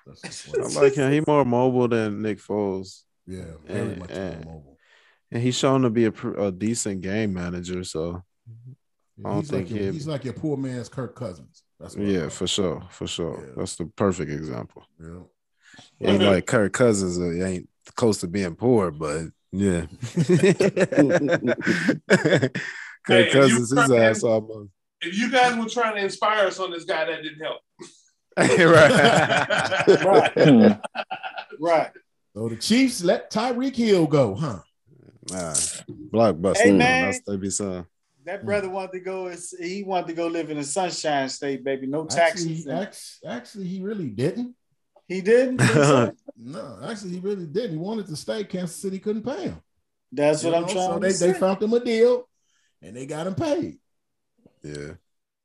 That's 0.07 0.21
just 0.23 0.79
I 0.79 0.81
like 0.83 0.95
him. 0.95 1.13
He 1.13 1.23
more 1.27 1.45
mobile 1.45 1.89
than 1.89 2.23
Nick 2.23 2.39
Foles. 2.39 3.03
yeah, 3.27 3.45
very 3.67 3.81
And- 3.91 3.99
much 3.99 4.11
and- 4.11 4.45
more 4.45 4.55
mobile. 4.55 4.77
And 5.33 5.41
he's 5.41 5.55
shown 5.57 5.83
to 5.83 5.91
be 5.91 6.07
a, 6.07 6.13
a 6.39 6.51
decent 6.51 7.03
game 7.03 7.33
manager. 7.35 7.85
So 7.85 8.25
I 9.25 9.29
don't 9.31 9.41
he's, 9.43 9.53
like 9.53 9.69
think 9.69 9.81
your, 9.81 9.93
he's 9.93 10.07
like 10.09 10.25
your 10.25 10.35
poor 10.35 10.57
man's 10.57 10.89
Kirk 10.89 11.15
Cousins. 11.15 11.63
That's 11.79 11.95
what 11.97 12.05
yeah, 12.09 12.29
for 12.29 12.49
sure. 12.49 12.83
For 12.91 13.07
sure. 13.07 13.45
Yeah. 13.47 13.53
That's 13.59 13.77
the 13.77 13.87
perfect 13.87 14.31
example. 14.33 14.85
Yeah. 15.01 15.21
Ain't 16.01 16.23
like 16.25 16.47
Kirk 16.47 16.73
Cousins 16.73 17.17
uh, 17.17 17.47
ain't 17.47 17.69
close 17.95 18.19
to 18.23 18.27
being 18.27 18.57
poor, 18.57 18.91
but 18.91 19.27
yeah. 19.53 19.87
Kirk 22.09 22.53
Hey, 23.07 23.31
Cousins, 23.31 23.71
his 23.71 23.87
try- 23.87 23.97
ass 23.99 24.23
almost. 24.23 24.71
If 25.03 25.17
you 25.19 25.31
guys 25.31 25.57
were 25.57 25.69
trying 25.69 25.97
to 25.97 26.03
inspire 26.03 26.47
us 26.47 26.59
on 26.59 26.71
this 26.71 26.85
guy, 26.85 27.05
that 27.07 27.23
didn't 27.23 27.41
help. 27.41 27.61
right. 28.39 30.01
Right. 30.05 30.79
Right. 31.59 31.91
So 32.35 32.49
the 32.49 32.57
Chiefs 32.57 33.03
let 33.03 33.31
Tyreek 33.31 33.75
Hill 33.77 34.07
go, 34.07 34.35
huh? 34.35 34.61
Nah, 35.31 35.53
blockbuster. 36.13 36.57
Hey, 36.59 36.71
man. 36.71 36.79
man. 36.79 37.05
That's 37.07 37.21
they 37.27 37.37
be 37.37 37.51
saying. 37.51 37.87
That 38.25 38.45
brother 38.45 38.69
wanted 38.69 38.93
to 38.93 39.01
go. 39.01 39.35
He 39.59 39.83
wanted 39.83 40.07
to 40.09 40.13
go 40.13 40.27
live 40.29 40.51
in 40.51 40.59
the 40.59 40.65
Sunshine 40.65 41.29
State, 41.29 41.65
baby? 41.65 41.87
No 41.87 42.05
taxes. 42.07 42.67
Actually, 42.67 42.73
act- 42.73 43.19
actually, 43.27 43.67
he 43.67 43.81
really 43.81 44.09
didn't. 44.11 44.55
he 45.09 45.21
didn't. 45.21 45.61
No, 46.43 46.79
actually, 46.83 47.11
he 47.11 47.21
really 47.21 47.45
didn't. 47.45 47.73
He 47.73 47.77
wanted 47.77 48.07
to 48.07 48.17
stay. 48.17 48.45
Kansas 48.45 48.77
City 48.77 48.99
couldn't 48.99 49.25
pay 49.25 49.43
him. 49.43 49.61
That's 50.11 50.43
You 50.43 50.51
what 50.53 50.59
I'm 50.59 50.65
trying 50.65 50.75
So 50.89 50.95
to 50.95 51.01
they, 51.01 51.11
say. 51.13 51.33
they 51.33 51.39
found 51.39 51.63
him 51.63 51.75
a 51.75 51.81
deal, 51.81 52.27
and 52.81 52.97
they 52.97 53.05
got 53.05 53.27
him 53.27 53.35
paid. 53.35 53.80
Yeah. 54.63 54.93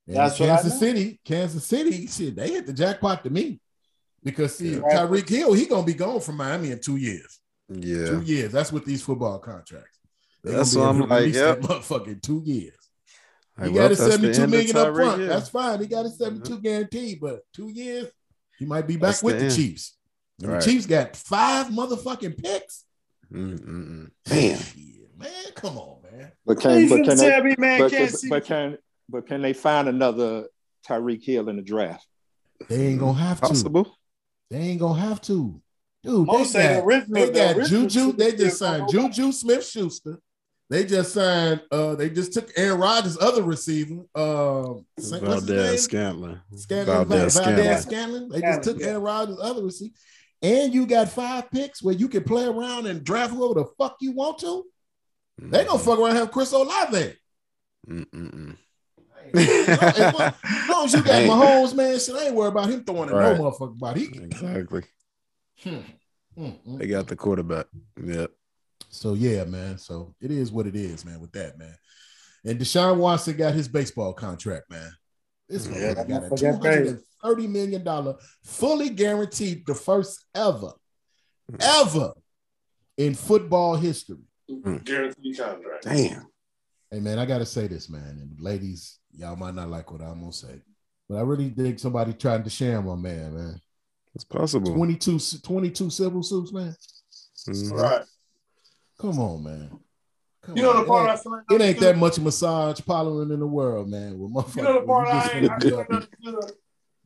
And 0.08 0.16
That's 0.18 0.40
what 0.40 0.50
I 0.50 0.56
Kansas. 0.58 0.80
City. 0.80 1.20
Kansas 1.26 1.66
City, 1.66 2.08
shit, 2.08 2.36
they 2.36 2.50
hit 2.52 2.68
the 2.68 2.74
jackpot 2.74 3.24
to 3.24 3.30
me 3.30 3.60
because 4.24 4.56
see, 4.56 4.74
Yeah. 4.76 4.82
Tyreek 4.82 5.28
Hill, 5.30 5.54
he 5.54 5.66
gonna 5.66 5.86
be 5.86 5.94
gone 5.94 6.20
from 6.22 6.38
Miami 6.38 6.72
in 6.72 6.80
two 6.80 6.98
years. 6.98 7.40
Yeah. 7.70 8.06
Two 8.08 8.22
years. 8.22 8.52
That's 8.52 8.72
with 8.72 8.86
these 8.86 9.02
football 9.02 9.40
contracts. 9.40 9.98
They 10.44 10.52
That's 10.52 10.76
gonna 10.76 10.86
what 11.00 11.04
I'm 11.06 11.10
like, 11.10 11.20
release 11.22 11.36
yep. 11.36 11.62
that 11.62 11.68
motherfucker 11.70 12.08
in 12.08 12.20
two 12.20 12.42
years. 12.46 12.76
He 13.64 13.72
got 13.72 13.90
his 13.90 14.00
that's 14.00 14.18
the 14.18 14.34
72 14.34 14.42
end 14.42 14.44
of 14.44 14.50
million 14.52 14.78
up 14.78 14.96
front. 14.96 15.20
Hill. 15.22 15.30
That's 15.30 15.50
fine. 15.50 15.80
He 15.80 15.88
got 15.88 16.04
his 16.04 16.18
72 16.18 16.60
guaranteed, 16.60 17.20
but 17.22 17.40
two 17.54 17.70
years, 17.70 18.08
he 18.60 18.66
might 18.66 18.86
be 18.86 18.96
back 18.98 19.02
That's 19.12 19.24
with 19.24 19.40
the 19.40 19.46
the. 19.46 19.56
Chiefs. 19.56 19.98
And 20.42 20.52
Right. 20.52 20.62
the 20.62 20.70
Chiefs 20.70 20.86
got 20.86 21.16
five 21.16 21.68
motherfucking 21.68 22.38
picks. 22.44 22.84
Mm-mm-mm. 23.34 24.10
Damn. 24.26 24.60
Shit, 24.60 25.18
man, 25.18 25.30
come 25.56 25.78
on, 25.78 26.02
man. 26.04 26.32
But 26.46 26.60
Please 26.60 26.90
can 26.90 27.00
but 27.00 27.08
can 27.08 27.18
tell 27.18 27.42
they, 27.42 27.50
me, 27.50 27.56
man, 27.58 27.80
but, 27.80 27.92
can't 27.92 28.12
but, 28.12 28.20
see. 28.20 28.30
but 28.30 28.46
can 28.46 28.78
but 29.10 29.28
can 29.28 29.42
they 29.42 29.54
find 29.54 29.88
another 29.88 30.48
Tyreek 30.88 31.24
Hill 31.24 31.50
in 31.50 31.56
the 31.58 31.62
draft? 31.62 32.06
They 32.70 32.88
ain't 32.88 33.00
gonna 33.00 33.18
have 33.20 33.42
to. 33.42 33.48
Possible. 33.48 33.98
They 34.50 34.58
ain't 34.60 34.80
gonna 34.80 35.00
have 35.00 35.22
to. 35.22 35.62
Dude, 36.04 36.28
Most 36.28 36.54
they 36.54 36.60
say 36.62 36.68
the 36.68 36.80
got, 36.80 36.86
original- 36.86 37.14
they 37.26 37.32
got 37.32 37.58
original 37.58 37.82
Juju. 37.88 38.12
They 38.14 38.32
just 38.36 38.58
signed 38.60 38.90
Juju 38.90 39.32
Smith 39.32 39.66
Schuster. 39.68 40.20
They 40.70 40.84
just 40.86 41.14
signed. 41.14 41.62
Uh, 41.72 41.96
they 41.96 42.10
just 42.10 42.34
took 42.34 42.50
Aaron 42.56 42.80
Rodgers' 42.80 43.18
other 43.20 43.44
receiver. 43.44 44.04
Um, 44.16 44.86
Saint- 45.00 45.22
what's 45.24 45.42
his 45.42 45.50
name? 45.50 45.58
Valdes-Scantling. 45.60 46.40
Scanlon, 46.56 46.86
Valdez 47.08 47.38
Valdez, 47.38 47.86
Scantlin. 47.86 48.32
They 48.32 48.42
just 48.42 48.64
took 48.64 48.80
yeah. 48.80 48.88
Aaron 48.88 49.02
Rodgers' 49.04 49.40
other 49.42 49.64
receiver. 49.64 49.94
And 50.42 50.74
you 50.74 50.86
got 50.86 51.10
five 51.10 51.50
picks 51.52 51.82
where 51.84 51.96
you 51.96 52.08
can 52.08 52.24
play 52.24 52.46
around 52.46 52.86
and 52.88 53.04
draft 53.04 53.34
whoever 53.34 53.56
the 53.62 53.66
fuck 53.78 53.98
you 54.00 54.12
want 54.12 54.40
to. 54.40 54.64
They 55.40 55.46
Mm-hmm. 55.60 55.68
gonna 55.68 55.80
fuck 55.80 56.00
around 56.00 56.10
and 56.12 56.18
have 56.20 56.32
Chris 56.32 56.52
Olave. 56.52 57.14
Mm-mm-mm. 57.90 58.58
As 59.38 60.70
long 60.70 60.86
as 60.86 60.94
you 60.94 61.04
got 61.04 61.14
Hey. 61.14 61.28
Mahomes, 61.28 61.76
man, 61.76 62.00
shit, 62.00 62.16
I 62.16 62.26
ain't 62.28 62.36
worried 62.36 62.50
about 62.52 62.70
him 62.70 62.84
throwing 62.84 63.10
at 63.10 63.16
Right. 63.16 63.38
no 63.38 63.44
motherfucker 63.52 63.78
body. 63.78 64.06
He- 64.06 64.20
Exactly. 64.24 64.84
Hmm. 65.64 65.70
Mm, 66.38 66.60
mm. 66.68 66.80
They 66.80 66.88
got 66.88 67.08
the 67.08 67.16
quarterback. 67.16 67.68
Yep. 68.04 68.32
So 68.90 69.14
yeah, 69.14 69.46
man. 69.46 69.78
So 69.78 70.14
it 70.22 70.32
is 70.32 70.52
what 70.52 70.68
it 70.68 70.76
is, 70.76 71.06
man. 71.06 71.20
With 71.22 71.32
that, 71.34 71.58
man. 71.58 71.76
And 72.44 72.60
Deshaun 72.60 72.98
Watson 72.98 73.38
got 73.38 73.54
his 73.54 73.68
baseball 73.68 74.14
contract, 74.14 74.70
man. 74.70 74.92
This 75.50 75.66
Yeah, 75.68 75.74
motherfucker 75.94 75.96
got 75.96 76.06
a 76.06 76.06
motherfucker 76.30 76.38
two 76.38 76.46
got 76.52 76.62
paid. 76.62 76.70
hundred 76.74 76.88
and 76.88 77.02
thirty 77.24 77.48
million 77.48 77.84
dollar, 77.84 78.16
fully 78.44 78.90
guaranteed, 78.90 79.66
the 79.66 79.76
first 79.76 80.26
ever, 80.36 80.72
ever 81.60 82.12
in 82.98 83.16
football 83.16 83.76
history. 83.76 84.18
Guaranteed 84.84 85.38
contract. 85.38 85.84
Damn. 85.84 86.28
Hey 86.96 87.02
man, 87.02 87.20
I 87.20 87.26
gotta 87.26 87.46
say 87.46 87.68
this, 87.68 87.90
man. 87.90 88.20
And 88.22 88.40
ladies, 88.40 89.00
y'all 89.12 89.36
might 89.36 89.54
not 89.54 89.70
like 89.70 89.92
what 89.92 90.00
I'm 90.00 90.22
gonna 90.22 90.32
say, 90.32 90.62
but 91.10 91.18
I 91.18 91.22
really 91.24 91.50
dig 91.50 91.78
somebody 91.78 92.14
trying 92.14 92.42
to 92.44 92.50
sham 92.50 92.86
my 92.86 92.96
man, 92.96 93.36
man. 93.36 93.62
It's 94.14 94.24
possible. 94.24 94.74
22, 94.74 95.20
22 95.44 95.90
civil 95.90 96.24
suits, 96.24 96.54
man. 96.54 96.74
Mhm. 97.50 97.72
Right. 97.74 98.02
Come 98.98 99.20
on, 99.20 99.44
man. 99.44 99.78
Come 100.42 100.56
You 100.56 100.64
know 100.64 100.70
on. 100.70 100.76
the 100.78 100.82
It 100.84 100.88
part 100.88 101.10
I 101.10 101.14
ain't- 101.16 101.22
find 101.24 101.44
It 101.52 101.62
ain't 101.62 101.80
that 101.82 101.98
much 101.98 102.18
massage 102.18 102.80
parloring 102.80 103.34
in 103.34 103.42
the 103.42 103.46
world, 103.48 103.90
man. 103.90 104.18
With 104.18 104.32
motherfuckers, 104.32 104.56
You 104.56 104.64
know 104.64 104.80
the 104.80 104.86
part 104.88 105.08
I 105.10 105.32
ain't 105.34 105.52
I 105.52 105.58
be 105.58 105.70
can't 105.72 105.74
up- 105.82 105.90
understand. 105.90 106.52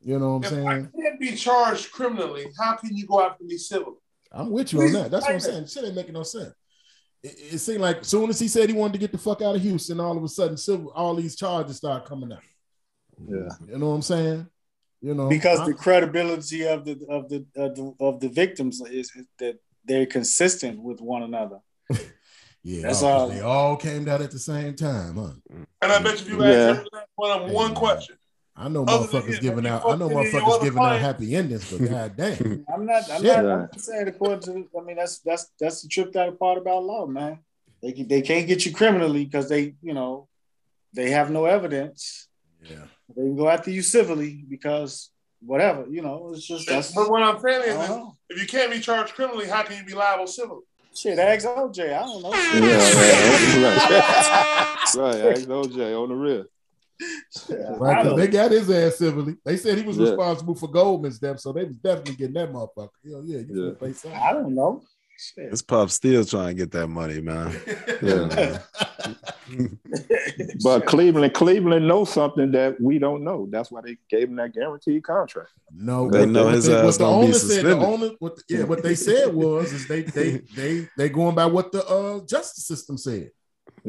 You 0.04 0.20
know 0.20 0.38
what 0.38 0.46
I'm 0.52 0.60
I 0.68 0.72
saying? 0.72 0.92
can't 1.02 1.20
be 1.20 1.36
charged 1.36 1.92
criminally, 1.92 2.46
how 2.60 2.76
can 2.76 2.96
you 2.96 3.08
go 3.08 3.22
after 3.22 3.44
me 3.44 3.58
civilly? 3.58 3.98
I'm 4.32 4.52
with 4.52 4.72
you 4.72 4.84
on 4.84 4.94
that. 4.94 5.10
That's 5.10 5.24
what 5.24 5.32
I'm 5.32 5.36
explain 5.38 5.56
saying. 5.56 5.66
Shit 5.66 5.86
ain't 5.86 5.96
making 5.96 6.14
no 6.14 6.22
sense. 6.22 6.54
It, 7.24 7.54
it 7.54 7.58
seemed 7.60 7.82
like 7.82 7.98
as 8.00 8.08
soon 8.08 8.30
as 8.30 8.40
he 8.40 8.48
said 8.48 8.70
he 8.70 8.76
wanted 8.76 8.94
to 8.94 9.00
get 9.00 9.12
the 9.12 9.18
fuck 9.18 9.42
out 9.42 9.56
of 9.56 9.62
Houston, 9.62 10.00
all 10.00 10.18
of 10.18 10.24
a 10.24 10.28
sudden, 10.28 10.58
civil, 10.58 10.92
all 10.96 11.16
these 11.16 11.36
charges 11.36 11.78
start 11.78 12.06
coming 12.06 12.32
out. 12.32 12.40
Yeah. 13.28 13.50
You 13.68 13.78
know 13.78 13.90
what 13.90 13.96
I'm 13.96 14.02
saying? 14.02 14.48
You 15.02 15.14
know, 15.14 15.28
because 15.30 15.60
I- 15.60 15.66
the 15.68 15.74
credibility 15.74 16.66
of 16.68 16.86
the 16.86 17.00
of 17.10 17.30
the 17.30 17.46
of 17.56 17.76
the, 17.76 17.94
of 18.00 18.20
the 18.20 18.30
victims 18.30 18.82
is, 18.82 19.12
is 19.16 19.28
that 19.40 19.58
they're 19.86 20.06
consistent 20.06 20.82
with 20.82 21.02
one 21.02 21.24
another. 21.24 21.60
Yeah, 22.62 22.82
That's 22.82 23.00
'cause 23.00 23.04
all. 23.04 23.30
They 23.30 23.40
all 23.40 23.78
came 23.78 24.04
down 24.04 24.22
at 24.22 24.32
the 24.32 24.38
same 24.38 24.76
time, 24.76 25.16
huh? 25.16 25.32
And 25.82 25.92
I 25.94 26.04
bet 26.04 26.20
you 26.20 26.26
if 26.26 26.28
you 26.34 26.44
Yeah. 26.44 26.50
ask 26.52 26.70
every 26.80 26.90
last 26.92 27.08
one 27.16 27.32
of 27.32 27.46
them 27.46 27.54
one 27.56 27.74
question. 27.74 28.18
I 28.60 28.68
know 28.68 28.84
Other 28.84 29.08
motherfuckers 29.08 29.36
you, 29.36 29.40
giving 29.40 29.66
out. 29.66 29.84
I 29.86 29.96
know 29.96 30.10
motherfuckers 30.10 30.44
what 30.44 30.62
giving 30.62 30.84
out 30.84 31.00
happy 31.00 31.34
endings, 31.34 31.72
but 31.72 31.90
god 31.90 32.18
damn. 32.18 32.66
I'm 32.74 32.86
not. 32.86 33.10
I'm 33.10 33.22
Shit. 33.22 33.44
not, 33.44 33.70
I'm 33.72 33.80
saying 33.80 34.08
according 34.10 34.42
to. 34.42 34.68
I 34.78 34.84
mean, 34.84 34.98
that's 34.98 35.20
that's 35.20 35.50
that's 35.58 35.82
the 35.82 35.88
tripped 35.88 36.18
out 36.18 36.38
part 36.38 36.58
about 36.58 36.84
law, 36.84 37.06
man. 37.06 37.40
They 37.82 37.94
can, 37.94 38.08
they 38.10 38.22
can't 38.22 38.48
get 38.48 38.66
you 38.66 38.74
criminally 38.74 39.24
because 39.24 39.48
they, 39.48 39.76
you 39.82 39.94
know, 39.94 40.28
they 40.94 41.12
have 41.12 41.32
no 41.32 41.46
evidence. 41.46 42.28
Yeah. 42.62 42.84
They 43.16 43.22
can 43.22 43.38
go 43.38 43.48
after 43.48 43.72
you 43.72 43.82
civilly 43.82 44.44
because 44.50 45.10
whatever, 45.40 45.86
you 45.90 46.02
know. 46.02 46.32
It's 46.34 46.46
just 46.46 46.68
that's. 46.68 46.94
But 46.94 47.10
what 47.10 47.24
I'm 47.24 47.40
saying 47.40 47.64
is, 47.64 47.90
is, 47.90 48.02
if 48.30 48.42
you 48.42 48.48
can't 48.48 48.72
be 48.74 48.82
charged 48.82 49.14
criminally, 49.14 49.48
how 49.48 49.64
can 49.64 49.78
you 49.78 49.86
be 49.86 49.94
liable 49.94 50.28
civilly? 50.28 50.64
Shit, 50.94 51.18
ask 51.18 51.46
OJ. 51.46 51.94
I 51.94 52.00
don't 52.00 52.24
know. 52.24 52.34
Yeah, 52.34 52.78
right. 53.64 54.96
right. 54.98 55.38
Ask 55.38 55.48
OJ 55.48 56.04
on 56.04 56.10
the 56.10 56.16
real. 56.16 56.46
Right, 57.50 57.98
I 58.00 58.04
'cause 58.04 58.06
don't- 58.12 58.18
they 58.20 58.28
got 58.28 58.52
his 58.52 58.70
ass 58.70 58.98
civilly. 58.98 59.36
They 59.46 59.58
said 59.58 59.78
he 59.78 59.84
was 59.86 59.98
Yeah. 59.98 60.08
responsible 60.10 60.56
for 60.56 60.68
Goldman's 60.70 61.20
death, 61.20 61.40
so 61.40 61.54
they 61.54 61.64
was 61.64 61.76
definitely 61.78 62.16
getting 62.16 62.34
that 62.36 62.52
motherfucker. 62.52 62.90
Hell 63.10 63.24
yeah, 63.26 63.40
you 63.40 63.48
Yeah. 63.54 63.66
yeah. 63.66 63.72
pay 63.80 63.94
something. 63.94 64.20
I 64.20 64.34
don't 64.34 64.54
know. 64.56 64.82
Shit. 65.18 65.52
This 65.52 65.62
pup 65.62 65.90
still 65.90 66.24
trying 66.24 66.48
to 66.50 66.54
get 66.54 66.72
that 66.72 66.88
money, 66.88 67.20
man. 67.20 67.54
Yeah. 68.02 68.60
But 70.64 70.86
Cleveland, 70.86 71.34
Cleveland 71.34 71.88
knows 71.88 72.12
something 72.14 72.52
that 72.52 72.80
we 72.80 73.00
don't 73.00 73.24
know. 73.24 73.48
That's 73.50 73.72
why 73.72 73.82
they 73.84 73.98
gave 74.10 74.30
him 74.30 74.36
that 74.38 74.54
guaranteed 74.54 75.04
contract. 75.04 75.50
No, 75.74 76.10
They 76.10 76.26
know 76.26 76.46
what 76.46 76.54
his 76.56 76.66
they- 76.68 76.76
ass 76.76 76.84
what 76.86 76.94
the 76.94 77.00
gonna 77.00 77.20
be 77.22 77.26
owner 77.26 77.34
said. 77.34 77.66
The 77.66 77.78
owner, 77.78 78.10
what 78.20 78.36
the, 78.36 78.44
yeah, 78.50 78.64
what 78.64 78.84
they 78.84 78.96
said 78.96 79.34
was 79.34 79.74
is 79.74 79.88
they 79.88 80.04
they 80.04 80.42
they 80.56 80.88
they 80.98 81.10
going 81.10 81.36
by 81.36 81.46
what 81.48 81.72
the 81.72 81.86
uh, 81.88 82.20
justice 82.26 82.66
system 82.66 82.98
said. 82.98 83.32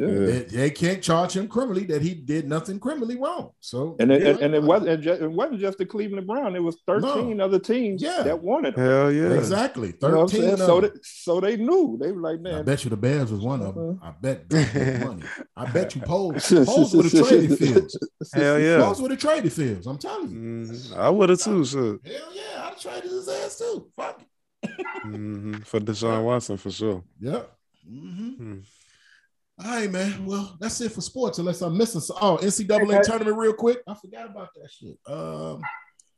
Yeah. 0.01 0.27
They, 0.27 0.39
they 0.45 0.71
can't 0.71 1.03
charge 1.03 1.37
him 1.37 1.47
criminally 1.47 1.85
that 1.85 2.01
he 2.01 2.15
did 2.15 2.49
nothing 2.49 2.81
criminally 2.81 3.17
wrong. 3.17 3.51
So 3.61 3.97
And 4.01 4.11
it, 4.11 4.23
yeah. 4.23 4.45
and 4.45 4.55
it 4.55 4.63
wasn't 4.63 4.89
and 4.91 5.03
ju- 5.03 5.13
it 5.13 5.31
wasn't 5.31 5.61
just 5.61 5.77
the 5.79 5.85
Cleveland 5.85 6.27
Brown. 6.27 6.57
It 6.57 6.63
was 6.63 6.79
13 6.87 7.39
other 7.41 7.59
teams 7.59 8.01
Yeah. 8.03 8.23
that 8.23 8.43
wanted 8.43 8.77
him. 8.77 8.85
Hell 8.85 9.13
yeah. 9.13 9.33
exactly 9.33 9.89
You 9.89 10.09
know 10.09 10.21
what 10.25 10.35
I'm 10.35 10.41
thirteen. 10.41 10.57
So 10.57 10.81
they, 10.81 10.91
so 11.03 11.41
they 11.41 11.57
knew. 11.57 11.99
They 12.01 12.13
were 12.13 12.21
like, 12.23 12.41
man, 12.41 12.55
I 12.55 12.63
bet 12.63 12.83
you 12.85 12.91
the 12.91 12.97
Bears 12.97 13.31
was 13.31 13.43
one 13.43 13.61
of 13.61 13.75
them. 13.75 13.99
Uh-huh. 14.01 14.09
I 14.09 14.13
bet 14.21 14.49
Duke 14.49 14.75
money. 15.07 15.23
I 15.57 15.71
bet 15.71 15.95
you 15.95 16.01
Poles 16.01 16.49
Poles 16.71 16.95
would 16.95 17.05
have 17.13 17.29
traded 17.29 17.59
Fields. 17.59 17.99
Hell 18.33 18.59
yeah. 18.59 18.79
Poles 18.81 19.03
would 19.03 19.11
have 19.11 19.21
traded 19.21 19.53
Fields. 19.53 19.87
I'm 19.87 19.99
telling 19.99 20.31
you. 20.31 20.39
Mhm. 20.39 20.97
I 20.97 21.11
would 21.11 21.29
have 21.29 21.41
too, 21.41 21.65
sure. 21.65 21.99
Hell 22.05 22.33
yeah, 22.33 22.43
I'd 22.57 22.71
have 22.71 22.81
traded 22.81 23.11
his 23.11 23.29
ass 23.29 23.59
too. 23.59 23.87
Fuck 23.97 24.23
it. 24.23 24.27
hmm 25.03 25.55
For 25.65 25.81
Deshaun 25.81 26.25
Watson, 26.25 26.57
for 26.57 26.71
sure. 26.71 27.03
Yep. 27.21 27.53
hmm 27.87 28.29
Hmm. 28.41 28.59
All 29.63 29.71
right, 29.71 29.91
man. 29.91 30.25
Well, 30.25 30.57
that's 30.59 30.81
it 30.81 30.93
for 30.93 31.01
sports. 31.03 31.39
Unless 31.39 31.61
I'm 31.61 31.77
missing 31.77 32.01
some. 32.01 32.17
Oh, 32.21 32.39
NCAA 32.41 32.83
Okay. 32.83 33.03
tournament, 33.03 33.37
real 33.37 33.53
quick. 33.53 33.79
I 33.87 33.95
forgot 33.95 34.27
about 34.31 34.49
that 34.55 34.71
shit. 34.71 34.97
Um, 35.07 35.63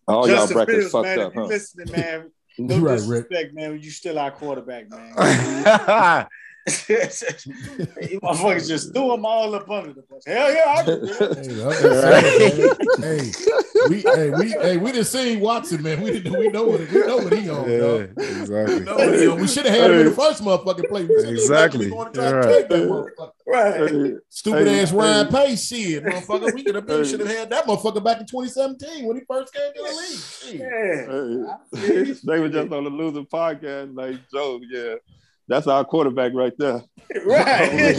all 0.06 0.26
y'all 0.28 0.36
Justin 0.36 0.54
brackets 0.54 0.76
Fields, 0.78 0.92
fucked 0.92 1.04
man, 1.04 1.18
up, 1.18 1.28
if 1.30 1.34
you 1.34 1.40
huh? 1.42 1.46
listening, 1.48 1.90
man, 1.90 2.30
no 2.58 2.76
you 2.76 2.86
right, 2.86 2.92
Rick. 2.92 3.28
disrespect, 3.28 3.54
man. 3.54 3.80
You 3.82 3.90
still 3.90 4.18
our 4.18 4.30
quarterback, 4.30 4.88
man. 4.90 6.26
you 6.88 8.20
motherfuckers 8.20 8.68
just 8.68 8.94
threw 8.94 9.08
them 9.08 9.26
all 9.26 9.52
up 9.54 9.68
under 9.68 9.94
the 9.94 10.02
bus. 10.02 10.22
Hell 10.24 10.52
yeah, 10.52 10.74
I 10.78 10.82
can. 10.84 11.06
Hey, 11.08 11.62
I'm 11.64 11.72
just 11.72 12.00
saying, 12.02 12.70
man. 12.98 13.32
hey, 13.32 13.88
we, 13.88 14.00
hey, 14.00 14.30
we, 14.30 14.48
hey, 14.50 14.76
we 14.76 14.92
didn't 14.92 15.06
see 15.06 15.36
Watson, 15.38 15.82
man. 15.82 16.00
We 16.00 16.12
didn't, 16.12 16.38
we 16.38 16.48
know 16.50 16.62
what, 16.62 16.80
we 16.88 17.00
know 17.00 17.16
what 17.16 17.32
he 17.32 17.50
on. 17.50 17.68
Yeah, 17.68 17.78
dog. 17.78 18.10
We 18.16 18.24
exactly. 18.24 18.80
know 18.80 18.94
what 18.94 19.18
he 19.18 19.26
on. 19.26 19.40
We 19.40 19.48
should 19.48 19.66
have 19.66 19.74
had 19.74 19.90
him 19.90 19.98
in 20.00 20.06
the 20.06 20.12
first 20.12 20.40
motherfucking 20.40 20.88
play. 20.88 21.04
We 21.04 21.30
Exactly. 21.30 21.86
We 21.86 21.90
going 21.90 22.12
to 22.12 22.20
try 22.20 22.28
You're 22.28 22.42
to 22.42 22.48
right. 22.48 22.58
take 22.58 22.68
that. 22.68 23.32
Right. 23.44 23.90
Hey, 23.90 24.14
Stupid 24.28 24.68
Hey, 24.68 24.80
ass 24.82 24.92
Ryan 24.92 25.26
hey. 25.26 25.46
Pace 25.46 25.66
shit, 25.66 26.04
motherfucker. 26.04 26.54
We 26.54 26.62
could 26.62 26.74
have 26.76 26.86
been 26.86 27.02
Hey. 27.02 27.10
should 27.10 27.20
have 27.20 27.28
had 27.28 27.50
that 27.50 27.66
motherfucker 27.66 28.04
back 28.04 28.20
in 28.20 28.26
2017 28.26 29.04
when 29.04 29.16
he 29.16 29.22
first 29.28 29.52
came 29.52 29.72
to 29.74 29.82
the 29.82 29.88
league. 29.88 30.20
Shit. 30.20 30.60
Yeah. 30.60 32.06
hey. 32.06 32.12
they 32.24 32.38
were 32.38 32.48
just 32.48 32.72
on 32.72 32.84
the 32.84 32.90
loser 32.90 33.22
podcast, 33.22 33.96
like 33.96 34.16
Joe. 34.32 34.60
Yeah, 34.70 34.94
that's 35.48 35.66
our 35.66 35.84
quarterback 35.84 36.32
right 36.34 36.52
there. 36.58 36.82
Right. 37.26 37.70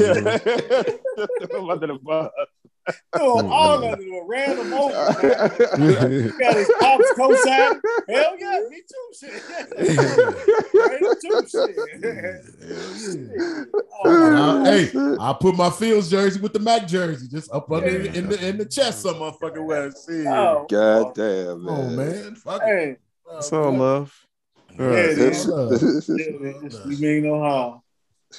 I'm 1.54 1.70
under 1.70 1.88
the 1.88 2.00
bus. 2.02 2.32
Threw 3.16 3.24
all 3.24 3.84
oh, 3.84 3.94
of 3.94 4.00
the 4.00 4.24
ran 4.28 4.58
them 4.58 4.74
over. 4.74 4.92
Got 6.40 6.56
his 6.56 6.72
pops 6.80 7.14
co-sign. 7.16 7.80
Hell 8.10 8.36
yeah, 8.40 8.60
me 8.70 8.82
too. 8.90 9.12
Shit. 9.20 9.44
Right, 10.74 11.00
too. 11.22 11.48
Shit. 13.00 13.68
Oh, 14.04 14.64
hey, 14.66 14.92
I 15.20 15.34
put 15.40 15.56
my 15.56 15.70
Fields 15.70 16.10
jersey 16.10 16.42
with 16.42 16.54
the 16.54 16.60
Mac 16.60 16.88
jersey 16.88 17.28
just 17.30 17.52
up 17.54 17.72
under 17.72 18.00
the, 18.00 18.18
in 18.18 18.28
the 18.28 18.48
in 18.48 18.58
the 18.58 18.66
chest. 18.66 19.04
Some 19.04 19.16
motherfucking 19.16 19.66
way. 19.66 19.92
See, 19.92 20.28
oh, 20.28 20.66
God 20.70 21.14
damn, 21.14 21.70
oh 21.70 21.88
man. 21.90 21.96
man, 21.96 22.36
fuck 22.36 22.64
it. 22.64 22.68
Hey, 22.68 22.98
oh, 23.30 23.38
It's 23.38 23.54
all 23.54 23.72
love. 23.72 24.23
Yeah, 24.80 24.86
Right. 24.86 25.06
it 25.10 25.18
is. 25.20 25.50
Uh, 25.50 25.70
Yeah, 25.72 26.50
it's- 26.66 26.86
You 26.88 26.98
mean 26.98 27.24
no 27.24 27.40
harm. 27.40 27.82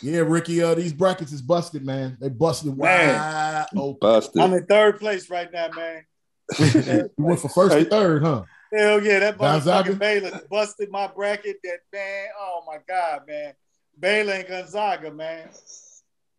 yeah, 0.02 0.20
Ricky. 0.20 0.62
Uh, 0.62 0.74
these 0.74 0.92
brackets 0.92 1.32
is 1.32 1.42
busted, 1.42 1.84
man. 1.84 2.16
They 2.20 2.28
busted 2.28 2.76
Man. 2.76 3.18
wide 3.18 3.66
open. 3.76 3.98
Busted. 4.00 4.42
I'm 4.42 4.52
in 4.54 4.66
third 4.66 4.98
place 5.00 5.30
right 5.30 5.50
now, 5.52 5.68
man. 5.76 6.04
We 7.16 7.24
went 7.24 7.40
for 7.40 7.48
first 7.48 7.74
and 7.74 7.88
third, 7.88 8.22
huh? 8.22 8.42
Hell 8.72 9.02
yeah, 9.02 9.20
that 9.20 9.38
Gonzaga? 9.38 9.90
motherfucking 9.94 9.98
Baylor 9.98 10.40
busted 10.50 10.90
my 10.90 11.06
bracket. 11.06 11.56
That 11.62 11.78
man, 11.92 12.26
oh 12.38 12.62
my 12.66 12.78
god, 12.88 13.20
man, 13.26 13.52
Baylor 13.98 14.32
and 14.34 14.48
Gonzaga, 14.48 15.10
man. 15.12 15.48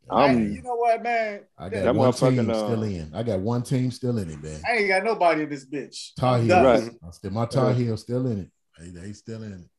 I, 0.10 0.26
I'm- 0.26 0.54
you 0.54 0.62
know 0.62 0.76
what, 0.76 1.02
man? 1.02 1.42
I 1.58 1.70
That 1.70 1.86
got 1.86 1.96
one 1.96 2.14
team 2.14 2.50
uh, 2.50 2.54
still 2.54 2.84
in. 2.84 3.12
I 3.16 3.24
got 3.24 3.40
one 3.40 3.64
team 3.64 3.90
still 3.90 4.18
in 4.20 4.30
it, 4.30 4.44
man. 4.44 4.62
I 4.70 4.74
ain't 4.78 4.88
got 4.90 5.04
nobody 5.04 5.44
in 5.44 5.50
this 5.50 5.66
bitch. 5.66 6.12
Tar 6.20 6.38
Heels. 6.40 6.52
Right. 6.52 6.92
Still, 7.14 7.32
my 7.32 7.46
Tar 7.46 7.74
Heels 7.74 8.02
still 8.02 8.28
in 8.28 8.42
it. 8.42 8.50
They, 8.78 8.90
they 8.90 9.14
still 9.14 9.42
in 9.42 9.54
it. 9.54 9.70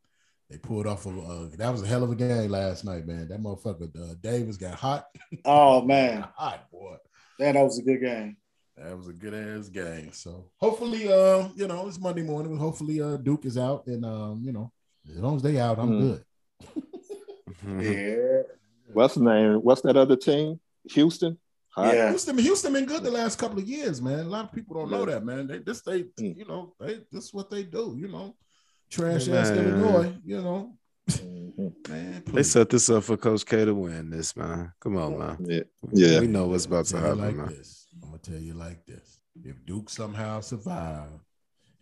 They 0.51 0.59
pulled 0.59 0.87
off 0.87 1.07
of 1.07 1.19
uh, 1.19 1.57
that 1.57 1.71
was 1.71 1.83
a 1.83 1.87
hell 1.87 2.05
of 2.05 2.11
a 2.13 2.15
game 2.15 2.51
last 2.51 2.85
night, 2.85 3.07
man. 3.07 3.29
That 3.29 3.43
motherfucker 3.43 3.91
uh, 4.01 4.15
Davis 4.21 4.57
got 4.57 4.75
hot, 4.75 5.07
Oh 5.45 5.83
man, 5.83 6.25
hot 6.37 6.71
boy. 6.71 6.97
man, 7.39 7.55
that 7.55 7.65
was 7.65 7.79
a 7.79 7.83
good 7.83 8.01
game. 8.01 8.37
That 8.77 8.97
was 8.97 9.09
a 9.09 9.13
good 9.13 9.35
ass 9.35 9.69
game. 9.69 10.13
So 10.13 10.51
hopefully, 10.59 11.11
uh, 11.13 11.49
you 11.57 11.67
know, 11.67 11.89
it's 11.89 11.99
Monday 11.99 12.23
morning. 12.23 12.57
Hopefully, 12.59 13.01
uh, 13.01 13.17
Duke 13.17 13.45
is 13.47 13.59
out, 13.59 13.87
and 13.87 14.05
um, 14.05 14.41
you 14.45 14.53
know, 14.53 14.71
as 15.11 15.17
long 15.19 15.37
as 15.37 15.43
they 15.43 15.59
out, 15.59 15.79
I'm 15.79 15.91
Mm. 15.91 16.01
good. 16.01 16.25
Mhm. 17.65 17.83
Yeah, 17.83 18.43
What's 18.93 19.15
the 19.15 19.23
name? 19.23 19.55
What's 19.63 19.81
that 19.83 19.97
other 19.97 20.17
team? 20.17 20.61
Houston. 20.93 21.39
Hot. 21.71 21.93
Yeah. 21.95 22.09
Houston, 22.11 22.39
Houston 22.39 22.73
been 22.73 22.87
good 22.87 23.03
the 23.03 23.11
last 23.11 23.39
couple 23.39 23.59
of 23.59 23.67
years, 23.69 24.01
man. 24.01 24.21
A 24.21 24.25
lot 24.29 24.45
of 24.47 24.53
people 24.53 24.77
don't 24.77 24.91
know 24.91 25.05
that, 25.05 25.25
man. 25.25 25.47
They 25.47 25.59
this 25.59 25.83
they, 25.83 26.05
Mm. 26.05 26.37
you 26.39 26.45
know, 26.47 26.75
they 26.79 27.01
this 27.13 27.25
is 27.25 27.35
what 27.35 27.51
they 27.51 27.65
do, 27.65 27.97
you 27.99 28.09
know. 28.09 28.35
Trash 28.97 29.27
Hey, 29.27 29.37
ass 29.37 29.51
man. 29.51 29.59
Illinois, 29.69 30.15
you 30.25 30.41
know, 30.43 30.73
Mhm. 31.09 31.89
man. 31.89 32.23
They 32.33 32.43
set 32.43 32.71
this 32.71 32.89
up 32.91 33.05
for 33.05 33.17
Coach 33.17 33.45
K 33.45 33.65
to 33.65 33.75
win 33.75 34.11
this, 34.11 34.35
man. 34.37 34.73
Come 34.81 34.97
on, 34.97 35.19
man. 35.19 35.37
Yeah. 35.47 35.61
Yeah. 35.93 36.21
We 36.21 36.27
know 36.27 36.47
what's 36.49 36.65
about 36.67 36.87
to 36.87 36.97
I'll 36.97 37.03
tell 37.03 37.17
you 37.17 37.23
happen, 37.23 37.39
like 37.39 37.47
man. 37.49 37.57
this. 37.59 37.87
I'm 38.03 38.09
gonna 38.09 38.19
tell 38.23 38.39
you 38.39 38.55
like 38.55 38.87
this: 38.87 39.21
if 39.45 39.65
Duke 39.67 39.91
somehow 39.91 40.41
survive 40.41 41.11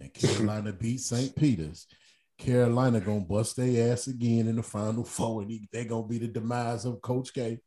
and 0.01 0.13
Carolina 0.13 0.73
beat 0.81 1.01
St. 1.01 1.35
Peter's, 1.37 1.87
Carolina 2.39 3.01
gonna 3.01 3.21
bust 3.21 3.57
their 3.57 3.93
ass 3.93 4.09
again 4.09 4.49
in 4.49 4.57
the 4.57 4.63
Final 4.63 5.05
Four, 5.05 5.43
and 5.43 5.51
he, 5.51 5.69
they 5.73 5.85
gonna 5.85 6.07
be 6.07 6.19
the 6.19 6.29
demise 6.29 6.85
of 6.85 7.01
Coach 7.01 7.33
K, 7.33 7.61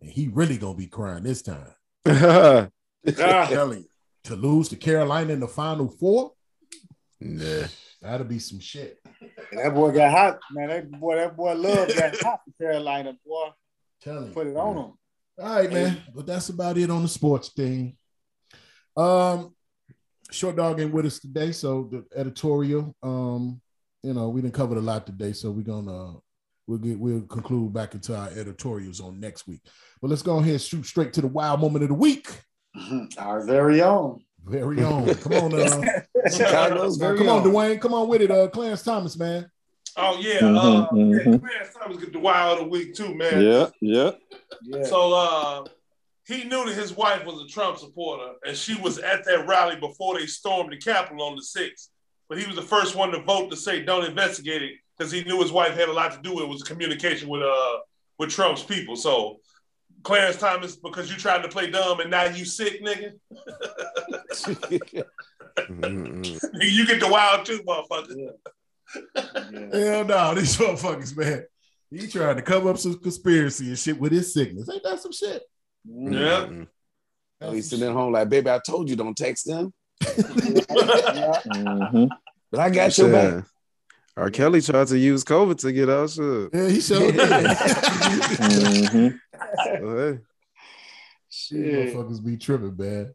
and 0.00 0.10
he 0.10 0.28
really 0.28 0.58
gonna 0.58 0.76
be 0.76 0.86
crying 0.88 1.24
this 1.24 1.42
time. 1.42 1.72
Telling 2.04 3.78
you, 3.80 3.88
to 4.24 4.36
lose 4.36 4.68
to 4.68 4.76
Carolina 4.76 5.32
in 5.32 5.40
the 5.40 5.48
Final 5.48 5.88
Four, 5.88 6.32
yeah. 7.18 7.66
That'll 8.00 8.26
be 8.26 8.38
some 8.38 8.60
shit. 8.60 8.98
that 9.52 9.74
boy 9.74 9.92
got 9.92 10.10
hot, 10.10 10.38
man. 10.52 10.68
That 10.68 10.90
boy, 10.90 11.16
that 11.16 11.36
boy 11.36 11.54
love 11.54 11.88
got 11.88 12.16
hot 12.20 12.40
for 12.44 12.64
Carolina, 12.64 13.16
boy. 13.26 13.48
Tell 14.02 14.22
him. 14.22 14.32
Put 14.32 14.46
it 14.46 14.56
on 14.56 14.76
him. 14.76 14.92
All 15.38 15.56
right, 15.56 15.72
man. 15.72 16.02
But 16.14 16.26
that's 16.26 16.48
about 16.48 16.78
it 16.78 16.90
on 16.90 17.02
the 17.02 17.08
sports 17.08 17.48
thing. 17.50 17.96
Um, 18.96 19.54
short 20.30 20.56
dog 20.56 20.80
ain't 20.80 20.92
with 20.92 21.06
us 21.06 21.18
today, 21.18 21.52
so 21.52 21.88
the 21.90 22.04
editorial. 22.18 22.94
Um, 23.02 23.60
you 24.02 24.14
know, 24.14 24.28
we 24.28 24.40
didn't 24.40 24.54
cover 24.54 24.76
a 24.76 24.80
lot 24.80 25.06
today, 25.06 25.32
so 25.32 25.50
we're 25.50 25.62
gonna 25.62 26.14
we'll 26.66 26.78
get 26.78 26.98
we'll 26.98 27.22
conclude 27.22 27.72
back 27.72 27.94
into 27.94 28.16
our 28.16 28.28
editorials 28.30 29.00
on 29.00 29.20
next 29.20 29.46
week. 29.46 29.60
But 30.00 30.08
let's 30.08 30.22
go 30.22 30.38
ahead 30.38 30.52
and 30.52 30.60
shoot 30.60 30.86
straight 30.86 31.12
to 31.14 31.20
the 31.20 31.26
wild 31.26 31.60
moment 31.60 31.82
of 31.82 31.88
the 31.88 31.94
week. 31.94 32.28
Our 33.18 33.44
very 33.44 33.82
own. 33.82 34.22
Very 34.46 34.82
own. 34.82 35.14
Come 35.16 35.32
on, 35.34 35.54
uh, 35.54 35.82
Chicago's 36.30 36.96
very 36.96 37.18
come 37.18 37.28
on, 37.28 37.46
own. 37.46 37.52
Dwayne. 37.52 37.80
Come 37.80 37.94
on 37.94 38.08
with 38.08 38.22
it, 38.22 38.30
uh, 38.30 38.48
Clarence 38.48 38.82
Thomas, 38.82 39.16
man. 39.18 39.50
Oh 39.96 40.18
yeah, 40.20 40.40
Mhm, 40.40 40.56
uh, 40.56 40.88
mhm. 40.90 41.32
yeah, 41.32 41.38
Clarence 41.38 41.74
Thomas 41.78 41.96
get 41.98 42.12
the 42.12 42.18
wild 42.20 42.58
of 42.58 42.64
the 42.64 42.70
week 42.70 42.94
too, 42.94 43.14
man. 43.14 43.42
Yeah. 43.42 43.68
Yeah. 43.80 44.10
Yeah. 44.62 44.84
So 44.84 45.12
uh, 45.12 45.64
he 46.26 46.44
knew 46.44 46.64
that 46.66 46.74
his 46.74 46.92
wife 46.96 47.24
was 47.24 47.42
a 47.42 47.48
Trump 47.48 47.78
supporter, 47.78 48.32
and 48.46 48.56
she 48.56 48.74
was 48.80 48.98
at 48.98 49.24
that 49.24 49.46
rally 49.46 49.76
before 49.76 50.18
they 50.18 50.26
stormed 50.26 50.72
the 50.72 50.76
Capitol 50.78 51.22
on 51.24 51.36
the 51.36 51.42
sixth. 51.42 51.90
But 52.28 52.38
he 52.38 52.46
was 52.46 52.54
the 52.56 52.62
first 52.62 52.94
one 52.94 53.10
to 53.10 53.22
vote 53.22 53.50
to 53.50 53.56
say 53.56 53.82
don't 53.84 54.04
investigate 54.04 54.62
it 54.62 54.72
because 54.96 55.10
he 55.10 55.24
knew 55.24 55.40
his 55.40 55.50
wife 55.52 55.74
had 55.74 55.88
a 55.88 55.92
lot 55.92 56.12
to 56.12 56.20
do 56.22 56.34
with 56.34 56.44
it 56.44 56.48
was 56.48 56.62
communication 56.62 57.28
with 57.28 57.42
uh 57.42 57.78
with 58.18 58.30
Trump's 58.30 58.62
people. 58.62 58.94
So 58.96 59.40
Clarence 60.02 60.36
Thomas 60.38 60.76
because 60.76 61.10
you 61.10 61.16
tried 61.16 61.42
to 61.42 61.48
play 61.48 61.70
dumb 61.70 62.00
and 62.00 62.10
now 62.10 62.24
you 62.24 62.44
sick, 62.44 62.82
nigga. 62.82 63.12
You 66.54 66.86
get 66.86 67.00
the 67.00 67.08
wild 67.08 67.44
too, 67.44 67.60
motherfucker. 67.66 68.14
Hell 69.74 70.04
no, 70.04 70.34
these 70.34 70.56
motherfuckers, 70.56 71.16
man. 71.16 71.44
He 71.90 72.06
tried 72.06 72.34
to 72.36 72.42
come 72.42 72.66
up 72.66 72.78
some 72.78 72.98
conspiracy 72.98 73.66
and 73.68 73.78
shit 73.78 73.98
with 74.00 74.12
his 74.12 74.32
sickness. 74.32 74.68
Ain't 74.72 74.82
that 74.84 75.00
some 75.00 75.12
shit? 75.12 75.42
Yeah. 75.84 76.46
Mm-mm. 76.46 76.66
Oh, 77.40 77.52
he's 77.52 77.68
sitting 77.68 77.86
at 77.88 77.92
home 77.92 78.12
like, 78.12 78.28
baby, 78.28 78.48
I 78.50 78.60
told 78.64 78.88
you 78.88 78.94
don't 78.96 79.16
text 79.16 79.46
them, 79.46 79.72
Mhm. 80.02 82.08
but 82.50 82.60
I 82.60 82.70
got 82.70 82.96
your 82.98 83.10
back. 83.10 83.32
Yeah. 83.34 83.42
R. 84.16 84.30
Kelly 84.30 84.60
tried 84.60 84.88
to 84.88 84.98
use 84.98 85.24
COVID 85.24 85.56
to 85.58 85.72
get 85.72 85.88
out 85.88 86.10
shit. 86.10 86.50
Yeah, 86.52 86.68
he 86.68 86.80
sure 86.80 87.12
did. 87.12 87.20
So, 89.64 89.96
hey. 89.96 90.18
These 91.50 91.52
motherfuckers 91.94 92.24
be 92.24 92.36
tripping, 92.36 92.76
man. 92.76 93.14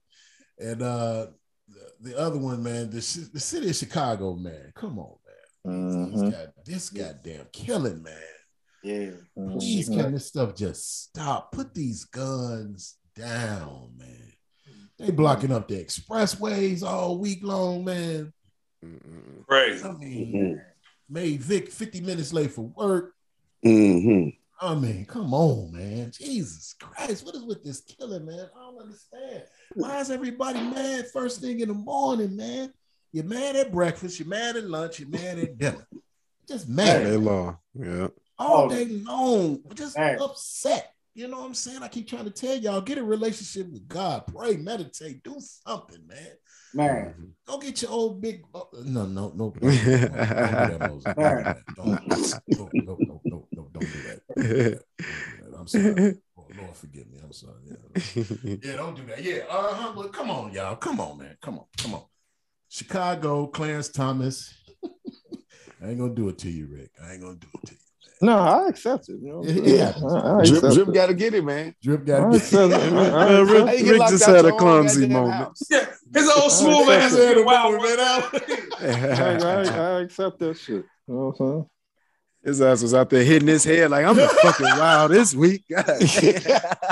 And 0.59 0.81
uh 0.81 1.27
the, 1.67 2.11
the 2.11 2.17
other 2.19 2.37
one, 2.37 2.61
man, 2.63 2.89
the, 2.89 3.29
the 3.33 3.39
city 3.39 3.69
of 3.69 3.75
Chicago, 3.75 4.35
man. 4.35 4.71
Come 4.75 4.99
on, 4.99 5.15
man. 5.65 6.11
This, 6.11 6.21
Mhm. 6.21 6.31
guy, 6.31 6.45
this 6.65 6.89
goddamn 6.91 7.47
killing, 7.51 8.03
man. 8.03 8.13
Yeah. 8.83 9.11
Please, 9.35 9.89
Mhm. 9.89 9.93
can 10.03 10.11
this 10.13 10.27
stuff 10.27 10.55
just 10.55 11.03
stop? 11.05 11.51
Put 11.51 11.73
these 11.73 12.05
guns 12.05 12.97
down, 13.15 13.95
man. 13.97 14.31
They 14.97 15.11
blocking 15.11 15.51
up 15.51 15.67
the 15.67 15.83
expressways 15.83 16.83
all 16.83 17.17
week 17.19 17.43
long, 17.43 17.83
man. 17.83 18.31
Crazy. 19.47 19.83
I 19.83 19.91
mean, 19.93 20.33
Mhm. 20.33 20.61
made 21.09 21.41
Vic 21.41 21.71
50 21.71 21.99
minutes 22.01 22.31
late 22.31 22.51
for 22.51 22.61
work. 22.61 23.13
hmm 23.63 24.29
I 24.61 24.73
mean, 24.75 25.05
come 25.05 25.33
on, 25.33 25.71
man. 25.73 26.11
Jesus 26.11 26.75
Christ. 26.79 27.25
What 27.25 27.35
is 27.35 27.43
with 27.43 27.63
this 27.63 27.81
killing, 27.81 28.25
man? 28.25 28.47
I 28.55 28.59
don't 28.59 28.81
understand. 28.81 29.43
Why 29.73 29.99
is 29.99 30.09
everybody 30.11 30.59
mad 30.61 31.07
first 31.11 31.41
thing 31.41 31.59
in 31.59 31.67
the 31.67 31.73
morning, 31.73 32.35
man? 32.35 32.71
You're 33.11 33.25
mad 33.25 33.55
at 33.55 33.71
breakfast, 33.71 34.19
you're 34.19 34.27
mad 34.27 34.55
at 34.55 34.65
lunch, 34.65 34.99
you're 34.99 35.09
mad 35.09 35.39
at 35.39 35.57
dinner. 35.57 35.87
Just 36.47 36.67
mad 36.69 36.97
All 36.97 37.03
day 37.11 37.17
long. 37.17 37.57
Yeah. 37.73 38.07
all 38.37 38.65
Oh. 38.65 38.69
day 38.69 38.85
long. 38.85 39.59
Just 39.73 39.97
Man. 39.97 40.19
upset. 40.21 40.91
You 41.13 41.29
know 41.29 41.39
what 41.39 41.45
I'm 41.47 41.53
saying? 41.53 41.81
I 41.81 41.87
keep 41.87 42.09
trying 42.09 42.25
to 42.25 42.29
tell 42.29 42.55
y'all, 42.57 42.81
get 42.81 42.97
a 42.97 43.03
relationship 43.03 43.71
with 43.71 43.87
God. 43.87 44.23
Pray, 44.27 44.57
meditate, 44.57 45.23
do 45.23 45.37
something, 45.39 46.05
man. 46.07 46.27
Man, 46.73 47.33
Go 47.47 47.57
get 47.57 47.81
your 47.81 47.91
old 47.91 48.19
big. 48.21 48.43
oh, 48.53 48.67
no, 48.83 49.05
no, 49.05 49.31
no. 49.33 49.51
Don't, 49.51 49.61
don't 49.61 49.61
do 49.61 49.77
that, 49.77 50.89
Moses. 50.89 51.03
Don't 51.05 51.15
do 51.15 51.43
that. 51.43 51.57
Don't, 51.77 51.87
no, 51.87 51.99
no, 52.07 52.25
no, 52.49 52.69
no, 52.73 52.97
no, 52.99 52.99
don't 53.07 53.23
do 53.23 53.29
that. 53.29 53.34
Don't 53.75 53.91
do 53.91 54.01
that. 54.03 54.21
Don't 54.37 54.47
do 54.47 54.63
that. 54.63 55.57
I'm 55.59 55.67
sorry. 55.67 56.15
Oh, 56.37 56.47
Lord, 56.57 56.75
forgive 56.77 57.07
me. 57.11 57.19
I'm 57.21 57.33
sorry. 57.33 57.55
Yeah, 57.65 58.55
yeah 58.63 58.75
don't 58.77 58.95
do 58.95 59.05
that. 59.07 59.21
Yeah. 59.21 59.43
Uh 59.49 59.73
huh. 59.73 59.93
Well, 59.95 60.07
come 60.07 60.31
on, 60.31 60.53
y'all. 60.53 60.77
Come 60.77 61.01
on, 61.01 61.17
man. 61.17 61.35
Come 61.41 61.59
on. 61.59 61.65
Come 61.77 61.95
on. 61.95 62.03
Chicago, 62.69 63.47
Clarence 63.47 63.89
Thomas. 63.89 64.53
I 65.83 65.89
ain't 65.89 65.99
gonna 65.99 66.15
do 66.15 66.29
it 66.29 66.37
to 66.39 66.49
you, 66.49 66.67
Rick. 66.71 66.91
I 67.03 67.13
ain't 67.13 67.21
gonna 67.21 67.35
do 67.35 67.47
it 67.53 67.65
to 67.67 67.73
you. 67.73 67.79
No, 68.21 68.37
I 68.37 68.69
accept 68.69 69.09
it. 69.09 69.19
You 69.21 69.27
know? 69.29 69.43
It- 69.43 69.57
it 69.57 69.81
I. 69.81 70.39
I 70.39 70.45
Drip, 70.45 70.73
drip 70.73 70.93
got 70.93 71.07
to 71.07 71.13
get 71.13 71.33
it, 71.33 71.43
man. 71.43 71.75
Drip 71.83 72.05
got 72.05 72.31
to 72.31 72.39
get 72.39 72.53
it. 72.53 72.71
I- 72.73 73.09
I 73.09 73.39
Rick, 73.39 73.49
accept 73.49 73.67
How 73.67 73.73
you 73.73 73.83
get 73.83 73.91
Rick 73.91 74.07
just 74.07 74.25
had 74.25 74.45
a 74.45 74.51
clumsy 74.53 75.07
moment. 75.07 75.49
Yeah, 75.69 75.85
his 76.13 76.29
old 76.29 76.51
smooth 76.51 76.87
I 76.87 76.95
ass 76.95 77.11
said 77.11 77.19
said, 77.19 77.37
it, 77.37 77.45
"Wow, 77.45 77.71
man. 77.71 77.99
I, 77.99 79.39
I, 79.43 79.97
I 79.97 80.01
accept 80.01 80.39
that 80.39 80.57
shit. 80.57 80.85
You 81.07 81.13
know 81.13 81.33
what 81.35 81.45
I'm 81.45 81.65
His 82.45 82.61
ass 82.61 82.83
was 82.83 82.93
out 82.93 83.09
there 83.09 83.23
hitting 83.23 83.47
his 83.47 83.63
head 83.63 83.89
like 83.89 84.05
I'm 84.05 84.15
the 84.15 84.27
fucking 84.43 84.67
wild 84.77 85.09
this 85.11 85.33
week. 85.33 85.63
God 85.69 85.85
damn. 85.85 85.97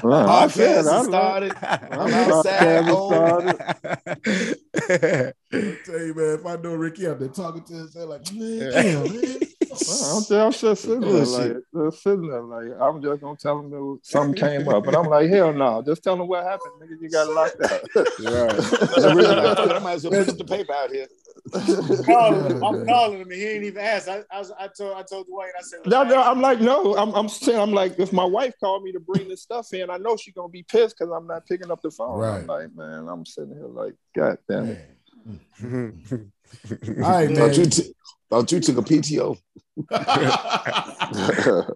Right, 0.03 0.49
Podcast 0.49 0.87
I 0.87 0.97
has 0.97 1.05
started. 1.05 1.53
I'm 1.61 2.13
outside. 2.13 2.85
Podcast 2.85 3.53
started. 3.53 5.35
I 5.53 5.77
tell 5.85 5.99
you, 6.01 6.13
man, 6.15 6.39
if 6.39 6.45
I 6.47 6.55
know 6.55 6.73
Ricky 6.73 7.07
out 7.07 7.19
there 7.19 7.29
talking 7.29 7.63
to 7.65 7.73
himself, 7.73 8.09
like, 8.09 8.33
man, 8.33 8.71
damn, 8.71 9.03
man. 9.03 9.37
I'm 9.73 10.23
I'm 10.31 10.51
just 10.51 10.81
sitting 10.81 11.01
there, 11.01 11.25
like, 11.25 11.57
just 11.75 12.03
sitting 12.03 12.27
there, 12.27 12.41
like, 12.41 12.81
I'm 12.81 13.01
just 13.01 13.21
gonna 13.21 13.37
tell 13.37 13.59
him 13.59 13.69
that 13.69 13.99
something 14.01 14.35
came 14.35 14.67
up, 14.67 14.83
but 14.83 14.95
I'm 14.95 15.05
like, 15.05 15.29
hell 15.29 15.53
no, 15.53 15.83
just 15.83 16.03
tell 16.03 16.19
him 16.19 16.27
what 16.27 16.43
happened, 16.43 16.81
nigga. 16.81 16.99
You 16.99 17.09
got 17.09 17.29
locked 17.29 17.61
out. 17.61 17.81
I 19.75 19.79
might 19.79 19.93
as 19.93 20.07
well 20.07 20.25
put 20.25 20.37
the 20.37 20.45
paper 20.45 20.73
out 20.73 20.89
here. 20.91 21.07
Calling 21.51 22.51
him. 22.51 22.63
I'm 22.63 22.85
calling 22.85 23.19
him. 23.19 23.29
and 23.29 23.33
He 23.33 23.45
ain't 23.47 23.63
even 23.63 23.83
asked. 23.83 24.07
I, 24.07 24.23
I, 24.31 24.39
was, 24.39 24.51
I 24.57 24.67
told 24.67 24.97
I 24.97 25.03
told 25.03 25.27
Dwayne. 25.27 25.49
I 25.57 25.61
said, 25.61 25.79
No, 25.85 26.03
no, 26.03 26.21
I'm 26.21 26.41
like, 26.41 26.61
no, 26.61 26.95
I'm, 26.95 27.13
I'm 27.13 27.29
saying, 27.29 27.59
I'm 27.59 27.71
like, 27.71 27.99
if 27.99 28.13
my 28.13 28.23
wife 28.23 28.53
called 28.59 28.83
me 28.83 28.91
to 28.93 28.99
bring 28.99 29.27
this 29.27 29.41
stuff 29.41 29.73
in, 29.73 29.89
I 29.89 29.97
know 29.97 30.17
she's 30.17 30.33
gonna 30.33 30.49
be 30.49 30.63
pissed 30.63 30.97
because 30.97 31.11
I'm 31.11 31.27
not 31.27 31.45
picking 31.45 31.71
up 31.71 31.81
the 31.81 31.91
phone. 31.91 32.19
Right. 32.19 32.41
I'm 32.41 32.47
like, 32.47 32.75
man, 32.75 33.07
I'm 33.07 33.25
sitting 33.25 33.53
here 33.53 33.67
like, 33.67 33.95
god 34.15 34.37
damn 34.47 34.69
it. 34.69 36.21
Man. 36.69 37.03
All 37.03 37.11
right, 37.11 37.29
man. 37.29 37.37
Thought 37.37 37.57
you, 37.57 37.65
t- 37.65 37.93
thought 38.29 38.51
you 38.51 38.59
took 38.59 38.77
a 38.77 38.81
PTO. 38.81 39.37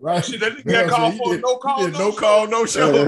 right. 0.02 0.24
Shit, 0.24 0.40
that 0.40 0.52
nigga 0.54 0.64
Yeah, 0.72 0.86
got 0.88 0.92
called 0.92 1.14
so 1.14 1.18
for 1.18 1.34
you 1.34 1.38
a 1.40 1.42
no 1.42 1.58
call, 1.58 1.88
no, 1.88 1.98
no 1.98 2.12
call, 2.12 2.48
no 2.48 2.66
show. 2.74 3.08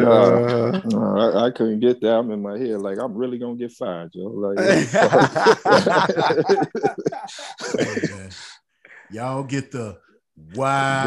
Uh, 0.00 0.80
No, 0.84 1.16
I, 1.16 1.46
I 1.46 1.50
couldn't 1.50 1.78
get 1.80 2.00
that. 2.00 2.14
I'm 2.14 2.30
in 2.32 2.42
my 2.42 2.58
head 2.58 2.80
like 2.80 2.98
I'm 2.98 3.14
really 3.14 3.38
gonna 3.38 3.54
get 3.56 3.72
fired, 3.72 4.12
Joe. 4.12 4.22
Like, 4.22 4.58
Hey, 7.78 8.00
man. 8.10 8.30
Y'all 9.12 9.44
get 9.44 9.70
the 9.70 9.98
wow, 10.54 11.06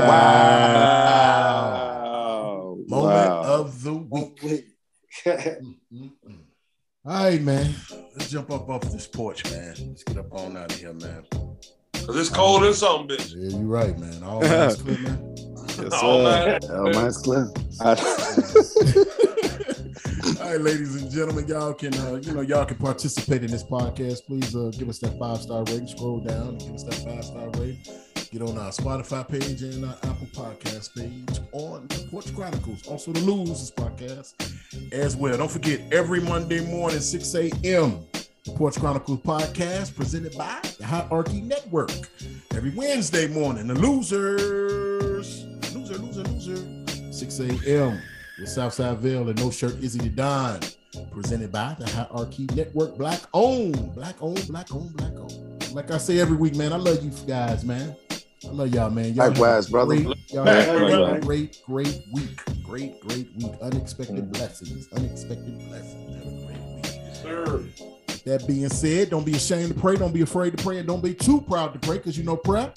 wow, 2.07 2.77
moment 2.87 3.29
wow. 3.29 3.41
of 3.43 3.83
the 3.83 3.93
week. 3.93 4.67
All 7.05 7.25
right, 7.25 7.41
man. 7.41 7.75
Let's 8.15 8.31
jump 8.31 8.49
up 8.49 8.69
off 8.69 8.83
this 8.83 9.07
porch, 9.07 9.43
man. 9.51 9.75
Let's 9.89 10.03
get 10.03 10.17
up 10.17 10.33
on 10.33 10.55
out 10.55 10.71
of 10.71 10.79
here, 10.79 10.93
man. 10.93 11.25
Cause 11.95 12.15
it's 12.15 12.29
cold 12.29 12.63
and 12.63 12.73
something, 12.73 13.17
bitch. 13.17 13.33
Yeah, 13.35 13.57
you're 13.57 13.67
right, 13.67 13.99
man. 13.99 14.23
All 14.23 14.39
that's 14.39 14.81
clear, 14.81 14.99
man. 14.99 15.35
yes, 15.37 15.91
All 16.01 16.23
sir. 16.23 16.59
that. 16.61 16.69
Oh, 16.69 16.89
mine's 16.93 17.17
clear. 17.17 17.49
All 20.41 20.49
right, 20.49 20.61
ladies 20.61 20.95
and 21.01 21.11
gentlemen, 21.11 21.45
y'all 21.45 21.73
can 21.73 21.93
uh, 21.95 22.21
you 22.23 22.31
know 22.31 22.39
y'all 22.41 22.63
can 22.63 22.77
participate 22.77 23.43
in 23.43 23.51
this 23.51 23.65
podcast. 23.65 24.25
Please 24.25 24.55
uh, 24.55 24.71
give 24.77 24.87
us 24.87 24.99
that 24.99 25.19
five 25.19 25.41
star 25.41 25.65
rating. 25.65 25.87
Scroll 25.87 26.21
down, 26.21 26.47
and 26.47 26.59
give 26.61 26.73
us 26.73 26.83
that 26.83 26.95
five 27.03 27.25
star 27.25 27.49
rating. 27.59 27.81
Get 28.33 28.41
on 28.41 28.57
our 28.57 28.71
Spotify 28.71 29.27
page 29.27 29.61
and 29.61 29.85
our 29.85 29.95
Apple 30.01 30.25
Podcast 30.33 30.95
page 30.95 31.39
on 31.51 31.85
the 31.85 32.07
Porch 32.09 32.33
Chronicles. 32.33 32.83
Also, 32.87 33.11
the 33.11 33.19
Losers 33.19 33.69
Podcast 33.69 34.33
as 34.91 35.15
well. 35.15 35.37
Don't 35.37 35.51
forget 35.51 35.79
every 35.93 36.19
Monday 36.19 36.65
morning, 36.65 36.99
6 36.99 37.35
a.m. 37.35 38.03
The 38.43 38.51
Porch 38.55 38.79
Chronicles 38.79 39.19
podcast 39.19 39.95
presented 39.95 40.35
by 40.35 40.59
the 40.79 40.83
Hierarchy 40.83 41.41
Network. 41.41 41.91
Every 42.55 42.71
Wednesday 42.71 43.27
morning, 43.27 43.67
the 43.67 43.75
Losers, 43.75 45.43
loser, 45.71 45.99
loser, 45.99 46.23
loser, 46.23 47.13
6 47.13 47.39
a.m. 47.39 48.01
with 48.39 48.49
Southsideville 48.49 49.29
and 49.29 49.39
No 49.39 49.51
Shirt 49.51 49.75
Izzy 49.75 49.99
the 49.99 50.09
Don, 50.09 50.59
presented 51.11 51.51
by 51.51 51.75
the 51.77 51.87
Hierarchy 51.87 52.47
Network. 52.55 52.97
Black 52.97 53.19
owned, 53.35 53.93
black 53.93 54.15
owned, 54.21 54.47
black 54.47 54.73
owned, 54.73 54.97
black 54.97 55.13
owned. 55.17 55.71
Like 55.71 55.91
I 55.91 55.99
say 55.99 56.19
every 56.19 56.37
week, 56.37 56.55
man, 56.55 56.73
I 56.73 56.77
love 56.77 57.03
you 57.03 57.11
guys, 57.27 57.63
man. 57.63 57.95
I 58.45 58.51
love 58.51 58.73
y'all, 58.73 58.89
man. 58.89 59.13
Y'all 59.13 59.25
have 59.25 59.37
a 59.37 59.41
Likewise, 59.41 59.69
brother. 59.69 59.95
Great, 59.95 60.31
y'all 60.31 60.45
Yeah, 60.45 60.53
have 60.61 60.75
a 60.75 61.19
great, 61.21 61.21
great, 61.21 61.61
great 61.65 62.01
week. 62.11 62.63
Great, 62.63 62.99
great 63.01 63.35
week. 63.35 63.51
Unexpected 63.61 64.15
mm-hmm. 64.17 64.31
blessings. 64.31 64.91
Unexpected 64.93 65.59
blessings. 65.67 66.15
Have 66.15 66.25
a 66.25 66.45
great 66.45 66.75
week. 66.75 67.15
Sir. 67.15 67.63
That 68.25 68.47
being 68.47 68.69
said, 68.69 69.09
don't 69.09 69.25
be 69.25 69.35
ashamed 69.35 69.73
to 69.73 69.79
pray. 69.79 69.95
Don't 69.95 70.13
be 70.13 70.21
afraid 70.21 70.57
to 70.57 70.63
pray, 70.63 70.77
and 70.77 70.87
don't 70.87 71.03
be 71.03 71.13
too 71.13 71.41
proud 71.41 71.73
to 71.73 71.79
pray, 71.79 71.97
because 71.97 72.17
you 72.17 72.23
know 72.23 72.35
prayer 72.35 72.73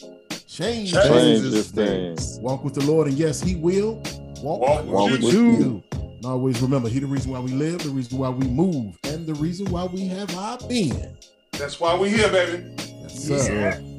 change. 0.47 0.93
Change 0.93 0.93
Changes 0.93 1.71
things. 1.71 2.39
Walk 2.41 2.65
with 2.65 2.75
the 2.75 2.85
Lord, 2.85 3.09
and 3.09 3.17
yes, 3.17 3.41
He 3.41 3.57
will 3.57 4.03
walk, 4.43 4.61
Walk 4.61 4.85
walk 4.87 5.11
with 5.11 5.23
with 5.23 5.33
you. 5.35 5.51
you. 5.53 5.83
And 5.93 6.27
always 6.27 6.61
remember, 6.61 6.89
He 6.89 6.99
the 6.99 7.07
reason 7.07 7.31
why 7.33 7.41
we 7.41 7.53
live, 7.53 7.83
the 7.83 7.91
reason 7.91 8.19
why 8.19 8.29
we 8.31 8.47
move, 8.47 8.99
and 9.05 9.27
the 9.27 9.35
reason 9.35 9.71
why 9.71 9.85
we 9.85 10.07
have 10.09 10.35
our 10.37 10.59
being. 10.69 11.17
That's 11.53 11.81
why 11.81 11.97
we 11.97 12.11
here, 12.11 12.31
baby. 12.31 12.65
Yes, 12.77 13.47
sir. 13.47 13.96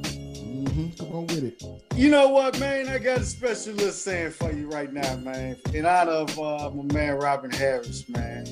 Mhm. 0.77 0.97
Come 0.99 1.11
on 1.11 1.27
with 1.27 1.43
it. 1.43 1.63
You 1.95 2.11
know 2.11 2.29
what, 2.29 2.59
man? 2.59 2.87
I 2.87 2.99
got 2.99 3.19
a 3.19 3.23
special 3.23 3.73
little 3.73 3.91
saying 3.91 4.31
for 4.31 4.51
you 4.51 4.69
right 4.69 4.93
now, 4.93 5.15
man. 5.17 5.55
In 5.73 5.87
honor 5.87 6.11
of 6.11 6.39
uh, 6.39 6.69
my 6.69 6.93
man 6.93 7.15
Robin 7.15 7.49
Harris, 7.49 8.07
man. 8.07 8.45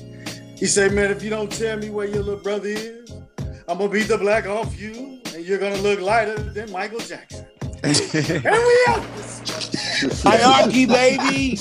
He 0.58 0.66
said, 0.66 0.92
man, 0.92 1.12
if 1.12 1.22
you 1.22 1.30
don't 1.30 1.52
tell 1.52 1.76
me 1.78 1.88
where 1.90 2.06
your 2.06 2.24
little 2.24 2.42
brother 2.42 2.68
is, 2.68 3.12
I'm 3.68 3.78
gonna 3.78 3.88
beat 3.88 4.08
the 4.08 4.18
black 4.18 4.46
off 4.46 4.78
you, 4.78 5.20
and 5.34 5.44
you're 5.44 5.58
gonna 5.58 5.76
look 5.76 6.00
lighter 6.00 6.36
than 6.36 6.72
Michael 6.72 6.98
Jackson. 6.98 7.46
and 7.84 8.42
we 8.42 8.84
out. 8.88 9.04
Hierarchy, 10.24 10.86
baby. 10.86 11.58